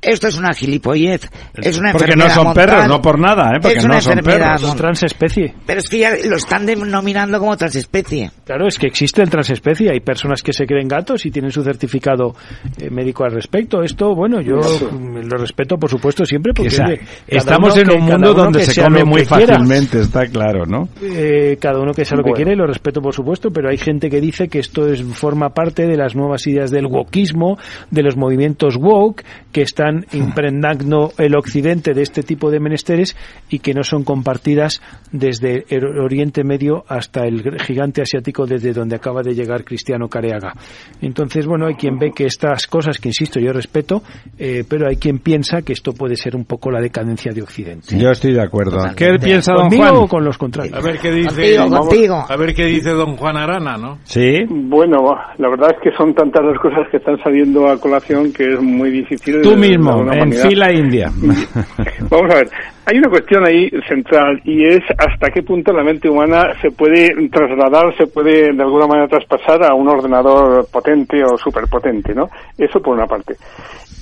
Esto 0.06 0.28
es 0.28 0.38
una 0.38 0.54
gilipollez, 0.54 1.30
es 1.56 1.78
una 1.80 1.92
Porque 1.92 2.08
no 2.16 2.26
enfermedad 2.26 2.36
son 2.36 2.44
mortal. 2.46 2.66
perros, 2.68 2.88
no 2.88 3.02
por 3.02 3.20
nada, 3.20 3.50
¿eh? 3.56 3.60
Porque 3.62 3.78
es 3.80 3.86
una 3.86 3.96
no 3.96 4.02
son 4.02 4.20
perros. 4.20 4.62
Son 4.62 4.78
transespecie. 4.78 5.54
Pero 5.66 5.80
es 5.80 5.90
que 5.90 6.00
ya 6.00 6.12
lo 6.30 6.36
están 6.36 6.66
denominando 6.66 7.40
como 7.40 7.58
transespecie. 7.58 8.32
Claro, 8.46 8.68
es 8.68 8.78
que 8.78 8.88
existen 8.88 9.30
transespecie. 9.30 9.90
Hay 9.92 10.00
personas 10.02 10.42
que 10.44 10.54
se 10.54 10.66
creen 10.66 10.88
gatos 10.88 11.26
y 11.26 11.32
tienen 11.32 11.52
su 11.52 11.64
certificado 11.64 12.36
eh, 12.80 12.90
médico 12.90 13.24
al 13.24 13.32
respecto. 13.32 13.82
Esto, 13.82 14.14
bueno, 14.14 14.42
yo 14.42 14.56
lo 14.58 15.38
respeto, 15.38 15.78
por 15.78 15.90
supuesto, 15.90 16.26
siempre 16.26 16.54
porque 16.54 16.76
oye, 16.84 17.02
estamos 17.28 17.76
en 17.78 17.92
un 17.92 18.02
mundo 18.06 18.34
donde 18.34 18.64
se 18.66 18.84
come 18.84 19.04
muy 19.04 19.24
quiera. 19.26 19.56
fácilmente, 19.56 20.02
está 20.02 20.28
claro, 20.28 20.66
¿no? 20.66 20.88
Eh, 21.02 21.58
cada 21.60 21.80
uno 21.80 21.94
que 21.94 22.06
sea 22.06 22.18
lo 22.18 22.24
que 22.24 22.32
Bueno. 22.32 22.52
y 22.52 22.56
lo 22.56 22.68
respeto 22.68 23.02
por 23.02 23.14
supuesto, 23.14 23.50
pero 23.50 23.70
hay 23.70 23.78
gente 23.78 24.10
que 24.10 24.22
dice 24.22 24.48
que 24.50 24.60
esto 24.60 24.88
es 24.88 25.02
forma 25.04 25.50
parte 25.50 25.88
de 25.88 25.98
las 25.98 26.16
nuevas 26.16 26.46
ideas 26.48 26.70
del 26.70 26.86
wokismo, 26.86 27.58
de 27.90 28.04
los 28.04 28.16
movimientos 28.18 28.76
woke 28.78 29.24
que 29.52 29.62
están 29.62 29.95
impregnando 30.12 31.12
el 31.18 31.36
occidente 31.36 31.94
de 31.94 32.02
este 32.02 32.24
tipo 32.24 32.50
de 32.52 32.60
menesteres 32.60 33.16
y 33.50 33.60
que 33.60 33.74
no 33.74 33.84
son 33.84 34.04
compartidas 34.04 34.82
desde 35.12 35.66
el 35.70 35.86
Oriente 36.00 36.44
Medio 36.44 36.84
hasta 36.88 37.26
el 37.26 37.60
gigante 37.62 38.02
asiático 38.02 38.46
desde 38.46 38.74
donde 38.74 38.96
acaba 38.96 39.22
de 39.22 39.34
llegar 39.34 39.64
Cristiano 39.64 40.08
Careaga. 40.08 40.54
Entonces, 41.02 41.46
bueno, 41.46 41.68
hay 41.68 41.76
quien 41.76 41.98
ve 41.98 42.12
que 42.16 42.26
estas 42.26 42.68
cosas, 42.68 43.00
que 43.00 43.10
insisto, 43.10 43.40
yo 43.40 43.54
respeto, 43.54 44.02
eh, 44.38 44.64
pero 44.68 44.88
hay 44.88 44.98
quien 44.98 45.20
piensa 45.20 45.62
que 45.62 45.74
esto 45.74 45.94
puede 45.94 46.16
ser 46.16 46.36
un 46.36 46.46
poco 46.46 46.72
la 46.72 46.82
decadencia 46.82 47.32
de 47.32 47.42
Occidente. 47.42 47.98
Yo 47.98 48.10
estoy 48.12 48.34
de 48.34 48.42
acuerdo. 48.42 48.72
Totalmente. 48.72 49.06
¿Qué 49.06 49.20
piensa 49.20 49.54
don 49.54 49.64
¿Conmigo 49.70 49.84
Juan? 49.84 49.96
o 50.04 50.08
con 50.08 50.24
los 50.26 50.38
contrarios? 50.38 50.78
A 50.78 50.82
ver 50.82 50.98
qué 51.00 51.12
dice. 51.12 51.30
Contigo, 51.30 51.64
vamos- 51.70 51.88
contigo. 51.88 52.26
A 52.28 52.38
ver 52.38 52.54
qué 52.54 52.66
dice 52.66 52.90
don 52.92 53.16
Juan 53.18 53.38
Arana, 53.38 53.78
¿no? 53.78 54.00
Sí. 54.04 54.40
Bueno, 54.50 54.98
la 55.38 55.50
verdad 55.50 55.72
es 55.76 55.82
que 55.84 55.96
son 55.98 56.14
tantas 56.14 56.44
las 56.46 56.58
cosas 56.60 56.88
que 56.92 56.98
están 56.98 57.18
saliendo 57.24 57.68
a 57.68 57.80
colación 57.80 58.32
que 58.34 58.54
es 58.54 58.62
muy 58.62 58.90
difícil. 58.92 59.42
Tú 59.42 59.52
de 59.52 59.56
mismo, 59.78 60.14
en 60.14 60.30
fila 60.50 60.72
india. 60.74 61.12
Vamos 62.10 62.32
a 62.32 62.36
ver, 62.36 62.50
hay 62.86 62.98
una 62.98 63.10
cuestión 63.10 63.46
ahí 63.46 63.70
central 63.88 64.40
y 64.44 64.66
es 64.66 64.84
hasta 64.98 65.30
qué 65.32 65.42
punto 65.44 65.72
la 65.74 65.84
mente 65.84 66.10
humana 66.10 66.54
se 66.62 66.72
puede 66.72 67.10
trasladar, 67.30 67.96
se 67.98 68.08
puede 68.08 68.54
de 68.54 68.62
alguna 68.64 68.88
manera 68.88 69.08
traspasar 69.08 69.64
a 69.64 69.74
un 69.74 69.88
ordenador 69.88 70.68
potente 70.72 71.24
o 71.24 71.38
superpotente, 71.38 72.14
¿no? 72.14 72.30
Eso 72.58 72.80
por 72.82 72.96
una 72.96 73.08
parte. 73.08 73.36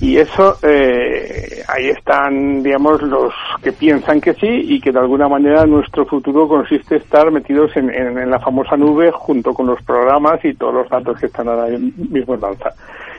Y 0.00 0.16
eso, 0.18 0.56
eh, 0.62 1.62
ahí 1.68 1.88
están, 1.88 2.62
digamos, 2.62 3.00
los 3.02 3.32
que 3.62 3.72
piensan 3.72 4.20
que 4.20 4.34
sí 4.34 4.48
y 4.48 4.80
que 4.80 4.90
de 4.90 4.98
alguna 4.98 5.28
manera 5.28 5.64
nuestro 5.66 6.04
futuro 6.04 6.48
consiste 6.48 6.96
en 6.96 7.02
estar 7.02 7.30
metidos 7.30 7.74
en, 7.76 7.88
en- 7.94 8.18
en 8.18 8.28
la 8.30 8.40
famosa 8.40 8.76
nube 8.76 9.10
junto 9.12 9.54
con 9.54 9.66
los 9.68 9.80
programas 9.82 10.44
y 10.44 10.52
todos 10.54 10.74
los 10.74 10.88
datos 10.90 11.18
que 11.18 11.26
están 11.26 11.48
ahora 11.48 11.68
mismo 11.78 12.34
en 12.34 12.40
danza. 12.40 12.70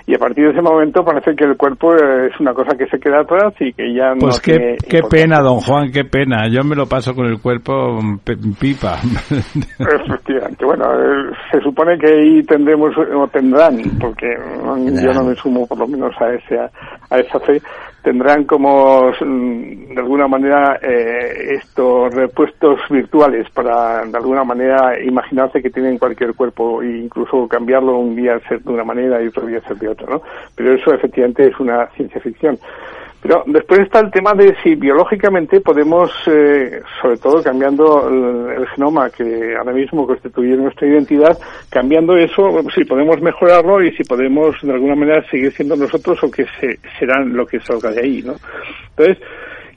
Y 0.07 0.13
a 0.13 0.19
partir 0.19 0.45
de 0.45 0.51
ese 0.51 0.61
momento 0.61 1.03
parece 1.03 1.35
que 1.35 1.45
el 1.45 1.57
cuerpo 1.57 1.95
eh, 1.95 2.27
es 2.31 2.39
una 2.39 2.53
cosa 2.53 2.77
que 2.77 2.85
se 2.87 2.99
queda 2.99 3.21
atrás 3.21 3.53
y 3.59 3.73
que 3.73 3.91
ya 3.91 4.13
Pues 4.19 4.35
no 4.35 4.41
qué, 4.43 4.51
tiene 4.57 4.77
qué 4.77 4.97
importancia. 4.97 5.09
pena, 5.09 5.41
don 5.41 5.59
Juan, 5.61 5.91
qué 5.91 6.05
pena. 6.05 6.47
Yo 6.47 6.63
me 6.63 6.75
lo 6.75 6.85
paso 6.85 7.15
con 7.15 7.25
el 7.25 7.41
cuerpo 7.41 7.99
mm, 8.01 8.19
pipa. 8.59 8.97
Efectivamente. 9.79 10.63
Bueno, 10.63 10.85
eh, 10.93 11.31
se 11.51 11.59
supone 11.61 11.97
que 11.97 12.07
ahí 12.07 12.43
tendremos 12.43 12.91
o 12.97 13.27
tendrán, 13.29 13.77
porque 13.99 14.27
mm, 14.37 15.03
yo 15.03 15.11
no 15.13 15.23
me 15.23 15.35
sumo 15.35 15.65
por 15.65 15.79
lo 15.79 15.87
menos 15.87 16.13
a 16.21 16.33
ese 16.33 16.55
a 17.09 17.17
esa 17.17 17.39
fe, 17.39 17.59
tendrán 18.05 18.43
como 18.43 19.09
mm, 19.19 19.95
de 19.95 19.99
alguna 19.99 20.27
manera 20.27 20.79
eh, 20.79 21.55
estos 21.55 22.13
repuestos 22.13 22.79
virtuales 22.87 23.49
para 23.49 24.05
de 24.05 24.15
alguna 24.15 24.43
manera 24.43 25.01
imaginarse 25.03 25.59
que 25.59 25.71
tienen 25.71 25.97
cualquier 25.97 26.35
cuerpo 26.35 26.83
e 26.83 26.97
incluso 26.99 27.47
cambiarlo 27.47 27.97
un 27.97 28.15
día 28.15 28.39
ser 28.47 28.61
de 28.61 28.71
una 28.71 28.83
manera 28.83 29.21
y 29.23 29.27
otro 29.27 29.47
día 29.47 29.59
ser 29.61 29.77
de 29.77 29.89
otra, 29.89 30.05
¿no? 30.07 30.21
Pero 30.55 30.75
eso 30.75 30.93
efectivamente 30.93 31.47
es 31.47 31.59
una 31.59 31.87
ciencia 31.95 32.21
ficción. 32.21 32.59
Pero 33.25 33.43
después 33.47 33.79
está 33.79 34.01
el 34.01 34.11
tema 34.11 34.33
de 34.35 34.55
si 34.61 34.75
biológicamente 34.75 35.59
podemos, 35.59 36.11
eh, 36.27 36.83
sobre 37.01 37.17
todo 37.17 37.41
cambiando 37.41 38.07
el, 38.07 38.61
el 38.61 38.67
genoma 38.67 39.09
que 39.09 39.55
ahora 39.57 39.73
mismo 39.73 40.05
constituye 40.05 40.55
nuestra 40.55 40.87
identidad, 40.87 41.35
cambiando 41.71 42.15
eso, 42.15 42.61
si 42.75 42.85
podemos 42.85 43.19
mejorarlo 43.21 43.81
y 43.81 43.91
si 43.95 44.03
podemos 44.03 44.55
de 44.61 44.71
alguna 44.71 44.93
manera 44.93 45.27
seguir 45.31 45.51
siendo 45.53 45.75
nosotros 45.75 46.23
o 46.23 46.29
que 46.29 46.45
se, 46.59 46.77
serán 46.99 47.35
lo 47.35 47.47
que 47.47 47.59
salga 47.61 47.89
de 47.89 48.01
ahí, 48.01 48.21
¿no? 48.21 48.35
Entonces, 48.95 49.17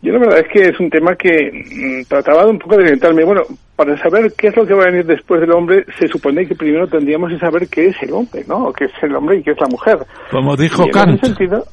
yo 0.03 0.13
la 0.13 0.19
verdad 0.19 0.41
es 0.41 0.49
que 0.53 0.69
es 0.69 0.79
un 0.79 0.91
tema 0.91 1.17
que 1.17 1.51
mm, 1.51 2.07
trataba 2.07 2.45
de 2.45 2.51
un 2.51 2.59
poco 2.59 2.77
de 2.77 2.83
orientarme. 2.83 3.25
Bueno, 3.25 3.45
para 3.75 3.97
saber 3.97 4.31
qué 4.37 4.49
es 4.49 4.57
lo 4.59 4.67
que 4.67 4.75
va 4.75 4.83
a 4.83 4.91
venir 4.91 5.07
después 5.07 5.41
del 5.41 5.53
hombre, 5.53 5.87
se 5.99 6.07
supone 6.07 6.47
que 6.47 6.55
primero 6.55 6.87
tendríamos 6.87 7.31
que 7.31 7.39
saber 7.39 7.67
qué 7.69 7.87
es 7.87 7.97
el 8.03 8.13
hombre, 8.13 8.45
¿no? 8.47 8.67
O 8.67 8.73
qué 8.75 8.85
es 8.85 8.93
el 9.01 9.17
hombre 9.17 9.39
y 9.39 9.43
qué 9.43 9.53
es 9.53 9.59
la 9.59 9.69
mujer. 9.69 10.01
Como 10.31 10.55
dijo 10.55 10.83
en 10.83 10.91
Kant. 10.91 11.15
ese 11.15 11.27
sentido, 11.29 11.65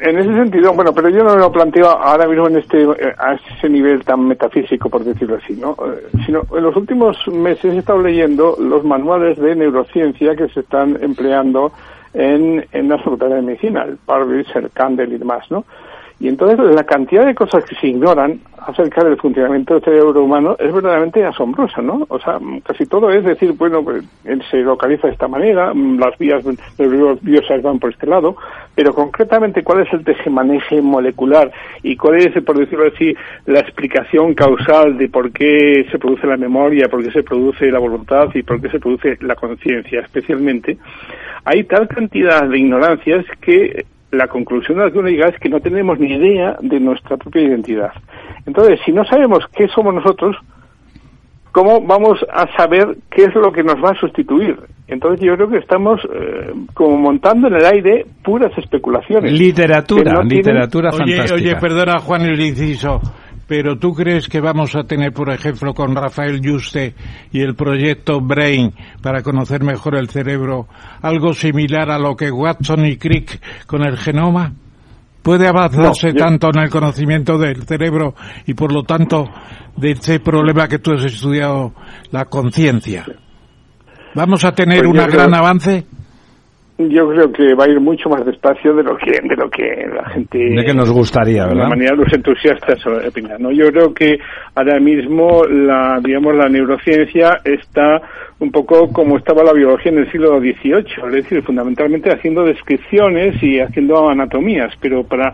en 0.00 0.18
ese 0.18 0.32
sentido, 0.32 0.72
bueno, 0.72 0.92
pero 0.92 1.08
yo 1.08 1.24
no 1.24 1.36
lo 1.36 1.50
planteo 1.50 1.86
ahora 1.86 2.26
mismo 2.26 2.48
en 2.48 2.56
este 2.56 2.82
eh, 2.82 3.14
a 3.18 3.34
ese 3.34 3.68
nivel 3.68 4.04
tan 4.04 4.26
metafísico, 4.26 4.88
por 4.88 5.04
decirlo 5.04 5.36
así, 5.36 5.54
¿no? 5.54 5.72
Eh, 5.72 6.08
Sino 6.24 6.42
en 6.56 6.62
los 6.62 6.76
últimos 6.76 7.16
meses 7.28 7.74
he 7.74 7.78
estado 7.78 8.02
leyendo 8.02 8.56
los 8.58 8.84
manuales 8.84 9.38
de 9.38 9.54
neurociencia 9.56 10.36
que 10.36 10.48
se 10.48 10.60
están 10.60 10.98
empleando 11.02 11.72
en, 12.14 12.64
en 12.72 12.88
la 12.88 12.98
facultad 12.98 13.28
de 13.28 13.42
medicina, 13.42 13.82
el 13.82 13.96
Parvis, 13.96 14.46
el 14.54 14.70
Candel 14.70 15.12
y 15.12 15.18
demás, 15.18 15.50
¿no? 15.50 15.64
Y 16.20 16.28
entonces 16.28 16.58
la 16.74 16.84
cantidad 16.84 17.24
de 17.24 17.34
cosas 17.34 17.64
que 17.64 17.76
se 17.76 17.88
ignoran 17.88 18.40
acerca 18.66 19.04
del 19.04 19.16
funcionamiento 19.16 19.74
del 19.74 19.84
cerebro 19.84 20.24
humano 20.24 20.56
es 20.58 20.72
verdaderamente 20.72 21.24
asombrosa, 21.24 21.80
¿no? 21.80 22.06
O 22.08 22.18
sea, 22.18 22.38
casi 22.64 22.86
todo 22.86 23.10
es 23.10 23.24
decir, 23.24 23.52
bueno, 23.52 23.84
pues, 23.84 24.04
él 24.24 24.42
se 24.50 24.58
localiza 24.58 25.06
de 25.06 25.12
esta 25.12 25.28
manera, 25.28 25.72
mm, 25.72 25.98
las 25.98 26.18
vías 26.18 26.44
nerviosas 26.76 27.62
van 27.62 27.78
por 27.78 27.92
este 27.92 28.06
lado, 28.06 28.36
pero 28.74 28.92
concretamente 28.92 29.62
cuál 29.62 29.86
es 29.86 29.92
el 29.92 30.04
tejemaneje 30.04 30.82
molecular 30.82 31.52
y 31.84 31.96
cuál 31.96 32.16
es, 32.16 32.42
por 32.42 32.58
decirlo 32.58 32.90
así, 32.92 33.14
la 33.46 33.60
explicación 33.60 34.34
causal 34.34 34.98
de 34.98 35.08
por 35.08 35.30
qué 35.30 35.86
se 35.90 35.98
produce 35.98 36.26
la 36.26 36.36
memoria, 36.36 36.88
por 36.88 37.02
qué 37.02 37.12
se 37.12 37.22
produce 37.22 37.70
la 37.70 37.78
voluntad 37.78 38.28
y 38.34 38.42
por 38.42 38.60
qué 38.60 38.68
se 38.70 38.80
produce 38.80 39.18
la 39.20 39.36
conciencia 39.36 40.00
especialmente, 40.00 40.78
hay 41.44 41.64
tal 41.64 41.86
cantidad 41.86 42.42
de 42.46 42.58
ignorancias 42.58 43.24
que 43.40 43.86
la 44.10 44.26
conclusión 44.28 44.80
a 44.80 44.84
la 44.86 44.90
que 44.90 44.98
uno 44.98 45.08
llega 45.08 45.28
es 45.28 45.38
que 45.38 45.48
no 45.48 45.60
tenemos 45.60 45.98
ni 45.98 46.12
idea 46.14 46.56
de 46.60 46.80
nuestra 46.80 47.16
propia 47.16 47.42
identidad. 47.42 47.92
Entonces, 48.46 48.80
si 48.84 48.92
no 48.92 49.04
sabemos 49.04 49.40
qué 49.54 49.68
somos 49.68 49.94
nosotros, 49.94 50.34
¿cómo 51.52 51.80
vamos 51.80 52.18
a 52.32 52.46
saber 52.56 52.96
qué 53.10 53.24
es 53.24 53.34
lo 53.34 53.52
que 53.52 53.62
nos 53.62 53.76
va 53.76 53.90
a 53.90 54.00
sustituir? 54.00 54.56
Entonces 54.86 55.20
yo 55.20 55.34
creo 55.36 55.48
que 55.50 55.58
estamos 55.58 56.00
eh, 56.12 56.52
como 56.72 56.96
montando 56.96 57.48
en 57.48 57.54
el 57.56 57.66
aire 57.66 58.06
puras 58.24 58.56
especulaciones. 58.56 59.32
literatura, 59.32 60.12
no 60.12 60.20
tienen- 60.20 60.28
literatura 60.38 60.90
Oye, 60.90 61.16
fantástica. 61.16 61.34
oye, 61.34 61.56
perdona 61.60 61.98
Juan 61.98 62.22
el 62.22 62.40
inciso, 62.40 63.00
pero 63.48 63.78
¿tú 63.78 63.94
crees 63.94 64.28
que 64.28 64.40
vamos 64.40 64.76
a 64.76 64.84
tener, 64.84 65.12
por 65.12 65.30
ejemplo, 65.30 65.72
con 65.74 65.96
Rafael 65.96 66.40
Yuste 66.40 66.94
y 67.32 67.40
el 67.40 67.54
proyecto 67.56 68.20
Brain 68.20 68.72
para 69.02 69.22
conocer 69.22 69.64
mejor 69.64 69.96
el 69.96 70.08
cerebro, 70.08 70.68
algo 71.02 71.32
similar 71.32 71.90
a 71.90 71.98
lo 71.98 72.14
que 72.14 72.30
Watson 72.30 72.84
y 72.86 72.96
Crick 72.98 73.40
con 73.66 73.82
el 73.82 73.96
genoma? 73.96 74.52
¿Puede 75.22 75.48
avanzarse 75.48 76.08
No, 76.08 76.12
yo- 76.18 76.24
tanto 76.24 76.48
en 76.54 76.60
el 76.62 76.70
conocimiento 76.70 77.38
del 77.38 77.64
cerebro 77.64 78.14
y, 78.46 78.54
por 78.54 78.70
lo 78.72 78.82
tanto, 78.84 79.28
de 79.76 79.90
ese 79.92 80.20
problema 80.20 80.68
que 80.68 80.78
tú 80.78 80.92
has 80.92 81.04
estudiado, 81.04 81.72
la 82.12 82.26
conciencia? 82.26 83.04
¿Vamos 84.14 84.44
a 84.44 84.52
tener 84.52 84.78
Pues 84.84 84.88
un 84.88 84.96
creo- 84.96 85.08
gran 85.08 85.34
avance? 85.34 85.86
Yo 86.78 87.08
creo 87.08 87.32
que 87.32 87.54
va 87.54 87.64
a 87.64 87.68
ir 87.68 87.80
mucho 87.80 88.08
más 88.08 88.24
despacio 88.24 88.72
de 88.72 88.84
lo 88.84 88.96
que 88.96 89.10
de 89.10 89.34
lo 89.34 89.50
que 89.50 89.84
la 89.92 90.08
gente 90.10 90.38
De 90.38 90.64
que 90.64 90.72
nos 90.72 90.92
gustaría, 90.92 91.42
de 91.42 91.48
¿verdad? 91.48 91.64
alguna 91.64 91.68
manera 91.70 91.96
los 91.96 92.12
entusiastas 92.12 92.78
opinan. 92.86 93.42
¿no? 93.42 93.50
Yo 93.50 93.66
creo 93.72 93.92
que 93.92 94.16
ahora 94.54 94.78
mismo 94.78 95.44
la 95.44 95.98
digamos 96.00 96.36
la 96.36 96.48
neurociencia 96.48 97.40
está 97.42 98.00
un 98.38 98.52
poco 98.52 98.92
como 98.92 99.18
estaba 99.18 99.42
la 99.42 99.52
biología 99.52 99.90
en 99.90 99.98
el 99.98 100.12
siglo 100.12 100.38
XVIII, 100.38 101.06
es 101.08 101.12
decir, 101.12 101.42
fundamentalmente 101.42 102.12
haciendo 102.12 102.44
descripciones 102.44 103.42
y 103.42 103.58
haciendo 103.58 104.08
anatomías, 104.08 104.72
pero 104.80 105.02
para 105.02 105.32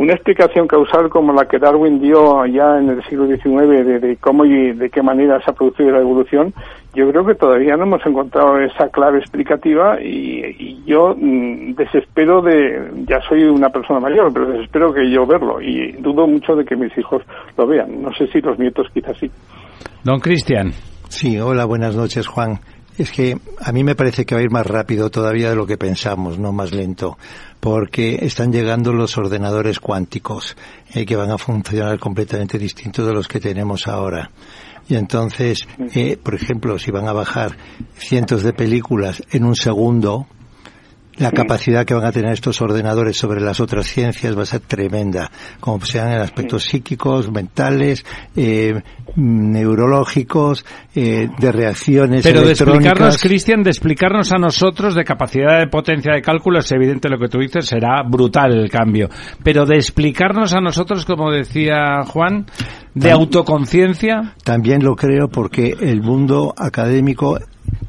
una 0.00 0.14
explicación 0.14 0.66
causal 0.66 1.10
como 1.10 1.34
la 1.34 1.44
que 1.44 1.58
Darwin 1.58 2.00
dio 2.00 2.46
ya 2.46 2.78
en 2.78 2.88
el 2.88 3.04
siglo 3.04 3.26
XIX 3.26 3.68
de, 3.68 3.98
de 3.98 4.16
cómo 4.16 4.46
y 4.46 4.72
de 4.72 4.88
qué 4.88 5.02
manera 5.02 5.38
se 5.44 5.50
ha 5.50 5.54
producido 5.54 5.90
la 5.90 6.00
evolución, 6.00 6.54
yo 6.94 7.10
creo 7.10 7.26
que 7.26 7.34
todavía 7.34 7.76
no 7.76 7.82
hemos 7.82 8.06
encontrado 8.06 8.58
esa 8.60 8.88
clave 8.88 9.18
explicativa 9.18 10.00
y, 10.00 10.56
y 10.58 10.82
yo 10.86 11.14
mm, 11.14 11.74
desespero 11.74 12.40
de, 12.40 13.04
ya 13.06 13.20
soy 13.28 13.42
una 13.42 13.68
persona 13.68 14.00
mayor, 14.00 14.32
pero 14.32 14.50
desespero 14.50 14.90
que 14.94 15.10
yo 15.10 15.26
verlo 15.26 15.60
y 15.60 15.92
dudo 15.92 16.26
mucho 16.26 16.56
de 16.56 16.64
que 16.64 16.76
mis 16.76 16.96
hijos 16.96 17.22
lo 17.58 17.66
vean. 17.66 18.00
No 18.00 18.10
sé 18.14 18.26
si 18.28 18.40
los 18.40 18.58
nietos 18.58 18.86
quizás 18.94 19.18
sí. 19.18 19.30
Don 20.02 20.18
Cristian. 20.18 20.72
Sí, 21.10 21.38
hola, 21.38 21.66
buenas 21.66 21.94
noches, 21.94 22.26
Juan. 22.26 22.60
Es 22.96 23.12
que 23.12 23.36
a 23.64 23.72
mí 23.72 23.84
me 23.84 23.94
parece 23.94 24.24
que 24.24 24.34
va 24.34 24.40
a 24.40 24.44
ir 24.44 24.50
más 24.50 24.66
rápido 24.66 25.10
todavía 25.10 25.50
de 25.50 25.56
lo 25.56 25.66
que 25.66 25.76
pensamos, 25.76 26.38
no 26.38 26.52
más 26.52 26.72
lento, 26.72 27.16
porque 27.60 28.18
están 28.22 28.52
llegando 28.52 28.92
los 28.92 29.16
ordenadores 29.18 29.78
cuánticos 29.80 30.56
eh, 30.94 31.04
que 31.04 31.16
van 31.16 31.30
a 31.30 31.38
funcionar 31.38 31.98
completamente 31.98 32.58
distintos 32.58 33.06
de 33.06 33.12
los 33.12 33.28
que 33.28 33.38
tenemos 33.38 33.86
ahora. 33.86 34.30
Y 34.88 34.96
entonces, 34.96 35.68
eh, 35.94 36.16
por 36.20 36.34
ejemplo, 36.34 36.78
si 36.78 36.90
van 36.90 37.06
a 37.06 37.12
bajar 37.12 37.56
cientos 37.96 38.42
de 38.42 38.52
películas 38.52 39.22
en 39.30 39.44
un 39.44 39.54
segundo, 39.54 40.26
la 41.16 41.32
capacidad 41.32 41.84
que 41.84 41.94
van 41.94 42.04
a 42.04 42.12
tener 42.12 42.32
estos 42.32 42.60
ordenadores 42.62 43.16
sobre 43.16 43.40
las 43.40 43.60
otras 43.60 43.86
ciencias 43.86 44.36
va 44.36 44.42
a 44.42 44.46
ser 44.46 44.60
tremenda, 44.60 45.30
como 45.60 45.84
sean 45.84 46.12
en 46.12 46.20
aspectos 46.20 46.64
psíquicos, 46.64 47.30
mentales, 47.30 48.04
eh, 48.36 48.80
neurológicos, 49.16 50.64
eh, 50.94 51.28
de 51.38 51.52
reacciones 51.52 52.22
Pero 52.22 52.40
de 52.40 52.46
electrónicas. 52.46 52.86
explicarnos, 52.86 53.22
Cristian, 53.22 53.62
de 53.62 53.70
explicarnos 53.70 54.32
a 54.32 54.38
nosotros 54.38 54.94
de 54.94 55.04
capacidad 55.04 55.58
de 55.58 55.66
potencia 55.66 56.14
de 56.14 56.22
cálculo, 56.22 56.60
es 56.60 56.72
evidente 56.72 57.08
lo 57.08 57.18
que 57.18 57.28
tú 57.28 57.38
dices, 57.38 57.66
será 57.66 58.02
brutal 58.02 58.56
el 58.56 58.70
cambio. 58.70 59.08
Pero 59.42 59.66
de 59.66 59.76
explicarnos 59.76 60.54
a 60.54 60.60
nosotros, 60.60 61.04
como 61.04 61.30
decía 61.30 62.02
Juan, 62.06 62.46
de 62.94 63.10
autoconciencia, 63.10 64.34
También 64.44 64.82
lo 64.82 64.96
creo 64.96 65.28
porque 65.28 65.76
el 65.80 66.02
mundo 66.02 66.54
académico 66.56 67.38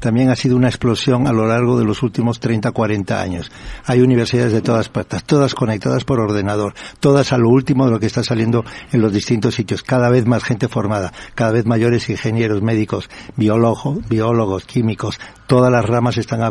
también 0.00 0.30
ha 0.30 0.36
sido 0.36 0.56
una 0.56 0.68
explosión 0.68 1.26
a 1.26 1.32
lo 1.32 1.46
largo 1.46 1.78
de 1.78 1.84
los 1.84 2.02
últimos 2.02 2.40
30, 2.40 2.70
40 2.72 3.20
años. 3.20 3.50
Hay 3.86 4.00
universidades 4.00 4.52
de 4.52 4.62
todas 4.62 4.88
partes, 4.88 5.24
todas 5.24 5.54
conectadas 5.54 6.04
por 6.04 6.20
ordenador, 6.20 6.74
todas 7.00 7.32
a 7.32 7.38
lo 7.38 7.48
último 7.48 7.86
de 7.86 7.92
lo 7.92 8.00
que 8.00 8.06
está 8.06 8.22
saliendo 8.22 8.64
en 8.92 9.00
los 9.00 9.12
distintos 9.12 9.54
sitios, 9.54 9.82
cada 9.82 10.08
vez 10.08 10.26
más 10.26 10.44
gente 10.44 10.68
formada, 10.68 11.12
cada 11.34 11.52
vez 11.52 11.66
mayores 11.66 12.08
ingenieros, 12.08 12.62
médicos, 12.62 13.08
biólogos, 13.36 14.06
biólogos, 14.08 14.64
químicos, 14.64 15.18
todas 15.52 15.70
las 15.70 15.84
ramas 15.84 16.16
están 16.16 16.40
a, 16.40 16.50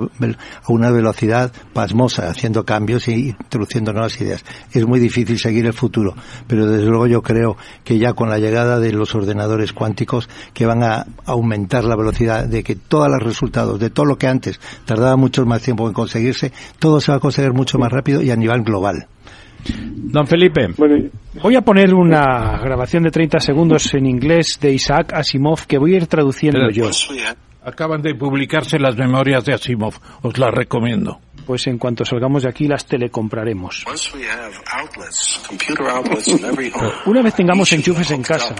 una 0.68 0.92
velocidad 0.92 1.52
pasmosa, 1.74 2.30
haciendo 2.30 2.66
cambios 2.66 3.08
y 3.08 3.30
introduciendo 3.30 3.94
nuevas 3.94 4.22
ideas. 4.22 4.46
Es 4.72 4.86
muy 4.86 5.00
difícil 5.00 5.40
seguir 5.40 5.66
el 5.66 5.74
futuro, 5.74 6.14
pero 6.46 6.68
desde 6.68 6.86
luego 6.86 7.08
yo 7.08 7.24
creo 7.24 7.58
que 7.84 7.98
ya 7.98 8.14
con 8.14 8.30
la 8.30 8.38
llegada 8.38 8.80
de 8.80 8.94
los 8.94 9.16
ordenadores 9.16 9.74
cuánticos 9.74 10.30
que 10.54 10.68
van 10.68 10.84
a 10.84 11.08
aumentar 11.26 11.84
la 11.84 11.96
velocidad 11.96 12.46
de 12.46 12.62
que 12.62 12.76
todos 12.76 13.10
los 13.10 13.24
resultados, 13.24 13.80
de 13.80 13.90
todo 13.90 14.06
lo 14.06 14.20
que 14.20 14.28
antes 14.28 14.60
tardaba 14.86 15.16
mucho 15.16 15.48
más 15.48 15.64
tiempo 15.64 15.88
en 15.88 15.94
conseguirse, 15.94 16.52
todo 16.78 17.02
se 17.02 17.12
va 17.12 17.18
a 17.18 17.22
conseguir 17.22 17.54
mucho 17.54 17.80
más 17.80 17.92
rápido 17.92 18.22
y 18.22 18.30
a 18.30 18.36
nivel 18.36 18.62
global. 18.62 19.08
don 19.66 20.28
Felipe. 20.28 20.68
Voy 21.42 21.56
a 21.56 21.62
poner 21.62 21.92
una 21.96 22.60
grabación 22.60 23.02
de 23.02 23.10
30 23.10 23.40
segundos 23.40 23.92
en 23.96 24.06
inglés 24.06 24.60
de 24.62 24.74
Isaac 24.74 25.12
Asimov 25.12 25.66
que 25.66 25.80
voy 25.80 25.96
a 25.96 25.98
ir 25.98 26.06
traduciendo 26.06 26.70
yo. 26.70 26.92
Acaban 27.64 28.02
de 28.02 28.16
publicarse 28.16 28.80
las 28.80 28.98
memorias 28.98 29.46
de 29.46 29.54
Asimov. 29.54 29.94
Os 30.24 30.36
las 30.40 30.52
recomiendo. 30.52 31.20
Pues 31.46 31.68
en 31.68 31.78
cuanto 31.78 32.04
salgamos 32.04 32.42
de 32.44 32.50
aquí 32.50 32.68
las 32.68 32.86
telecompraremos. 32.86 33.86
Una 37.06 37.22
vez 37.22 37.36
tengamos 37.36 37.72
enchufes 37.74 38.12
en 38.12 38.24
casa, 38.24 38.56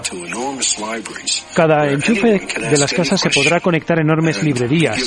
cada 1.56 1.92
enchufe 1.92 2.48
de 2.70 2.78
las 2.78 2.94
casas 2.94 3.22
se 3.22 3.30
podrá 3.30 3.60
conectar 3.60 3.98
a 3.98 4.02
enormes 4.02 4.44
librerías. 4.44 5.00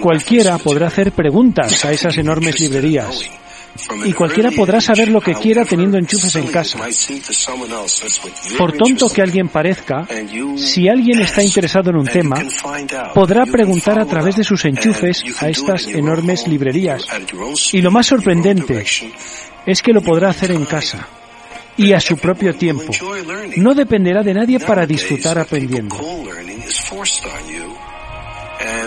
Cualquiera 0.00 0.58
podrá 0.58 0.88
hacer 0.88 1.12
preguntas 1.12 1.84
a 1.84 1.92
esas 1.92 2.16
enormes 2.18 2.60
librerías. 2.60 3.30
Y 4.04 4.12
cualquiera 4.12 4.50
podrá 4.50 4.80
saber 4.80 5.08
lo 5.08 5.20
que 5.20 5.34
quiera 5.34 5.64
teniendo 5.64 5.96
enchufes 5.98 6.36
en 6.36 6.46
casa. 6.48 6.78
Por 8.58 8.72
tonto 8.72 9.08
que 9.08 9.22
alguien 9.22 9.48
parezca, 9.48 10.06
si 10.56 10.88
alguien 10.88 11.20
está 11.20 11.42
interesado 11.42 11.90
en 11.90 11.96
un 11.96 12.06
tema, 12.06 12.36
podrá 13.14 13.46
preguntar 13.46 13.98
a 13.98 14.06
través 14.06 14.36
de 14.36 14.44
sus 14.44 14.64
enchufes 14.64 15.24
a 15.40 15.48
estas 15.48 15.86
enormes 15.86 16.46
librerías. 16.46 17.06
Y 17.72 17.80
lo 17.80 17.90
más 17.90 18.06
sorprendente 18.06 18.84
es 19.66 19.82
que 19.82 19.92
lo 19.92 20.02
podrá 20.02 20.30
hacer 20.30 20.50
en 20.50 20.64
casa 20.64 21.08
y 21.76 21.92
a 21.92 22.00
su 22.00 22.16
propio 22.18 22.54
tiempo. 22.54 22.92
No 23.56 23.74
dependerá 23.74 24.22
de 24.22 24.34
nadie 24.34 24.60
para 24.60 24.86
disfrutar 24.86 25.38
aprendiendo. 25.38 25.96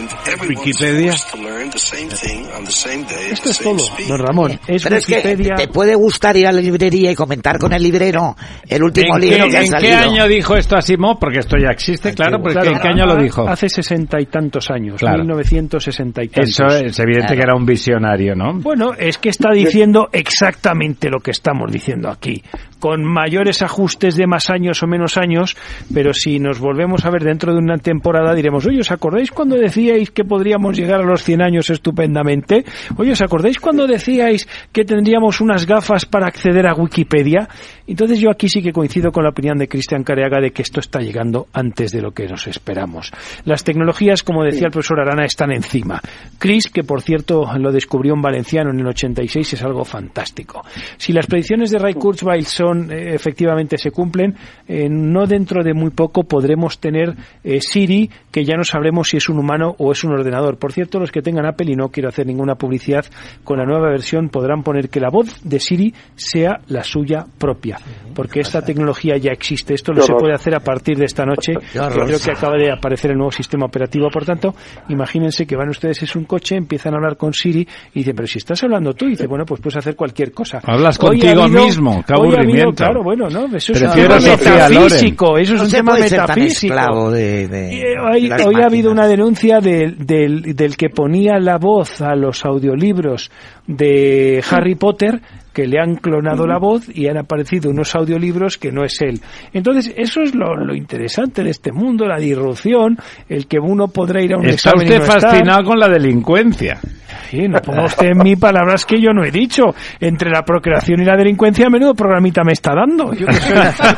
Wikipedia. 0.03 1.11
forced 1.11 1.31
to 1.31 1.37
learn 1.41 1.69
the 1.71 1.79
same 1.79 2.09
thing 2.09 2.45
on 2.57 2.65
the 2.65 2.71
same 2.71 3.03
day 3.05 3.27
at 3.27 3.33
Esto 3.33 3.43
the 3.45 3.49
es 3.51 3.57
same 3.57 3.77
todo, 3.77 4.07
don 4.07 4.19
Ramón. 4.19 4.59
Es 4.67 4.83
Pero 4.83 4.95
es 4.97 5.05
que 5.05 5.15
Wikipedia. 5.15 5.55
te 5.55 5.67
puede 5.67 5.95
gustar 5.95 6.35
ir 6.37 6.47
a 6.47 6.51
la 6.51 6.61
librería 6.61 7.11
y 7.11 7.15
comentar 7.15 7.57
con 7.57 7.73
el 7.73 7.81
librero 7.83 8.35
el 8.67 8.83
último 8.83 9.15
¿En, 9.15 9.21
qué, 9.21 9.27
libro 9.27 9.49
que 9.49 9.57
ha 9.57 9.61
en 9.61 9.65
qué 9.65 9.71
salido. 9.91 9.97
año 9.97 10.27
dijo 10.27 10.55
esto 10.55 10.75
Asimov? 10.77 11.19
Porque 11.19 11.39
esto 11.39 11.57
ya 11.57 11.69
existe, 11.71 12.13
claro, 12.13 12.39
porque 12.41 12.55
Claro, 12.55 12.71
¿en 12.71 12.79
qué 12.79 12.87
año 12.87 13.05
lo 13.05 13.15
dijo? 13.21 13.47
Hace 13.47 13.69
sesenta 13.69 14.19
y 14.19 14.25
tantos 14.27 14.69
años, 14.71 14.99
Claro. 14.99 15.19
1960 15.19 16.23
y 16.23 16.27
tantos. 16.29 16.49
Eso 16.49 16.65
es 16.67 16.99
evidente 16.99 17.35
que 17.35 17.41
era 17.41 17.55
un 17.55 17.65
visionario, 17.65 18.35
¿no? 18.35 18.53
Bueno, 18.59 18.93
es 18.97 19.17
que 19.17 19.29
está 19.29 19.51
diciendo 19.51 20.09
exactamente 20.11 21.09
lo 21.09 21.19
que 21.19 21.31
estamos 21.31 21.71
diciendo 21.71 22.09
aquí, 22.09 22.41
con 22.79 23.03
mayores 23.03 23.61
ajustes 23.61 24.15
de 24.15 24.27
más 24.27 24.49
años 24.49 24.81
o 24.83 24.87
menos 24.87 25.17
años, 25.17 25.55
pero 25.93 26.13
si 26.13 26.39
nos 26.39 26.59
volvemos 26.59 27.05
a 27.05 27.09
ver 27.09 27.23
dentro 27.23 27.53
de 27.53 27.59
una 27.59 27.77
temporada 27.77 28.33
diremos, 28.33 28.65
oye, 28.65 28.79
¿os 28.81 28.91
acordáis 28.91 29.31
cuando 29.31 29.55
decíais 29.85 30.11
que 30.11 30.23
podríamos 30.23 30.75
llegar 30.75 31.01
a 31.01 31.05
los 31.05 31.23
100 31.23 31.41
años 31.41 31.69
estupendamente? 31.69 32.65
Oye, 32.97 33.11
¿os 33.11 33.21
acordáis 33.21 33.59
cuando 33.59 33.85
decíais 33.85 34.47
que 34.71 34.83
tendríamos 34.83 35.41
unas 35.41 35.65
gafas 35.65 36.05
para 36.05 36.27
acceder 36.27 36.65
a 36.67 36.73
Wikipedia? 36.73 37.47
Entonces 37.87 38.19
yo 38.19 38.31
aquí 38.31 38.49
sí 38.49 38.63
que 38.63 38.71
coincido 38.71 39.11
con 39.11 39.23
la 39.23 39.29
opinión 39.29 39.57
de 39.57 39.67
Cristian 39.67 40.03
Careaga 40.03 40.41
de 40.41 40.51
que 40.51 40.63
esto 40.63 40.79
está 40.79 40.99
llegando 40.99 41.47
antes 41.53 41.91
de 41.91 42.01
lo 42.01 42.11
que 42.11 42.25
nos 42.25 42.47
esperamos. 42.47 43.11
Las 43.45 43.63
tecnologías, 43.63 44.23
como 44.23 44.43
decía 44.43 44.67
el 44.67 44.71
profesor 44.71 44.99
Arana, 44.99 45.25
están 45.25 45.51
encima. 45.51 46.01
CRISP, 46.39 46.73
que 46.73 46.83
por 46.83 47.01
cierto 47.01 47.45
lo 47.59 47.71
descubrió 47.71 48.15
un 48.15 48.21
valenciano 48.21 48.71
en 48.71 48.79
el 48.79 48.87
86, 48.87 49.53
es 49.53 49.63
algo 49.63 49.85
fantástico. 49.85 50.63
Si 50.97 51.13
las 51.13 51.27
predicciones 51.27 51.69
de 51.69 51.77
Ray 51.77 51.93
Kurzweil 51.93 52.45
son 52.45 52.91
eh, 52.91 53.13
efectivamente 53.13 53.77
se 53.77 53.91
cumplen, 53.91 54.35
eh, 54.67 54.87
no 54.89 55.27
dentro 55.27 55.63
de 55.63 55.73
muy 55.73 55.91
poco 55.91 56.23
podremos 56.23 56.79
tener 56.79 57.13
eh, 57.43 57.61
Siri, 57.61 58.09
que 58.31 58.43
ya 58.43 58.55
no 58.55 58.63
sabremos 58.63 59.09
si 59.09 59.17
es 59.17 59.29
un 59.29 59.37
humano 59.37 59.74
o 59.77 59.91
es 59.91 60.03
un 60.03 60.11
ordenador. 60.13 60.57
Por 60.57 60.71
cierto, 60.73 60.99
los 60.99 61.11
que 61.11 61.21
tengan 61.21 61.45
Apple, 61.45 61.71
y 61.71 61.75
no 61.75 61.89
quiero 61.89 62.09
hacer 62.09 62.25
ninguna 62.25 62.55
publicidad, 62.55 63.05
con 63.43 63.57
la 63.59 63.65
nueva 63.65 63.89
versión 63.89 64.29
podrán 64.29 64.63
poner 64.63 64.89
que 64.89 64.99
la 64.99 65.09
voz 65.09 65.41
de 65.43 65.59
Siri 65.59 65.93
sea 66.15 66.59
la 66.67 66.83
suya 66.83 67.25
propia, 67.37 67.77
porque 68.13 68.39
esta 68.41 68.61
tecnología 68.61 69.17
ya 69.17 69.31
existe. 69.31 69.73
Esto 69.73 69.93
no 69.93 70.01
se 70.01 70.13
puede 70.13 70.33
hacer 70.33 70.55
a 70.55 70.59
partir 70.59 70.97
de 70.97 71.05
esta 71.05 71.25
noche, 71.25 71.53
que 71.53 71.79
creo 71.79 72.19
que 72.19 72.31
acaba 72.31 72.57
de 72.57 72.71
aparecer 72.71 73.11
el 73.11 73.17
nuevo 73.17 73.31
sistema 73.31 73.65
operativo. 73.65 74.09
Por 74.11 74.25
tanto, 74.25 74.53
imagínense 74.89 75.45
que 75.45 75.55
van 75.55 75.69
ustedes 75.69 76.01
es 76.03 76.15
un 76.15 76.25
coche, 76.25 76.55
empiezan 76.55 76.93
a 76.93 76.97
hablar 76.97 77.17
con 77.17 77.33
Siri 77.33 77.67
y 77.93 77.99
dicen, 77.99 78.15
pero 78.15 78.27
si 78.27 78.37
estás 78.37 78.63
hablando 78.63 78.93
tú, 78.93 79.05
y 79.05 79.11
dice, 79.11 79.27
bueno, 79.27 79.45
pues 79.45 79.61
puedes 79.61 79.77
hacer 79.77 79.95
cualquier 79.95 80.31
cosa. 80.31 80.59
Hablas 80.63 80.97
Hoy 81.01 81.05
ha 81.05 81.09
contigo 81.33 81.43
habido- 81.43 81.65
mismo, 81.65 82.03
qué 82.05 82.13
hoy 82.13 82.19
ha 82.19 82.21
habido- 82.23 82.37
aburrimiento. 82.39 82.83
claro, 82.83 83.03
bueno, 83.03 83.29
no, 83.29 83.45
eso 83.55 83.71
es 83.73 83.81
un 83.81 83.87
Prefiero 83.89 84.17
tema 84.17 84.35
metafísico, 84.37 85.37
eso 85.37 85.53
es 85.55 85.59
No 85.59 85.65
un 85.65 85.71
tema 85.71 85.93
metafísico. 85.97 87.11
de, 87.11 87.47
de- 87.47 87.95
hoy, 87.99 88.31
hoy 88.45 88.55
ha 88.61 88.65
habido 88.65 88.91
una 88.91 89.07
denuncia 89.07 89.59
del, 89.65 90.05
del, 90.05 90.55
del 90.55 90.77
que 90.77 90.89
ponía 90.89 91.39
la 91.39 91.57
voz 91.57 91.99
a 92.01 92.15
los 92.15 92.45
audiolibros 92.45 93.31
de 93.65 94.43
Harry 94.49 94.75
Potter 94.75 95.19
que 95.55 95.65
le 95.65 95.79
han 95.79 95.95
clonado 95.95 96.45
la 96.45 96.57
voz 96.59 96.83
y 96.93 97.07
han 97.07 97.17
aparecido 97.17 97.69
unos 97.71 97.95
audiolibros 97.95 98.57
que 98.57 98.71
no 98.73 98.83
es 98.83 99.01
él. 99.01 99.21
Entonces, 99.53 99.93
eso 99.95 100.21
es 100.21 100.35
lo, 100.35 100.53
lo 100.55 100.75
interesante 100.75 101.43
de 101.43 101.49
este 101.51 101.71
mundo, 101.71 102.05
la 102.05 102.17
disrupción, 102.17 102.97
el 103.29 103.47
que 103.47 103.57
uno 103.59 103.87
podrá 103.87 104.21
ir 104.21 104.33
a 104.33 104.37
un 104.37 104.45
Está 104.47 104.71
examen 104.71 104.81
y 104.81 104.89
usted 104.91 104.97
no 104.99 105.03
estar. 105.15 105.21
fascinado 105.31 105.63
con 105.63 105.79
la 105.79 105.87
delincuencia. 105.87 106.77
Sí, 107.31 107.47
no 107.47 107.59
ponga 107.61 107.85
usted 107.85 108.07
en 108.07 108.17
mí 108.17 108.35
palabras 108.35 108.85
que 108.85 109.01
yo 109.01 109.11
no 109.13 109.23
he 109.23 109.31
dicho. 109.31 109.63
Entre 110.01 110.29
la 110.29 110.43
procreación 110.43 111.01
y 111.01 111.05
la 111.05 111.15
delincuencia, 111.15 111.69
menudo 111.69 111.93
programita 111.95 112.43
me 112.43 112.51
está 112.53 112.73
dando. 112.75 113.13
Yo 113.13 113.25
que 113.25 113.33
soy 113.33 113.55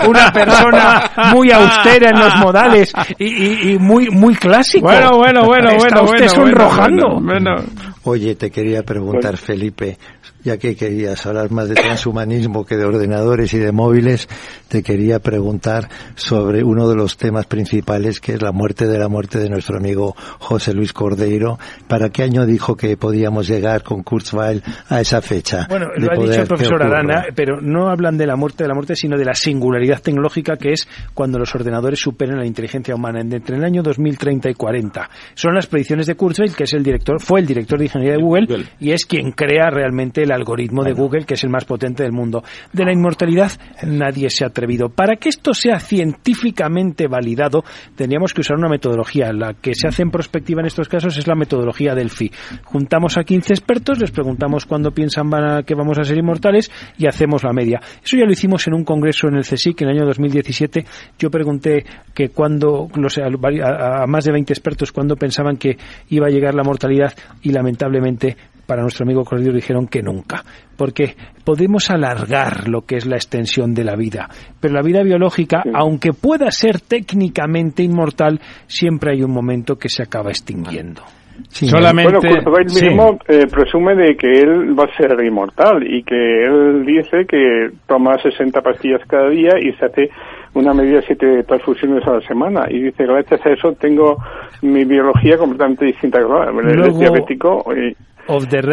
una 0.10 0.32
persona 0.32 1.12
muy 1.34 1.52
austera 1.52 2.12
en 2.12 2.20
los 2.20 2.36
modales 2.38 2.94
y, 3.18 3.26
y- 3.26 3.72
y 3.74 3.80
muy 3.80 4.10
muy 4.12 4.36
clásico. 4.36 4.86
Bueno, 4.88 5.18
bueno, 5.18 5.42
bueno, 5.46 5.70
Está 5.72 6.02
bueno, 6.02 6.12
usted 6.12 6.28
bueno, 6.28 6.52
sonrojando. 6.54 7.08
bueno, 7.20 7.56
bueno. 7.56 7.56
Oye, 8.04 8.36
te 8.36 8.50
quería 8.52 8.84
preguntar, 8.84 9.36
Felipe, 9.36 9.98
ya 10.44 10.58
que 10.58 10.76
querías 10.76 11.26
hablar 11.26 11.52
más 11.52 11.68
de 11.68 11.76
transhumanismo 11.76 12.66
que 12.66 12.78
de 12.78 12.86
ordenadores 12.86 13.54
y 13.54 13.60
de 13.60 13.72
móviles, 13.72 14.30
te 14.70 14.84
quería 14.84 15.20
preguntar 15.20 15.90
sobre 16.16 16.64
uno 16.64 16.88
de 16.88 16.96
los 16.96 17.18
temas 17.18 17.46
principales, 17.46 18.22
que 18.22 18.34
es 18.34 18.42
la 18.42 18.52
muerte 18.52 18.88
de 18.88 18.98
la 18.98 19.10
muerte 19.10 19.40
de 19.40 19.50
nuestro 19.50 19.78
amigo 19.78 20.16
José 20.40 20.74
Luis 20.74 20.94
Cordeiro. 20.94 21.60
¿Para 21.88 22.10
qué 22.10 22.24
año 22.24 22.46
dijo 22.46 22.76
que 22.76 22.96
podía 22.96 23.18
podíamos 23.18 23.48
llegar 23.48 23.82
con 23.82 24.04
Kurzweil 24.04 24.62
a 24.90 25.02
esa 25.02 25.22
fecha. 25.24 25.66
Bueno, 25.68 25.88
lo 25.96 26.12
ha 26.12 26.24
dicho 26.24 26.42
el 26.42 26.48
profesor 26.48 26.84
Arana, 26.84 27.26
pero 27.34 27.60
no 27.60 27.90
hablan 27.90 28.16
de 28.16 28.28
la 28.28 28.36
muerte 28.36 28.64
de 28.64 28.68
la 28.68 28.76
muerte, 28.76 28.96
sino 28.96 29.18
de 29.18 29.26
la 29.26 29.34
singularidad 29.34 30.00
tecnológica 30.04 30.56
que 30.56 30.74
es 30.74 30.88
cuando 31.16 31.40
los 31.40 31.56
ordenadores 31.56 32.00
superen 32.00 32.38
la 32.38 32.46
inteligencia 32.46 32.94
humana 32.94 33.22
entre 33.22 33.56
el 33.56 33.64
año 33.64 33.82
2030 33.82 34.52
y 34.52 34.54
40. 34.54 35.10
Son 35.34 35.56
las 35.56 35.66
predicciones 35.66 36.06
de 36.06 36.14
Kurzweil, 36.14 36.56
que 36.56 36.66
es 36.66 36.74
el 36.74 36.84
director, 36.84 37.20
fue 37.20 37.40
el 37.40 37.48
director 37.48 37.80
de 37.80 37.86
ingeniería 37.86 38.18
de 38.18 38.22
Google, 38.22 38.66
y 38.80 38.92
es 38.92 39.04
quien 39.08 39.32
crea 39.32 39.72
realmente 39.72 40.22
el 40.22 40.32
algoritmo 40.38 40.84
de 40.84 40.94
Google, 40.94 41.26
que 41.26 41.34
es 41.34 41.44
el 41.44 41.50
más 41.50 41.66
potente 41.66 42.04
del 42.04 42.14
mundo. 42.14 42.44
De 42.72 42.86
la 42.86 42.94
inmortalidad 42.94 43.52
nadie 43.84 44.30
se 44.30 44.44
ha 44.44 44.48
atrevido. 44.48 44.90
Para 44.90 45.18
que 45.18 45.30
esto 45.30 45.54
sea 45.54 45.80
científicamente 45.80 47.08
validado, 47.08 47.64
tendríamos 47.96 48.34
que 48.34 48.42
usar 48.42 48.58
una 48.58 48.70
metodología. 48.70 49.34
La 49.34 49.54
que 49.54 49.74
se 49.76 49.88
hace 49.88 50.04
en 50.04 50.12
prospectiva 50.12 50.62
en 50.62 50.68
estos 50.68 50.88
casos 50.88 51.18
es 51.18 51.28
la 51.28 51.36
metodología 51.36 51.94
Delphi. 51.94 52.32
Juntamos 52.64 53.18
a 53.18 53.24
15 53.24 53.54
expertos, 53.54 54.00
les 54.00 54.12
preguntamos 54.12 54.66
cuándo 54.66 54.92
piensan 54.92 55.18
que 55.66 55.76
vamos 55.76 55.98
a 55.98 56.04
ser 56.04 56.18
inmortales 56.18 56.72
y 56.98 57.08
hacemos 57.08 57.44
la 57.44 57.54
media. 57.54 57.82
Eso 58.04 58.18
ya 58.18 58.26
lo 58.26 58.32
hicimos 58.32 58.68
en 58.68 58.74
un 58.74 58.84
congreso 58.84 59.28
en 59.28 59.36
el 59.36 59.44
CSIC 59.44 59.82
en 59.82 59.90
el 59.90 59.98
año 59.98 60.06
2017. 60.06 60.86
Yo 61.18 61.30
pregunté 61.30 61.86
que 62.14 62.30
cuando, 62.30 62.88
no 62.96 63.10
sé, 63.10 63.22
a, 63.24 64.04
a 64.04 64.08
más 64.08 64.26
de 64.26 64.32
20 64.32 64.54
expertos 64.54 64.92
cuándo 64.92 65.16
pensaban 65.16 65.58
que 65.58 65.78
iba 66.10 66.28
a 66.28 66.30
llegar 66.30 66.54
la 66.54 66.64
mortalidad 66.64 67.14
y 67.42 67.52
lamentablemente 67.52 68.38
para 68.68 68.82
nuestro 68.82 69.06
amigo 69.06 69.24
Corredor 69.24 69.56
dijeron 69.56 69.88
que 69.88 70.04
nunca, 70.04 70.44
porque 70.78 71.16
podemos 71.44 71.90
alargar 71.90 72.68
lo 72.68 72.82
que 72.82 72.98
es 72.98 73.08
la 73.08 73.16
extensión 73.16 73.74
de 73.74 73.86
la 73.86 73.96
vida, 73.96 74.28
pero 74.60 74.74
la 74.74 74.82
vida 74.82 75.02
biológica, 75.02 75.64
aunque 75.74 76.12
pueda 76.12 76.52
ser 76.52 76.82
técnicamente 76.82 77.82
inmortal, 77.82 78.40
siempre 78.68 79.14
hay 79.14 79.24
un 79.24 79.32
momento 79.32 79.78
que 79.78 79.90
se 79.90 80.04
acaba 80.04 80.30
extinguiendo. 80.30 81.02
Solamente, 81.50 82.12
bueno, 82.12 82.42
Kurzweil 82.44 82.90
mismo 82.90 83.20
eh, 83.28 83.46
presume 83.48 83.96
de 83.96 84.16
que 84.16 84.40
él 84.40 84.78
va 84.78 84.86
a 84.86 84.98
ser 84.98 85.24
inmortal 85.24 85.84
y 85.84 86.04
que 86.04 86.44
él 86.44 86.84
dice 86.84 87.26
que 87.28 87.70
toma 87.86 88.18
60 88.18 88.60
pastillas 88.62 89.02
cada 89.08 89.30
día 89.30 89.52
y 89.62 89.72
se 89.74 89.86
hace 89.86 90.10
una 90.56 90.74
medida 90.74 90.98
de 90.98 91.06
siete 91.06 91.44
transfusiones 91.44 92.06
a 92.08 92.14
la 92.14 92.22
semana 92.22 92.66
y 92.70 92.82
dice 92.82 93.06
gracias 93.06 93.46
a 93.46 93.52
eso 93.52 93.74
tengo 93.74 94.18
mi 94.64 94.84
biología 94.86 95.38
completamente 95.38 95.86
distinta. 95.86 96.20
Él 96.20 96.84
es 96.88 96.98
diabético 96.98 97.64
y, 97.76 97.96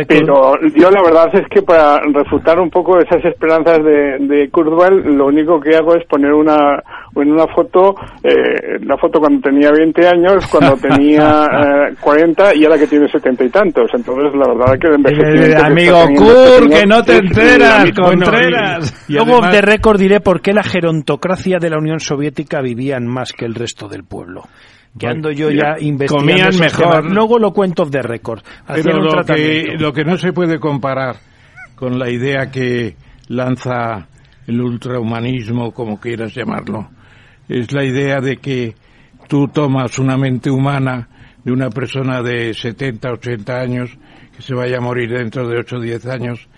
pero 0.08 0.58
yo 0.74 0.90
la 0.90 1.02
verdad 1.02 1.28
es 1.32 1.46
que 1.48 1.62
para 1.62 2.00
refutar 2.00 2.58
un 2.58 2.70
poco 2.70 2.98
esas 2.98 3.24
esperanzas 3.24 3.78
de, 3.84 4.18
de 4.18 4.50
Kurzweil, 4.50 5.16
lo 5.16 5.26
único 5.26 5.60
que 5.60 5.76
hago 5.76 5.94
es 5.94 6.04
poner 6.06 6.32
una 6.32 6.82
en 7.22 7.30
una 7.30 7.46
foto, 7.46 7.94
eh, 8.22 8.78
la 8.84 8.96
foto 8.96 9.20
cuando 9.20 9.40
tenía 9.40 9.70
20 9.70 10.06
años, 10.06 10.46
cuando 10.48 10.76
tenía 10.76 11.46
eh, 11.90 11.94
40 12.00 12.54
y 12.56 12.64
ahora 12.64 12.78
que 12.78 12.86
tiene 12.86 13.08
70 13.08 13.44
y 13.44 13.50
tantos. 13.50 13.90
Entonces, 13.94 14.32
la 14.34 14.52
verdad 14.52 14.74
es 14.74 14.80
que 14.80 14.88
el 14.88 14.94
envejecimiento... 14.94 15.64
amigo 15.64 16.06
Kurt, 16.16 16.72
que 16.72 16.86
no 16.86 17.02
te 17.02 17.16
enteras, 17.18 17.90
Contreras. 17.92 19.06
Luego 19.08 19.40
de 19.40 19.60
récord 19.60 19.98
diré 19.98 20.20
por 20.20 20.40
qué 20.40 20.52
la 20.52 20.64
gerontocracia 20.64 21.58
de 21.58 21.70
la 21.70 21.78
Unión 21.78 22.00
Soviética 22.00 22.60
vivían 22.60 23.06
más 23.06 23.32
que 23.32 23.44
el 23.44 23.54
resto 23.54 23.88
del 23.88 24.04
pueblo 24.04 24.42
que 24.98 25.06
ando 25.06 25.30
yo 25.30 25.50
ya 25.50 25.76
investigando. 25.78 26.32
Comían 26.32 26.58
mejor. 26.58 27.10
Luego 27.10 27.38
lo 27.38 27.52
cuento 27.52 27.82
of 27.82 27.90
the 27.90 28.02
record. 28.02 28.42
Pero 28.66 29.02
lo 29.02 29.24
que, 29.24 29.74
lo 29.78 29.92
que 29.92 30.04
no 30.04 30.16
se 30.16 30.32
puede 30.32 30.58
comparar 30.58 31.16
con 31.74 31.98
la 31.98 32.10
idea 32.10 32.50
que 32.50 32.96
lanza 33.28 34.08
el 34.46 34.60
ultrahumanismo, 34.60 35.72
como 35.72 35.98
quieras 35.98 36.34
llamarlo, 36.34 36.90
es 37.48 37.72
la 37.72 37.84
idea 37.84 38.20
de 38.20 38.36
que 38.36 38.74
tú 39.28 39.48
tomas 39.48 39.98
una 39.98 40.16
mente 40.16 40.50
humana 40.50 41.08
de 41.44 41.52
una 41.52 41.70
persona 41.70 42.22
de 42.22 42.54
70, 42.54 43.12
80 43.12 43.60
años 43.60 43.90
que 44.34 44.42
se 44.42 44.54
vaya 44.54 44.78
a 44.78 44.80
morir 44.80 45.10
dentro 45.10 45.46
de 45.46 45.58
8 45.58 45.76
o 45.76 45.80
10 45.80 46.06
años, 46.06 46.48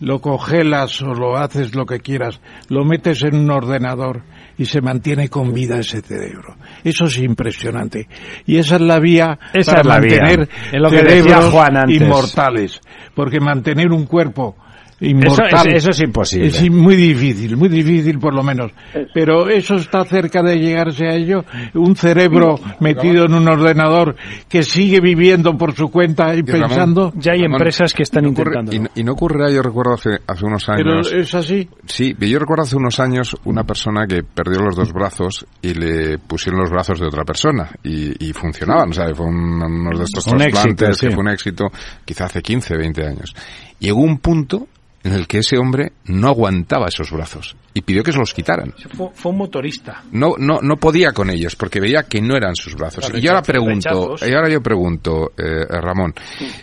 lo 0.00 0.20
congelas 0.20 1.00
o 1.02 1.14
lo 1.14 1.36
haces 1.36 1.74
lo 1.74 1.86
que 1.86 2.00
quieras, 2.00 2.40
lo 2.68 2.84
metes 2.84 3.22
en 3.22 3.36
un 3.36 3.50
ordenador 3.50 4.22
y 4.58 4.64
se 4.64 4.80
mantiene 4.80 5.28
con 5.28 5.52
vida 5.52 5.78
ese 5.78 6.00
cerebro. 6.00 6.56
Eso 6.82 7.06
es 7.06 7.18
impresionante. 7.18 8.08
Y 8.46 8.58
esa 8.58 8.76
es 8.76 8.82
la 8.82 8.98
vía 8.98 9.38
para 9.64 9.82
mantener 9.82 10.48
cerebros 10.70 11.54
inmortales. 11.88 12.80
Porque 13.14 13.40
mantener 13.40 13.92
un 13.92 14.06
cuerpo 14.06 14.56
inmortal. 15.00 15.72
Eso, 15.74 15.90
es 15.90 16.00
imposible. 16.00 16.46
Es 16.46 16.70
muy 16.70 16.96
difícil, 16.96 17.56
muy 17.56 17.68
difícil 17.68 18.18
por 18.18 18.34
lo 18.34 18.42
menos. 18.42 18.72
Pero 19.12 19.48
eso 19.48 19.76
está 19.76 20.04
cerca 20.04 20.42
de 20.42 20.58
llegarse 20.58 21.06
a 21.06 21.14
ello. 21.14 21.44
Un 21.74 21.96
cerebro 21.96 22.58
metido 22.80 23.24
en 23.26 23.34
un 23.34 23.48
ordenador 23.48 24.16
que 24.48 24.62
sigue 24.62 25.00
viviendo 25.00 25.56
por 25.56 25.74
su 25.74 25.88
cuenta 25.88 26.34
y, 26.34 26.42
pensando. 26.42 27.12
ya 27.16 27.32
hay 27.32 27.44
empresas 27.44 27.92
que 27.92 28.02
están 28.02 28.26
intentando. 28.26 28.72
Y, 28.72 29.04
no 29.06 29.12
ocurrirá, 29.12 29.50
yo 29.50 29.62
recuerdo 29.62 29.94
hace, 29.94 30.18
hace 30.26 30.44
unos 30.44 30.68
años. 30.68 31.08
Pero 31.08 31.20
es 31.20 31.34
así. 31.34 31.68
Sí, 31.84 32.14
yo 32.18 32.38
recuerdo 32.38 32.64
hace 32.64 32.76
unos 32.76 32.98
años 32.98 33.36
una 33.44 33.64
persona 33.64 34.06
que 34.06 34.22
perdió 34.22 34.60
los 34.60 34.76
dos 34.76 34.92
brazos 34.92 35.46
y 35.62 35.74
le 35.74 36.18
pusieron 36.18 36.60
los 36.60 36.70
brazos 36.70 36.98
de 36.98 37.06
otra 37.06 37.24
persona 37.24 37.70
y, 37.82 38.32
funcionaban. 38.32 38.90
O 38.90 38.92
sea, 38.92 39.14
fue 39.14 39.26
uno 39.26 39.90
de 39.96 40.04
estos 40.04 40.26
un 40.26 40.38
trasplantes 40.38 41.00
que 41.00 41.10
fue 41.10 41.22
un 41.22 41.28
éxito, 41.28 41.66
quizá 42.04 42.24
hace 42.24 42.42
15, 42.42 42.76
20 42.76 43.06
años. 43.06 43.34
Llegó 43.78 44.00
un 44.00 44.18
punto 44.18 44.66
en 45.06 45.12
el 45.12 45.28
que 45.28 45.38
ese 45.38 45.56
hombre 45.56 45.92
no 46.06 46.28
aguantaba 46.28 46.86
esos 46.88 47.12
brazos 47.12 47.56
y 47.72 47.82
pidió 47.82 48.02
que 48.02 48.10
se 48.10 48.18
los 48.18 48.34
quitaran. 48.34 48.74
Fue, 49.14 49.30
un 49.30 49.38
motorista. 49.38 50.02
No, 50.10 50.34
no, 50.36 50.58
no 50.60 50.76
podía 50.76 51.12
con 51.12 51.30
ellos 51.30 51.54
porque 51.54 51.80
veía 51.80 52.02
que 52.02 52.20
no 52.20 52.36
eran 52.36 52.56
sus 52.56 52.74
brazos. 52.74 53.10
y 53.14 53.28
ahora 53.28 53.42
pregunto, 53.42 54.16
y 54.20 54.34
ahora 54.34 54.48
yo 54.48 54.60
pregunto, 54.60 55.32
eh, 55.38 55.64
Ramón, 55.68 56.12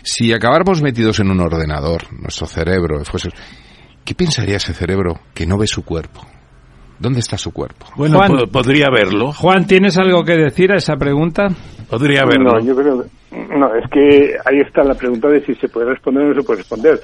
si 0.02 0.32
acabáramos 0.32 0.82
metidos 0.82 1.20
en 1.20 1.30
un 1.30 1.40
ordenador, 1.40 2.12
nuestro 2.12 2.46
cerebro, 2.46 3.02
fuese, 3.04 3.30
¿qué 4.04 4.14
pensaría 4.14 4.56
ese 4.56 4.74
cerebro 4.74 5.20
que 5.32 5.46
no 5.46 5.56
ve 5.56 5.66
su 5.66 5.82
cuerpo? 5.82 6.26
¿Dónde 6.98 7.20
está 7.20 7.36
su 7.38 7.50
cuerpo? 7.50 7.86
Bueno, 7.96 8.20
podría 8.52 8.88
verlo. 8.90 9.32
Juan, 9.32 9.66
¿tienes 9.66 9.96
algo 9.98 10.22
que 10.22 10.36
decir 10.36 10.70
a 10.70 10.76
esa 10.76 10.96
pregunta? 10.96 11.48
Podría. 11.98 12.24
No, 12.24 12.60
yo 12.60 12.74
creo 12.74 13.04
no, 13.34 13.74
es 13.74 13.88
que 13.90 14.36
ahí 14.44 14.60
está 14.60 14.84
la 14.84 14.94
pregunta 14.94 15.28
de 15.28 15.44
si 15.44 15.54
se 15.56 15.68
puede 15.68 15.90
responder 15.90 16.24
o 16.24 16.28
no 16.28 16.34
se 16.34 16.42
puede 16.42 16.58
responder. 16.58 17.00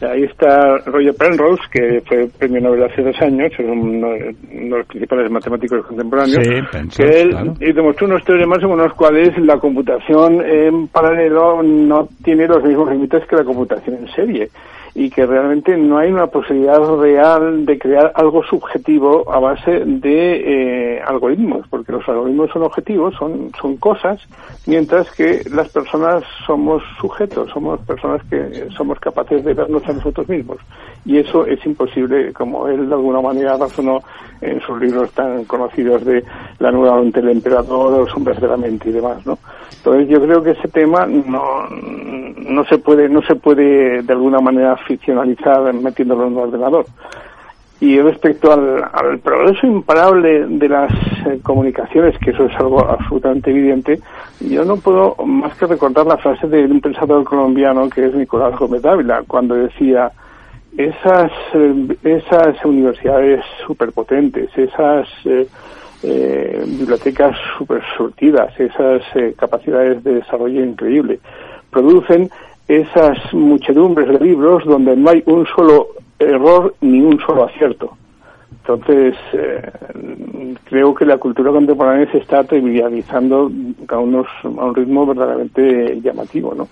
Ahí 0.00 0.24
está 0.24 0.78
Roger 0.78 1.14
Penrose, 1.14 1.62
que 1.70 2.02
fue 2.06 2.28
premio 2.38 2.60
Nobel 2.60 2.84
hace 2.84 3.02
dos 3.02 3.20
años, 3.20 3.52
es 3.52 3.66
uno, 3.66 4.10
de 4.10 4.34
los 4.68 4.86
principales 4.86 5.30
matemáticos 5.30 5.84
contemporáneos, 5.86 6.42
que 6.96 7.20
él 7.20 7.54
demostró 7.74 8.06
unos 8.06 8.24
teoremas 8.24 8.60
según 8.60 8.78
los 8.78 8.92
cuales 8.94 9.36
la 9.38 9.58
computación 9.58 10.40
en 10.44 10.88
paralelo 10.88 11.62
no 11.62 12.08
tiene 12.24 12.46
los 12.46 12.62
mismos 12.62 12.90
límites 12.90 13.24
que 13.26 13.36
la 13.36 13.44
computación 13.44 13.96
en 13.96 14.08
serie 14.08 14.50
y 14.94 15.08
que 15.08 15.24
realmente 15.24 15.76
no 15.76 15.98
hay 15.98 16.10
una 16.12 16.26
posibilidad 16.26 16.78
real 16.98 17.64
de 17.64 17.78
crear 17.78 18.12
algo 18.14 18.42
subjetivo 18.44 19.32
a 19.32 19.38
base 19.38 19.84
de 19.86 20.96
eh, 20.96 21.02
algoritmos, 21.02 21.66
porque 21.68 21.92
los 21.92 22.06
algoritmos 22.08 22.50
son 22.50 22.62
objetivos, 22.62 23.14
son, 23.14 23.50
son 23.58 23.76
cosas, 23.78 24.20
mientras 24.66 25.10
que 25.12 25.42
las 25.50 25.68
personas 25.70 26.22
somos 26.46 26.82
sujetos, 27.00 27.50
somos 27.50 27.80
personas 27.80 28.22
que 28.30 28.68
somos 28.76 28.98
capaces 29.00 29.44
de 29.44 29.54
vernos 29.54 29.82
a 29.88 29.92
nosotros 29.92 30.28
mismos. 30.28 30.58
Y 31.04 31.18
eso 31.18 31.46
es 31.46 31.64
imposible, 31.66 32.32
como 32.32 32.68
él 32.68 32.88
de 32.88 32.94
alguna 32.94 33.20
manera 33.20 33.56
razonó 33.56 34.02
en 34.40 34.60
sus 34.60 34.80
libros 34.80 35.10
tan 35.12 35.44
conocidos 35.44 36.04
de 36.04 36.24
La 36.58 36.70
nueva 36.70 37.00
mente 37.00 37.20
del 37.20 37.30
emperador, 37.30 38.00
Los 38.00 38.14
hombres 38.16 38.40
de 38.40 38.48
la 38.48 38.56
mente 38.56 38.88
y 38.88 38.92
demás, 38.92 39.24
¿no? 39.26 39.38
Entonces 39.78 40.08
yo 40.08 40.20
creo 40.20 40.42
que 40.42 40.50
ese 40.50 40.68
tema 40.68 41.06
no, 41.06 41.68
no 41.68 42.64
se 42.66 42.78
puede, 42.78 43.08
no 43.08 43.22
se 43.22 43.34
puede 43.34 44.02
de 44.02 44.12
alguna 44.12 44.38
manera 44.38 44.76
ficcionalizar 44.76 45.72
metiéndolo 45.74 46.26
en 46.26 46.32
un 46.34 46.38
ordenador. 46.38 46.86
Y 47.82 48.00
respecto 48.00 48.52
al, 48.52 49.18
progreso 49.18 49.66
imparable 49.66 50.46
de 50.46 50.68
las 50.68 50.92
eh, 51.26 51.40
comunicaciones, 51.42 52.16
que 52.20 52.30
eso 52.30 52.44
es 52.44 52.54
algo 52.54 52.78
absolutamente 52.88 53.50
evidente, 53.50 53.98
yo 54.38 54.64
no 54.64 54.76
puedo 54.76 55.16
más 55.26 55.56
que 55.56 55.66
recordar 55.66 56.06
la 56.06 56.16
frase 56.16 56.46
de 56.46 56.64
un 56.64 56.80
pensador 56.80 57.24
colombiano 57.24 57.90
que 57.90 58.06
es 58.06 58.14
Nicolás 58.14 58.56
Gómez 58.56 58.82
Dávila, 58.82 59.24
cuando 59.26 59.56
decía, 59.56 60.12
esas, 60.78 61.32
eh, 61.54 61.96
esas 62.04 62.64
universidades 62.64 63.44
superpotentes, 63.66 64.56
esas 64.56 65.08
eh, 65.24 65.48
eh, 66.04 66.64
bibliotecas 66.64 67.36
super 67.58 67.82
surtidas, 67.96 68.52
esas 68.60 69.02
capacidades 69.36 70.04
de 70.04 70.14
desarrollo 70.20 70.64
increíble, 70.64 71.18
producen 71.72 72.30
esas 72.68 73.18
muchedumbres 73.32 74.06
de 74.06 74.24
libros 74.24 74.64
donde 74.66 74.96
no 74.96 75.10
hay 75.10 75.24
un 75.26 75.44
solo 75.46 75.88
error 76.18 76.74
ni 76.80 77.00
un 77.00 77.18
solo 77.20 77.44
acierto. 77.44 77.96
Entonces, 78.62 79.16
eh, 79.32 79.72
creo 80.64 80.94
que 80.94 81.04
la 81.04 81.18
cultura 81.18 81.50
contemporánea 81.50 82.10
se 82.12 82.18
está 82.18 82.44
trivializando 82.44 83.50
a, 83.88 83.98
unos, 83.98 84.26
a 84.44 84.48
un 84.48 84.74
ritmo 84.74 85.04
verdaderamente 85.04 86.00
llamativo, 86.00 86.54
¿no? 86.54 86.68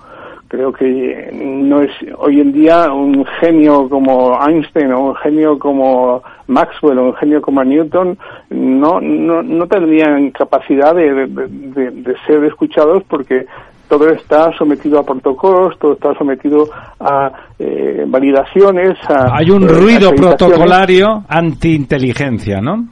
Creo 0.47 0.73
que 0.73 1.31
no 1.33 1.81
es 1.81 1.91
hoy 2.19 2.41
en 2.41 2.53
día 2.53 2.93
un 2.93 3.25
genio 3.41 3.89
como 3.89 4.37
Einstein 4.45 4.93
o 4.93 5.11
un 5.11 5.15
genio 5.17 5.59
como 5.59 6.23
Maxwell 6.49 6.99
o 6.99 7.05
un 7.07 7.15
genio 7.15 7.41
como 7.41 7.62
Newton 7.62 8.19
no, 8.51 9.01
no, 9.01 9.45
no 9.45 9.67
tendrían 9.69 10.33
capacidad 10.33 10.93
de, 10.93 11.29
de 11.29 12.17
ser 12.27 12.43
escuchados 12.45 13.05
porque 13.05 13.47
todo 13.91 14.09
está 14.11 14.57
sometido 14.57 15.01
a 15.01 15.03
protocolos, 15.03 15.77
todo 15.81 15.95
está 15.95 16.15
sometido 16.15 16.71
a 17.01 17.33
eh, 17.59 18.05
validaciones. 18.07 18.97
A, 19.09 19.37
Hay 19.37 19.51
un 19.51 19.65
eh, 19.65 19.67
ruido 19.67 20.15
protocolario 20.15 21.25
anti-inteligencia, 21.29 22.61
¿no? 22.61 22.87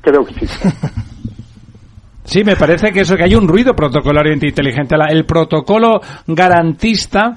Creo 0.00 0.24
que 0.24 0.34
sí. 0.34 0.46
Sí, 2.32 2.44
me 2.44 2.56
parece 2.56 2.92
que 2.92 3.00
eso, 3.00 3.14
que 3.14 3.24
hay 3.24 3.34
un 3.34 3.46
ruido 3.46 3.74
protocolario 3.74 4.32
inteligente. 4.32 4.96
El 5.10 5.26
protocolo 5.26 6.00
garantista 6.26 7.34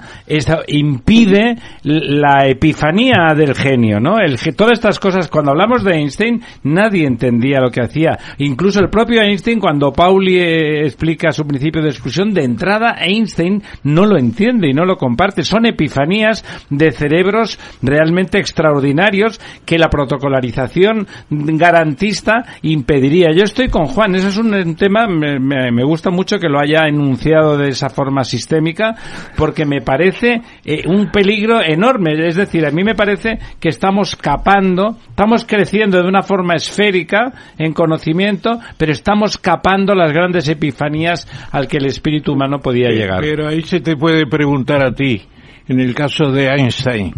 impide 0.68 1.54
la 1.82 2.48
epifanía 2.48 3.34
del 3.36 3.54
genio, 3.54 4.00
¿no? 4.00 4.18
El, 4.18 4.38
todas 4.56 4.72
estas 4.72 4.98
cosas, 4.98 5.28
cuando 5.28 5.50
hablamos 5.50 5.84
de 5.84 5.96
Einstein, 5.96 6.40
nadie 6.62 7.06
entendía 7.06 7.60
lo 7.60 7.70
que 7.70 7.82
hacía. 7.82 8.18
Incluso 8.38 8.80
el 8.80 8.88
propio 8.88 9.20
Einstein, 9.20 9.60
cuando 9.60 9.92
Pauli 9.92 10.38
eh, 10.38 10.86
explica 10.86 11.30
su 11.30 11.46
principio 11.46 11.82
de 11.82 11.90
exclusión, 11.90 12.32
de 12.32 12.44
entrada 12.44 12.96
Einstein 12.98 13.62
no 13.82 14.06
lo 14.06 14.16
entiende 14.16 14.70
y 14.70 14.72
no 14.72 14.86
lo 14.86 14.96
comparte. 14.96 15.42
Son 15.42 15.66
epifanías 15.66 16.42
de 16.70 16.90
cerebros 16.92 17.58
realmente 17.82 18.38
extraordinarios 18.38 19.38
que 19.66 19.76
la 19.76 19.90
protocolarización 19.90 21.06
garantista 21.28 22.46
impediría. 22.62 23.32
Yo 23.36 23.44
estoy 23.44 23.68
con 23.68 23.84
Juan, 23.84 24.14
eso 24.14 24.28
es 24.28 24.38
un 24.38 24.54
tema, 24.86 25.06
me, 25.06 25.38
me- 25.38 25.70
me 25.72 25.84
gusta 25.84 26.10
mucho 26.10 26.38
que 26.38 26.48
lo 26.48 26.60
haya 26.60 26.86
enunciado 26.86 27.56
de 27.56 27.68
esa 27.70 27.88
forma 27.88 28.24
sistémica, 28.24 28.94
porque 29.36 29.64
me 29.66 29.80
parece 29.80 30.42
eh, 30.64 30.82
un 30.86 31.10
peligro 31.10 31.60
enorme. 31.62 32.12
Es 32.26 32.36
decir, 32.36 32.64
a 32.66 32.70
mí 32.70 32.84
me 32.84 32.94
parece 32.94 33.38
que 33.60 33.68
estamos 33.68 34.14
capando, 34.16 34.96
estamos 35.08 35.44
creciendo 35.44 36.00
de 36.02 36.08
una 36.08 36.22
forma 36.22 36.54
esférica 36.54 37.32
en 37.58 37.72
conocimiento, 37.72 38.58
pero 38.78 38.92
estamos 38.92 39.38
capando 39.38 39.94
las 39.94 40.12
grandes 40.12 40.48
epifanías 40.48 41.26
al 41.50 41.66
que 41.66 41.78
el 41.78 41.86
espíritu 41.86 42.32
humano 42.32 42.58
podía 42.60 42.88
llegar. 42.90 43.20
Pero 43.20 43.48
ahí 43.48 43.62
se 43.62 43.80
te 43.80 43.96
puede 43.96 44.26
preguntar 44.26 44.84
a 44.84 44.92
ti, 44.92 45.22
en 45.68 45.80
el 45.80 45.94
caso 45.94 46.30
de 46.30 46.46
Einstein, 46.46 47.12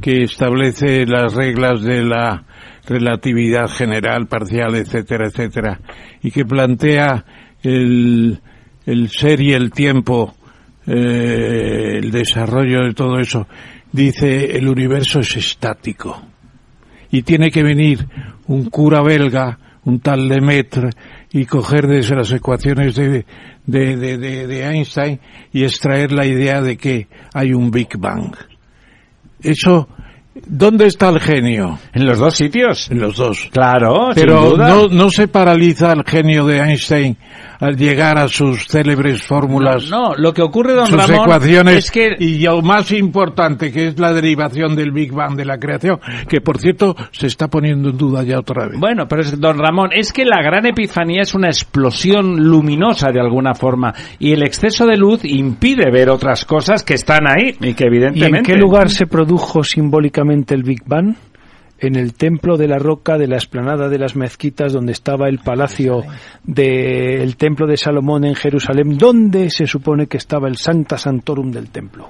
que 0.00 0.24
establece 0.24 1.06
las 1.06 1.34
reglas 1.34 1.82
de 1.82 2.02
la 2.02 2.42
relatividad 2.86 3.68
general, 3.68 4.26
parcial, 4.26 4.74
etcétera, 4.74 5.26
etcétera, 5.28 5.80
y 6.22 6.30
que 6.30 6.44
plantea 6.44 7.24
el, 7.62 8.40
el 8.86 9.08
ser 9.10 9.40
y 9.40 9.52
el 9.52 9.70
tiempo, 9.70 10.34
eh, 10.86 11.98
el 12.02 12.10
desarrollo 12.10 12.82
de 12.84 12.94
todo 12.94 13.18
eso, 13.18 13.46
dice 13.92 14.56
el 14.56 14.68
universo 14.68 15.20
es 15.20 15.36
estático. 15.36 16.22
Y 17.10 17.22
tiene 17.22 17.50
que 17.50 17.62
venir 17.62 18.06
un 18.48 18.68
cura 18.68 19.00
belga, 19.02 19.58
un 19.84 20.00
tal 20.00 20.28
Lemaitre, 20.28 20.90
y 21.32 21.46
coger 21.46 21.86
desde 21.86 22.16
las 22.16 22.32
ecuaciones 22.32 22.94
de, 22.96 23.24
de, 23.66 23.96
de, 23.96 24.18
de- 24.18 24.64
Einstein 24.66 25.20
y 25.52 25.62
extraer 25.64 26.12
la 26.12 26.26
idea 26.26 26.60
de 26.60 26.76
que 26.76 27.06
hay 27.32 27.52
un 27.52 27.70
Big 27.70 27.96
Bang. 27.98 28.34
Eso, 29.40 29.88
¿dónde 30.46 30.86
está 30.86 31.08
el 31.08 31.20
genio? 31.20 31.78
En 31.92 32.06
los 32.06 32.18
dos 32.18 32.34
sitios. 32.34 32.90
En 32.90 33.00
los 33.00 33.16
dos. 33.16 33.48
Claro, 33.52 34.10
Pero 34.14 34.40
sin 34.42 34.50
duda. 34.50 34.68
no, 34.68 34.88
no 34.88 35.10
se 35.10 35.28
paraliza 35.28 35.92
el 35.92 36.04
genio 36.04 36.44
de 36.46 36.58
Einstein 36.60 37.16
al 37.64 37.76
llegar 37.76 38.18
a 38.18 38.28
sus 38.28 38.66
célebres 38.66 39.22
fórmulas. 39.22 39.90
No, 39.90 40.14
lo 40.16 40.32
que 40.32 40.42
ocurre, 40.42 40.74
don 40.74 40.86
sus 40.86 40.96
Ramón, 40.96 41.24
ecuaciones 41.24 41.76
es 41.76 41.90
que 41.90 42.14
y 42.18 42.38
lo 42.44 42.62
más 42.62 42.92
importante 42.92 43.72
que 43.72 43.88
es 43.88 43.98
la 43.98 44.12
derivación 44.12 44.76
del 44.76 44.92
Big 44.92 45.12
Bang 45.12 45.36
de 45.36 45.44
la 45.44 45.58
creación, 45.58 46.00
que 46.28 46.40
por 46.40 46.58
cierto 46.58 46.94
se 47.10 47.26
está 47.26 47.48
poniendo 47.48 47.90
en 47.90 47.96
duda 47.96 48.22
ya 48.22 48.38
otra 48.38 48.68
vez. 48.68 48.78
Bueno, 48.78 49.06
pero 49.08 49.22
es, 49.22 49.38
don 49.40 49.58
Ramón, 49.58 49.90
es 49.92 50.12
que 50.12 50.24
la 50.24 50.42
gran 50.42 50.66
epifanía 50.66 51.22
es 51.22 51.34
una 51.34 51.48
explosión 51.48 52.36
luminosa 52.44 53.10
de 53.10 53.20
alguna 53.20 53.54
forma 53.54 53.94
y 54.18 54.32
el 54.32 54.42
exceso 54.42 54.86
de 54.86 54.96
luz 54.96 55.24
impide 55.24 55.90
ver 55.90 56.10
otras 56.10 56.44
cosas 56.44 56.82
que 56.82 56.94
están 56.94 57.26
ahí 57.28 57.56
y 57.60 57.74
que 57.74 57.84
¿Y 57.84 57.86
evidentemente... 57.86 58.38
en 58.38 58.44
qué 58.44 58.56
lugar 58.56 58.90
se 58.90 59.06
produjo 59.06 59.62
simbólicamente 59.62 60.54
el 60.54 60.62
Big 60.62 60.82
Bang? 60.86 61.14
En 61.78 61.96
el 61.96 62.14
templo 62.14 62.56
de 62.56 62.68
la 62.68 62.78
roca 62.78 63.18
de 63.18 63.26
la 63.26 63.36
explanada 63.36 63.88
de 63.88 63.98
las 63.98 64.16
mezquitas, 64.16 64.72
donde 64.72 64.92
estaba 64.92 65.28
el 65.28 65.40
palacio 65.40 66.02
del 66.44 67.36
templo 67.36 67.66
de 67.66 67.76
Salomón 67.76 68.24
en 68.24 68.34
Jerusalén, 68.34 68.96
donde 68.96 69.50
se 69.50 69.66
supone 69.66 70.06
que 70.06 70.16
estaba 70.16 70.48
el 70.48 70.56
Sancta 70.56 70.96
Santorum 70.96 71.50
del 71.50 71.70
templo. 71.70 72.08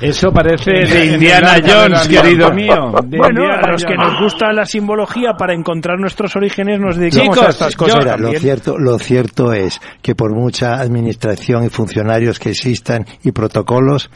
Eso 0.00 0.30
parece 0.30 0.70
de 0.72 1.06
Indiana 1.14 1.54
de 1.54 1.72
Jones, 1.72 2.06
querido 2.08 2.52
mío. 2.52 2.92
de 3.04 3.16
Bueno, 3.16 3.42
Indiana 3.42 3.60
a 3.62 3.72
los 3.72 3.84
que 3.84 3.96
Jones. 3.96 4.12
nos 4.12 4.22
gusta 4.22 4.52
la 4.52 4.66
simbología 4.66 5.32
para 5.38 5.54
encontrar 5.54 5.98
nuestros 5.98 6.36
orígenes 6.36 6.78
nos 6.78 6.96
dedicamos 6.96 7.38
a 7.38 7.48
estas 7.48 7.74
cosas 7.76 8.04
Mira, 8.04 8.16
lo 8.16 8.30
cierto, 8.32 8.78
lo 8.78 8.98
cierto 8.98 9.52
es 9.52 9.80
que 10.02 10.14
por 10.14 10.34
mucha 10.34 10.74
administración 10.74 11.64
y 11.64 11.70
funcionarios 11.70 12.38
que 12.38 12.50
existan 12.50 13.06
y 13.24 13.32
protocolos, 13.32 14.10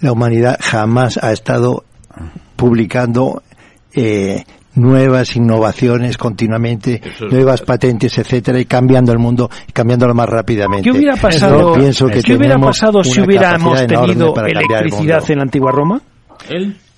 la 0.00 0.12
humanidad 0.12 0.58
jamás 0.60 1.16
ha 1.22 1.32
estado 1.32 1.84
publicando 2.56 3.42
eh, 3.94 4.44
nuevas 4.74 5.36
innovaciones 5.36 6.16
continuamente, 6.16 7.00
es 7.04 7.20
nuevas 7.32 7.62
patentes, 7.62 8.18
etcétera, 8.18 8.58
y 8.58 8.64
cambiando 8.64 9.12
el 9.12 9.18
mundo, 9.18 9.50
y 9.68 9.72
cambiándolo 9.72 10.14
más 10.14 10.28
rápidamente. 10.28 10.90
¿Qué 10.90 10.96
hubiera 10.96 11.16
pasado, 11.16 11.74
Yo 11.74 11.80
pienso 11.80 12.06
que 12.08 12.22
¿qué 12.22 12.34
hubiera 12.34 12.58
pasado 12.58 13.04
si 13.04 13.20
hubiéramos 13.20 13.86
tenido 13.86 14.34
el 14.36 14.56
electricidad 14.56 15.18
mundo. 15.18 15.32
en 15.32 15.36
la 15.38 15.42
antigua 15.42 15.72
Roma? 15.72 16.02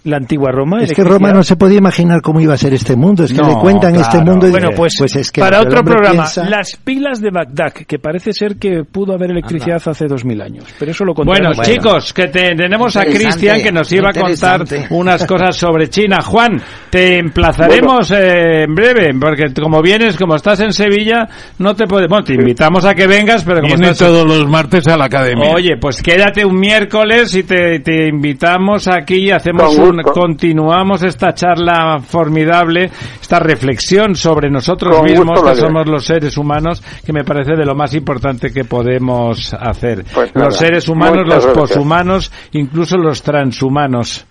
La 0.06 0.16
antigua 0.16 0.50
Roma. 0.52 0.82
Es 0.82 0.92
que. 0.92 1.02
Roma 1.04 1.32
no 1.32 1.42
se 1.42 1.56
podía 1.56 1.78
imaginar 1.78 2.22
cómo 2.22 2.40
iba 2.40 2.54
a 2.54 2.56
ser 2.56 2.72
este 2.74 2.96
mundo, 2.96 3.24
es 3.24 3.32
que 3.32 3.40
No, 3.42 3.48
le 3.48 3.54
cuentan 3.56 3.92
claro. 3.94 4.08
este 4.08 4.24
mundo 4.24 4.48
y 4.48 4.50
bueno 4.50 4.70
pues, 4.74 4.94
es 5.16 5.30
que 5.30 5.40
para 5.40 5.60
otro 5.60 5.82
programa 5.84 6.22
piensa- 6.24 6.48
las 6.48 6.76
pilas 6.82 7.20
de 7.20 7.30
Bagdad 7.30 7.72
que 7.72 7.98
parece 7.98 8.32
ser 8.32 8.56
que 8.56 8.84
pudo 8.84 9.12
haber 9.14 9.30
electricidad 9.32 9.82
hace 9.84 10.06
dos 10.06 10.24
mil 10.24 10.40
años 10.40 10.64
pero 10.78 10.90
eso 10.92 11.04
lo 11.04 11.12
Bueno, 11.14 11.50
contaremos 11.50 11.66
chicos, 11.66 12.12
que 12.12 12.28
te- 12.28 12.54
tenemos 12.54 12.96
a 12.96 13.04
Cristian 13.04 13.62
que 13.62 13.72
nos 13.72 13.90
iba 13.92 14.10
a 14.10 14.12
contar 14.12 14.64
unas 14.90 15.26
cosas 15.26 15.56
sobre 15.56 15.88
China. 15.88 16.18
Juan, 16.22 16.60
te 16.90 17.18
emplazaremos 17.18 18.10
eh, 18.12 18.62
en 18.64 18.74
breve, 18.74 19.10
porque 19.20 19.52
como 19.60 19.82
vienes, 19.82 20.16
como 20.16 20.36
estás 20.36 20.60
en 20.60 20.72
Sevilla, 20.72 21.26
no 21.58 21.74
te 21.74 21.86
podemos... 21.86 22.08
Bueno, 22.10 22.24
te 22.24 22.34
invitamos 22.34 22.84
a 22.84 22.94
que 22.94 23.06
vengas, 23.06 23.42
pero 23.44 23.60
como 23.60 23.74
Viene 23.74 23.90
estás... 23.90 24.08
todos 24.08 24.24
los 24.26 24.48
martes 24.48 24.86
a 24.88 24.96
la 24.96 25.06
academia. 25.06 25.50
Oye, 25.54 25.76
pues 25.80 26.02
quédate 26.02 26.44
un 26.44 26.58
miércoles 26.58 27.34
y 27.34 27.42
te, 27.42 27.80
te 27.80 28.08
invitamos 28.08 28.86
aquí 28.88 29.26
y 29.26 29.30
hacemos 29.30 29.76
un, 29.76 29.95
continuamos 30.02 31.02
esta 31.02 31.32
charla 31.35 31.98
formidable, 32.01 32.90
esta 33.20 33.39
reflexión 33.39 34.14
sobre 34.14 34.51
nosotros 34.51 35.02
mismos, 35.02 35.43
que 35.43 35.55
somos 35.56 35.89
los 35.89 36.05
seres 36.05 36.36
humanos, 36.36 36.82
que 37.05 37.12
me 37.12 37.24
parece 37.24 37.56
de 37.56 37.64
lo 37.64 37.74
más 37.74 37.94
importante 37.94 38.51
que 38.52 38.64
podemos 38.64 39.55
hacer. 39.55 40.05
Pues 40.14 40.35
nada, 40.35 40.47
los 40.47 40.56
seres 40.56 40.89
humanos, 40.89 41.24
muchas 41.24 41.44
los 41.44 41.44
gracias. 41.47 41.77
poshumanos, 41.77 42.32
incluso 42.52 42.97
los 42.97 43.23
transhumanos. 43.23 44.27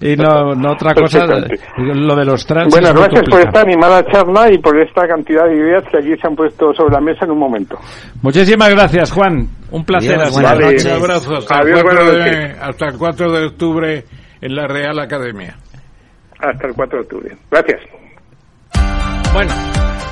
Y 0.00 0.14
no, 0.14 0.54
no 0.54 0.74
otra 0.74 0.94
cosa, 0.94 1.26
Perfectamente. 1.26 1.60
lo 1.76 2.14
de 2.14 2.24
los 2.24 2.46
trans. 2.46 2.72
Bueno, 2.72 2.92
gracias 2.94 3.24
por 3.28 3.40
esta 3.40 3.62
animada 3.62 4.04
charla 4.06 4.52
y 4.52 4.58
por 4.58 4.78
esta 4.80 5.08
cantidad 5.08 5.44
de 5.46 5.56
ideas 5.56 5.82
que 5.90 5.96
aquí 5.98 6.10
se 6.20 6.24
han 6.28 6.36
puesto 6.36 6.72
sobre 6.72 6.94
la 6.94 7.00
mesa 7.00 7.24
en 7.24 7.32
un 7.32 7.38
momento. 7.40 7.76
Muchísimas 8.22 8.70
gracias, 8.70 9.10
Juan. 9.10 9.48
Un 9.72 9.84
placer. 9.84 10.14
Adiós, 10.14 10.28
así. 10.28 10.34
buenas 10.34 10.52
Vale. 10.52 10.64
noches. 10.66 10.84
Un 10.84 10.92
abrazo 10.92 11.36
hasta, 11.38 11.54
el 11.56 11.60
Adiós, 11.62 11.82
4 11.82 12.04
buenas 12.04 12.12
de, 12.24 12.30
noches. 12.46 12.58
hasta 12.62 12.86
el 12.86 12.96
4 12.96 13.32
de 13.32 13.46
octubre 13.46 14.04
en 14.40 14.54
la 14.54 14.66
Real 14.66 14.98
Academia. 14.98 15.56
Hasta 16.38 16.66
el 16.66 16.74
4 16.74 16.98
de 16.98 17.04
octubre. 17.04 17.36
Gracias. 17.50 17.80
Bueno. 19.32 19.52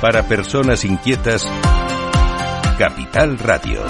Para 0.01 0.23
personas 0.23 0.85
inquietas, 0.85 1.43
Capital 2.77 3.39
Radio. 3.39 3.81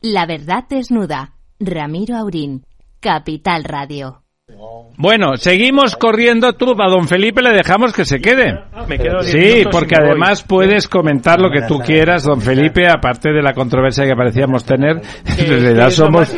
La 0.00 0.26
verdad 0.26 0.64
desnuda. 0.68 1.32
Ramiro 1.58 2.16
Aurín. 2.16 2.66
Capital 3.00 3.64
Radio. 3.64 4.23
Bueno, 4.96 5.36
seguimos 5.36 5.96
corriendo. 5.96 6.52
Tú, 6.52 6.74
a 6.78 6.88
don 6.88 7.08
Felipe 7.08 7.40
le 7.40 7.50
dejamos 7.50 7.94
que 7.94 8.04
se 8.04 8.20
quede. 8.20 8.52
me 8.86 8.98
quedo 8.98 9.22
diez 9.22 9.32
Sí, 9.32 9.64
porque 9.70 9.96
además 9.96 10.42
puedes 10.42 10.86
comentar 10.86 11.40
lo 11.40 11.50
que 11.50 11.62
tú 11.62 11.78
quieras, 11.78 12.24
don 12.24 12.40
Felipe, 12.40 12.86
aparte 12.86 13.32
de 13.32 13.42
la 13.42 13.54
controversia 13.54 14.04
que 14.04 14.14
parecíamos 14.14 14.64
tener. 14.64 15.00
En 15.36 15.48
realidad 15.48 15.90
somos, 15.90 16.28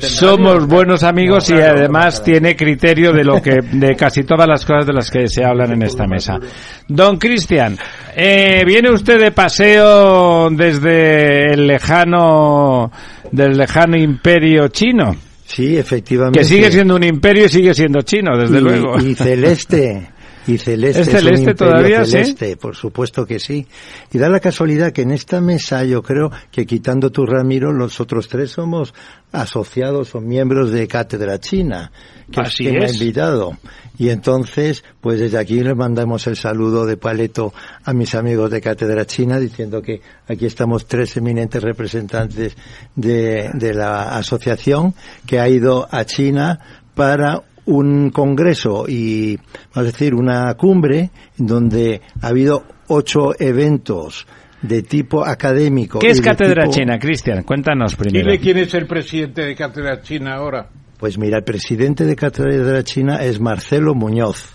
somos 0.00 0.66
buenos 0.66 1.02
amigos 1.02 1.50
y 1.50 1.54
además 1.54 2.22
tiene 2.22 2.54
criterio 2.54 3.12
de 3.12 3.24
lo 3.24 3.42
que, 3.42 3.56
de 3.60 3.96
casi 3.96 4.22
todas 4.22 4.46
las 4.46 4.64
cosas 4.64 4.86
de 4.86 4.92
las 4.92 5.10
que 5.10 5.26
se 5.26 5.44
hablan 5.44 5.72
en 5.72 5.82
esta 5.82 6.06
mesa. 6.06 6.38
Don 6.86 7.16
Cristian, 7.16 7.76
eh, 8.14 8.62
viene 8.64 8.90
usted 8.90 9.18
de 9.18 9.32
paseo 9.32 10.48
desde 10.50 11.52
el 11.52 11.66
lejano, 11.66 12.92
del 13.32 13.56
lejano 13.56 13.96
imperio 13.96 14.68
chino. 14.68 15.25
Sí, 15.46 15.76
efectivamente. 15.76 16.40
Que 16.40 16.44
sigue 16.44 16.70
siendo 16.72 16.96
un 16.96 17.04
imperio 17.04 17.46
y 17.46 17.48
sigue 17.48 17.72
siendo 17.72 18.02
chino, 18.02 18.36
desde 18.36 18.58
y, 18.58 18.60
luego. 18.60 18.98
y 18.98 19.14
celeste. 19.14 20.10
Y 20.46 20.58
celeste 20.58 21.02
es 21.02 21.10
celeste 21.10 21.54
todavía, 21.54 22.04
celeste, 22.04 22.56
por 22.56 22.76
supuesto 22.76 23.26
que 23.26 23.38
sí. 23.38 23.66
Y 24.12 24.18
da 24.18 24.28
la 24.28 24.40
casualidad 24.40 24.92
que 24.92 25.02
en 25.02 25.10
esta 25.10 25.40
mesa 25.40 25.84
yo 25.84 26.02
creo 26.02 26.30
que 26.52 26.66
quitando 26.66 27.10
tu 27.10 27.26
Ramiro, 27.26 27.72
los 27.72 28.00
otros 28.00 28.28
tres 28.28 28.52
somos 28.52 28.94
asociados 29.32 30.14
o 30.14 30.20
miembros 30.20 30.70
de 30.70 30.86
Cátedra 30.86 31.40
China, 31.40 31.90
que, 32.30 32.40
Así 32.40 32.68
me 32.68 32.84
ha 32.84 32.86
es. 32.86 32.94
invitado. 33.00 33.58
Y 33.98 34.10
entonces, 34.10 34.84
pues 35.00 35.18
desde 35.18 35.38
aquí 35.38 35.60
les 35.60 35.74
mandamos 35.74 36.26
el 36.26 36.36
saludo 36.36 36.86
de 36.86 36.96
paleto 36.96 37.52
a 37.84 37.92
mis 37.92 38.14
amigos 38.14 38.50
de 38.50 38.60
Cátedra 38.60 39.04
China, 39.06 39.40
diciendo 39.40 39.82
que 39.82 40.00
aquí 40.28 40.46
estamos 40.46 40.86
tres 40.86 41.16
eminentes 41.16 41.62
representantes 41.62 42.56
de, 42.94 43.50
de 43.52 43.74
la 43.74 44.16
asociación 44.16 44.94
que 45.26 45.40
ha 45.40 45.48
ido 45.48 45.88
a 45.90 46.04
China 46.04 46.84
para 46.94 47.42
un 47.66 48.10
congreso 48.10 48.84
y, 48.88 49.36
vamos 49.36 49.76
a 49.76 49.82
decir, 49.82 50.14
una 50.14 50.54
cumbre 50.54 51.10
donde 51.36 52.00
ha 52.22 52.28
habido 52.28 52.64
ocho 52.88 53.32
eventos 53.38 54.26
de 54.62 54.82
tipo 54.82 55.24
académico. 55.24 55.98
¿Qué 55.98 56.08
es 56.08 56.20
Cátedra 56.20 56.64
tipo- 56.64 56.74
China, 56.74 56.98
Cristian? 56.98 57.42
Cuéntanos 57.42 57.94
primero. 57.94 58.24
Dile 58.26 58.40
quién 58.40 58.58
es 58.58 58.72
el 58.74 58.86
presidente 58.86 59.42
de 59.42 59.54
Cátedra 59.54 60.00
China 60.00 60.34
ahora. 60.34 60.68
Pues 60.98 61.18
mira, 61.18 61.38
el 61.38 61.44
presidente 61.44 62.04
de 62.04 62.16
Cátedra 62.16 62.82
China 62.82 63.16
es 63.22 63.38
Marcelo 63.40 63.94
Muñoz. 63.94 64.52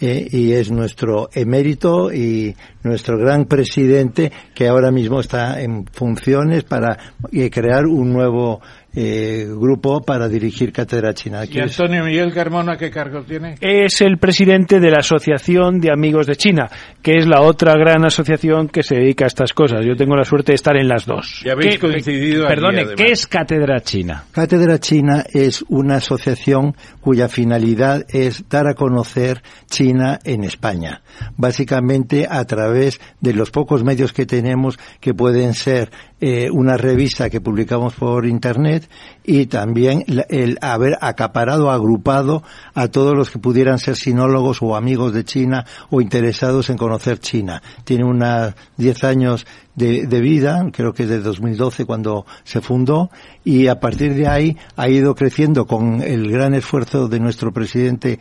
eh, 0.00 0.28
y 0.30 0.52
es 0.52 0.70
nuestro 0.70 1.28
emérito 1.32 2.12
y 2.12 2.54
nuestro 2.84 3.18
gran 3.18 3.46
presidente 3.46 4.30
que 4.54 4.68
ahora 4.68 4.92
mismo 4.92 5.18
está 5.18 5.60
en 5.60 5.86
funciones 5.86 6.62
para 6.62 6.96
eh, 7.32 7.50
crear 7.50 7.84
un 7.84 8.12
nuevo 8.12 8.60
eh, 8.94 9.46
grupo 9.48 10.00
para 10.00 10.28
dirigir 10.28 10.72
Cátedra 10.72 11.12
China. 11.14 11.42
¿Y 11.48 11.58
Antonio 11.60 12.04
Miguel 12.04 12.32
Carmona 12.32 12.76
qué 12.76 12.90
cargo 12.90 13.22
tiene? 13.22 13.56
Es 13.60 14.00
el 14.00 14.18
presidente 14.18 14.80
de 14.80 14.90
la 14.90 14.98
Asociación 14.98 15.78
de 15.80 15.92
Amigos 15.92 16.26
de 16.26 16.36
China, 16.36 16.68
que 17.02 17.16
es 17.16 17.26
la 17.26 17.42
otra 17.42 17.74
gran 17.74 18.04
asociación 18.04 18.68
que 18.68 18.82
se 18.82 18.96
dedica 18.96 19.24
a 19.24 19.28
estas 19.28 19.52
cosas. 19.52 19.84
Yo 19.84 19.94
tengo 19.96 20.16
la 20.16 20.24
suerte 20.24 20.52
de 20.52 20.56
estar 20.56 20.76
en 20.76 20.88
las 20.88 21.06
dos. 21.06 21.42
Y 21.44 21.50
habéis 21.50 21.74
¿Qué- 21.74 21.78
coincidido 21.80 22.46
allí, 22.46 22.54
Perdone, 22.54 22.80
además. 22.80 22.94
¿qué 22.96 23.12
es 23.12 23.26
Cátedra 23.26 23.80
China? 23.80 24.24
Cátedra 24.32 24.78
China 24.78 25.24
es 25.32 25.64
una 25.68 25.96
asociación 25.96 26.74
cuya 27.00 27.28
finalidad 27.28 28.04
es 28.08 28.48
dar 28.48 28.66
a 28.66 28.74
conocer 28.74 29.42
China 29.70 30.18
en 30.24 30.44
España. 30.44 31.02
Básicamente 31.36 32.26
a 32.28 32.44
través 32.44 33.00
de 33.20 33.32
los 33.32 33.50
pocos 33.50 33.84
medios 33.84 34.12
que 34.12 34.26
tenemos 34.26 34.78
que 35.00 35.14
pueden 35.14 35.54
ser 35.54 35.90
eh, 36.20 36.50
una 36.50 36.76
revista 36.76 37.30
que 37.30 37.40
publicamos 37.40 37.94
por 37.94 38.26
Internet 38.26 38.88
y 39.24 39.46
también 39.46 40.04
el 40.28 40.58
haber 40.60 40.98
acaparado, 41.00 41.70
agrupado 41.70 42.42
a 42.74 42.88
todos 42.88 43.16
los 43.16 43.30
que 43.30 43.38
pudieran 43.38 43.78
ser 43.78 43.94
sinólogos 43.94 44.60
o 44.62 44.74
amigos 44.74 45.12
de 45.12 45.24
China 45.24 45.64
o 45.90 46.00
interesados 46.00 46.70
en 46.70 46.76
conocer 46.76 47.20
China. 47.20 47.62
Tiene 47.84 48.04
unos 48.04 48.54
10 48.78 49.04
años 49.04 49.46
de, 49.76 50.06
de 50.06 50.20
vida, 50.20 50.66
creo 50.72 50.92
que 50.92 51.04
es 51.04 51.08
de 51.08 51.20
2012 51.20 51.84
cuando 51.84 52.26
se 52.42 52.60
fundó, 52.60 53.10
y 53.44 53.68
a 53.68 53.78
partir 53.78 54.14
de 54.14 54.26
ahí 54.26 54.56
ha 54.76 54.88
ido 54.88 55.14
creciendo 55.14 55.66
con 55.66 56.02
el 56.02 56.30
gran 56.32 56.54
esfuerzo 56.54 57.08
de 57.08 57.20
nuestro 57.20 57.52
presidente 57.52 58.18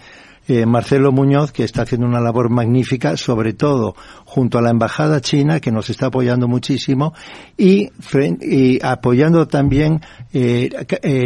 eh, 0.47 0.65
Marcelo 0.65 1.11
Muñoz, 1.11 1.51
que 1.51 1.63
está 1.63 1.83
haciendo 1.83 2.07
una 2.07 2.19
labor 2.19 2.49
magnífica, 2.49 3.17
sobre 3.17 3.53
todo 3.53 3.95
junto 4.25 4.57
a 4.57 4.61
la 4.61 4.69
Embajada 4.69 5.21
China, 5.21 5.59
que 5.59 5.71
nos 5.71 5.89
está 5.89 6.07
apoyando 6.07 6.47
muchísimo, 6.47 7.13
y, 7.57 7.89
apoyando 8.81 9.47
también 9.47 10.01
eh, 10.33 10.69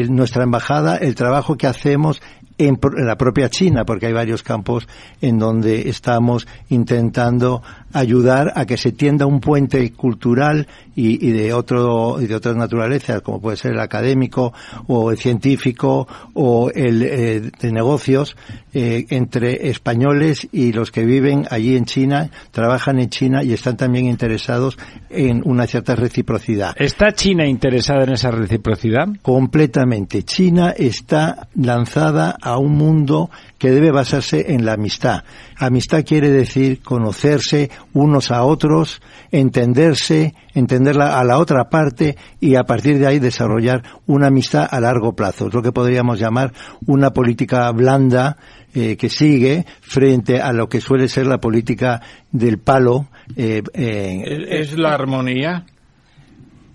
nuestra 0.10 0.44
Embajada, 0.44 0.98
el 0.98 1.16
trabajo 1.16 1.58
que 1.58 1.68
hacemos 1.68 2.22
en 2.58 2.80
la 2.98 3.18
propia 3.18 3.50
China, 3.50 3.86
porque 3.86 4.08
hay 4.08 4.14
varios 4.14 4.44
campos 4.44 4.88
en 5.20 5.40
donde 5.40 5.90
estamos 5.90 6.48
intentando 6.70 7.64
ayudar 7.94 8.54
a 8.56 8.66
que 8.66 8.78
se 8.78 8.92
tienda 8.92 9.26
un 9.26 9.40
puente 9.40 9.92
cultural 9.92 10.68
y, 10.96 11.26
y 11.26 11.32
de 11.32 11.54
otro 11.54 12.22
y 12.22 12.28
de 12.28 12.36
otras 12.36 12.56
naturalezas, 12.56 13.22
como 13.22 13.42
puede 13.42 13.58
ser 13.58 13.72
el 13.74 13.80
académico 13.80 14.54
o 14.88 15.12
el 15.12 15.18
científico 15.18 16.08
o 16.34 16.70
el 16.72 17.04
eh, 17.04 17.42
de 17.60 17.72
negocios 17.72 18.36
eh, 18.74 19.06
entre 19.10 19.70
españoles 19.70 20.48
y 20.52 20.72
los 20.74 20.92
que 20.92 21.06
viven 21.06 21.46
allí 21.50 21.76
en 21.76 21.86
China, 21.86 22.30
trabajan 22.52 23.00
en 23.00 23.10
China 23.10 23.44
y 23.44 23.54
están 23.54 23.78
también 23.78 24.06
interesados 24.06 24.78
en 25.10 25.42
una 25.46 25.68
cierta 25.68 25.96
reciprocidad. 25.96 26.74
¿Está 26.78 27.12
China 27.14 27.46
interesada 27.46 28.04
en 28.04 28.14
esa 28.14 28.32
reciprocidad? 28.32 29.08
Completamente. 29.22 30.24
China 30.24 30.74
está 30.76 31.48
lanzada 31.56 32.36
a 32.42 32.58
un 32.58 32.74
mundo 32.74 33.30
que 33.62 33.70
debe 33.70 33.92
basarse 33.92 34.54
en 34.54 34.66
la 34.66 34.74
amistad. 34.74 35.24
Amistad 35.56 36.04
quiere 36.04 36.32
decir 36.32 36.82
conocerse 36.82 37.70
unos 37.94 38.32
a 38.32 38.42
otros, 38.42 39.04
entenderse, 39.30 40.34
entenderla 40.56 41.20
a 41.20 41.24
la 41.24 41.38
otra 41.38 41.70
parte 41.70 42.18
y 42.40 42.56
a 42.56 42.64
partir 42.64 42.98
de 42.98 43.06
ahí 43.06 43.20
desarrollar 43.20 43.84
una 44.08 44.30
amistad 44.30 44.68
a 44.68 44.80
largo 44.80 45.16
plazo. 45.16 45.46
Es 45.46 45.54
lo 45.54 45.62
que 45.62 45.72
podríamos 45.72 46.20
llamar 46.20 46.54
una 46.88 47.12
política 47.12 47.72
blanda 47.72 48.38
eh, 48.74 48.98
que 48.98 49.10
sigue 49.10 49.68
frente 49.82 50.42
a 50.42 50.54
lo 50.54 50.68
que 50.68 50.82
suele 50.82 51.08
ser 51.08 51.28
la 51.28 51.38
política 51.38 52.02
del 52.32 52.58
palo. 52.58 53.10
eh, 53.36 53.62
eh, 53.76 54.48
¿Es 54.50 54.76
la 54.76 54.96
armonía? 54.96 55.68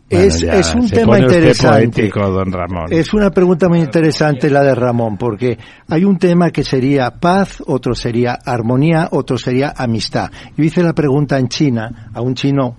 Es, 0.09 0.41
Bueno, 0.41 0.53
ya, 0.53 0.61
es 0.61 0.75
un 0.75 0.89
tema 0.89 1.19
interesante. 1.19 2.03
poético, 2.03 2.31
don 2.31 2.53
Ramón. 2.53 2.87
Es 2.91 3.13
una 3.13 3.31
pregunta 3.31 3.69
muy 3.69 3.81
interesante 3.81 4.49
la 4.51 4.63
de 4.63 4.75
Ramón, 4.75 5.17
porque 5.17 5.59
hay 5.89 6.05
un 6.05 6.17
tema 6.19 6.51
que 6.51 6.63
sería 6.63 7.11
paz, 7.11 7.63
otro 7.67 7.95
sería 7.95 8.35
armonía, 8.35 9.09
otro 9.11 9.37
sería 9.37 9.75
amistad. 9.77 10.31
Yo 10.57 10.65
hice 10.65 10.83
la 10.83 10.93
pregunta 10.93 11.39
en 11.39 11.49
China 11.49 12.11
a 12.15 12.21
un 12.21 12.35
chino 12.35 12.77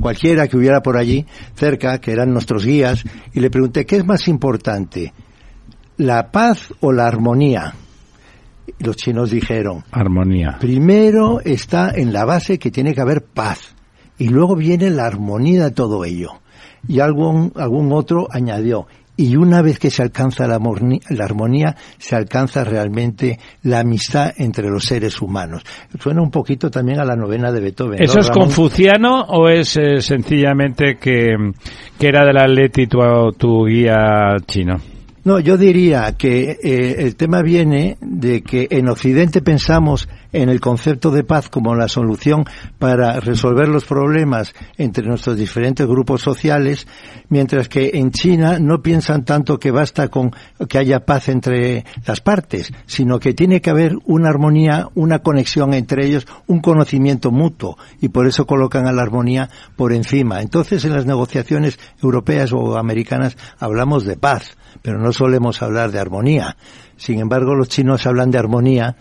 cualquiera 0.00 0.48
que 0.48 0.56
hubiera 0.56 0.80
por 0.82 0.96
allí 0.96 1.26
cerca, 1.54 2.00
que 2.00 2.12
eran 2.12 2.32
nuestros 2.32 2.64
guías, 2.64 3.04
y 3.32 3.40
le 3.40 3.50
pregunté, 3.50 3.86
¿qué 3.86 3.96
es 3.96 4.06
más 4.06 4.28
importante? 4.28 5.12
¿La 5.96 6.30
paz 6.30 6.72
o 6.80 6.92
la 6.92 7.06
armonía? 7.06 7.74
Y 8.78 8.84
los 8.84 8.96
chinos 8.96 9.30
dijeron, 9.30 9.84
Armonía. 9.90 10.58
primero 10.60 11.40
está 11.40 11.90
en 11.94 12.12
la 12.12 12.24
base 12.24 12.58
que 12.58 12.70
tiene 12.70 12.94
que 12.94 13.00
haber 13.00 13.24
paz, 13.24 13.74
y 14.18 14.28
luego 14.28 14.56
viene 14.56 14.90
la 14.90 15.06
armonía 15.06 15.64
de 15.64 15.70
todo 15.70 16.04
ello. 16.04 16.40
Y 16.88 17.00
algún, 17.00 17.52
algún 17.54 17.92
otro 17.92 18.26
añadió, 18.30 18.86
y 19.20 19.34
una 19.36 19.62
vez 19.62 19.78
que 19.80 19.90
se 19.90 20.00
alcanza 20.02 20.46
la, 20.46 20.58
morni- 20.60 21.02
la 21.10 21.24
armonía, 21.24 21.76
se 21.98 22.14
alcanza 22.16 22.62
realmente 22.64 23.38
la 23.64 23.80
amistad 23.80 24.32
entre 24.36 24.70
los 24.70 24.84
seres 24.84 25.20
humanos. 25.20 25.62
Suena 26.00 26.22
un 26.22 26.30
poquito 26.30 26.70
también 26.70 27.00
a 27.00 27.04
la 27.04 27.16
novena 27.16 27.50
de 27.50 27.60
Beethoven. 27.60 27.98
¿no, 27.98 28.04
¿Eso 28.04 28.20
es 28.20 28.30
confuciano 28.30 29.22
o 29.22 29.48
es 29.48 29.76
eh, 29.76 30.00
sencillamente 30.00 30.96
que, 30.98 31.34
que 31.98 32.06
era 32.06 32.24
del 32.24 32.38
Atleti 32.38 32.86
tu, 32.86 32.98
tu 33.36 33.66
guía 33.66 34.36
chino? 34.46 34.76
No, 35.24 35.40
yo 35.40 35.58
diría 35.58 36.14
que 36.16 36.56
eh, 36.62 36.94
el 37.00 37.16
tema 37.16 37.42
viene 37.42 37.98
de 38.00 38.42
que 38.42 38.68
en 38.70 38.88
Occidente 38.88 39.42
pensamos 39.42 40.08
en 40.32 40.48
el 40.48 40.60
concepto 40.60 41.10
de 41.10 41.24
paz 41.24 41.48
como 41.48 41.74
la 41.74 41.88
solución 41.88 42.44
para 42.78 43.20
resolver 43.20 43.68
los 43.68 43.84
problemas 43.84 44.54
entre 44.76 45.06
nuestros 45.06 45.36
diferentes 45.36 45.86
grupos 45.86 46.22
sociales, 46.22 46.86
mientras 47.28 47.68
que 47.68 47.92
en 47.94 48.10
China 48.10 48.58
no 48.58 48.82
piensan 48.82 49.24
tanto 49.24 49.58
que 49.58 49.70
basta 49.70 50.08
con 50.08 50.32
que 50.68 50.78
haya 50.78 51.00
paz 51.00 51.28
entre 51.28 51.84
las 52.06 52.20
partes, 52.20 52.72
sino 52.86 53.18
que 53.18 53.34
tiene 53.34 53.60
que 53.60 53.70
haber 53.70 53.96
una 54.04 54.28
armonía, 54.28 54.88
una 54.94 55.20
conexión 55.20 55.74
entre 55.74 56.06
ellos, 56.06 56.26
un 56.46 56.60
conocimiento 56.60 57.30
mutuo, 57.30 57.78
y 58.00 58.08
por 58.08 58.26
eso 58.26 58.46
colocan 58.46 58.86
a 58.86 58.92
la 58.92 59.02
armonía 59.02 59.48
por 59.76 59.92
encima. 59.92 60.42
Entonces, 60.42 60.84
en 60.84 60.94
las 60.94 61.06
negociaciones 61.06 61.78
europeas 62.02 62.52
o 62.52 62.76
americanas 62.76 63.36
hablamos 63.58 64.04
de 64.04 64.16
paz, 64.16 64.56
pero 64.82 64.98
no 64.98 65.12
solemos 65.12 65.62
hablar 65.62 65.90
de 65.90 65.98
armonía. 65.98 66.56
Sin 66.98 67.20
embargo, 67.20 67.54
los 67.54 67.68
chinos 67.68 68.06
hablan 68.06 68.30
de 68.30 68.38
armonía. 68.38 68.96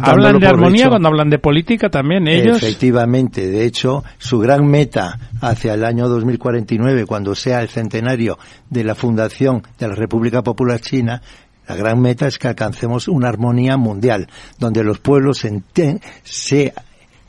¿Hablan 0.00 0.40
de 0.40 0.46
armonía 0.46 0.82
hecho. 0.82 0.90
cuando 0.90 1.08
hablan 1.08 1.28
de 1.28 1.38
política 1.38 1.90
también 1.90 2.26
ellos? 2.26 2.56
Efectivamente, 2.56 3.48
de 3.48 3.66
hecho, 3.66 4.02
su 4.18 4.38
gran 4.38 4.66
meta 4.66 5.18
hacia 5.40 5.74
el 5.74 5.84
año 5.84 6.08
2049, 6.08 7.04
cuando 7.04 7.34
sea 7.34 7.60
el 7.60 7.68
centenario 7.68 8.38
de 8.70 8.84
la 8.84 8.94
fundación 8.94 9.62
de 9.78 9.88
la 9.88 9.94
República 9.94 10.42
Popular 10.42 10.80
China, 10.80 11.20
la 11.68 11.76
gran 11.76 12.00
meta 12.00 12.26
es 12.26 12.38
que 12.38 12.48
alcancemos 12.48 13.06
una 13.06 13.28
armonía 13.28 13.76
mundial, 13.76 14.28
donde 14.58 14.82
los 14.82 14.98
pueblos 14.98 15.38
se 15.38 16.72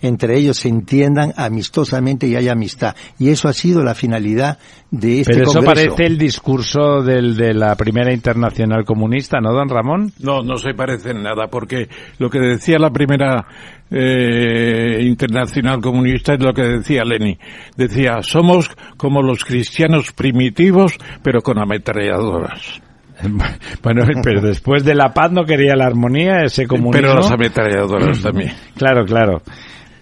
entre 0.03 0.37
ellos 0.37 0.57
se 0.57 0.69
entiendan 0.69 1.33
amistosamente 1.35 2.27
y 2.27 2.35
haya 2.35 2.51
amistad. 2.51 2.95
Y 3.17 3.29
eso 3.29 3.47
ha 3.47 3.53
sido 3.53 3.83
la 3.83 3.95
finalidad 3.95 4.59
de 4.91 5.21
este 5.21 5.33
Pero 5.33 5.49
eso 5.49 5.63
parece 5.63 6.05
el 6.05 6.17
discurso 6.17 7.01
del, 7.01 7.35
de 7.35 7.53
la 7.53 7.75
primera 7.75 8.13
internacional 8.13 8.85
comunista, 8.85 9.39
¿no, 9.39 9.53
don 9.53 9.69
Ramón? 9.69 10.11
No, 10.19 10.41
no 10.41 10.57
se 10.57 10.73
parece 10.73 11.11
en 11.11 11.23
nada, 11.23 11.47
porque 11.47 11.87
lo 12.19 12.29
que 12.29 12.39
decía 12.39 12.77
la 12.77 12.91
primera 12.91 13.45
eh, 13.89 14.99
internacional 15.01 15.79
comunista 15.81 16.33
es 16.33 16.43
lo 16.43 16.53
que 16.53 16.63
decía 16.63 17.03
Lenin. 17.03 17.37
Decía, 17.77 18.21
somos 18.21 18.69
como 18.97 19.21
los 19.21 19.45
cristianos 19.45 20.11
primitivos, 20.11 20.97
pero 21.21 21.41
con 21.41 21.59
ametralladoras. 21.59 22.81
Bueno, 23.81 24.05
pero 24.23 24.41
después 24.41 24.83
de 24.83 24.95
la 24.95 25.13
paz 25.13 25.31
no 25.31 25.45
quería 25.45 25.75
la 25.75 25.85
armonía, 25.85 26.41
ese 26.43 26.67
comunismo. 26.67 26.91
Pero 26.93 27.15
las 27.15 27.31
ametralladoras 27.31 28.21
también. 28.21 28.51
Claro, 28.75 29.05
claro. 29.05 29.41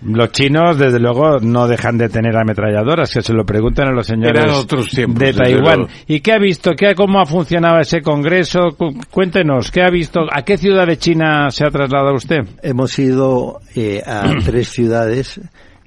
Los 0.04 0.32
chinos, 0.32 0.78
desde 0.80 1.00
luego, 1.00 1.40
no 1.40 1.68
dejan 1.68 1.98
de 1.98 2.10
tener 2.10 2.36
ametralladoras, 2.36 3.14
que 3.14 3.22
se 3.22 3.34
lo 3.34 3.46
preguntan 3.46 3.90
a 3.90 3.92
los 3.92 4.08
señores 4.08 4.44
Eran 4.44 4.56
otros 4.56 4.88
tiempos, 4.90 5.20
de 5.20 5.34
Taiwán. 5.34 5.88
¿Y 6.08 6.22
qué 6.22 6.34
ha 6.34 6.40
visto? 6.40 6.72
¿Qué, 6.76 6.96
¿Cómo 6.96 7.20
ha 7.20 7.26
funcionado 7.26 7.80
ese 7.80 8.02
congreso? 8.02 8.72
Cu- 8.78 8.96
Cuéntenos, 9.12 9.70
¿qué 9.70 9.84
ha 9.84 9.90
visto? 9.92 10.22
¿A 10.32 10.42
qué 10.44 10.58
ciudad 10.58 10.88
de 10.88 10.98
China 10.98 11.52
se 11.52 11.66
ha 11.66 11.70
trasladado 11.70 12.16
usted? 12.16 12.40
Hemos 12.64 12.98
ido 12.98 13.60
eh, 13.76 14.02
a 14.06 14.32
tres 14.46 14.70
ciudades. 14.70 15.40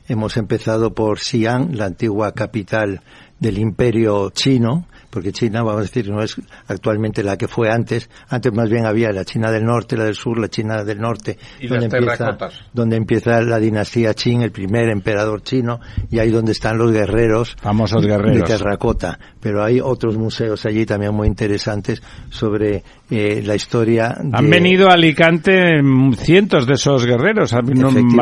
Hemos 0.09 0.37
empezado 0.37 0.95
por 0.95 1.19
Xi'an, 1.19 1.77
la 1.77 1.87
antigua 1.87 2.33
capital 2.33 3.01
del 3.41 3.59
imperio 3.59 4.31
chino, 4.31 4.87
porque 5.15 5.31
China, 5.33 5.63
vamos 5.63 5.79
a 5.79 5.83
decir, 5.83 6.11
no 6.11 6.21
es 6.21 6.35
actualmente 6.67 7.23
la 7.23 7.37
que 7.39 7.47
fue 7.47 7.71
antes. 7.71 8.11
Antes 8.29 8.53
más 8.53 8.69
bien 8.69 8.85
había 8.85 9.13
la 9.13 9.25
China 9.25 9.53
del 9.53 9.65
norte, 9.65 9.97
la 9.97 10.05
del 10.05 10.17
sur, 10.17 10.39
la 10.41 10.49
China 10.49 10.83
del 10.83 10.99
norte, 11.01 11.39
Y 11.61 11.69
donde, 11.69 11.87
las 11.87 11.95
empieza, 11.95 12.17
terracotas. 12.25 12.61
donde 12.73 12.97
empieza 12.97 13.41
la 13.43 13.59
dinastía 13.61 14.13
Qing, 14.13 14.43
el 14.43 14.51
primer 14.51 14.89
emperador 14.89 15.43
chino, 15.45 15.79
y 16.11 16.19
ahí 16.19 16.31
donde 16.31 16.51
están 16.53 16.77
los 16.79 16.91
guerreros, 16.91 17.57
Famosos 17.63 18.05
guerreros. 18.05 18.49
de 18.49 18.57
terracota. 18.59 19.19
Pero 19.41 19.63
hay 19.63 19.81
otros 19.81 20.17
museos 20.17 20.67
allí 20.67 20.85
también 20.85 21.15
muy 21.15 21.29
interesantes 21.29 22.03
sobre 22.31 22.83
eh, 23.11 23.43
la 23.47 23.55
historia. 23.55 24.17
Han 24.33 24.45
de- 24.45 24.51
venido 24.51 24.89
a 24.91 24.95
Alicante 24.95 25.81
cientos 26.17 26.67
de 26.67 26.75
esos 26.75 27.07
guerreros 27.07 27.53
en 27.53 27.85
un, 27.85 28.19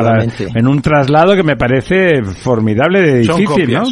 en 0.55 0.67
un 0.67 0.81
traslado 0.81 1.35
que 1.35 1.43
me 1.43 1.55
parece 1.55 2.21
formidable 2.23 3.01
de 3.01 3.23
Son 3.23 3.37
difícil, 3.39 3.73
¿no? 3.73 3.83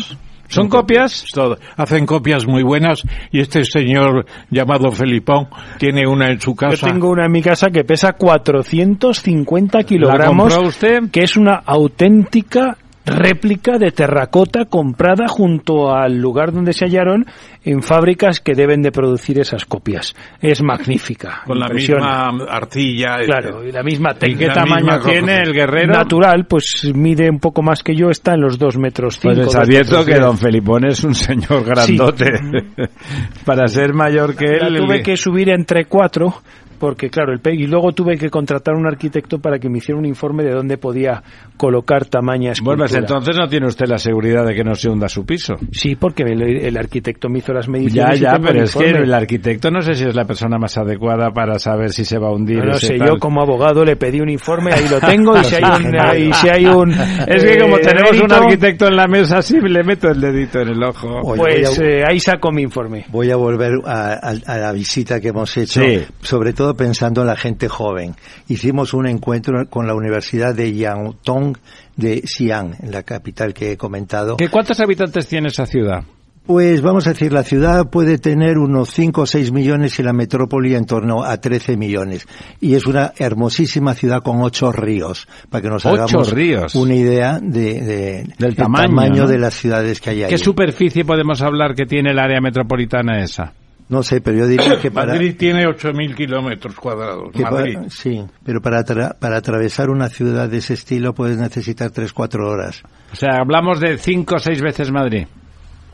¿Son 0.51 0.67
copias? 0.67 1.25
Todo. 1.33 1.57
Hacen 1.77 2.05
copias 2.05 2.45
muy 2.45 2.61
buenas 2.61 3.03
y 3.31 3.39
este 3.39 3.63
señor 3.63 4.25
llamado 4.49 4.91
Felipón 4.91 5.47
tiene 5.77 6.05
una 6.05 6.29
en 6.29 6.41
su 6.41 6.51
Yo 6.51 6.55
casa. 6.55 6.87
tengo 6.87 7.09
una 7.09 7.25
en 7.25 7.31
mi 7.31 7.41
casa 7.41 7.69
que 7.69 7.83
pesa 7.83 8.13
450 8.13 9.83
kilogramos, 9.83 10.53
compró 10.53 10.67
usted? 10.67 11.09
que 11.11 11.21
es 11.21 11.37
una 11.37 11.55
auténtica 11.65 12.77
réplica 13.05 13.77
de 13.77 13.91
terracota 13.91 14.65
comprada 14.65 15.27
junto 15.27 15.93
al 15.93 16.17
lugar 16.19 16.51
donde 16.51 16.73
se 16.73 16.85
hallaron 16.85 17.25
en 17.63 17.81
fábricas 17.81 18.39
que 18.39 18.53
deben 18.53 18.81
de 18.81 18.91
producir 18.91 19.39
esas 19.39 19.65
copias. 19.65 20.15
Es 20.41 20.61
magnífica. 20.61 21.41
con 21.47 21.59
la 21.59 21.67
misma 21.69 22.29
arcilla. 22.49 23.17
Claro, 23.25 23.63
y 23.67 23.71
la 23.71 23.83
misma 23.83 24.11
¿Y 24.11 24.19
técnica. 24.19 24.39
qué 24.39 24.47
La 24.47 24.53
tamaño 24.53 24.85
misma 24.85 25.01
tiene 25.03 25.41
el 25.41 25.53
guerrero? 25.53 25.93
Natural, 25.93 26.45
pues 26.47 26.91
mide 26.93 27.29
un 27.29 27.39
poco 27.39 27.61
más 27.61 27.83
que 27.83 27.95
yo, 27.95 28.09
está 28.09 28.33
en 28.35 28.41
los 28.41 28.57
dos 28.59 28.77
metros 28.77 29.17
cinco. 29.19 29.33
Pues 29.35 29.45
dos 29.47 29.55
advierto 29.55 29.91
metros 29.97 30.05
que 30.05 30.11
diez. 30.13 30.25
don 30.25 30.37
Felipón 30.37 30.85
es 30.85 31.03
un 31.03 31.15
señor 31.15 31.63
grandote. 31.65 32.31
Para 33.45 33.67
ser 33.67 33.93
mayor 33.93 34.35
que 34.35 34.45
La 34.57 34.67
él. 34.67 34.77
tuve 34.77 34.97
el- 34.97 35.03
que 35.03 35.17
subir 35.17 35.49
entre 35.49 35.85
cuatro 35.85 36.41
porque 36.81 37.09
claro 37.11 37.31
el 37.31 37.39
y 37.53 37.67
luego 37.67 37.91
tuve 37.93 38.17
que 38.17 38.29
contratar 38.29 38.73
a 38.73 38.77
un 38.77 38.87
arquitecto 38.87 39.37
para 39.39 39.59
que 39.59 39.69
me 39.69 39.77
hiciera 39.77 39.99
un 39.99 40.05
informe 40.05 40.43
de 40.43 40.51
dónde 40.51 40.77
podía 40.77 41.21
colocar 41.57 42.05
tamaña 42.05 42.53
escultura. 42.53 42.75
Bueno, 42.77 42.89
pues 42.89 42.97
entonces 42.99 43.37
no 43.37 43.47
tiene 43.47 43.67
usted 43.67 43.85
la 43.87 43.99
seguridad 43.99 44.45
de 44.45 44.55
que 44.55 44.63
no 44.63 44.73
se 44.73 44.89
hunda 44.89 45.07
su 45.07 45.25
piso. 45.25 45.55
sí 45.71 45.95
porque 45.95 46.23
el, 46.23 46.41
el 46.41 46.75
arquitecto 46.77 47.29
me 47.29 47.37
hizo 47.39 47.53
las 47.53 47.67
Ya, 47.67 47.71
mediciones 47.71 48.19
ya, 48.19 48.33
tengo 48.33 48.47
pero 48.47 48.63
es 48.63 48.75
que 48.75 48.89
el 48.89 49.13
arquitecto 49.13 49.69
no 49.69 49.81
sé 49.83 49.93
si 49.93 50.05
es 50.05 50.15
la 50.15 50.25
persona 50.25 50.57
más 50.57 50.77
adecuada 50.77 51.31
para 51.31 51.59
saber 51.59 51.91
si 51.91 52.03
se 52.03 52.17
va 52.17 52.29
a 52.29 52.31
hundir. 52.31 52.57
no, 52.57 52.65
no 52.65 52.73
sé, 52.73 52.97
tal. 52.97 53.07
yo 53.09 53.17
como 53.19 53.41
abogado 53.41 53.85
le 53.85 53.95
pedí 53.95 54.19
un 54.19 54.29
informe, 54.29 54.73
ahí 54.73 54.85
lo 54.89 54.99
tengo, 54.99 55.37
y 55.39 55.43
si 55.43 55.55
hay 55.55 55.63
un... 55.85 55.95
y 56.29 56.33
si 56.33 56.49
hay 56.49 56.65
un 56.65 56.91
Es 57.27 57.43
que 57.43 57.59
como 57.59 57.77
eh, 57.77 57.81
tenemos 57.81 58.11
un 58.13 58.17
mérito, 58.17 58.35
arquitecto 58.35 58.87
en 58.87 58.95
la 58.95 59.07
mesa, 59.07 59.41
sí 59.43 59.59
le 59.61 59.83
meto 59.83 60.09
el 60.09 60.19
dedito 60.19 60.59
en 60.61 60.69
el 60.69 60.83
ojo. 60.83 61.07
Oye, 61.23 61.37
Pues 61.41 61.77
voy 61.77 61.85
a- 61.85 61.89
eh, 61.89 62.03
ahí 62.07 62.19
saco 62.19 62.51
mi 62.51 62.63
informe. 62.63 63.05
Voy 63.09 63.29
a 63.29 63.35
volver 63.35 63.73
a, 63.85 64.13
a- 64.13 64.33
a 64.45 64.57
la 64.57 64.71
visita 64.71 65.19
que 65.19 65.27
hemos 65.29 65.55
hecho, 65.57 65.81
Sí. 65.81 65.99
sobre 66.21 66.53
todo 66.53 66.70
pensando 66.75 67.21
en 67.21 67.27
la 67.27 67.35
gente 67.35 67.67
joven. 67.67 68.15
Hicimos 68.47 68.93
un 68.93 69.07
encuentro 69.07 69.67
con 69.69 69.87
la 69.87 69.93
Universidad 69.95 70.53
de 70.55 70.73
Yangtong 70.73 71.57
de 71.95 72.21
Xi'an, 72.25 72.75
en 72.81 72.91
la 72.91 73.03
capital 73.03 73.53
que 73.53 73.71
he 73.73 73.77
comentado. 73.77 74.37
¿Qué, 74.37 74.49
¿Cuántos 74.49 74.79
habitantes 74.79 75.27
tiene 75.27 75.49
esa 75.49 75.65
ciudad? 75.65 76.03
Pues 76.43 76.81
vamos 76.81 77.05
a 77.05 77.11
decir, 77.11 77.31
la 77.31 77.43
ciudad 77.43 77.91
puede 77.91 78.17
tener 78.17 78.57
unos 78.57 78.89
5 78.89 79.21
o 79.21 79.25
6 79.27 79.51
millones 79.51 79.99
y 79.99 80.03
la 80.03 80.11
metrópoli 80.11 80.73
en 80.73 80.85
torno 80.85 81.23
a 81.23 81.39
13 81.39 81.77
millones. 81.77 82.27
Y 82.59 82.73
es 82.73 82.87
una 82.87 83.13
hermosísima 83.15 83.93
ciudad 83.93 84.23
con 84.23 84.41
ocho 84.41 84.71
ríos, 84.71 85.27
para 85.51 85.61
que 85.61 85.69
nos 85.69 85.85
hagamos 85.85 86.31
ríos. 86.31 86.73
una 86.73 86.95
idea 86.95 87.37
de, 87.39 87.81
de- 87.81 88.23
Del 88.39 88.49
el 88.49 88.55
tamaño, 88.55 89.23
¿no? 89.23 89.27
de 89.27 89.37
las 89.37 89.53
ciudades 89.53 90.01
que 90.01 90.09
hay 90.09 90.23
ahí. 90.23 90.29
¿Qué 90.31 90.39
superficie 90.39 91.05
podemos 91.05 91.43
hablar 91.43 91.75
que 91.75 91.85
tiene 91.85 92.09
el 92.09 92.17
área 92.19 92.41
metropolitana 92.41 93.23
esa? 93.23 93.53
No 93.91 94.01
sé, 94.01 94.21
pero 94.21 94.37
yo 94.39 94.47
diría 94.47 94.79
que 94.81 94.89
para... 94.91 95.13
Madrid 95.13 95.35
tiene 95.37 95.67
8.000 95.67 96.15
kilómetros 96.15 96.73
cuadrados. 96.75 97.35
Madrid. 97.35 97.75
para- 97.75 97.89
sí, 97.91 98.23
pero 98.43 98.59
para, 98.61 98.79
atra- 98.83 99.15
para 99.19 99.37
atravesar 99.37 99.89
una 99.91 100.09
ciudad 100.09 100.49
de 100.49 100.57
ese 100.57 100.73
estilo 100.73 101.13
puedes 101.13 101.37
necesitar 101.37 101.91
3-4 101.91 102.39
horas. 102.47 102.81
O 103.11 103.15
sea, 103.15 103.35
hablamos 103.39 103.79
de 103.79 103.97
cinco 103.99 104.35
o 104.35 104.39
seis 104.39 104.61
veces 104.61 104.89
Madrid. 104.91 105.27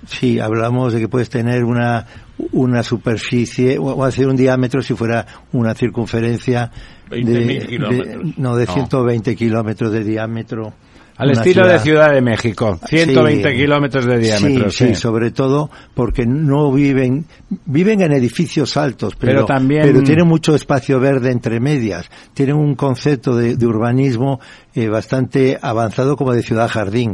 Sí, 0.06 0.40
hablamos 0.40 0.94
de 0.94 1.00
que 1.02 1.08
puedes 1.10 1.28
tener 1.30 1.64
una, 1.64 2.06
una 2.52 2.84
superficie, 2.84 3.80
o, 3.80 3.86
o 3.86 4.04
hacer 4.04 4.28
un 4.28 4.36
diámetro 4.38 4.82
si 4.84 4.94
fuera 4.94 5.26
una 5.54 5.74
circunferencia 5.74 6.72
20.000 7.10 7.26
de, 7.60 7.66
kilómetros. 7.68 8.24
de- 8.24 8.34
no, 8.38 8.56
de 8.56 8.66
No. 8.68 8.74
120 8.74 9.36
kilómetros 9.36 9.92
de 9.92 10.04
diámetro. 10.04 10.74
Al 11.18 11.32
estilo 11.32 11.68
de 11.68 11.80
Ciudad 11.80 12.14
de 12.14 12.22
México. 12.22 12.80
120 12.88 13.50
Sí. 13.52 13.56
kilómetros 13.58 14.06
de 14.06 14.20
diámetro. 14.20 14.70
Sí, 14.70 14.78
Sí, 14.78 14.94
sí, 14.94 14.96
sobre 15.02 15.32
todo 15.32 15.70
porque 15.96 16.26
no 16.28 16.72
viven, 16.72 17.26
viven 17.66 18.02
en 18.02 18.12
edificios 18.12 18.78
altos, 18.78 19.16
pero, 19.20 19.34
Pero 19.34 19.46
también- 19.46 19.82
pero 19.84 20.04
tienen 20.04 20.28
mucho 20.28 20.54
espacio 20.54 21.00
verde 21.00 21.32
entre 21.32 21.60
medias. 21.60 22.10
Tienen 22.34 22.56
un 22.56 22.76
concepto 22.76 23.36
de, 23.36 23.56
de 23.58 23.66
urbanismo 23.66 24.40
eh, 24.76 24.88
bastante 24.90 25.58
avanzado 25.62 26.16
como 26.18 26.34
de 26.34 26.44
ciudad 26.44 26.70
jardín. 26.70 27.14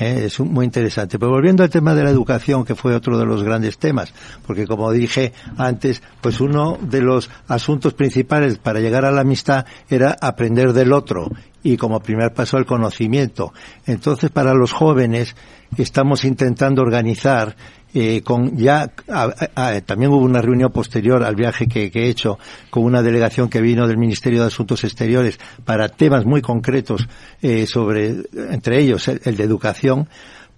Eh, 0.00 0.24
es 0.24 0.40
muy 0.40 0.64
interesante. 0.64 1.18
Pero 1.18 1.30
volviendo 1.30 1.62
al 1.62 1.68
tema 1.68 1.94
de 1.94 2.02
la 2.02 2.10
educación, 2.10 2.64
que 2.64 2.74
fue 2.74 2.94
otro 2.94 3.18
de 3.18 3.26
los 3.26 3.42
grandes 3.42 3.76
temas, 3.76 4.14
porque 4.46 4.66
como 4.66 4.90
dije 4.90 5.34
antes, 5.58 6.02
pues 6.22 6.40
uno 6.40 6.78
de 6.80 7.02
los 7.02 7.30
asuntos 7.46 7.92
principales 7.92 8.56
para 8.56 8.80
llegar 8.80 9.04
a 9.04 9.12
la 9.12 9.20
amistad 9.20 9.66
era 9.90 10.16
aprender 10.18 10.72
del 10.72 10.94
otro 10.94 11.30
y 11.62 11.76
como 11.76 12.00
primer 12.00 12.32
paso 12.32 12.56
al 12.56 12.64
conocimiento. 12.64 13.52
Entonces, 13.84 14.30
para 14.30 14.54
los 14.54 14.72
jóvenes 14.72 15.36
estamos 15.76 16.24
intentando 16.24 16.80
organizar 16.80 17.54
eh, 17.94 18.22
con 18.22 18.56
ya 18.56 18.90
a- 19.08 19.80
también 19.84 20.10
hubo 20.12 20.18
una 20.24 20.40
reunión 20.42 20.70
posterior 20.72 21.22
al 21.24 21.34
viaje 21.34 21.66
que, 21.66 21.90
que 21.90 22.04
he 22.04 22.08
hecho 22.08 22.38
con 22.70 22.84
una 22.84 23.02
delegación 23.02 23.48
que 23.48 23.60
vino 23.60 23.86
del 23.88 23.98
Ministerio 23.98 24.40
de 24.42 24.46
Asuntos 24.48 24.84
Exteriores 24.84 25.38
para 25.64 25.88
temas 25.88 26.24
muy 26.24 26.40
concretos 26.42 27.08
eh, 27.42 27.66
sobre 27.66 28.16
entre 28.50 28.78
ellos 28.80 29.08
el, 29.08 29.20
el 29.24 29.36
de 29.36 29.44
educación 29.44 30.08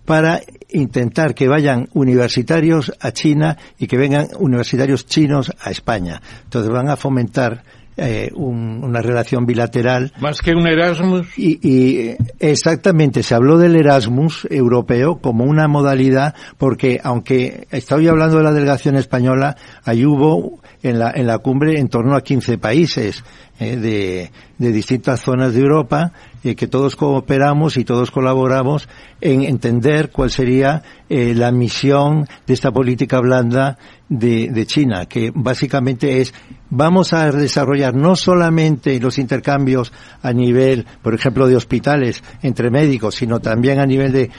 para 0.04 0.40
intentar 0.70 1.32
que 1.34 1.46
vayan 1.46 1.88
universitarios 1.92 2.92
a 3.00 3.12
China 3.12 3.56
y 3.78 3.86
que 3.86 3.96
vengan 3.96 4.28
universitarios 4.38 5.06
chinos 5.06 5.52
a 5.60 5.70
España. 5.70 6.20
Entonces 6.44 6.72
van 6.72 6.88
a 6.88 6.96
fomentar 6.96 7.62
eh, 7.96 8.30
un- 8.34 8.82
una 8.82 9.02
relación 9.02 9.44
bilateral 9.46 10.12
Más 10.20 10.40
que 10.40 10.52
un 10.54 10.66
Erasmus. 10.66 11.26
y, 11.38 11.58
y, 11.62 11.98
eh, 12.08 12.16
exactamente, 12.40 13.22
se 13.22 13.34
habló 13.34 13.58
del 13.58 13.76
Erasmus 13.76 14.46
europeo 14.50 15.18
como 15.20 15.44
una 15.44 15.68
modalidad, 15.68 16.34
porque 16.58 17.00
aunque 17.02 17.66
estoy 17.70 18.08
hablando 18.08 18.38
de 18.38 18.44
la 18.44 18.52
delegación 18.52 18.96
española, 18.96 19.56
ahí 19.84 20.04
hubo 20.06 20.60
en 20.82 20.98
la, 20.98 21.12
en 21.14 21.26
la 21.26 21.38
cumbre 21.38 21.78
en 21.78 21.88
torno 21.88 22.16
a 22.16 22.22
15 22.22 22.58
países 22.58 23.22
eh, 23.58 23.76
de, 23.76 24.30
de 24.58 24.72
distintas 24.72 25.20
zonas 25.20 25.52
de 25.52 25.60
Europa, 25.60 26.12
eh, 26.42 26.56
que 26.56 26.66
todos 26.66 26.96
cooperamos 26.96 27.76
y 27.76 27.84
todos 27.84 28.10
colaboramos 28.10 28.88
en 29.20 29.42
entender 29.42 30.10
cuál 30.10 30.30
sería 30.30 30.82
eh, 31.08 31.34
la 31.34 31.52
misión 31.52 32.26
de 32.46 32.54
esta 32.54 32.72
política 32.72 33.20
blanda 33.20 33.78
de, 34.08 34.48
de 34.48 34.66
China, 34.66 35.04
que 35.06 35.30
básicamente 35.34 36.22
es 36.22 36.32
vamos 36.70 37.12
a 37.12 37.30
desarrollar 37.30 37.94
no 37.94 38.16
solamente 38.16 38.98
los 38.98 39.18
intercambios 39.18 39.92
a 40.22 40.32
nivel, 40.32 40.86
por 41.02 41.14
ejemplo, 41.14 41.46
de 41.46 41.56
hospitales 41.56 42.24
entre 42.42 42.70
médicos, 42.70 43.14
sino 43.16 43.38
también 43.38 43.78
a 43.78 43.86
nivel 43.86 44.12
de 44.12 44.30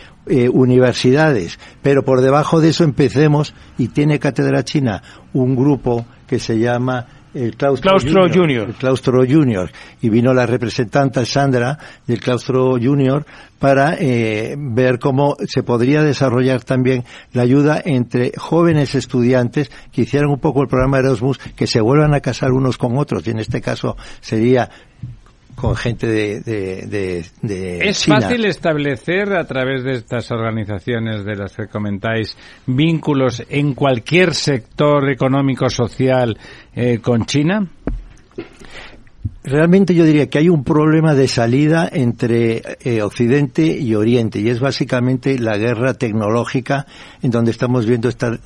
universidades. 0.51 1.59
Pero 1.81 2.03
por 2.03 2.21
debajo 2.21 2.61
de 2.61 2.69
eso 2.69 2.83
empecemos, 2.83 3.53
y 3.77 3.89
tiene 3.89 4.19
Cátedra 4.19 4.63
China 4.63 5.03
un 5.33 5.55
grupo 5.55 6.05
que 6.27 6.39
se 6.39 6.57
llama 6.57 7.05
el 7.33 7.55
Claustro, 7.55 7.91
Claustro 7.91 8.29
Junior. 8.29 8.67
El 8.69 8.75
Claustro 8.75 9.25
Junior. 9.27 9.71
Y 10.01 10.09
vino 10.09 10.33
la 10.33 10.45
representante 10.45 11.25
Sandra 11.25 11.77
del 12.05 12.19
Claustro 12.19 12.77
Junior 12.81 13.25
para 13.59 13.95
eh, 13.99 14.55
ver 14.57 14.99
cómo 14.99 15.35
se 15.47 15.63
podría 15.63 16.03
desarrollar 16.03 16.63
también 16.63 17.05
la 17.31 17.43
ayuda 17.43 17.81
entre 17.83 18.33
jóvenes 18.37 18.93
estudiantes 18.95 19.71
que 19.91 20.01
hicieran 20.01 20.29
un 20.29 20.39
poco 20.39 20.61
el 20.61 20.67
programa 20.67 20.99
Erasmus, 20.99 21.37
que 21.55 21.67
se 21.67 21.81
vuelvan 21.81 22.13
a 22.13 22.19
casar 22.19 22.51
unos 22.51 22.77
con 22.77 22.97
otros. 22.97 23.25
Y 23.25 23.31
en 23.31 23.39
este 23.39 23.61
caso 23.61 23.95
sería 24.21 24.69
con 25.55 25.75
gente 25.75 26.07
de, 26.07 26.41
de, 26.41 27.25
de, 27.41 27.89
¿Es 27.89 28.05
fácil 28.05 28.45
establecer 28.45 29.33
a 29.33 29.45
través 29.45 29.83
de 29.83 29.93
estas 29.93 30.29
organizaciones 30.31 31.23
de 31.25 31.35
las 31.35 31.55
que 31.55 31.67
comentáis 31.67 32.37
vínculos 32.65 33.43
en 33.49 33.73
cualquier 33.73 34.33
sector 34.33 35.09
económico 35.09 35.69
social 35.69 36.37
eh, 36.75 36.99
con 37.01 37.25
China? 37.25 37.67
Realmente 39.43 39.93
yo 39.93 40.05
diría 40.05 40.29
que 40.29 40.37
hay 40.37 40.49
un 40.49 40.63
problema 40.63 41.13
de 41.13 41.27
salida 41.27 41.89
entre 41.91 42.61
eh, 42.81 43.01
Occidente 43.01 43.77
y 43.77 43.93
Oriente 43.93 44.39
y 44.39 44.49
es 44.49 44.59
básicamente 44.59 45.37
la 45.37 45.57
guerra 45.57 45.93
tecnológica 45.93 46.85
en 47.21 47.31
donde 47.31 47.51
estamos 47.51 47.85
viendo 47.85 48.07
esta 48.07 48.39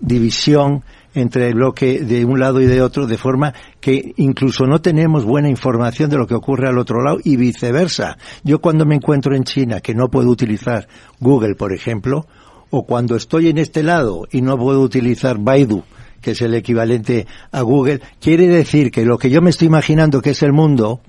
división 0.00 0.82
entre 1.16 1.48
el 1.48 1.54
bloque 1.54 2.00
de 2.00 2.24
un 2.24 2.38
lado 2.38 2.60
y 2.60 2.66
de 2.66 2.82
otro, 2.82 3.06
de 3.06 3.16
forma 3.16 3.54
que 3.80 4.12
incluso 4.16 4.66
no 4.66 4.80
tenemos 4.80 5.24
buena 5.24 5.48
información 5.48 6.10
de 6.10 6.18
lo 6.18 6.26
que 6.26 6.34
ocurre 6.34 6.68
al 6.68 6.78
otro 6.78 7.02
lado 7.02 7.18
y 7.24 7.36
viceversa. 7.36 8.18
Yo 8.44 8.60
cuando 8.60 8.84
me 8.84 8.94
encuentro 8.94 9.34
en 9.34 9.44
China 9.44 9.80
que 9.80 9.94
no 9.94 10.08
puedo 10.08 10.28
utilizar 10.28 10.86
Google, 11.18 11.54
por 11.54 11.72
ejemplo, 11.72 12.26
o 12.70 12.84
cuando 12.84 13.16
estoy 13.16 13.48
en 13.48 13.58
este 13.58 13.82
lado 13.82 14.26
y 14.30 14.42
no 14.42 14.58
puedo 14.58 14.80
utilizar 14.82 15.38
Baidu, 15.38 15.82
que 16.20 16.32
es 16.32 16.42
el 16.42 16.54
equivalente 16.54 17.26
a 17.50 17.62
Google, 17.62 18.00
quiere 18.20 18.46
decir 18.48 18.90
que 18.90 19.04
lo 19.04 19.18
que 19.18 19.30
yo 19.30 19.40
me 19.40 19.50
estoy 19.50 19.68
imaginando 19.68 20.20
que 20.20 20.30
es 20.30 20.42
el 20.42 20.52
mundo, 20.52 21.00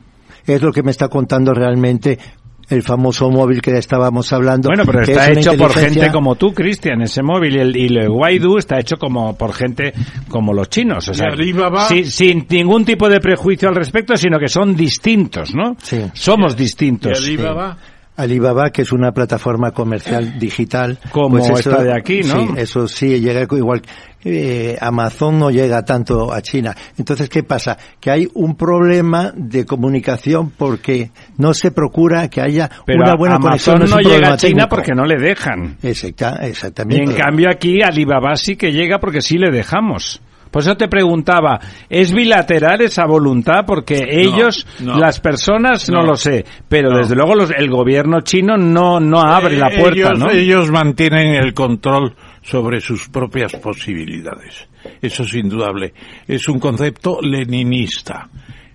es 0.46 0.62
lo 0.62 0.72
que 0.72 0.84
me 0.84 0.92
está 0.92 1.10
contando 1.10 1.54
realmente 1.54 2.20
el 2.70 2.84
famoso 2.84 3.30
móvil 3.30 3.62
que 3.62 3.78
estábamos 3.78 4.32
hablando. 4.34 4.70
Bueno, 4.70 4.84
pero 4.86 5.02
está 5.02 5.32
hecho 5.32 5.56
por 5.58 5.74
gente 5.74 6.12
como 6.12 6.36
tú, 6.36 6.54
Cristian, 6.54 7.02
ese 7.02 7.24
móvil. 7.24 7.56
Y 7.56 7.60
el, 7.60 7.78
y 7.78 7.86
el 7.98 8.10
Waidu 8.10 8.58
está 8.58 8.80
hecho 8.80 8.98
como 8.98 9.38
por 9.38 9.54
gente 9.54 9.94
como 10.28 10.54
los 10.54 10.70
chinos. 10.70 11.08
O 11.08 11.14
sea, 11.14 11.28
sin, 11.88 12.06
sin, 12.06 12.48
ningún 12.50 12.84
tipo 12.84 13.10
de 13.10 13.20
prejuicio 13.20 13.70
al 13.70 13.76
respecto, 13.76 14.16
sino 14.18 14.38
que 14.40 14.48
son 14.48 14.76
distintos, 14.76 15.56
¿no? 15.56 15.76
Sí. 15.82 16.02
Somos 16.14 16.56
distintos. 16.56 17.28
¿Y 17.28 17.38
Alibaba? 18.18 18.72
Que 18.72 18.82
es 18.82 18.92
una 18.92 19.12
plataforma 19.12 19.72
comercial 19.72 20.38
digital. 20.40 21.00
Como 21.12 21.38
pues 21.38 21.50
esta 21.50 21.84
de 21.84 21.94
aquí, 21.94 22.22
¿no? 22.22 22.48
Sí, 22.48 22.54
eso 22.58 22.88
sí, 22.88 23.20
llega 23.22 23.44
igual. 23.50 23.84
Eh, 24.26 24.76
Amazon 24.82 25.40
no 25.40 25.52
llega 25.52 25.86
tanto 25.86 26.34
a 26.34 26.42
China. 26.42 26.76
Entonces, 26.98 27.30
¿qué 27.30 27.44
pasa? 27.44 27.78
Que 28.00 28.12
hay 28.12 28.28
un 28.34 28.56
problema 28.56 29.32
de 29.36 29.66
comunicación 29.66 30.50
porque 30.50 31.12
no 31.38 31.54
se 31.54 31.72
procura 31.72 32.28
que 32.28 32.42
haya 32.42 32.70
una 32.88 33.16
buena 33.16 33.36
Amazon 33.36 33.76
conexión. 33.76 34.04
no, 34.04 34.10
llega 34.10 34.34
a 34.34 34.38
China 34.38 34.68
porque 34.68 34.94
no 34.94 35.06
le 35.06 35.16
dejan. 35.22 35.78
Exacta, 35.84 36.40
exactamente. 36.42 37.04
Y 37.04 37.08
en 37.08 37.16
cambio 37.16 37.50
aquí 37.50 37.82
Alibaba 37.82 38.36
sí 38.36 38.56
que 38.56 38.72
llega 38.72 39.00
porque 39.00 39.22
sí 39.22 39.38
le 39.38 39.52
dejamos. 39.52 40.22
Por 40.58 40.64
eso 40.64 40.76
te 40.76 40.88
preguntaba, 40.88 41.60
¿es 41.88 42.12
bilateral 42.12 42.82
esa 42.82 43.06
voluntad? 43.06 43.64
Porque 43.64 44.04
ellos, 44.10 44.66
no. 44.80 44.98
las 44.98 45.20
personas, 45.20 45.88
no, 45.88 45.98
No. 46.00 46.08
lo 46.08 46.16
sé, 46.16 46.46
pero 46.68 46.98
desde 46.98 47.14
luego 47.16 47.36
los- 47.36 47.52
el 47.52 47.70
gobierno 47.70 48.22
chino 48.22 48.58
no, 48.58 49.00
no 49.00 49.22
abre 49.22 49.56
la 49.56 49.68
Eh, 49.68 49.78
puerta, 49.80 50.00
ellos, 50.00 50.18
¿no? 50.20 50.32
ellos 50.32 50.72
mantienen 50.72 51.36
el 51.36 51.54
control 51.54 52.16
sobre 52.42 52.82
sus 52.82 53.08
propias 53.08 53.54
posibilidades. 53.58 54.68
Eso 55.00 55.22
es 55.22 55.36
indudable. 55.36 55.94
Es 56.28 56.48
un 56.50 56.58
concepto 56.60 57.20
leninista. 57.22 58.28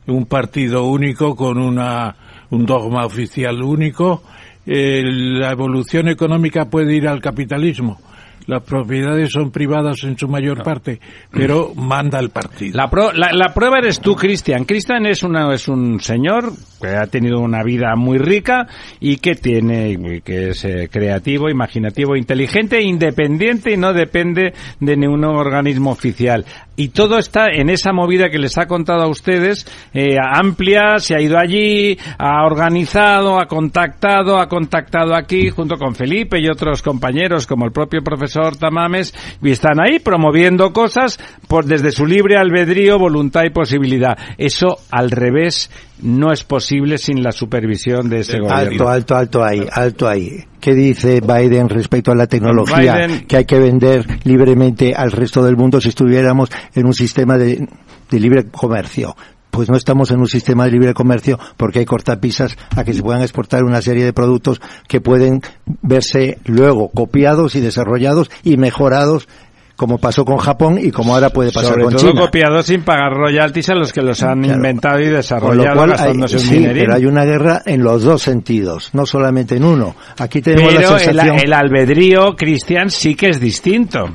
Un 0.07 0.27
partido 0.27 0.85
único 0.85 1.35
con 1.35 1.59
una, 1.59 2.15
un 2.51 2.65
dogma 2.65 3.05
oficial 3.07 3.61
único. 3.61 4.23
Eh, 4.65 5.03
la 5.05 5.51
evolución 5.51 6.07
económica 6.07 6.67
puede 6.71 6.95
ir 6.95 7.09
al 7.09 7.21
capitalismo. 7.21 8.01
Las 8.47 8.63
propiedades 8.63 9.31
son 9.33 9.51
privadas 9.51 10.03
en 10.05 10.19
su 10.19 10.27
mayor 10.27 10.63
parte, 10.63 11.01
pero 11.31 11.73
manda 11.77 12.19
el 12.19 12.31
partido. 12.31 12.77
La, 12.77 12.91
pro- 12.91 13.13
la, 13.13 13.31
la 13.33 13.55
prueba 13.55 13.79
eres 13.79 14.01
tú, 14.01 14.17
Cristian. 14.17 14.65
Cristian 14.65 15.07
es, 15.07 15.23
una, 15.23 15.53
es 15.55 15.69
un 15.69 16.01
señor 16.01 16.53
que 16.81 16.89
ha 16.89 17.07
tenido 17.07 17.39
una 17.39 17.63
vida 17.63 17.95
muy 17.97 18.19
rica 18.19 18.67
y 18.99 19.19
que 19.19 19.35
tiene, 19.37 19.91
y 19.91 20.21
que 20.23 20.51
es 20.51 20.65
eh, 20.65 20.89
creativo, 20.91 21.49
imaginativo, 21.49 22.17
inteligente, 22.17 22.83
independiente 22.83 23.73
y 23.73 23.77
no 23.77 23.93
depende 23.93 24.53
de 24.81 24.97
ningún 24.97 25.25
organismo 25.25 25.91
oficial. 25.91 26.45
Y 26.75 26.89
todo 26.89 27.19
está 27.19 27.47
en 27.53 27.69
esa 27.69 27.93
movida 27.93 28.31
que 28.31 28.39
les 28.39 28.57
ha 28.59 28.67
contado 28.67 29.03
a 29.03 29.09
ustedes, 29.09 29.67
eh, 29.93 30.17
amplia, 30.19 30.99
se 30.99 31.15
ha 31.15 31.21
ido 31.21 31.39
allí, 31.39 31.97
ha 32.19 32.45
organizado, 32.45 33.39
ha 33.39 33.47
contactado, 33.47 34.39
ha 34.39 34.49
contactado 34.49 35.15
aquí 35.15 35.51
junto 35.51 35.77
con 35.77 35.95
Felipe 35.95 36.41
y 36.41 36.49
otros 36.49 36.83
compañeros 36.83 37.47
como 37.47 37.67
el 37.67 37.73
propio 37.73 38.01
profesor 38.03 38.32
Tamames 38.59 39.15
y 39.43 39.51
están 39.51 39.81
ahí 39.81 39.99
promoviendo 39.99 40.73
cosas 40.73 41.19
por 41.49 41.65
desde 41.67 41.91
su 41.93 42.07
libre 42.07 42.37
albedrío, 42.37 42.99
voluntad 42.99 43.43
y 43.45 43.51
posibilidad. 43.51 44.17
Eso 44.39 44.79
al 44.91 45.11
revés 45.11 45.71
no 46.01 46.33
es 46.33 46.43
posible 46.45 46.99
sin 46.99 47.23
la 47.23 47.33
supervisión 47.33 48.09
de 48.09 48.21
ese 48.21 48.37
Alto, 48.39 48.49
gobierno. 48.49 48.89
alto, 48.89 49.17
alto 49.17 49.45
ahí, 49.45 49.63
alto 49.71 50.09
ahí. 50.09 50.45
¿Qué 50.61 50.75
dice 50.75 51.21
Biden 51.21 51.69
respecto 51.69 52.11
a 52.13 52.15
la 52.15 52.27
tecnología 52.27 52.97
Biden- 53.07 53.27
que 53.27 53.37
hay 53.37 53.45
que 53.45 53.59
vender 53.59 54.07
libremente 54.25 54.95
al 54.95 55.13
resto 55.13 55.45
del 55.45 55.57
mundo 55.57 55.81
si 55.81 55.89
estuviéramos 55.91 56.51
en 56.75 56.87
un 56.87 56.95
sistema 56.95 57.37
de, 57.39 57.67
de 58.11 58.21
libre 58.21 58.45
comercio? 58.51 59.15
Pues 59.53 59.69
no 59.71 59.77
estamos 59.77 60.11
en 60.11 60.19
un 60.19 60.27
sistema 60.27 60.65
de 60.65 60.73
libre 60.73 60.95
comercio 60.95 61.39
porque 61.57 61.79
hay 61.79 61.85
cortapisas 61.85 62.57
a 62.75 62.83
que 62.83 62.95
se 62.95 63.03
puedan 63.03 63.23
exportar 63.23 63.63
una 63.63 63.81
serie 63.83 64.05
de 64.05 64.13
productos 64.13 64.61
que 64.89 65.01
pueden 65.01 65.41
verse 65.83 66.39
luego 66.47 66.89
copiados 66.89 67.55
y 67.55 67.61
desarrollados 67.61 68.31
y 68.43 68.57
mejorados 68.57 69.29
como 69.77 69.99
pasó 69.99 70.25
con 70.25 70.37
Japón 70.39 70.79
y 70.81 70.91
como 70.91 71.15
ahora 71.15 71.31
puede 71.31 71.51
pasar 71.53 71.73
Sobre 71.73 71.85
con 71.85 71.93
todo 71.97 72.11
China. 72.13 72.21
copiados 72.23 72.67
sin 72.67 72.83
pagar 72.83 73.13
royalties 73.15 73.69
a 73.71 73.75
los 73.75 73.93
que 73.93 74.01
los 74.01 74.23
han 74.23 74.41
Claro. 74.43 74.57
inventado 74.57 75.01
y 75.01 75.05
Con 75.05 75.11
lo 75.13 75.17
desarrollado 75.19 75.77
cual 75.77 75.91
hay, 75.93 75.97
gastándose 75.99 76.37
un 76.37 76.43
sí, 76.43 76.55
dinerín. 76.55 76.83
pero 76.85 76.95
hay 76.95 77.05
una 77.07 77.25
guerra 77.25 77.63
en 77.67 77.83
los 77.83 78.03
dos 78.05 78.23
sentidos, 78.23 78.91
no 78.95 79.05
solamente 79.07 79.57
en 79.57 79.65
uno. 79.65 79.95
Aquí 80.19 80.41
tenemos 80.41 80.73
Pero 80.75 81.13
la 81.13 81.25
el, 81.35 81.41
el 81.45 81.53
albedrío 81.53 82.37
cristian 82.37 82.91
sí 82.91 83.15
que 83.17 83.31
es 83.31 83.41
distinto. 83.41 84.09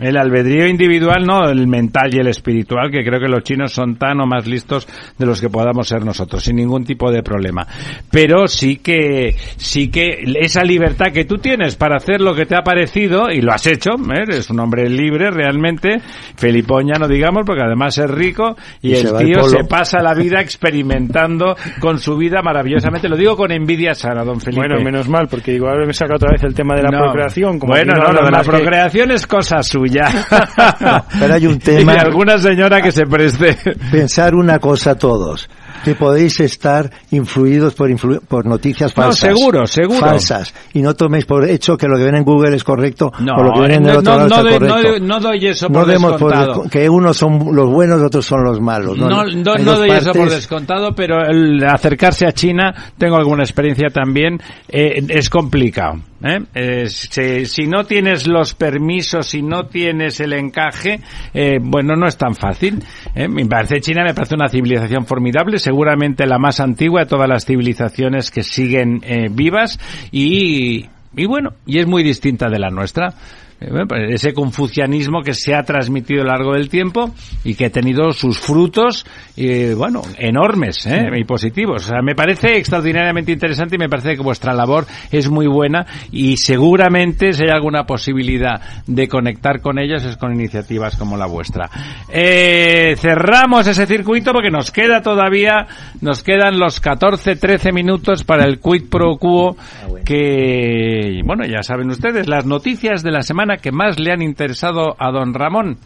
El 0.00 0.16
albedrío 0.16 0.66
individual, 0.66 1.24
no 1.24 1.48
el 1.48 1.66
mental 1.66 2.12
y 2.14 2.18
el 2.18 2.26
espiritual, 2.28 2.90
que 2.90 3.04
creo 3.04 3.20
que 3.20 3.28
los 3.28 3.42
chinos 3.44 3.72
son 3.72 3.96
tan 3.96 4.20
o 4.20 4.26
más 4.26 4.46
listos 4.46 4.88
de 5.18 5.26
los 5.26 5.40
que 5.40 5.48
podamos 5.48 5.86
ser 5.88 6.04
nosotros, 6.04 6.42
sin 6.42 6.56
ningún 6.56 6.84
tipo 6.84 7.10
de 7.12 7.22
problema. 7.22 7.66
Pero 8.10 8.46
sí 8.48 8.76
que, 8.76 9.36
sí 9.56 9.90
que 9.90 10.24
esa 10.40 10.62
libertad 10.64 11.12
que 11.12 11.24
tú 11.24 11.38
tienes 11.38 11.76
para 11.76 11.96
hacer 11.96 12.20
lo 12.20 12.34
que 12.34 12.46
te 12.46 12.56
ha 12.56 12.62
parecido, 12.62 13.30
y 13.30 13.40
lo 13.40 13.52
has 13.52 13.66
hecho, 13.66 13.90
¿eh? 13.90 14.22
eres 14.26 14.50
un 14.50 14.60
hombre 14.60 14.88
libre 14.88 15.30
realmente, 15.30 16.00
Felipoña 16.36 16.94
no 16.98 17.06
digamos, 17.08 17.42
porque 17.46 17.62
además 17.62 17.96
es 17.98 18.10
rico, 18.10 18.56
y, 18.82 18.94
el 18.94 19.16
tío 19.16 19.44
se 19.44 19.64
pasa 19.64 20.02
la 20.02 20.14
vida 20.14 20.40
experimentando 20.40 21.56
con 21.80 21.98
su 21.98 22.16
vida 22.16 22.42
maravillosamente. 22.42 23.08
Lo 23.08 23.16
digo 23.16 23.36
con 23.36 23.52
envidia 23.52 23.94
sana, 23.94 24.24
don 24.24 24.40
Felipe. 24.40 24.60
Bueno, 24.66 24.82
menos 24.84 25.08
mal, 25.08 25.28
porque 25.28 25.52
igual 25.52 25.86
me 25.86 25.92
saca 25.92 26.16
otra 26.16 26.30
vez 26.32 26.42
el 26.42 26.54
tema 26.54 26.74
de 26.74 26.82
la 26.82 26.90
No. 26.90 27.04
procreación. 27.04 27.58
Como 27.58 27.72
bueno, 27.72 27.94
no, 27.96 28.12
lo 28.12 28.24
de 28.24 28.30
la 28.30 28.40
que- 28.42 28.50
procreación 28.50 29.10
es 29.10 29.26
cosa 29.26 29.62
suya. 29.62 29.83
pero 31.18 31.34
hay 31.34 31.46
un 31.46 31.54
Y 31.54 31.58
tema- 31.58 31.92
de 31.94 32.00
alguna 32.00 32.38
señora 32.38 32.80
que 32.80 32.92
se 32.92 33.04
preste. 33.06 33.56
pensar 33.90 34.34
una 34.34 34.58
cosa 34.58 34.94
todos, 34.96 35.48
que 35.84 35.94
podéis 35.94 36.40
estar 36.40 36.90
influidos 37.10 37.74
por, 37.74 37.90
influ- 37.90 38.20
por 38.20 38.46
noticias 38.46 38.96
No, 38.96 39.02
falsas. 39.04 39.18
seguro, 39.36 39.66
seguro. 39.66 40.00
Falsas. 40.00 40.54
Y 40.72 40.82
no 40.82 40.94
toméis 40.94 41.24
por 41.26 41.48
hecho 41.48 41.76
que 41.76 41.86
lo 41.86 41.96
que 41.98 42.04
ven 42.04 42.16
en 42.16 42.24
Google 42.24 42.56
es 42.56 42.64
correcto 42.64 43.12
No, 43.20 43.34
o 43.36 43.42
lo 43.42 43.52
que 43.54 43.60
ven 43.60 43.70
en 43.72 43.86
el 43.86 43.92
no, 43.94 43.98
otro 44.00 44.12
no, 44.18 44.26
lado 44.28 44.42
no 44.42 44.42
doy- 44.50 44.58
correcto. 44.58 44.98
no- 45.00 45.06
no 45.06 45.20
doy 45.20 45.46
eso 45.46 45.68
No 45.68 45.74
por 45.80 45.84
por 45.84 45.90
descontado. 45.92 46.54
desco- 46.64 46.70
que 46.70 46.88
unos 46.88 47.16
son 47.16 47.54
los 47.54 47.70
buenos 47.70 48.00
y 48.00 48.04
otros 48.04 48.24
son 48.26 48.44
los 48.44 48.60
malos. 48.60 48.96
No, 48.98 49.08
no, 49.08 49.24
no 49.24 49.76
doy 49.76 49.90
eso 49.90 50.12
por 50.12 50.20
partes. 50.22 50.36
descontado, 50.36 50.94
pero 50.94 51.24
el 51.26 51.62
acercarse 51.64 52.26
a 52.26 52.32
China, 52.32 52.72
tengo 52.98 53.16
alguna 53.16 53.42
experiencia 53.42 53.88
también, 53.88 54.38
eh, 54.68 55.02
es 55.08 55.28
complicado. 55.30 55.94
¿Eh? 56.24 56.40
Eh, 56.54 56.86
si, 56.88 57.66
no 57.66 57.84
tienes 57.84 58.26
los 58.26 58.54
permisos, 58.54 59.28
si 59.28 59.42
no 59.42 59.66
tienes 59.66 60.20
el 60.20 60.32
encaje, 60.32 61.00
eh, 61.32 61.58
bueno, 61.60 61.94
no 61.94 62.06
es 62.06 62.16
tan 62.16 62.34
fácil. 62.34 62.82
¿eh? 63.14 63.28
Me 63.28 63.46
parece 63.46 63.80
China, 63.80 64.02
me 64.04 64.14
parece 64.14 64.34
una 64.34 64.48
civilización 64.48 65.06
formidable, 65.06 65.58
seguramente 65.58 66.26
la 66.26 66.38
más 66.38 66.60
antigua 66.60 67.00
de 67.00 67.06
todas 67.06 67.28
las 67.28 67.44
civilizaciones 67.44 68.30
que 68.30 68.42
siguen 68.42 69.00
eh, 69.04 69.28
vivas 69.30 69.78
y, 70.10 70.86
y 71.16 71.26
bueno, 71.26 71.50
y 71.66 71.78
es 71.78 71.86
muy 71.86 72.02
distinta 72.02 72.48
de 72.48 72.58
la 72.58 72.70
nuestra. 72.70 73.14
Eh, 73.60 73.70
pues 73.88 74.02
ese 74.10 74.32
confucianismo 74.32 75.22
que 75.22 75.34
se 75.34 75.54
ha 75.54 75.62
transmitido 75.62 76.22
a 76.22 76.24
lo 76.24 76.30
largo 76.32 76.52
del 76.54 76.68
tiempo 76.68 77.14
y 77.44 77.54
que 77.54 77.66
ha 77.66 77.70
tenido 77.70 78.12
sus 78.12 78.38
frutos, 78.38 79.06
eh, 79.36 79.74
bueno, 79.76 80.02
enormes 80.18 80.86
¿eh? 80.86 81.08
y 81.16 81.24
positivos. 81.24 81.86
O 81.86 81.88
sea, 81.88 82.02
me 82.02 82.14
parece 82.14 82.56
extraordinariamente 82.56 83.32
interesante 83.32 83.76
y 83.76 83.78
me 83.78 83.88
parece 83.88 84.16
que 84.16 84.22
vuestra 84.22 84.52
labor 84.52 84.86
es 85.10 85.30
muy 85.30 85.46
buena 85.46 85.86
y 86.10 86.36
seguramente 86.36 87.32
si 87.32 87.44
hay 87.44 87.50
alguna 87.50 87.84
posibilidad 87.84 88.60
de 88.86 89.08
conectar 89.08 89.60
con 89.60 89.78
ellos 89.78 90.04
es 90.04 90.16
con 90.16 90.34
iniciativas 90.34 90.96
como 90.96 91.16
la 91.16 91.26
vuestra. 91.26 91.70
Eh, 92.08 92.94
cerramos 92.98 93.66
ese 93.66 93.86
circuito 93.86 94.32
porque 94.32 94.50
nos 94.50 94.70
queda 94.70 95.00
todavía, 95.02 95.66
nos 96.00 96.22
quedan 96.22 96.58
los 96.58 96.80
14, 96.80 97.36
13 97.36 97.72
minutos 97.72 98.24
para 98.24 98.44
el 98.44 98.58
quid 98.58 98.88
pro 98.90 99.16
quo 99.16 99.56
que, 100.04 101.22
bueno, 101.24 101.44
ya 101.46 101.62
saben 101.62 101.88
ustedes, 101.90 102.28
las 102.28 102.44
noticias 102.44 103.02
de 103.02 103.10
la 103.10 103.22
semana 103.22 103.43
que 103.60 103.72
más 103.72 103.98
le 103.98 104.12
han 104.12 104.22
interesado 104.22 104.96
a 104.98 105.10
don 105.10 105.34
Ramón. 105.34 105.78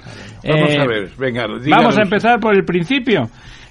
Vamos 0.44 0.70
Eh, 0.70 0.78
a 0.78 0.86
ver, 0.86 1.10
venga, 1.18 1.46
díganos. 1.46 1.68
Vamos 1.70 1.98
a 1.98 2.02
empezar 2.02 2.40
por 2.40 2.54
el 2.54 2.64
principio. 2.64 3.28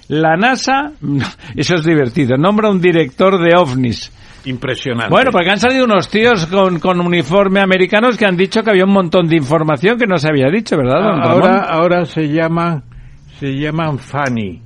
La 0.08 0.36
NASA, 0.36 0.92
eso 1.56 1.74
es 1.74 1.84
divertido, 1.84 2.36
nombra 2.36 2.70
un 2.70 2.80
director 2.80 3.38
de 3.38 3.56
ovnis. 3.56 4.12
Impresionante. 4.44 5.10
Bueno, 5.10 5.30
porque 5.30 5.50
han 5.50 5.58
salido 5.58 5.84
unos 5.84 6.08
tíos 6.08 6.46
con, 6.46 6.78
con 6.78 7.00
uniforme 7.00 7.60
americanos 7.60 8.16
que 8.16 8.24
han 8.24 8.36
dicho 8.36 8.62
que 8.62 8.70
había 8.70 8.84
un 8.84 8.92
montón 8.92 9.26
de 9.26 9.36
información 9.36 9.98
que 9.98 10.06
no 10.06 10.16
se 10.16 10.28
había 10.28 10.48
dicho, 10.48 10.76
¿verdad, 10.76 11.02
don 11.02 11.20
ahora, 11.20 11.48
Ramón? 11.48 11.66
ahora 11.68 12.04
se 12.06 12.28
llaman, 12.28 12.82
se 13.38 13.52
llaman 13.52 13.98
FANI. 13.98 14.62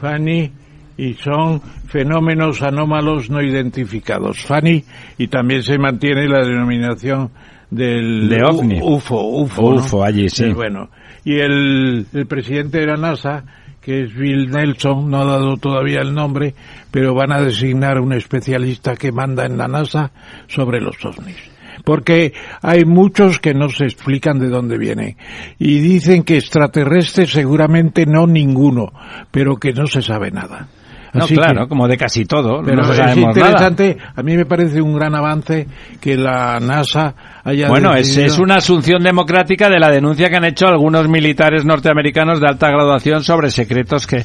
FANI 0.00 0.52
y 0.96 1.14
son 1.14 1.60
fenómenos 1.60 2.62
anómalos 2.62 3.30
no 3.30 3.42
identificados. 3.42 4.44
FANI 4.44 4.84
y 5.18 5.28
también 5.28 5.62
se 5.62 5.78
mantiene 5.78 6.26
la 6.26 6.40
denominación 6.44 7.30
del 7.72 8.28
De 8.28 8.42
ovni. 8.44 8.80
UFO, 8.82 9.22
UFO, 9.22 9.62
¿no? 9.62 9.76
UFO, 9.76 10.04
allí, 10.04 10.28
sí. 10.28 10.44
Eh, 10.44 10.52
bueno, 10.52 10.90
y 11.24 11.38
el, 11.38 12.06
el 12.12 12.26
presidente 12.26 12.80
de 12.80 12.86
la 12.86 12.96
NASA, 12.96 13.44
que 13.80 14.02
es 14.02 14.14
Bill 14.14 14.50
Nelson, 14.50 15.10
no 15.10 15.22
ha 15.22 15.24
dado 15.24 15.56
todavía 15.56 16.02
el 16.02 16.12
nombre, 16.12 16.54
pero 16.90 17.14
van 17.14 17.32
a 17.32 17.40
designar 17.40 17.98
un 17.98 18.12
especialista 18.12 18.94
que 18.94 19.10
manda 19.10 19.46
en 19.46 19.56
la 19.56 19.68
NASA 19.68 20.12
sobre 20.48 20.80
los 20.80 21.02
ovnis. 21.04 21.36
Porque 21.82 22.34
hay 22.60 22.84
muchos 22.84 23.38
que 23.38 23.54
no 23.54 23.70
se 23.70 23.84
explican 23.84 24.38
de 24.38 24.50
dónde 24.50 24.76
vienen. 24.76 25.16
Y 25.58 25.80
dicen 25.80 26.22
que 26.22 26.36
extraterrestres 26.36 27.30
seguramente 27.30 28.04
no 28.04 28.26
ninguno, 28.26 28.92
pero 29.30 29.56
que 29.56 29.72
no 29.72 29.86
se 29.86 30.02
sabe 30.02 30.30
nada. 30.30 30.68
No, 31.14 31.24
Así 31.24 31.34
claro, 31.34 31.62
que- 31.64 31.68
como 31.68 31.86
de 31.88 31.96
casi 31.98 32.24
todo. 32.24 32.62
pero 32.64 32.82
no 32.82 32.90
es 32.90 32.96
sabemos 32.96 33.36
nada. 33.36 33.48
interesante, 33.50 33.98
a 34.16 34.22
mí 34.22 34.34
me 34.36 34.46
parece 34.46 34.80
un 34.80 34.94
gran 34.94 35.14
avance 35.14 35.66
que 36.00 36.16
la 36.16 36.58
NASA 36.58 37.14
haya 37.44 37.68
Bueno, 37.68 37.90
es, 37.94 38.06
decidido- 38.08 38.26
es 38.32 38.38
una 38.38 38.54
asunción 38.56 39.02
democrática 39.02 39.68
de 39.68 39.78
la 39.78 39.90
denuncia 39.90 40.30
que 40.30 40.36
han 40.36 40.44
hecho 40.46 40.66
algunos 40.68 41.08
militares 41.08 41.66
norteamericanos 41.66 42.40
de 42.40 42.48
alta 42.48 42.70
graduación 42.70 43.22
sobre 43.24 43.50
secretos 43.50 44.06
que, 44.06 44.24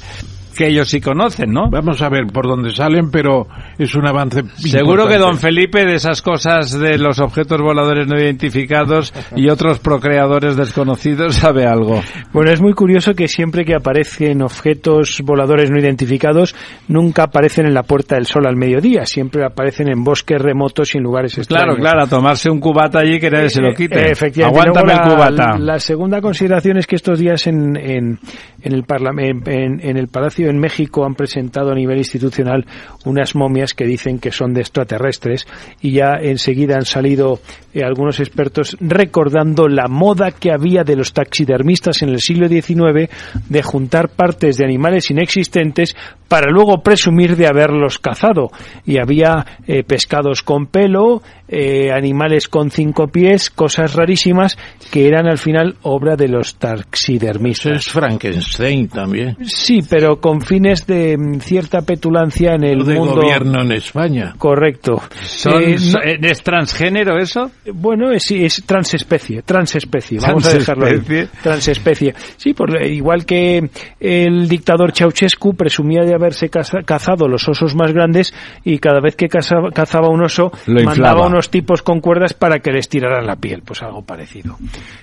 que 0.57 0.67
ellos 0.67 0.89
sí 0.89 0.99
conocen, 0.99 1.51
¿no? 1.51 1.69
Vamos 1.69 2.01
a 2.01 2.09
ver 2.09 2.25
por 2.27 2.47
dónde 2.47 2.71
salen, 2.71 3.11
pero 3.11 3.47
es 3.77 3.93
un 3.95 4.07
avance 4.07 4.43
Seguro 4.57 5.07
que 5.07 5.13
importante. 5.15 5.19
don 5.19 5.37
Felipe 5.37 5.85
de 5.85 5.95
esas 5.95 6.21
cosas 6.21 6.77
de 6.77 6.97
los 6.97 7.19
objetos 7.19 7.61
voladores 7.61 8.07
no 8.07 8.17
identificados 8.19 9.13
y 9.35 9.49
otros 9.49 9.79
procreadores 9.79 10.55
desconocidos 10.57 11.35
sabe 11.35 11.65
algo. 11.65 12.01
Bueno, 12.33 12.51
es 12.51 12.61
muy 12.61 12.73
curioso 12.73 13.13
que 13.13 13.27
siempre 13.27 13.63
que 13.65 13.75
aparecen 13.75 14.41
objetos 14.41 15.21
voladores 15.23 15.69
no 15.71 15.79
identificados, 15.79 16.55
nunca 16.87 17.23
aparecen 17.23 17.65
en 17.67 17.73
la 17.73 17.83
Puerta 17.83 18.15
del 18.15 18.25
Sol 18.25 18.47
al 18.47 18.55
mediodía, 18.55 19.05
siempre 19.05 19.45
aparecen 19.45 19.89
en 19.89 20.03
bosques 20.03 20.41
remotos 20.41 20.93
y 20.95 20.97
en 20.97 21.03
lugares 21.03 21.33
Claro, 21.35 21.43
extraños. 21.73 21.77
claro, 21.77 22.03
a 22.03 22.07
tomarse 22.07 22.49
un 22.49 22.59
cubata 22.59 22.99
allí 22.99 23.19
que 23.19 23.29
nadie 23.29 23.49
se 23.49 23.61
lo 23.61 23.73
quite. 23.73 23.99
Eh, 23.99 24.11
Efectivamente. 24.11 24.69
Aguántame 24.69 24.93
Luego 24.95 25.23
el 25.23 25.35
la- 25.35 25.43
cubata. 25.45 25.57
La, 25.59 25.79
segunda 25.79 26.21
consideración 26.21 26.77
es 26.77 26.87
que 26.87 26.95
estos 26.95 27.19
días 27.19 27.45
en, 27.47 27.75
en, 27.77 28.19
en 28.61 28.73
el 28.73 28.83
Parlamento, 28.83 29.51
en, 29.51 29.79
en 29.81 29.97
el 29.97 30.07
Palacio 30.07 30.46
en 30.49 30.59
México 30.59 31.05
han 31.05 31.15
presentado 31.15 31.71
a 31.71 31.75
nivel 31.75 31.97
institucional 31.97 32.65
unas 33.05 33.35
momias 33.35 33.73
que 33.73 33.85
dicen 33.85 34.19
que 34.19 34.31
son 34.31 34.53
de 34.53 34.61
extraterrestres 34.61 35.47
y 35.81 35.91
ya 35.91 36.13
enseguida 36.21 36.75
han 36.75 36.85
salido 36.85 37.39
eh, 37.73 37.83
algunos 37.83 38.19
expertos 38.19 38.77
recordando 38.79 39.67
la 39.67 39.87
moda 39.87 40.31
que 40.31 40.51
había 40.51 40.83
de 40.83 40.95
los 40.95 41.13
taxidermistas 41.13 42.01
en 42.01 42.09
el 42.09 42.19
siglo 42.19 42.47
XIX 42.47 43.09
de 43.49 43.63
juntar 43.63 44.09
partes 44.09 44.57
de 44.57 44.65
animales 44.65 45.09
inexistentes 45.11 45.95
para 46.27 46.51
luego 46.51 46.81
presumir 46.83 47.35
de 47.35 47.47
haberlos 47.47 47.99
cazado. 47.99 48.49
Y 48.85 48.97
había 48.97 49.45
eh, 49.65 49.83
pescados 49.83 50.43
con 50.43 50.67
pelo, 50.67 51.21
eh, 51.47 51.91
animales 51.91 52.47
con 52.47 52.69
cinco 52.71 53.07
pies, 53.07 53.49
cosas 53.49 53.93
rarísimas 53.93 54.57
que 54.91 55.07
eran 55.07 55.27
al 55.27 55.37
final 55.37 55.75
obra 55.83 56.15
de 56.15 56.27
los 56.27 56.55
taxidermistas. 56.55 57.77
Es 57.87 57.91
Frankenstein 57.91 58.87
también. 58.87 59.37
Sí, 59.45 59.79
pero 59.89 60.19
con 60.19 60.41
fines 60.41 60.85
de 60.87 61.17
mm, 61.17 61.39
cierta 61.39 61.81
petulancia 61.81 62.53
en 62.55 62.63
el 62.63 62.83
de 62.85 62.95
mundo. 62.95 63.15
gobierno 63.21 63.61
en 63.61 63.71
España. 63.73 64.33
Correcto. 64.37 65.01
Son- 65.23 65.61
Eh, 65.61 65.75
no- 65.93 66.01
eh, 66.01 66.17
¿Es 66.21 66.43
transgénero 66.43 67.17
eso? 67.17 67.51
bueno, 67.73 68.11
es, 68.11 68.29
es 68.31 68.63
transespecie, 68.65 69.41
transespecie, 69.43 70.19
vamos 70.19 70.45
a 70.47 70.53
dejarlo 70.57 70.85
ahí. 70.87 71.27
Transespecie. 71.41 72.13
Sí, 72.37 72.53
por, 72.53 72.81
igual 72.85 73.25
que 73.25 73.69
el 73.99 74.47
dictador 74.47 74.91
Ceausescu 74.93 75.55
presumía 75.55 76.03
de 76.03 76.13
haberse 76.13 76.49
caza- 76.49 76.83
cazado 76.85 77.27
los 77.27 77.47
osos 77.47 77.75
más 77.75 77.91
grandes 77.93 78.33
y 78.63 78.79
cada 78.79 78.99
vez 78.99 79.15
que 79.15 79.27
cazaba, 79.27 79.71
cazaba 79.71 80.09
un 80.09 80.23
oso 80.23 80.51
Lo 80.65 80.75
mandaba 80.83 80.91
inflaba. 80.95 81.29
Unos 81.37 81.51
tipos 81.51 81.83
con 81.83 82.01
cuerdas 82.01 82.33
para 82.33 82.59
que 82.59 82.71
les 82.71 82.89
tiraran 82.89 83.25
la 83.27 83.35
piel, 83.35 83.61
pues 83.63 83.83
algo 83.83 84.01
parecido. 84.01 84.57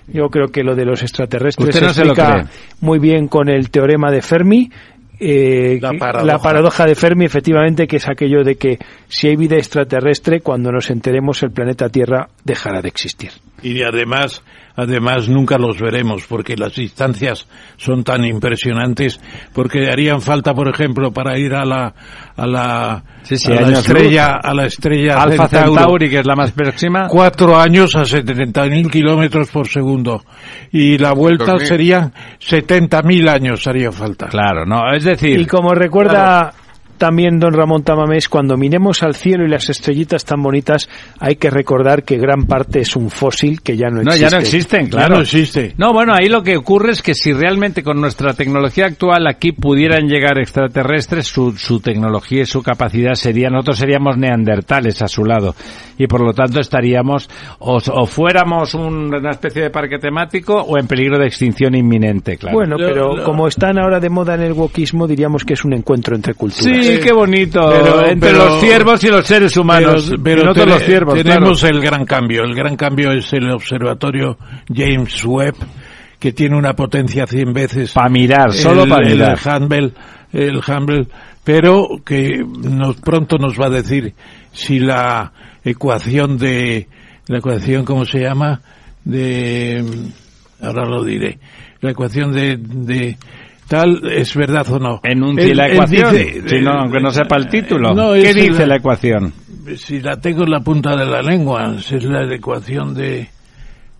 Yo 0.09 0.29
creo 0.29 0.49
que 0.49 0.65
lo 0.65 0.75
de 0.75 0.85
los 0.85 1.01
extraterrestres 1.03 1.81
no 1.81 1.93
se 1.93 2.03
explica 2.03 2.49
muy 2.81 2.99
bien 2.99 3.29
con 3.29 3.49
el 3.49 3.71
teorema 3.71 4.11
de 4.11 4.21
Fermi, 4.21 4.71
eh, 5.21 5.79
La 5.81 5.93
paradoja. 5.93 6.25
la 6.25 6.39
paradoja 6.41 6.87
de 6.87 6.95
Fermi, 6.97 7.25
efectivamente, 7.25 7.87
que 7.87 7.97
es 7.97 8.09
aquello 8.09 8.43
de 8.43 8.57
que 8.57 8.79
si 9.07 9.29
hay 9.29 9.37
vida 9.37 9.57
extraterrestre, 9.57 10.41
cuando 10.41 10.73
nos 10.73 10.91
enteremos 10.91 11.41
el 11.45 11.53
planeta 11.53 11.89
Tierra 11.89 12.29
dejará 12.43 12.83
de 12.83 12.89
existir. 12.89 13.31
Y 13.65 13.83
además, 13.83 14.43
además 14.77 15.29
nunca 15.29 15.57
los 15.59 15.81
veremos 15.81 16.27
porque 16.29 16.55
las 16.57 16.75
distancias 16.75 17.49
son 17.79 18.05
tan 18.05 18.25
impresionantes 18.25 19.19
porque 19.55 19.89
harían 19.91 20.21
falta, 20.21 20.53
por 20.53 20.69
ejemplo, 20.69 21.13
para 21.13 21.39
ir 21.39 21.55
a 21.55 21.65
la 21.65 21.95
a 22.37 22.47
la, 22.47 23.03
Sí, 23.23 23.39
sí, 23.39 23.51
a 23.53 23.63
la 23.63 23.79
estrella 23.79 24.27
luz. 24.35 24.41
a 24.45 24.55
la 24.55 24.67
estrella 24.67 25.23
Alfa 25.23 25.49
Centauro. 25.49 25.75
Centauri, 25.81 26.11
que 26.11 26.19
es 26.19 26.27
la 26.27 26.37
más 26.37 26.53
próxima. 26.53 27.09
cuatro 27.09 27.59
años 27.59 27.97
a 27.97 28.03
70.000 28.03 28.91
kilómetros 28.91 29.51
por 29.51 29.67
segundo 29.67 30.23
y 30.71 30.99
la 30.99 31.13
vuelta 31.15 31.53
2000. 31.53 31.67
serían 31.67 32.13
70.000 32.41 33.29
años 33.31 33.67
haría 33.67 33.91
falta. 33.93 34.27
Claro, 34.27 34.67
no, 34.67 34.93
es 34.93 35.05
decir... 35.05 35.41
Y 35.41 35.47
como 35.47 35.73
recuerda 35.75 36.53
también 36.97 37.39
don 37.39 37.53
Ramón 37.55 37.83
Tamamés, 37.83 38.29
cuando 38.29 38.57
miremos 38.57 39.03
al 39.03 39.15
cielo 39.15 39.45
y 39.45 39.49
las 39.49 39.69
estrellitas 39.71 40.25
tan 40.25 40.43
bonitas, 40.43 40.89
hay 41.21 41.37
que 41.37 41.51
recordar 41.51 42.03
que 42.05 42.17
gran 42.19 42.45
parte 42.47 42.81
es 42.81 42.97
un 42.97 43.11
fósil 43.11 43.61
que 43.63 43.77
ya 43.77 43.89
no 43.89 44.03
No, 44.03 44.13
existe. 44.13 44.21
ya 44.21 44.31
no 44.31 44.41
existen, 44.41 44.85
Ya 44.87 44.91
claro. 44.91 45.15
no 45.17 45.21
existe. 45.23 45.75
No, 45.77 45.93
bueno, 45.93 46.13
ahí 46.15 46.29
lo 46.29 46.43
que 46.43 46.57
ocurre 46.57 46.93
es 46.93 47.03
que 47.03 47.15
si 47.15 47.33
realmente 47.33 47.83
con 47.83 48.01
nuestra 48.01 48.35
tecnología 48.35 48.87
actual 48.87 49.27
aquí 49.27 49.53
pudieran 49.53 50.07
llegar 50.09 50.39
extraterrestres, 50.39 51.27
su, 51.27 51.53
su 51.53 51.81
tecnología 51.81 52.43
y 52.43 52.47
su 52.47 52.63
capacidad 52.63 53.15
sería, 53.15 53.49
nosotros 53.51 53.79
seríamos 53.79 54.17
neandertales 54.17 55.03
a 55.03 55.09
su 55.09 55.25
lado. 55.25 55.55
Y 55.99 56.07
por 56.07 56.21
lo 56.23 56.33
tanto 56.33 56.59
estaríamos, 56.61 57.29
o, 57.61 57.77
o 57.77 58.07
fuéramos 58.07 58.75
un- 58.75 59.15
una 59.15 59.31
especie 59.31 59.63
de 59.63 59.71
parque 59.71 59.99
temático 59.99 60.55
o 60.61 60.79
en 60.79 60.87
peligro 60.87 61.19
de 61.19 61.27
extinción 61.27 61.75
inminente, 61.75 62.37
claro. 62.37 62.57
Bueno, 62.57 62.77
pero 62.79 63.23
como 63.25 63.47
están 63.47 63.79
ahora 63.79 64.01
de 64.01 64.11
moda 64.11 64.35
en 64.35 64.43
el 64.43 64.53
wokismo, 64.53 65.07
diríamos 65.07 65.45
que 65.45 65.55
es 65.55 65.65
un 65.65 65.73
encuentro 65.73 66.17
entre 66.17 66.35
culturas. 66.35 66.65
Sí, 66.84 66.84
qué 67.03 67.13
bonito. 67.13 67.61
Pero- 67.69 68.07
Entre 68.07 68.31
pero- 68.31 68.45
los 68.47 68.61
ciervos 68.61 69.05
y 69.05 69.09
los 69.09 69.27
seres 69.27 69.57
humanos. 69.57 70.07
Pero, 70.11 70.23
pero 70.23 70.43
Y 70.43 70.45
no 70.45 70.55
todos 70.55 70.69
los 70.69 70.83
ciervos, 70.83 71.15
tenemos 71.15 71.61
claro. 71.61 71.77
el 71.77 71.83
gran 71.83 72.05
cambio. 72.05 72.45
El 72.45 72.55
gran 72.55 72.77
cambio 72.77 73.13
es 73.13 73.33
el 73.33 73.51
observatorio 73.51 74.39
James 74.73 75.25
Webb, 75.25 75.57
que 76.19 76.33
tiene 76.33 76.57
una 76.57 76.75
potencia 76.75 77.27
100 77.27 77.53
veces. 77.53 77.93
Para 77.93 78.09
mirar, 78.09 78.53
solo 78.53 78.85
el, 78.85 78.89
para 78.89 79.07
el 79.09 79.15
mirar. 79.15 79.39
Hubble, 79.39 79.93
el 80.33 80.57
Hubble, 80.59 81.07
pero 81.43 81.89
que 82.05 82.43
nos, 82.45 82.97
pronto 82.97 83.37
nos 83.39 83.61
va 83.61 83.67
a 83.67 83.71
decir 83.71 84.15
si 84.53 84.79
la 84.79 85.33
ecuación 85.65 86.39
de, 86.39 86.89
la 87.27 87.39
ecuación, 87.39 87.85
¿cómo 87.85 88.05
se 88.05 88.21
llama? 88.21 88.61
De, 89.05 89.85
ahora 90.63 90.87
lo 90.87 91.05
diré, 91.05 91.39
la 91.81 91.91
ecuación 91.91 92.33
de, 92.33 92.57
de 92.59 93.17
tal 93.69 94.01
es 94.11 94.35
verdad 94.37 94.67
o 94.71 94.79
no. 94.79 95.01
Enuncie 95.03 95.51
Él- 95.51 95.57
la 95.57 95.67
él 95.67 95.73
ecuación, 95.75 96.13
dice- 96.13 96.43
si 96.49 96.61
no, 96.61 96.71
aunque 96.73 97.01
no 97.01 97.11
sepa 97.11 97.37
el 97.37 97.49
título. 97.49 97.95
No, 97.95 98.13
¿Qué 98.15 98.33
dice 98.35 98.61
la- 98.61 98.67
la 98.67 98.77
ecuación? 98.77 99.33
si 99.77 100.01
la 100.01 100.17
tengo 100.21 100.43
en 100.45 100.51
la 100.51 100.61
punta 100.61 100.95
de 100.97 101.07
la 101.07 101.23
lengua, 101.23 101.77
si 101.81 101.97
es 101.97 102.05
la 102.05 102.23
ecuación 102.35 102.95
de, 102.95 103.29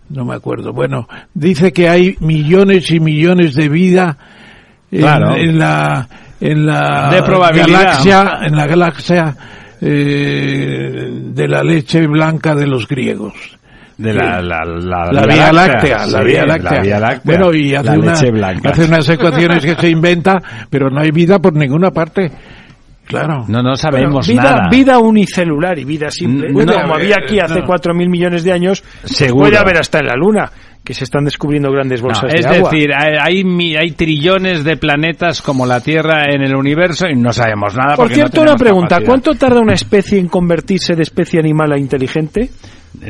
no 0.09 0.23
me 0.25 0.35
acuerdo. 0.35 0.71
Bueno, 0.73 1.07
dice 1.33 1.73
que 1.73 1.89
hay 1.89 2.15
millones 2.19 2.91
y 2.91 2.99
millones 2.99 3.55
de 3.55 3.69
vida 3.69 4.17
en, 4.91 4.99
Claro. 5.01 5.35
en 5.35 5.57
la 5.57 6.07
en 6.41 6.65
la 6.65 7.09
De 7.11 7.21
galaxia, 7.59 8.39
en 8.43 8.55
la 8.55 8.67
galaxia 8.67 9.35
eh, 9.81 11.09
de 11.33 11.47
la 11.47 11.63
leche 11.63 12.05
blanca 12.07 12.53
de 12.55 12.67
los 12.67 12.87
griegos. 12.87 13.33
De 13.97 14.13
la, 14.13 14.41
la, 14.41 14.65
la, 14.65 15.11
La 15.11 15.25
Vía 15.25 15.53
Láctea, 15.53 16.05
la 16.07 16.21
Vía 16.21 16.45
Láctea. 16.45 16.71
la 16.71 16.81
Vía 16.81 16.99
Láctea. 16.99 17.21
Bueno, 17.23 17.53
y 17.53 17.73
hace, 17.75 17.87
La 17.91 17.97
una- 17.99 18.11
hace 18.11 18.83
unas 18.85 19.07
ecuaciones 19.09 19.65
que 19.65 19.75
se 19.75 19.89
inventa, 19.89 20.41
pero 20.69 20.89
no 20.89 20.99
hay 21.01 21.11
vida 21.11 21.39
por 21.39 21.53
ninguna 21.55 21.91
parte. 21.91 22.29
Claro. 23.07 23.45
No, 23.47 23.61
no 23.61 23.75
sabemos 23.75 24.27
vida, 24.27 24.41
nada. 24.43 24.69
vida 24.69 24.97
unicelular 24.99 25.77
y 25.77 25.85
vida 25.85 26.09
simple. 26.09 26.49
No, 26.51 26.65
como 26.73 26.97
eh, 26.97 27.01
había 27.03 27.15
aquí 27.23 27.39
hace 27.39 27.59
no. 27.59 27.67
4.000 27.67 28.09
millones 28.09 28.43
de 28.43 28.51
años, 28.51 28.83
Seguro. 29.03 29.45
puede 29.45 29.57
haber 29.59 29.77
hasta 29.77 29.99
en 29.99 30.07
la 30.07 30.15
Luna, 30.15 30.49
que 30.83 30.93
se 30.95 31.03
están 31.03 31.23
descubriendo 31.23 31.71
grandes 31.71 32.01
bolsas 32.01 32.33
es 32.33 32.41
de 32.47 32.57
agua. 32.57 32.69
decir, 32.71 32.89
hay, 32.93 33.13
hay 33.21 33.43
mi- 33.43 33.75
hay 33.75 33.91
trillones 33.91 34.63
de 34.63 34.75
planetas 34.77 35.43
como 35.43 35.67
la 35.67 35.81
Tierra 35.81 36.25
en 36.33 36.41
el 36.41 36.55
universo 36.55 37.07
y 37.07 37.15
no 37.15 37.31
sabemos 37.31 37.75
nada. 37.75 37.89
Por 37.95 38.05
porque 38.05 38.15
cierto, 38.15 38.37
no 38.43 38.51
una 38.51 38.55
pregunta. 38.57 38.87
capacidad. 38.95 39.07
¿Cuánto 39.07 39.35
tarda 39.35 39.59
una 39.61 39.73
especie 39.75 40.17
en 40.19 40.27
convertirse 40.27 40.95
de 40.95 41.03
especie 41.03 41.39
animal 41.39 41.71
a 41.73 41.77
inteligente? 41.77 42.49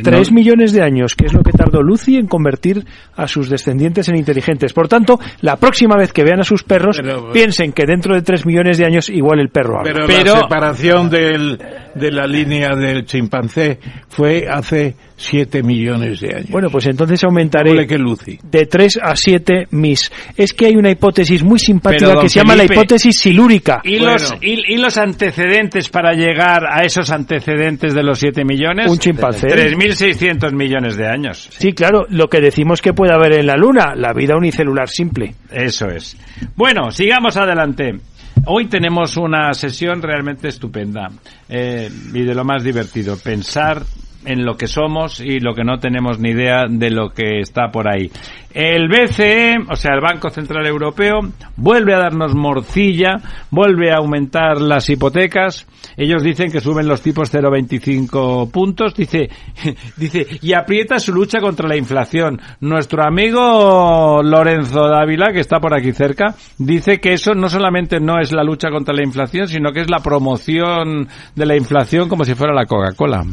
Tres 0.03 0.31
millones 0.31 0.71
de 0.71 0.81
años, 0.81 1.15
que 1.15 1.25
es 1.25 1.33
lo 1.33 1.41
que 1.41 1.51
tardó 1.51 1.81
Lucy 1.81 2.17
en 2.17 2.27
convertir 2.27 2.85
a 3.15 3.27
sus 3.27 3.49
descendientes 3.49 4.09
en 4.09 4.15
inteligentes. 4.15 4.73
Por 4.73 4.87
tanto, 4.87 5.19
la 5.41 5.57
próxima 5.57 5.95
vez 5.97 6.11
que 6.13 6.23
vean 6.23 6.39
a 6.39 6.43
sus 6.43 6.63
perros, 6.63 7.01
piensen 7.33 7.71
que 7.71 7.85
dentro 7.85 8.15
de 8.15 8.21
tres 8.21 8.45
millones 8.45 8.77
de 8.77 8.85
años 8.85 9.09
igual 9.09 9.39
el 9.39 9.49
perro 9.49 9.79
habla. 9.79 10.05
Pero, 10.07 10.33
la 10.33 10.39
separación 10.41 11.09
del, 11.09 11.59
de 11.93 12.11
la 12.11 12.25
línea 12.25 12.75
del 12.75 13.05
chimpancé 13.05 13.79
fue 14.09 14.47
hace 14.49 14.95
7 15.17 15.63
millones 15.63 16.19
de 16.19 16.35
años. 16.35 16.49
Bueno, 16.49 16.69
pues 16.69 16.85
entonces 16.87 17.23
aumentaré 17.23 17.71
Doble 17.71 17.87
que 17.87 17.97
Lucy. 17.97 18.37
de 18.43 18.65
3 18.65 18.99
a 19.01 19.15
7 19.15 19.67
mis. 19.71 20.11
Es 20.35 20.53
que 20.53 20.65
hay 20.67 20.75
una 20.75 20.91
hipótesis 20.91 21.43
muy 21.43 21.59
simpática 21.59 22.19
que 22.21 22.29
se 22.29 22.39
llama 22.39 22.55
la 22.55 22.65
hipótesis 22.65 23.17
silúrica. 23.17 23.81
¿Y, 23.83 23.99
los, 23.99 24.35
y, 24.41 24.73
y 24.73 24.77
los 24.77 24.97
antecedentes 24.97 25.89
para 25.89 26.13
llegar 26.13 26.63
a 26.69 26.83
esos 26.83 27.09
antecedentes 27.11 27.93
de 27.93 28.03
los 28.03 28.19
7 28.19 28.43
millones? 28.43 28.87
Un 28.91 28.97
chimpancé. 28.97 29.47
3.600 29.76 30.53
millones 30.53 30.95
de 30.95 31.07
años. 31.07 31.49
Sí, 31.57 31.73
claro, 31.73 32.06
lo 32.10 32.27
que 32.27 32.41
decimos 32.41 32.81
que 32.81 32.93
puede 32.93 33.14
haber 33.14 33.34
en 33.34 33.47
la 33.47 33.56
Luna, 33.56 33.93
la 33.95 34.14
vida 34.14 34.35
unicelular 34.35 34.88
simple. 34.89 35.35
Eso 35.52 35.88
es. 35.88 36.18
Bueno, 36.56 36.91
sigamos 36.91 37.38
adelante. 37.38 37.99
Hoy 38.47 38.68
tenemos 38.68 39.18
una 39.18 39.53
sesión 39.53 40.02
realmente 40.02 40.49
estupenda 40.49 41.10
eh, 41.49 41.89
y 42.14 42.22
de 42.22 42.35
lo 42.35 42.43
más 42.43 42.64
divertido. 42.64 43.18
Pensar 43.18 43.84
en 44.26 44.45
lo 44.45 44.56
que 44.56 44.68
somos 44.68 45.19
y 45.19 45.39
lo 45.39 45.53
que 45.53 45.64
no 45.64 45.80
tenemos 45.80 46.19
ni 46.19 46.30
idea 46.30 46.65
de 46.69 46.91
lo 46.91 47.10
que 47.10 47.39
está 47.39 47.69
por 47.72 47.88
ahí. 47.88 48.11
El 48.56 48.88
BCE, 48.88 49.57
o 49.69 49.76
sea, 49.76 49.95
el 49.95 49.99
Banco 49.99 50.30
Central 50.30 50.65
Europeo, 50.65 51.19
vuelve 51.57 51.93
a 51.93 51.99
darnos 51.99 52.34
morcilla, 52.35 53.18
vuelve 53.52 53.91
a 53.91 53.97
aumentar 53.97 54.61
las 54.61 54.89
hipotecas. 54.89 55.68
Ellos 55.97 56.23
dicen 56.23 56.53
que 56.53 56.61
suben 56.61 56.88
los 56.88 57.02
tipos 57.02 57.34
0,25 57.34 58.49
puntos. 58.52 58.95
Dice, 58.95 59.30
dice, 59.97 60.26
y 60.41 60.53
aprieta 60.53 60.99
su 60.99 61.14
lucha 61.14 61.41
contra 61.41 61.68
la 61.68 61.76
inflación. 61.76 62.39
Nuestro 62.61 63.03
amigo 63.03 64.23
Lorenzo 64.23 64.88
Dávila, 64.88 65.34
que 65.34 65.41
está 65.41 65.60
por 65.60 65.77
aquí 65.77 65.91
cerca, 65.91 66.35
dice 66.57 67.02
que 67.02 67.11
eso 67.11 67.34
no 67.34 67.49
solamente 67.49 67.99
no 67.99 68.22
es 68.22 68.31
la 68.31 68.45
lucha 68.45 68.69
contra 68.69 68.95
la 68.95 69.03
inflación, 69.03 69.49
sino 69.49 69.73
que 69.73 69.81
es 69.81 69.89
la 69.89 69.99
promoción 69.99 71.10
de 71.35 71.45
la 71.45 71.57
inflación 71.57 72.07
como 72.07 72.23
si 72.23 72.35
fuera 72.35 72.53
la 72.53 72.65
Coca-Cola. 72.65 73.26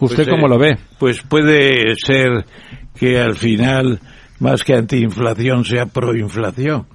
¿Usted 0.00 0.24
Pues, 0.24 0.28
cómo 0.28 0.46
eh, 0.46 0.50
lo 0.50 0.58
ve? 0.58 0.78
Pues 0.98 1.22
puede 1.22 1.94
ser 1.96 2.44
que 2.98 3.20
al 3.20 3.36
final, 3.36 4.00
más 4.40 4.64
que 4.64 4.74
antiinflación, 4.74 5.64
sea 5.64 5.86
proinflación. 5.86 6.86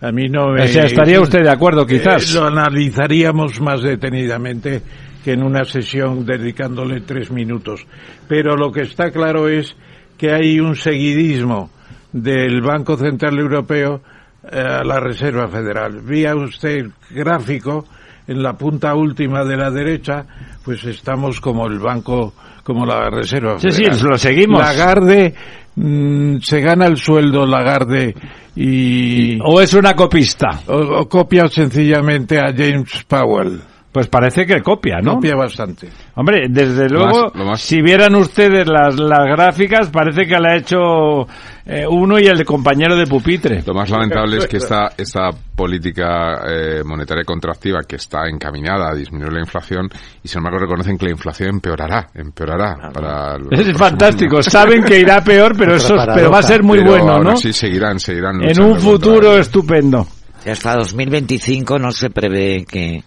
A 0.00 0.10
mí 0.10 0.28
no 0.28 0.48
me... 0.48 0.64
O 0.64 0.66
sea, 0.66 0.84
¿estaría 0.84 1.20
usted 1.20 1.42
de 1.42 1.50
acuerdo, 1.50 1.86
quizás? 1.86 2.34
Eh, 2.34 2.38
lo 2.38 2.46
analizaríamos 2.46 3.60
más 3.60 3.82
detenidamente 3.82 4.82
que 5.24 5.32
en 5.32 5.42
una 5.42 5.64
sesión 5.64 6.26
dedicándole 6.26 7.00
tres 7.00 7.30
minutos. 7.30 7.86
Pero 8.28 8.56
lo 8.56 8.70
que 8.70 8.82
está 8.82 9.10
claro 9.10 9.48
es 9.48 9.74
que 10.18 10.32
hay 10.32 10.60
un 10.60 10.76
seguidismo 10.76 11.70
del 12.12 12.60
Banco 12.60 12.96
Central 12.96 13.38
Europeo 13.38 14.02
eh, 14.50 14.58
a 14.58 14.84
la 14.84 15.00
Reserva 15.00 15.48
Federal. 15.48 16.02
Vía 16.02 16.34
usted 16.36 16.76
el 16.76 16.92
gráfico 17.10 17.86
en 18.26 18.42
la 18.42 18.54
punta 18.54 18.94
última 18.94 19.44
de 19.44 19.56
la 19.56 19.70
derecha, 19.70 20.24
pues 20.64 20.84
estamos 20.84 21.40
como 21.40 21.66
el 21.66 21.78
banco, 21.78 22.32
como 22.62 22.86
la 22.86 23.10
Reserva 23.10 23.58
Sí, 23.58 23.70
Federal. 23.70 23.96
sí, 23.96 24.04
lo 24.06 24.16
seguimos. 24.18 24.60
Lagarde, 24.60 25.34
mm, 25.76 26.36
se 26.40 26.60
gana 26.60 26.86
el 26.86 26.96
sueldo 26.96 27.46
Lagarde 27.46 28.14
y... 28.56 29.38
¿O 29.42 29.60
es 29.60 29.74
una 29.74 29.94
copista? 29.94 30.60
O, 30.68 31.00
o 31.00 31.08
copia 31.08 31.48
sencillamente 31.48 32.38
a 32.38 32.52
James 32.56 33.04
Powell. 33.06 33.60
Pues 33.94 34.08
parece 34.08 34.44
que 34.44 34.60
copia, 34.60 34.96
¿no? 35.00 35.14
Copia 35.14 35.36
bastante. 35.36 35.88
Hombre, 36.16 36.48
desde 36.50 36.88
Lo 36.88 36.98
luego, 37.04 37.22
más- 37.26 37.34
lo 37.36 37.44
más- 37.44 37.60
si 37.60 37.80
vieran 37.80 38.16
ustedes 38.16 38.66
las, 38.66 38.98
las 38.98 39.24
gráficas, 39.24 39.88
parece 39.88 40.26
que 40.26 40.36
le 40.36 40.48
ha 40.50 40.56
hecho 40.56 41.28
eh, 41.64 41.86
uno 41.88 42.18
y 42.18 42.26
el 42.26 42.44
compañero 42.44 42.96
de 42.96 43.06
pupitre. 43.06 43.62
Lo 43.64 43.72
más 43.72 43.88
lamentable 43.90 44.38
es 44.38 44.48
que 44.48 44.56
esta, 44.56 44.90
esta 44.98 45.30
política 45.54 46.40
eh, 46.44 46.82
monetaria 46.84 47.22
contractiva 47.22 47.82
que 47.86 47.94
está 47.94 48.28
encaminada 48.28 48.90
a 48.90 48.94
disminuir 48.96 49.32
la 49.32 49.38
inflación 49.38 49.88
y 50.24 50.26
sin 50.26 50.38
embargo 50.38 50.58
reconocen 50.58 50.98
que 50.98 51.04
la 51.04 51.12
inflación 51.12 51.50
empeorará, 51.50 52.08
empeorará 52.14 52.90
para 52.92 53.38
los 53.38 53.46
Es 53.52 53.58
próximos 53.58 53.78
fantástico. 53.78 54.42
Saben 54.42 54.82
que 54.82 54.98
irá 54.98 55.22
peor, 55.22 55.54
pero 55.56 55.76
eso, 55.76 55.94
pero 56.12 56.32
va 56.32 56.40
a 56.40 56.42
ser 56.42 56.64
muy 56.64 56.78
Pero 56.80 56.90
bueno, 56.90 57.22
¿no? 57.22 57.36
Sí, 57.36 57.52
seguirán, 57.52 58.00
seguirán. 58.00 58.42
En 58.42 58.60
un 58.60 58.76
futuro 58.76 59.36
estupendo. 59.38 60.04
Hasta 60.50 60.74
2025 60.78 61.78
no 61.78 61.92
se 61.92 62.10
prevé 62.10 62.66
que, 62.68 63.02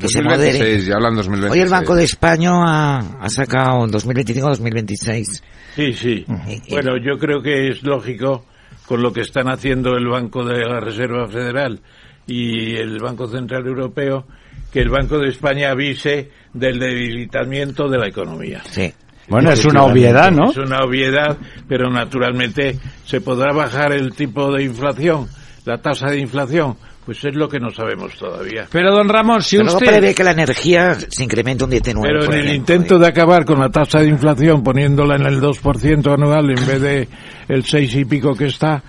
que 0.00 0.08
se 0.08 0.22
2026, 0.22 0.58
modere. 0.60 0.84
ya 0.84 0.94
hablan 0.94 1.14
2026. 1.16 1.52
Hoy 1.52 1.60
el 1.60 1.70
Banco 1.70 1.94
de 1.94 2.04
España 2.04 2.50
ha, 2.52 2.98
ha 3.20 3.28
sacado 3.28 3.86
2025-2026. 3.86 5.42
Sí, 5.74 5.92
sí. 5.92 6.24
Bueno, 6.70 6.96
yo 6.98 7.18
creo 7.18 7.42
que 7.42 7.68
es 7.68 7.82
lógico 7.82 8.44
con 8.86 9.02
lo 9.02 9.12
que 9.12 9.22
están 9.22 9.48
haciendo 9.48 9.96
el 9.96 10.06
Banco 10.06 10.44
de 10.44 10.64
la 10.64 10.80
Reserva 10.80 11.28
Federal 11.28 11.80
y 12.26 12.76
el 12.76 12.98
Banco 12.98 13.26
Central 13.26 13.66
Europeo 13.66 14.26
que 14.72 14.80
el 14.80 14.90
Banco 14.90 15.18
de 15.18 15.28
España 15.28 15.70
avise 15.70 16.30
del 16.52 16.78
debilitamiento 16.78 17.88
de 17.88 17.98
la 17.98 18.08
economía. 18.08 18.62
Sí. 18.68 18.92
Bueno, 19.28 19.50
es 19.50 19.64
una 19.64 19.84
obviedad, 19.84 20.30
¿no? 20.30 20.50
Es 20.50 20.56
una 20.56 20.80
obviedad, 20.84 21.36
pero 21.68 21.90
naturalmente 21.90 22.78
se 23.04 23.20
podrá 23.20 23.52
bajar 23.52 23.92
el 23.92 24.14
tipo 24.14 24.52
de 24.52 24.64
inflación, 24.64 25.26
la 25.64 25.78
tasa 25.78 26.08
de 26.10 26.20
inflación, 26.20 26.76
pues 27.06 27.24
es 27.24 27.36
lo 27.36 27.48
que 27.48 27.60
no 27.60 27.70
sabemos 27.70 28.16
todavía. 28.16 28.66
Pero 28.70 28.92
don 28.92 29.08
Ramón, 29.08 29.40
si 29.40 29.56
Pero 29.56 29.74
usted... 29.74 29.86
prevé 29.86 30.12
que 30.12 30.24
la 30.24 30.32
energía 30.32 30.94
se 30.94 31.22
incremente 31.22 31.62
un 31.62 31.70
19. 31.70 32.08
Pero 32.08 32.24
en 32.24 32.32
el 32.32 32.46
ejemplo, 32.48 32.54
intento 32.56 32.98
de 32.98 33.06
acabar 33.06 33.44
con 33.44 33.60
la 33.60 33.70
tasa 33.70 34.00
de 34.00 34.08
inflación 34.08 34.64
poniéndola 34.64 35.14
en 35.14 35.24
el 35.24 35.40
2% 35.40 36.12
anual 36.12 36.50
en 36.50 36.66
vez 36.66 36.80
de 36.80 37.08
el 37.46 37.64
6 37.64 37.94
y 37.94 38.04
pico 38.04 38.34
que 38.34 38.46
está, 38.46 38.82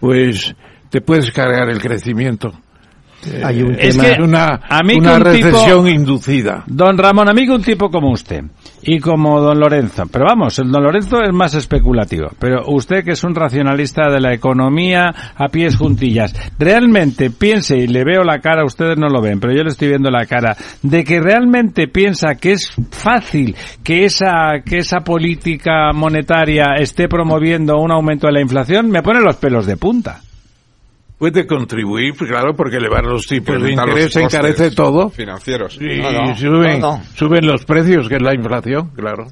pues 0.00 0.52
te 0.90 1.00
puedes 1.00 1.30
cargar 1.30 1.70
el 1.70 1.80
crecimiento. 1.80 2.52
Hay 3.44 3.62
un 3.62 3.74
Es 3.78 3.96
tema- 3.96 4.14
que 4.16 4.22
una, 4.22 4.60
a 4.68 4.80
mí 4.82 4.94
que 4.94 4.98
una 5.00 5.14
un 5.16 5.22
tipo- 5.32 5.48
recesión 5.48 5.88
inducida. 5.88 6.64
Don 6.66 6.98
Ramón, 6.98 7.28
amigo, 7.28 7.54
un 7.54 7.62
tipo 7.62 7.88
como 7.90 8.10
usted 8.12 8.42
y 8.82 8.98
como 8.98 9.40
don 9.40 9.60
Lorenzo, 9.60 10.04
pero 10.10 10.24
vamos, 10.26 10.58
el 10.58 10.70
don 10.72 10.82
Lorenzo 10.82 11.22
es 11.22 11.32
más 11.32 11.54
especulativo, 11.54 12.28
pero 12.38 12.64
usted 12.66 13.04
que 13.04 13.12
es 13.12 13.22
un 13.22 13.34
racionalista 13.34 14.10
de 14.10 14.20
la 14.20 14.34
economía 14.34 15.14
a 15.36 15.48
pies 15.48 15.76
juntillas, 15.76 16.34
realmente 16.58 17.30
piense, 17.30 17.78
y 17.78 17.86
le 17.86 18.02
veo 18.04 18.24
la 18.24 18.40
cara, 18.40 18.64
ustedes 18.64 18.98
no 18.98 19.08
lo 19.08 19.20
ven, 19.22 19.38
pero 19.38 19.54
yo 19.54 19.62
le 19.62 19.68
estoy 19.70 19.88
viendo 19.88 20.10
la 20.10 20.26
cara, 20.26 20.56
de 20.82 21.04
que 21.04 21.20
realmente 21.20 21.86
piensa 21.86 22.34
que 22.34 22.52
es 22.52 22.72
fácil 22.90 23.54
que 23.84 24.04
esa, 24.04 24.62
que 24.64 24.78
esa 24.78 24.98
política 25.00 25.92
monetaria 25.94 26.74
esté 26.78 27.06
promoviendo 27.08 27.78
un 27.78 27.92
aumento 27.92 28.26
de 28.26 28.32
la 28.32 28.40
inflación, 28.40 28.90
me 28.90 29.02
pone 29.02 29.20
los 29.20 29.36
pelos 29.36 29.64
de 29.66 29.76
punta. 29.76 30.20
Puede 31.22 31.46
contribuir, 31.46 32.14
pues 32.18 32.28
claro, 32.28 32.52
porque 32.52 32.78
elevar 32.78 33.04
los 33.04 33.24
tipos 33.28 33.62
de 33.62 33.70
interés 33.70 34.16
encarece 34.16 34.72
todo. 34.72 35.08
Financieros. 35.08 35.78
Y 35.80 36.00
No, 36.00 36.10
no, 36.10 36.36
suben, 36.36 36.80
no, 36.80 36.96
no. 36.96 37.02
suben 37.14 37.46
los 37.46 37.64
precios, 37.64 38.08
que 38.08 38.16
es 38.16 38.22
la 38.22 38.34
inflación, 38.34 38.90
claro. 38.96 39.28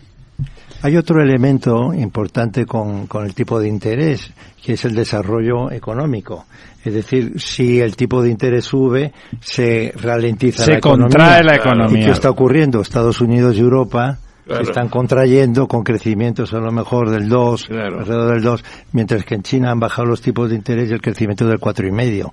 Hay 0.83 0.97
otro 0.97 1.21
elemento 1.21 1.93
importante 1.93 2.65
con, 2.65 3.09
con 3.09 3.25
el 3.27 3.35
tipo 3.35 3.59
de 3.59 3.67
interés, 3.67 4.33
que 4.65 4.75
es 4.75 4.85
el 4.85 4.95
desarrollo 4.95 5.73
económico. 5.73 6.47
Es 6.85 6.95
decir, 6.95 7.33
si 7.41 7.81
el 7.81 7.97
tipo 7.97 8.23
de 8.23 8.31
interés 8.31 8.67
sube, 8.67 9.13
se 9.41 9.93
ralentiza 10.01 10.67
Se 10.67 10.71
la 10.71 10.79
economía. 10.79 11.09
contrae 11.09 11.43
la 11.43 11.55
¿Y 11.55 11.57
economía. 11.57 12.05
qué 12.07 12.13
está 12.13 12.31
ocurriendo? 12.31 12.81
Estados 12.83 13.21
Unidos 13.21 13.57
y 13.57 13.61
Europa 13.63 14.17
Claro. 14.51 14.65
se 14.65 14.71
están 14.73 14.89
contrayendo 14.89 15.69
con 15.69 15.85
crecimientos 15.85 16.53
a 16.53 16.59
lo 16.59 16.73
mejor 16.73 17.09
del 17.11 17.29
2, 17.29 17.67
Claro. 17.67 18.01
alrededor 18.01 18.33
del 18.35 18.43
2, 18.43 18.65
mientras 18.93 19.25
que 19.25 19.37
en 19.37 19.43
China 19.43 19.71
han 19.71 19.79
bajado 19.81 20.07
los 20.09 20.21
tipos 20.21 20.51
de 20.51 20.57
interés 20.57 20.91
y 20.91 20.95
el 20.95 21.01
crecimiento 21.01 21.47
del 21.47 21.61
cuatro 21.61 21.87
y 21.87 21.93
medio, 21.93 22.33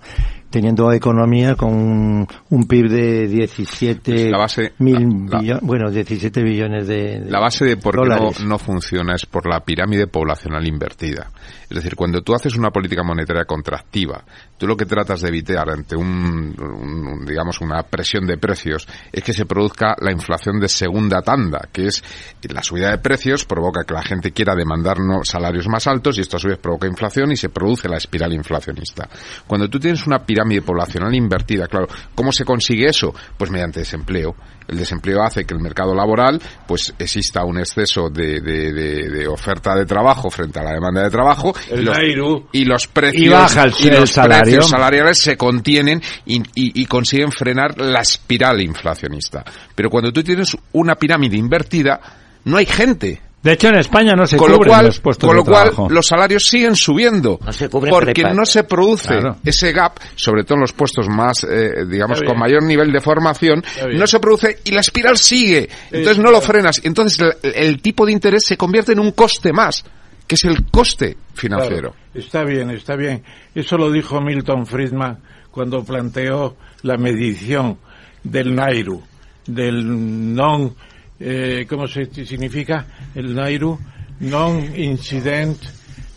teniendo 0.50 0.92
economía 0.92 1.56
con 1.56 1.74
un, 1.74 2.28
un 2.50 2.68
PIB 2.68 2.90
de 2.90 3.28
17 3.28 4.30
La 4.32 4.38
base- 4.38 4.74
mil 4.80 5.28
la- 5.30 5.40
billo- 5.40 5.60
bueno, 5.62 5.92
17 5.92 6.42
billones 6.42 6.88
de, 6.88 7.20
de 7.20 7.30
La 7.32 7.40
base 7.40 7.66
de 7.66 7.78
por 7.78 7.96
qué 8.02 8.46
no, 8.46 8.58
funciona 8.58 9.16
es 9.16 9.26
por 9.26 9.48
la 9.48 9.60
pirámide 9.62 10.08
poblacional 10.08 10.66
invertida. 10.66 11.28
Es 11.70 11.76
decir, 11.76 11.96
cuando 11.96 12.22
tú 12.22 12.34
haces 12.34 12.56
una 12.56 12.70
política 12.70 13.04
monetaria 13.04 13.44
contractiva, 13.44 14.24
tú 14.58 14.68
lo 14.68 14.78
que 14.78 14.86
tratas 14.86 15.20
de 15.22 15.28
evitar 15.28 15.70
ante 15.70 15.98
un, 15.98 16.56
un- 16.58 17.26
digamos, 17.26 17.60
una 17.60 17.84
presión 17.84 18.26
de 18.26 18.38
precios 18.38 18.88
es 19.12 19.22
que 19.22 19.34
se 19.34 19.46
produzca 19.46 19.94
la 20.00 20.14
inflación 20.14 20.62
de 20.62 20.70
segunda 20.70 21.22
tanda, 21.22 21.68
que 21.74 21.88
es 21.88 22.02
la 22.50 22.64
subida 22.64 22.92
de 22.92 23.00
precios 23.00 23.44
provoca 23.44 23.84
que 23.86 23.94
la 23.94 24.02
gente 24.02 24.32
quiera 24.32 24.56
demandar 24.56 25.00
no- 25.00 25.26
salarios 25.26 25.68
más 25.68 25.88
altos 25.88 26.18
y 26.18 26.22
esto 26.22 26.38
a 26.38 26.40
su 26.40 26.48
vez 26.48 26.58
provoca 26.58 26.88
inflación 26.88 27.34
y 27.34 27.36
se 27.36 27.50
produce 27.50 27.90
la 27.90 27.98
espiral 27.98 28.32
inflacionista. 28.32 29.10
Cuando 29.46 29.68
tú 29.68 29.78
tienes 29.78 30.08
una 30.08 30.20
pirámide 30.20 30.37
poblacional 30.66 31.14
invertida, 31.16 31.68
claro, 31.68 31.88
¿cómo 32.16 32.32
se 32.32 32.46
consigue 32.46 32.88
eso? 32.88 33.14
Pues 33.38 33.50
mediante 33.52 33.80
desempleo. 33.82 34.36
El 34.68 34.78
desempleo 34.78 35.24
hace 35.24 35.46
que 35.46 35.54
el 35.54 35.62
mercado 35.62 35.96
laboral, 35.96 36.42
pues 36.68 36.94
exista 37.00 37.46
un 37.46 37.58
exceso 37.58 38.10
de, 38.10 38.42
de- 38.42 38.74
de- 38.74 39.10
de 39.10 39.28
oferta 39.28 39.74
de 39.76 39.86
trabajo 39.86 40.30
frente 40.30 40.60
a 40.60 40.64
la 40.64 40.74
demanda 40.74 41.04
de 41.04 41.10
trabajo 41.10 41.54
El 41.72 41.80
y 41.80 41.84
los, 41.84 41.98
Nairu. 41.98 42.50
y 42.52 42.66
los 42.66 42.88
precios 42.88 43.24
Y 43.24 43.30
baja 43.30 43.64
el- 43.64 43.74
y 43.80 43.88
el 43.88 44.00
los 44.02 44.12
salario. 44.12 44.42
precios 44.44 44.70
salariales 44.70 45.22
se 45.22 45.38
contienen 45.38 46.02
y, 46.26 46.40
y- 46.54 46.82
y 46.82 46.86
consiguen 46.86 47.32
frenar 47.32 47.80
la 47.80 48.02
espiral 48.02 48.62
inflacionista. 48.62 49.46
Pero 49.74 49.90
cuando 49.90 50.12
tú 50.12 50.22
tienes 50.22 50.56
una 50.74 50.96
pirámide 50.96 51.38
invertida, 51.38 52.00
no 52.44 52.58
hay 52.58 52.66
gente. 52.66 53.22
De 53.48 53.54
hecho, 53.54 53.70
en 53.70 53.76
España 53.78 54.14
no 54.14 54.26
se 54.26 54.36
con 54.38 54.52
lo 54.52 54.58
cubren 54.58 54.74
cual, 54.74 54.86
los 54.88 55.00
puestos 55.00 55.28
con 55.28 55.36
lo 55.38 55.44
de 55.44 55.50
cual 55.50 55.64
trabajo. 55.70 55.88
los 55.90 56.06
salarios 56.06 56.46
siguen 56.48 56.76
subiendo 56.76 57.40
No 57.46 57.54
se 57.54 57.70
cubren 57.70 57.92
porque 57.94 58.14
prepa- 58.22 58.34
no 58.36 58.46
se 58.46 58.64
produce 58.66 59.08
Claro. 59.08 59.38
ese 59.46 59.72
gap, 59.72 60.00
sobre 60.16 60.44
todo 60.44 60.56
en 60.56 60.62
los 60.62 60.74
puestos 60.74 61.08
más, 61.08 61.44
eh, 61.46 61.86
digamos, 61.90 62.22
con 62.24 62.38
mayor 62.38 62.64
nivel 62.64 62.92
de 62.92 63.00
formación, 63.00 63.64
no 63.94 64.06
se 64.06 64.20
produce 64.20 64.60
y 64.66 64.72
la 64.72 64.82
espiral 64.82 65.18
sigue. 65.18 65.70
Entonces 65.92 66.22
no 66.22 66.30
lo 66.32 66.42
frenas. 66.42 66.82
Entonces 66.84 67.20
el, 67.42 67.54
el 67.56 67.82
tipo 67.82 68.06
de 68.06 68.12
interés 68.12 68.44
se 68.46 68.58
convierte 68.58 68.92
en 68.92 69.00
un 69.00 69.12
coste 69.12 69.54
más, 69.54 69.86
que 70.28 70.36
es 70.36 70.44
el 70.44 70.66
coste 70.70 71.16
financiero. 71.34 71.92
Claro, 71.92 71.96
está 72.14 72.44
bien, 72.44 72.70
está 72.72 72.96
bien. 72.98 73.24
Eso 73.56 73.78
lo 73.78 73.90
dijo 73.92 74.20
Milton 74.20 74.66
Friedman 74.66 75.20
cuando 75.52 75.84
planteó 75.86 76.58
la 76.82 76.98
medición 76.98 77.78
del 78.24 78.54
Nairu, 78.54 79.02
del 79.46 80.36
non, 80.36 80.76
eh, 81.20 81.66
¿cómo 81.68 81.88
se 81.88 82.06
significa? 82.26 82.86
El 83.16 83.34
Nairu, 83.34 83.78
non-incident, 84.20 85.58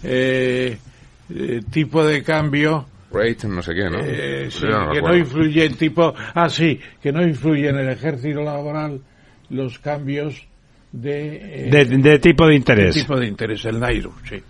eh, 0.02 0.76
eh, 1.34 1.60
tipo 1.70 2.04
de 2.04 2.22
cambio 2.22 2.86
Rate, 3.12 3.48
no 3.48 3.60
sé 3.60 3.74
qué, 3.74 3.90
¿no? 3.90 3.98
eh, 4.02 4.48
sí, 4.50 4.66
no 4.66 4.92
que 4.92 5.02
no 5.02 5.16
influye 5.16 5.64
en 5.64 5.74
tipo, 5.74 6.14
ah 6.34 6.48
sí, 6.48 6.78
que 7.02 7.10
no 7.10 7.26
influye 7.26 7.68
en 7.68 7.76
el 7.78 7.88
ejército 7.88 8.40
laboral 8.40 9.00
los 9.48 9.78
cambios 9.80 10.46
de, 10.92 11.66
eh, 11.66 11.70
De, 11.70 11.84
de 11.86 12.18
tipo 12.20 12.46
de 12.46 12.54
interés. 12.54 12.94
tipo 12.94 13.18
de 13.18 13.26
interés, 13.26 13.64
el 13.64 13.80
Nairu, 13.80 14.12
sí. 14.28 14.40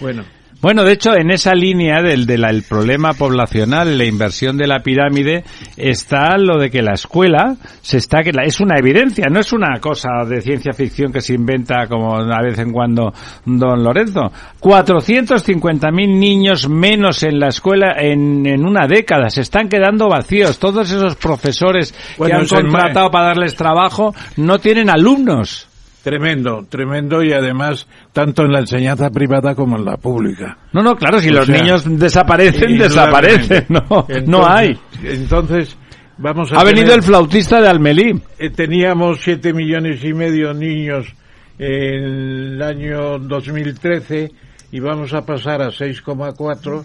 Bueno. 0.00 0.22
Bueno, 0.60 0.82
de 0.82 0.92
hecho, 0.94 1.14
en 1.16 1.30
esa 1.30 1.54
línea 1.54 2.02
del, 2.02 2.26
del 2.26 2.44
el 2.44 2.64
problema 2.64 3.12
poblacional, 3.12 3.96
la 3.96 4.04
inversión 4.04 4.56
de 4.56 4.66
la 4.66 4.80
pirámide, 4.80 5.44
está 5.76 6.36
lo 6.36 6.58
de 6.58 6.68
que 6.68 6.82
la 6.82 6.94
escuela 6.94 7.54
se 7.80 7.98
está 7.98 8.24
que 8.24 8.32
la- 8.32 8.42
es 8.42 8.58
una 8.58 8.76
evidencia, 8.76 9.26
no 9.30 9.38
es 9.38 9.52
una 9.52 9.78
cosa 9.80 10.08
de 10.28 10.40
ciencia 10.40 10.72
ficción 10.72 11.12
que 11.12 11.20
se 11.20 11.34
inventa 11.34 11.86
como 11.86 12.24
de 12.24 12.34
vez 12.42 12.58
en 12.58 12.72
cuando 12.72 13.12
don 13.44 13.84
Lorenzo. 13.84 14.32
450.000 14.60 16.18
niños 16.18 16.68
menos 16.68 17.22
en 17.22 17.38
la 17.38 17.48
escuela 17.48 17.94
en, 17.96 18.44
en 18.44 18.66
una 18.66 18.88
década, 18.88 19.30
se 19.30 19.42
están 19.42 19.68
quedando 19.68 20.08
vacíos. 20.08 20.58
Todos 20.58 20.90
esos 20.90 21.14
profesores 21.14 21.94
Bueno, 22.16 22.30
que 22.30 22.40
han 22.40 22.46
contratado 22.62 23.10
para 23.12 23.26
darles 23.26 23.54
trabajo 23.54 24.12
no 24.36 24.58
tienen 24.58 24.90
alumnos. 24.90 25.67
Tremendo, 26.02 26.64
tremendo 26.68 27.22
y 27.22 27.32
además 27.32 27.86
tanto 28.12 28.42
en 28.44 28.52
la 28.52 28.60
enseñanza 28.60 29.10
privada 29.10 29.54
como 29.54 29.76
en 29.76 29.84
la 29.84 29.96
pública. 29.96 30.56
No, 30.72 30.82
no, 30.82 30.94
claro, 30.96 31.20
si 31.20 31.28
O 31.28 31.32
los 31.32 31.46
sea, 31.46 31.60
niños 31.60 31.84
desaparecen, 31.98 32.78
desaparecen, 32.78 33.66
no, 33.68 34.06
no 34.26 34.46
hay. 34.48 34.78
Entonces, 35.02 35.76
vamos 36.16 36.52
a 36.52 36.60
Ha 36.60 36.64
venido 36.64 36.86
tener- 36.86 36.98
el 37.00 37.02
flautista 37.04 37.60
de 37.60 37.68
Almelí. 37.68 38.20
eh, 38.38 38.50
teníamos 38.50 39.20
siete 39.22 39.52
millones 39.52 40.02
y 40.04 40.12
medio 40.14 40.54
niños 40.54 41.06
en 41.58 42.54
el 42.54 42.62
año 42.62 43.18
2013 43.18 44.30
y 44.70 44.80
vamos 44.80 45.12
a 45.14 45.26
pasar 45.26 45.60
a 45.62 45.70
6,4 45.70 46.84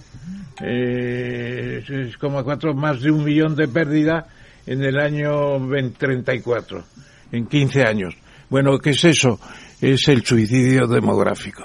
eh, 0.61 1.83
6,4 1.87 2.73
más 2.73 3.01
de 3.01 3.11
un 3.11 3.23
millón 3.23 3.55
de 3.55 3.67
pérdida 3.67 4.25
en 4.65 4.83
el 4.83 4.99
año 4.99 5.31
2034 5.59 6.83
en 7.31 7.45
15 7.47 7.83
años 7.83 8.15
bueno 8.53 8.77
qué 8.77 8.91
es 8.91 9.03
eso 9.03 9.39
es 9.81 10.07
el 10.09 10.23
suicidio 10.23 10.85
demográfico 10.85 11.63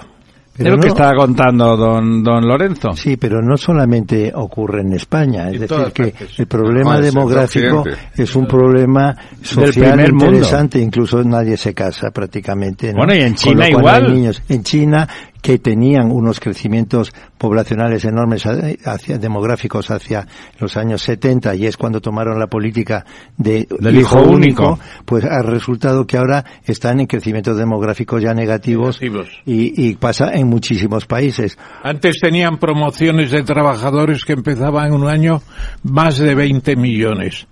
Es 0.57 0.65
lo 0.67 0.77
que 0.77 0.87
estaba 0.87 1.13
contando 1.13 1.77
don, 1.77 2.21
don 2.21 2.45
Lorenzo. 2.45 2.91
Sí, 2.93 3.15
pero 3.15 3.41
no 3.41 3.55
solamente 3.55 4.31
ocurre 4.35 4.81
en 4.81 4.91
España, 4.93 5.47
es 5.49 5.53
En 5.53 5.61
decir, 5.61 5.93
que 5.93 6.13
el 6.37 6.47
problema 6.47 6.95
No, 6.95 7.01
demográfico 7.01 7.83
es 8.17 8.35
un 8.35 8.45
problema 8.45 9.15
social 9.41 10.11
mundo. 10.11 10.25
interesante, 10.25 10.79
incluso 10.81 11.23
nadie 11.23 11.55
se 11.55 11.73
casa 11.73 12.09
prácticamente. 12.11 12.91
¿no? 12.91 12.97
Bueno, 12.97 13.15
y 13.15 13.21
en 13.21 13.35
China 13.35 13.69
igual. 13.69 14.13
niños. 14.13 14.41
En 14.49 14.63
China, 14.63 15.07
que 15.41 15.57
tenían 15.57 16.11
unos 16.11 16.39
crecimientos 16.39 17.13
poblacionales 17.37 18.03
enormes 18.05 18.45
eh, 18.45 18.77
hacia, 18.85 19.17
demográficos 19.17 19.89
hacia 19.91 20.27
los 20.59 20.75
años 20.77 21.01
70 21.03 21.55
y 21.55 21.65
es 21.65 21.77
cuando 21.77 22.01
tomaron 22.01 22.39
la 22.39 22.47
política 22.47 23.05
de 23.37 23.67
Del 23.79 23.97
hijo 23.97 24.21
único. 24.21 24.79
pues 25.05 25.23
ha 25.23 25.41
resultado 25.41 26.05
que 26.05 26.17
ahora 26.17 26.43
están 26.65 26.99
en 26.99 27.07
crecimientos 27.07 27.57
demográficos 27.57 28.21
ya 28.21 28.33
negativos, 28.33 29.01
Negativos. 29.01 29.29
Y, 29.45 29.89
y 29.89 29.95
pasa 29.95 30.31
en 30.33 30.47
muchísimos 30.47 31.05
países. 31.05 31.57
Antes 31.83 32.19
tenían 32.19 32.57
promociones 32.57 33.31
de 33.31 33.43
trabajadores 33.43 34.25
que 34.25 34.33
empezaban 34.33 34.87
en 34.87 34.93
un 34.93 35.07
año 35.07 35.41
más 35.83 36.17
de 36.17 36.35
20 36.35 36.75
millones. 36.75 37.47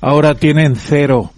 Ahora 0.00 0.34
tienen 0.34 0.76
cero, 0.76 1.30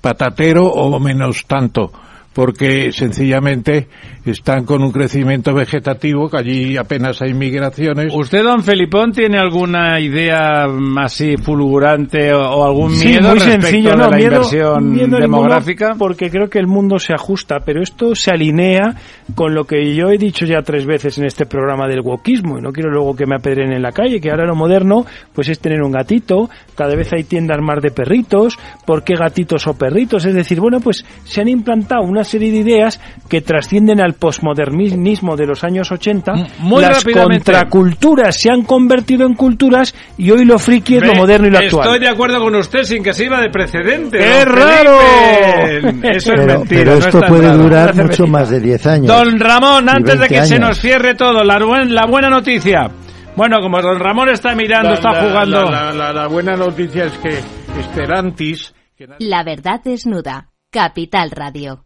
patatero 0.00 0.66
o 0.66 0.98
menos 0.98 1.44
tanto, 1.46 1.92
porque 2.36 2.92
sencillamente 2.92 3.88
están 4.26 4.66
con 4.66 4.82
un 4.82 4.92
crecimiento 4.92 5.54
vegetativo, 5.54 6.28
que 6.28 6.36
allí 6.36 6.76
apenas 6.76 7.22
hay 7.22 7.32
migraciones. 7.32 8.12
¿Usted, 8.14 8.42
don 8.42 8.62
Felipón, 8.62 9.12
tiene 9.12 9.38
alguna 9.38 9.98
idea 9.98 10.66
así 10.98 11.36
fulgurante 11.38 12.34
o, 12.34 12.42
o 12.42 12.64
algún 12.66 12.90
Sí, 12.92 13.06
miedo 13.08 13.30
muy 13.30 13.38
respecto 13.38 13.62
sencillo, 13.66 13.90
de 13.92 13.96
no, 13.96 14.10
la 14.10 14.16
miedo- 14.18 14.32
inversión 14.34 14.92
miedo 14.92 15.18
demográfica? 15.18 15.94
porque 15.98 16.28
creo 16.30 16.50
que 16.50 16.58
el 16.58 16.66
mundo 16.66 16.98
se 16.98 17.14
ajusta, 17.14 17.60
pero 17.64 17.82
esto 17.82 18.14
se 18.14 18.30
alinea 18.30 18.94
con 19.34 19.54
lo 19.54 19.64
que 19.64 19.94
yo 19.94 20.10
he 20.10 20.18
dicho 20.18 20.44
ya 20.44 20.60
tres 20.60 20.84
veces 20.84 21.16
en 21.16 21.24
este 21.24 21.46
programa 21.46 21.88
del 21.88 22.00
wokismo, 22.02 22.58
y 22.58 22.60
no 22.60 22.70
quiero 22.70 22.90
luego 22.90 23.16
que 23.16 23.24
me 23.24 23.36
apedren 23.36 23.72
en 23.72 23.80
la 23.80 23.92
calle, 23.92 24.20
que 24.20 24.30
ahora 24.30 24.44
lo 24.44 24.54
moderno 24.54 25.06
pues 25.32 25.48
es 25.48 25.58
tener 25.58 25.80
un 25.82 25.92
gatito, 25.92 26.50
cada 26.74 26.94
vez 26.94 27.10
hay 27.14 27.24
tiendas 27.24 27.58
más 27.62 27.80
de 27.80 27.92
perritos, 27.92 28.58
¿por 28.84 29.02
qué 29.04 29.14
gatitos 29.14 29.66
o 29.66 29.72
perritos? 29.78 30.26
Es 30.26 30.34
decir, 30.34 30.60
bueno, 30.60 30.80
pues 30.80 31.02
se 31.24 31.40
han 31.40 31.48
implantado 31.48 32.02
una 32.02 32.24
serie 32.26 32.50
de 32.52 32.58
ideas 32.58 33.00
que 33.28 33.40
trascienden 33.40 34.00
al 34.02 34.12
posmodernismo 34.14 35.36
de 35.36 35.46
los 35.46 35.64
años 35.64 35.90
80, 35.90 36.32
muy 36.58 36.82
las 36.82 37.02
contraculturas 37.04 38.38
se 38.38 38.50
han 38.50 38.62
convertido 38.62 39.26
en 39.26 39.34
culturas 39.34 39.94
y 40.18 40.30
hoy 40.30 40.44
lo 40.44 40.58
friki 40.58 40.96
es 40.96 41.02
lo 41.06 41.12
Ve, 41.12 41.18
moderno 41.18 41.48
y 41.48 41.50
lo 41.50 41.58
actual. 41.58 41.86
Estoy 41.86 42.00
de 42.00 42.08
acuerdo 42.08 42.40
con 42.40 42.54
usted 42.56 42.82
sin 42.82 43.02
que 43.02 43.12
sirva 43.14 43.40
de 43.40 43.48
precedente. 43.50 44.18
¡Qué 44.18 44.44
don 44.44 44.54
raro! 44.54 44.98
Eso 46.02 46.32
es 46.34 46.40
Pero, 46.40 46.58
mentira. 46.60 46.66
pero 46.68 46.90
no 46.92 46.98
esto 46.98 47.08
es 47.18 47.20
tan 47.24 47.28
puede 47.28 47.46
raro. 47.48 47.58
durar 47.62 47.94
mucho 47.94 48.26
más 48.26 48.50
de 48.50 48.60
10 48.60 48.86
años. 48.86 49.06
Don 49.06 49.38
Ramón, 49.40 49.88
antes 49.88 50.14
de 50.14 50.18
20 50.20 50.28
que 50.34 50.46
se 50.46 50.54
años. 50.56 50.68
nos 50.68 50.78
cierre 50.80 51.14
todo, 51.14 51.42
la, 51.44 51.58
buen- 51.64 51.94
la 51.94 52.06
buena 52.06 52.28
noticia. 52.28 52.90
Bueno, 53.36 53.60
como 53.60 53.80
don 53.82 53.98
Ramón 53.98 54.28
está 54.30 54.54
mirando, 54.54 54.90
La- 54.90 54.94
está 54.94 55.12
la- 55.12 55.22
jugando. 55.28 55.64
La, 55.70 55.70
la- 55.70 55.92
la- 55.92 56.12
la 56.12 56.26
buena 56.26 56.56
noticia 56.56 57.04
es 57.06 57.12
que 57.18 57.38
Esterantis, 57.80 58.74
que 58.96 59.06
La 59.18 59.44
verdad 59.44 59.80
desnuda. 59.84 60.48
Capital 60.70 61.30
Radio. 61.30 61.85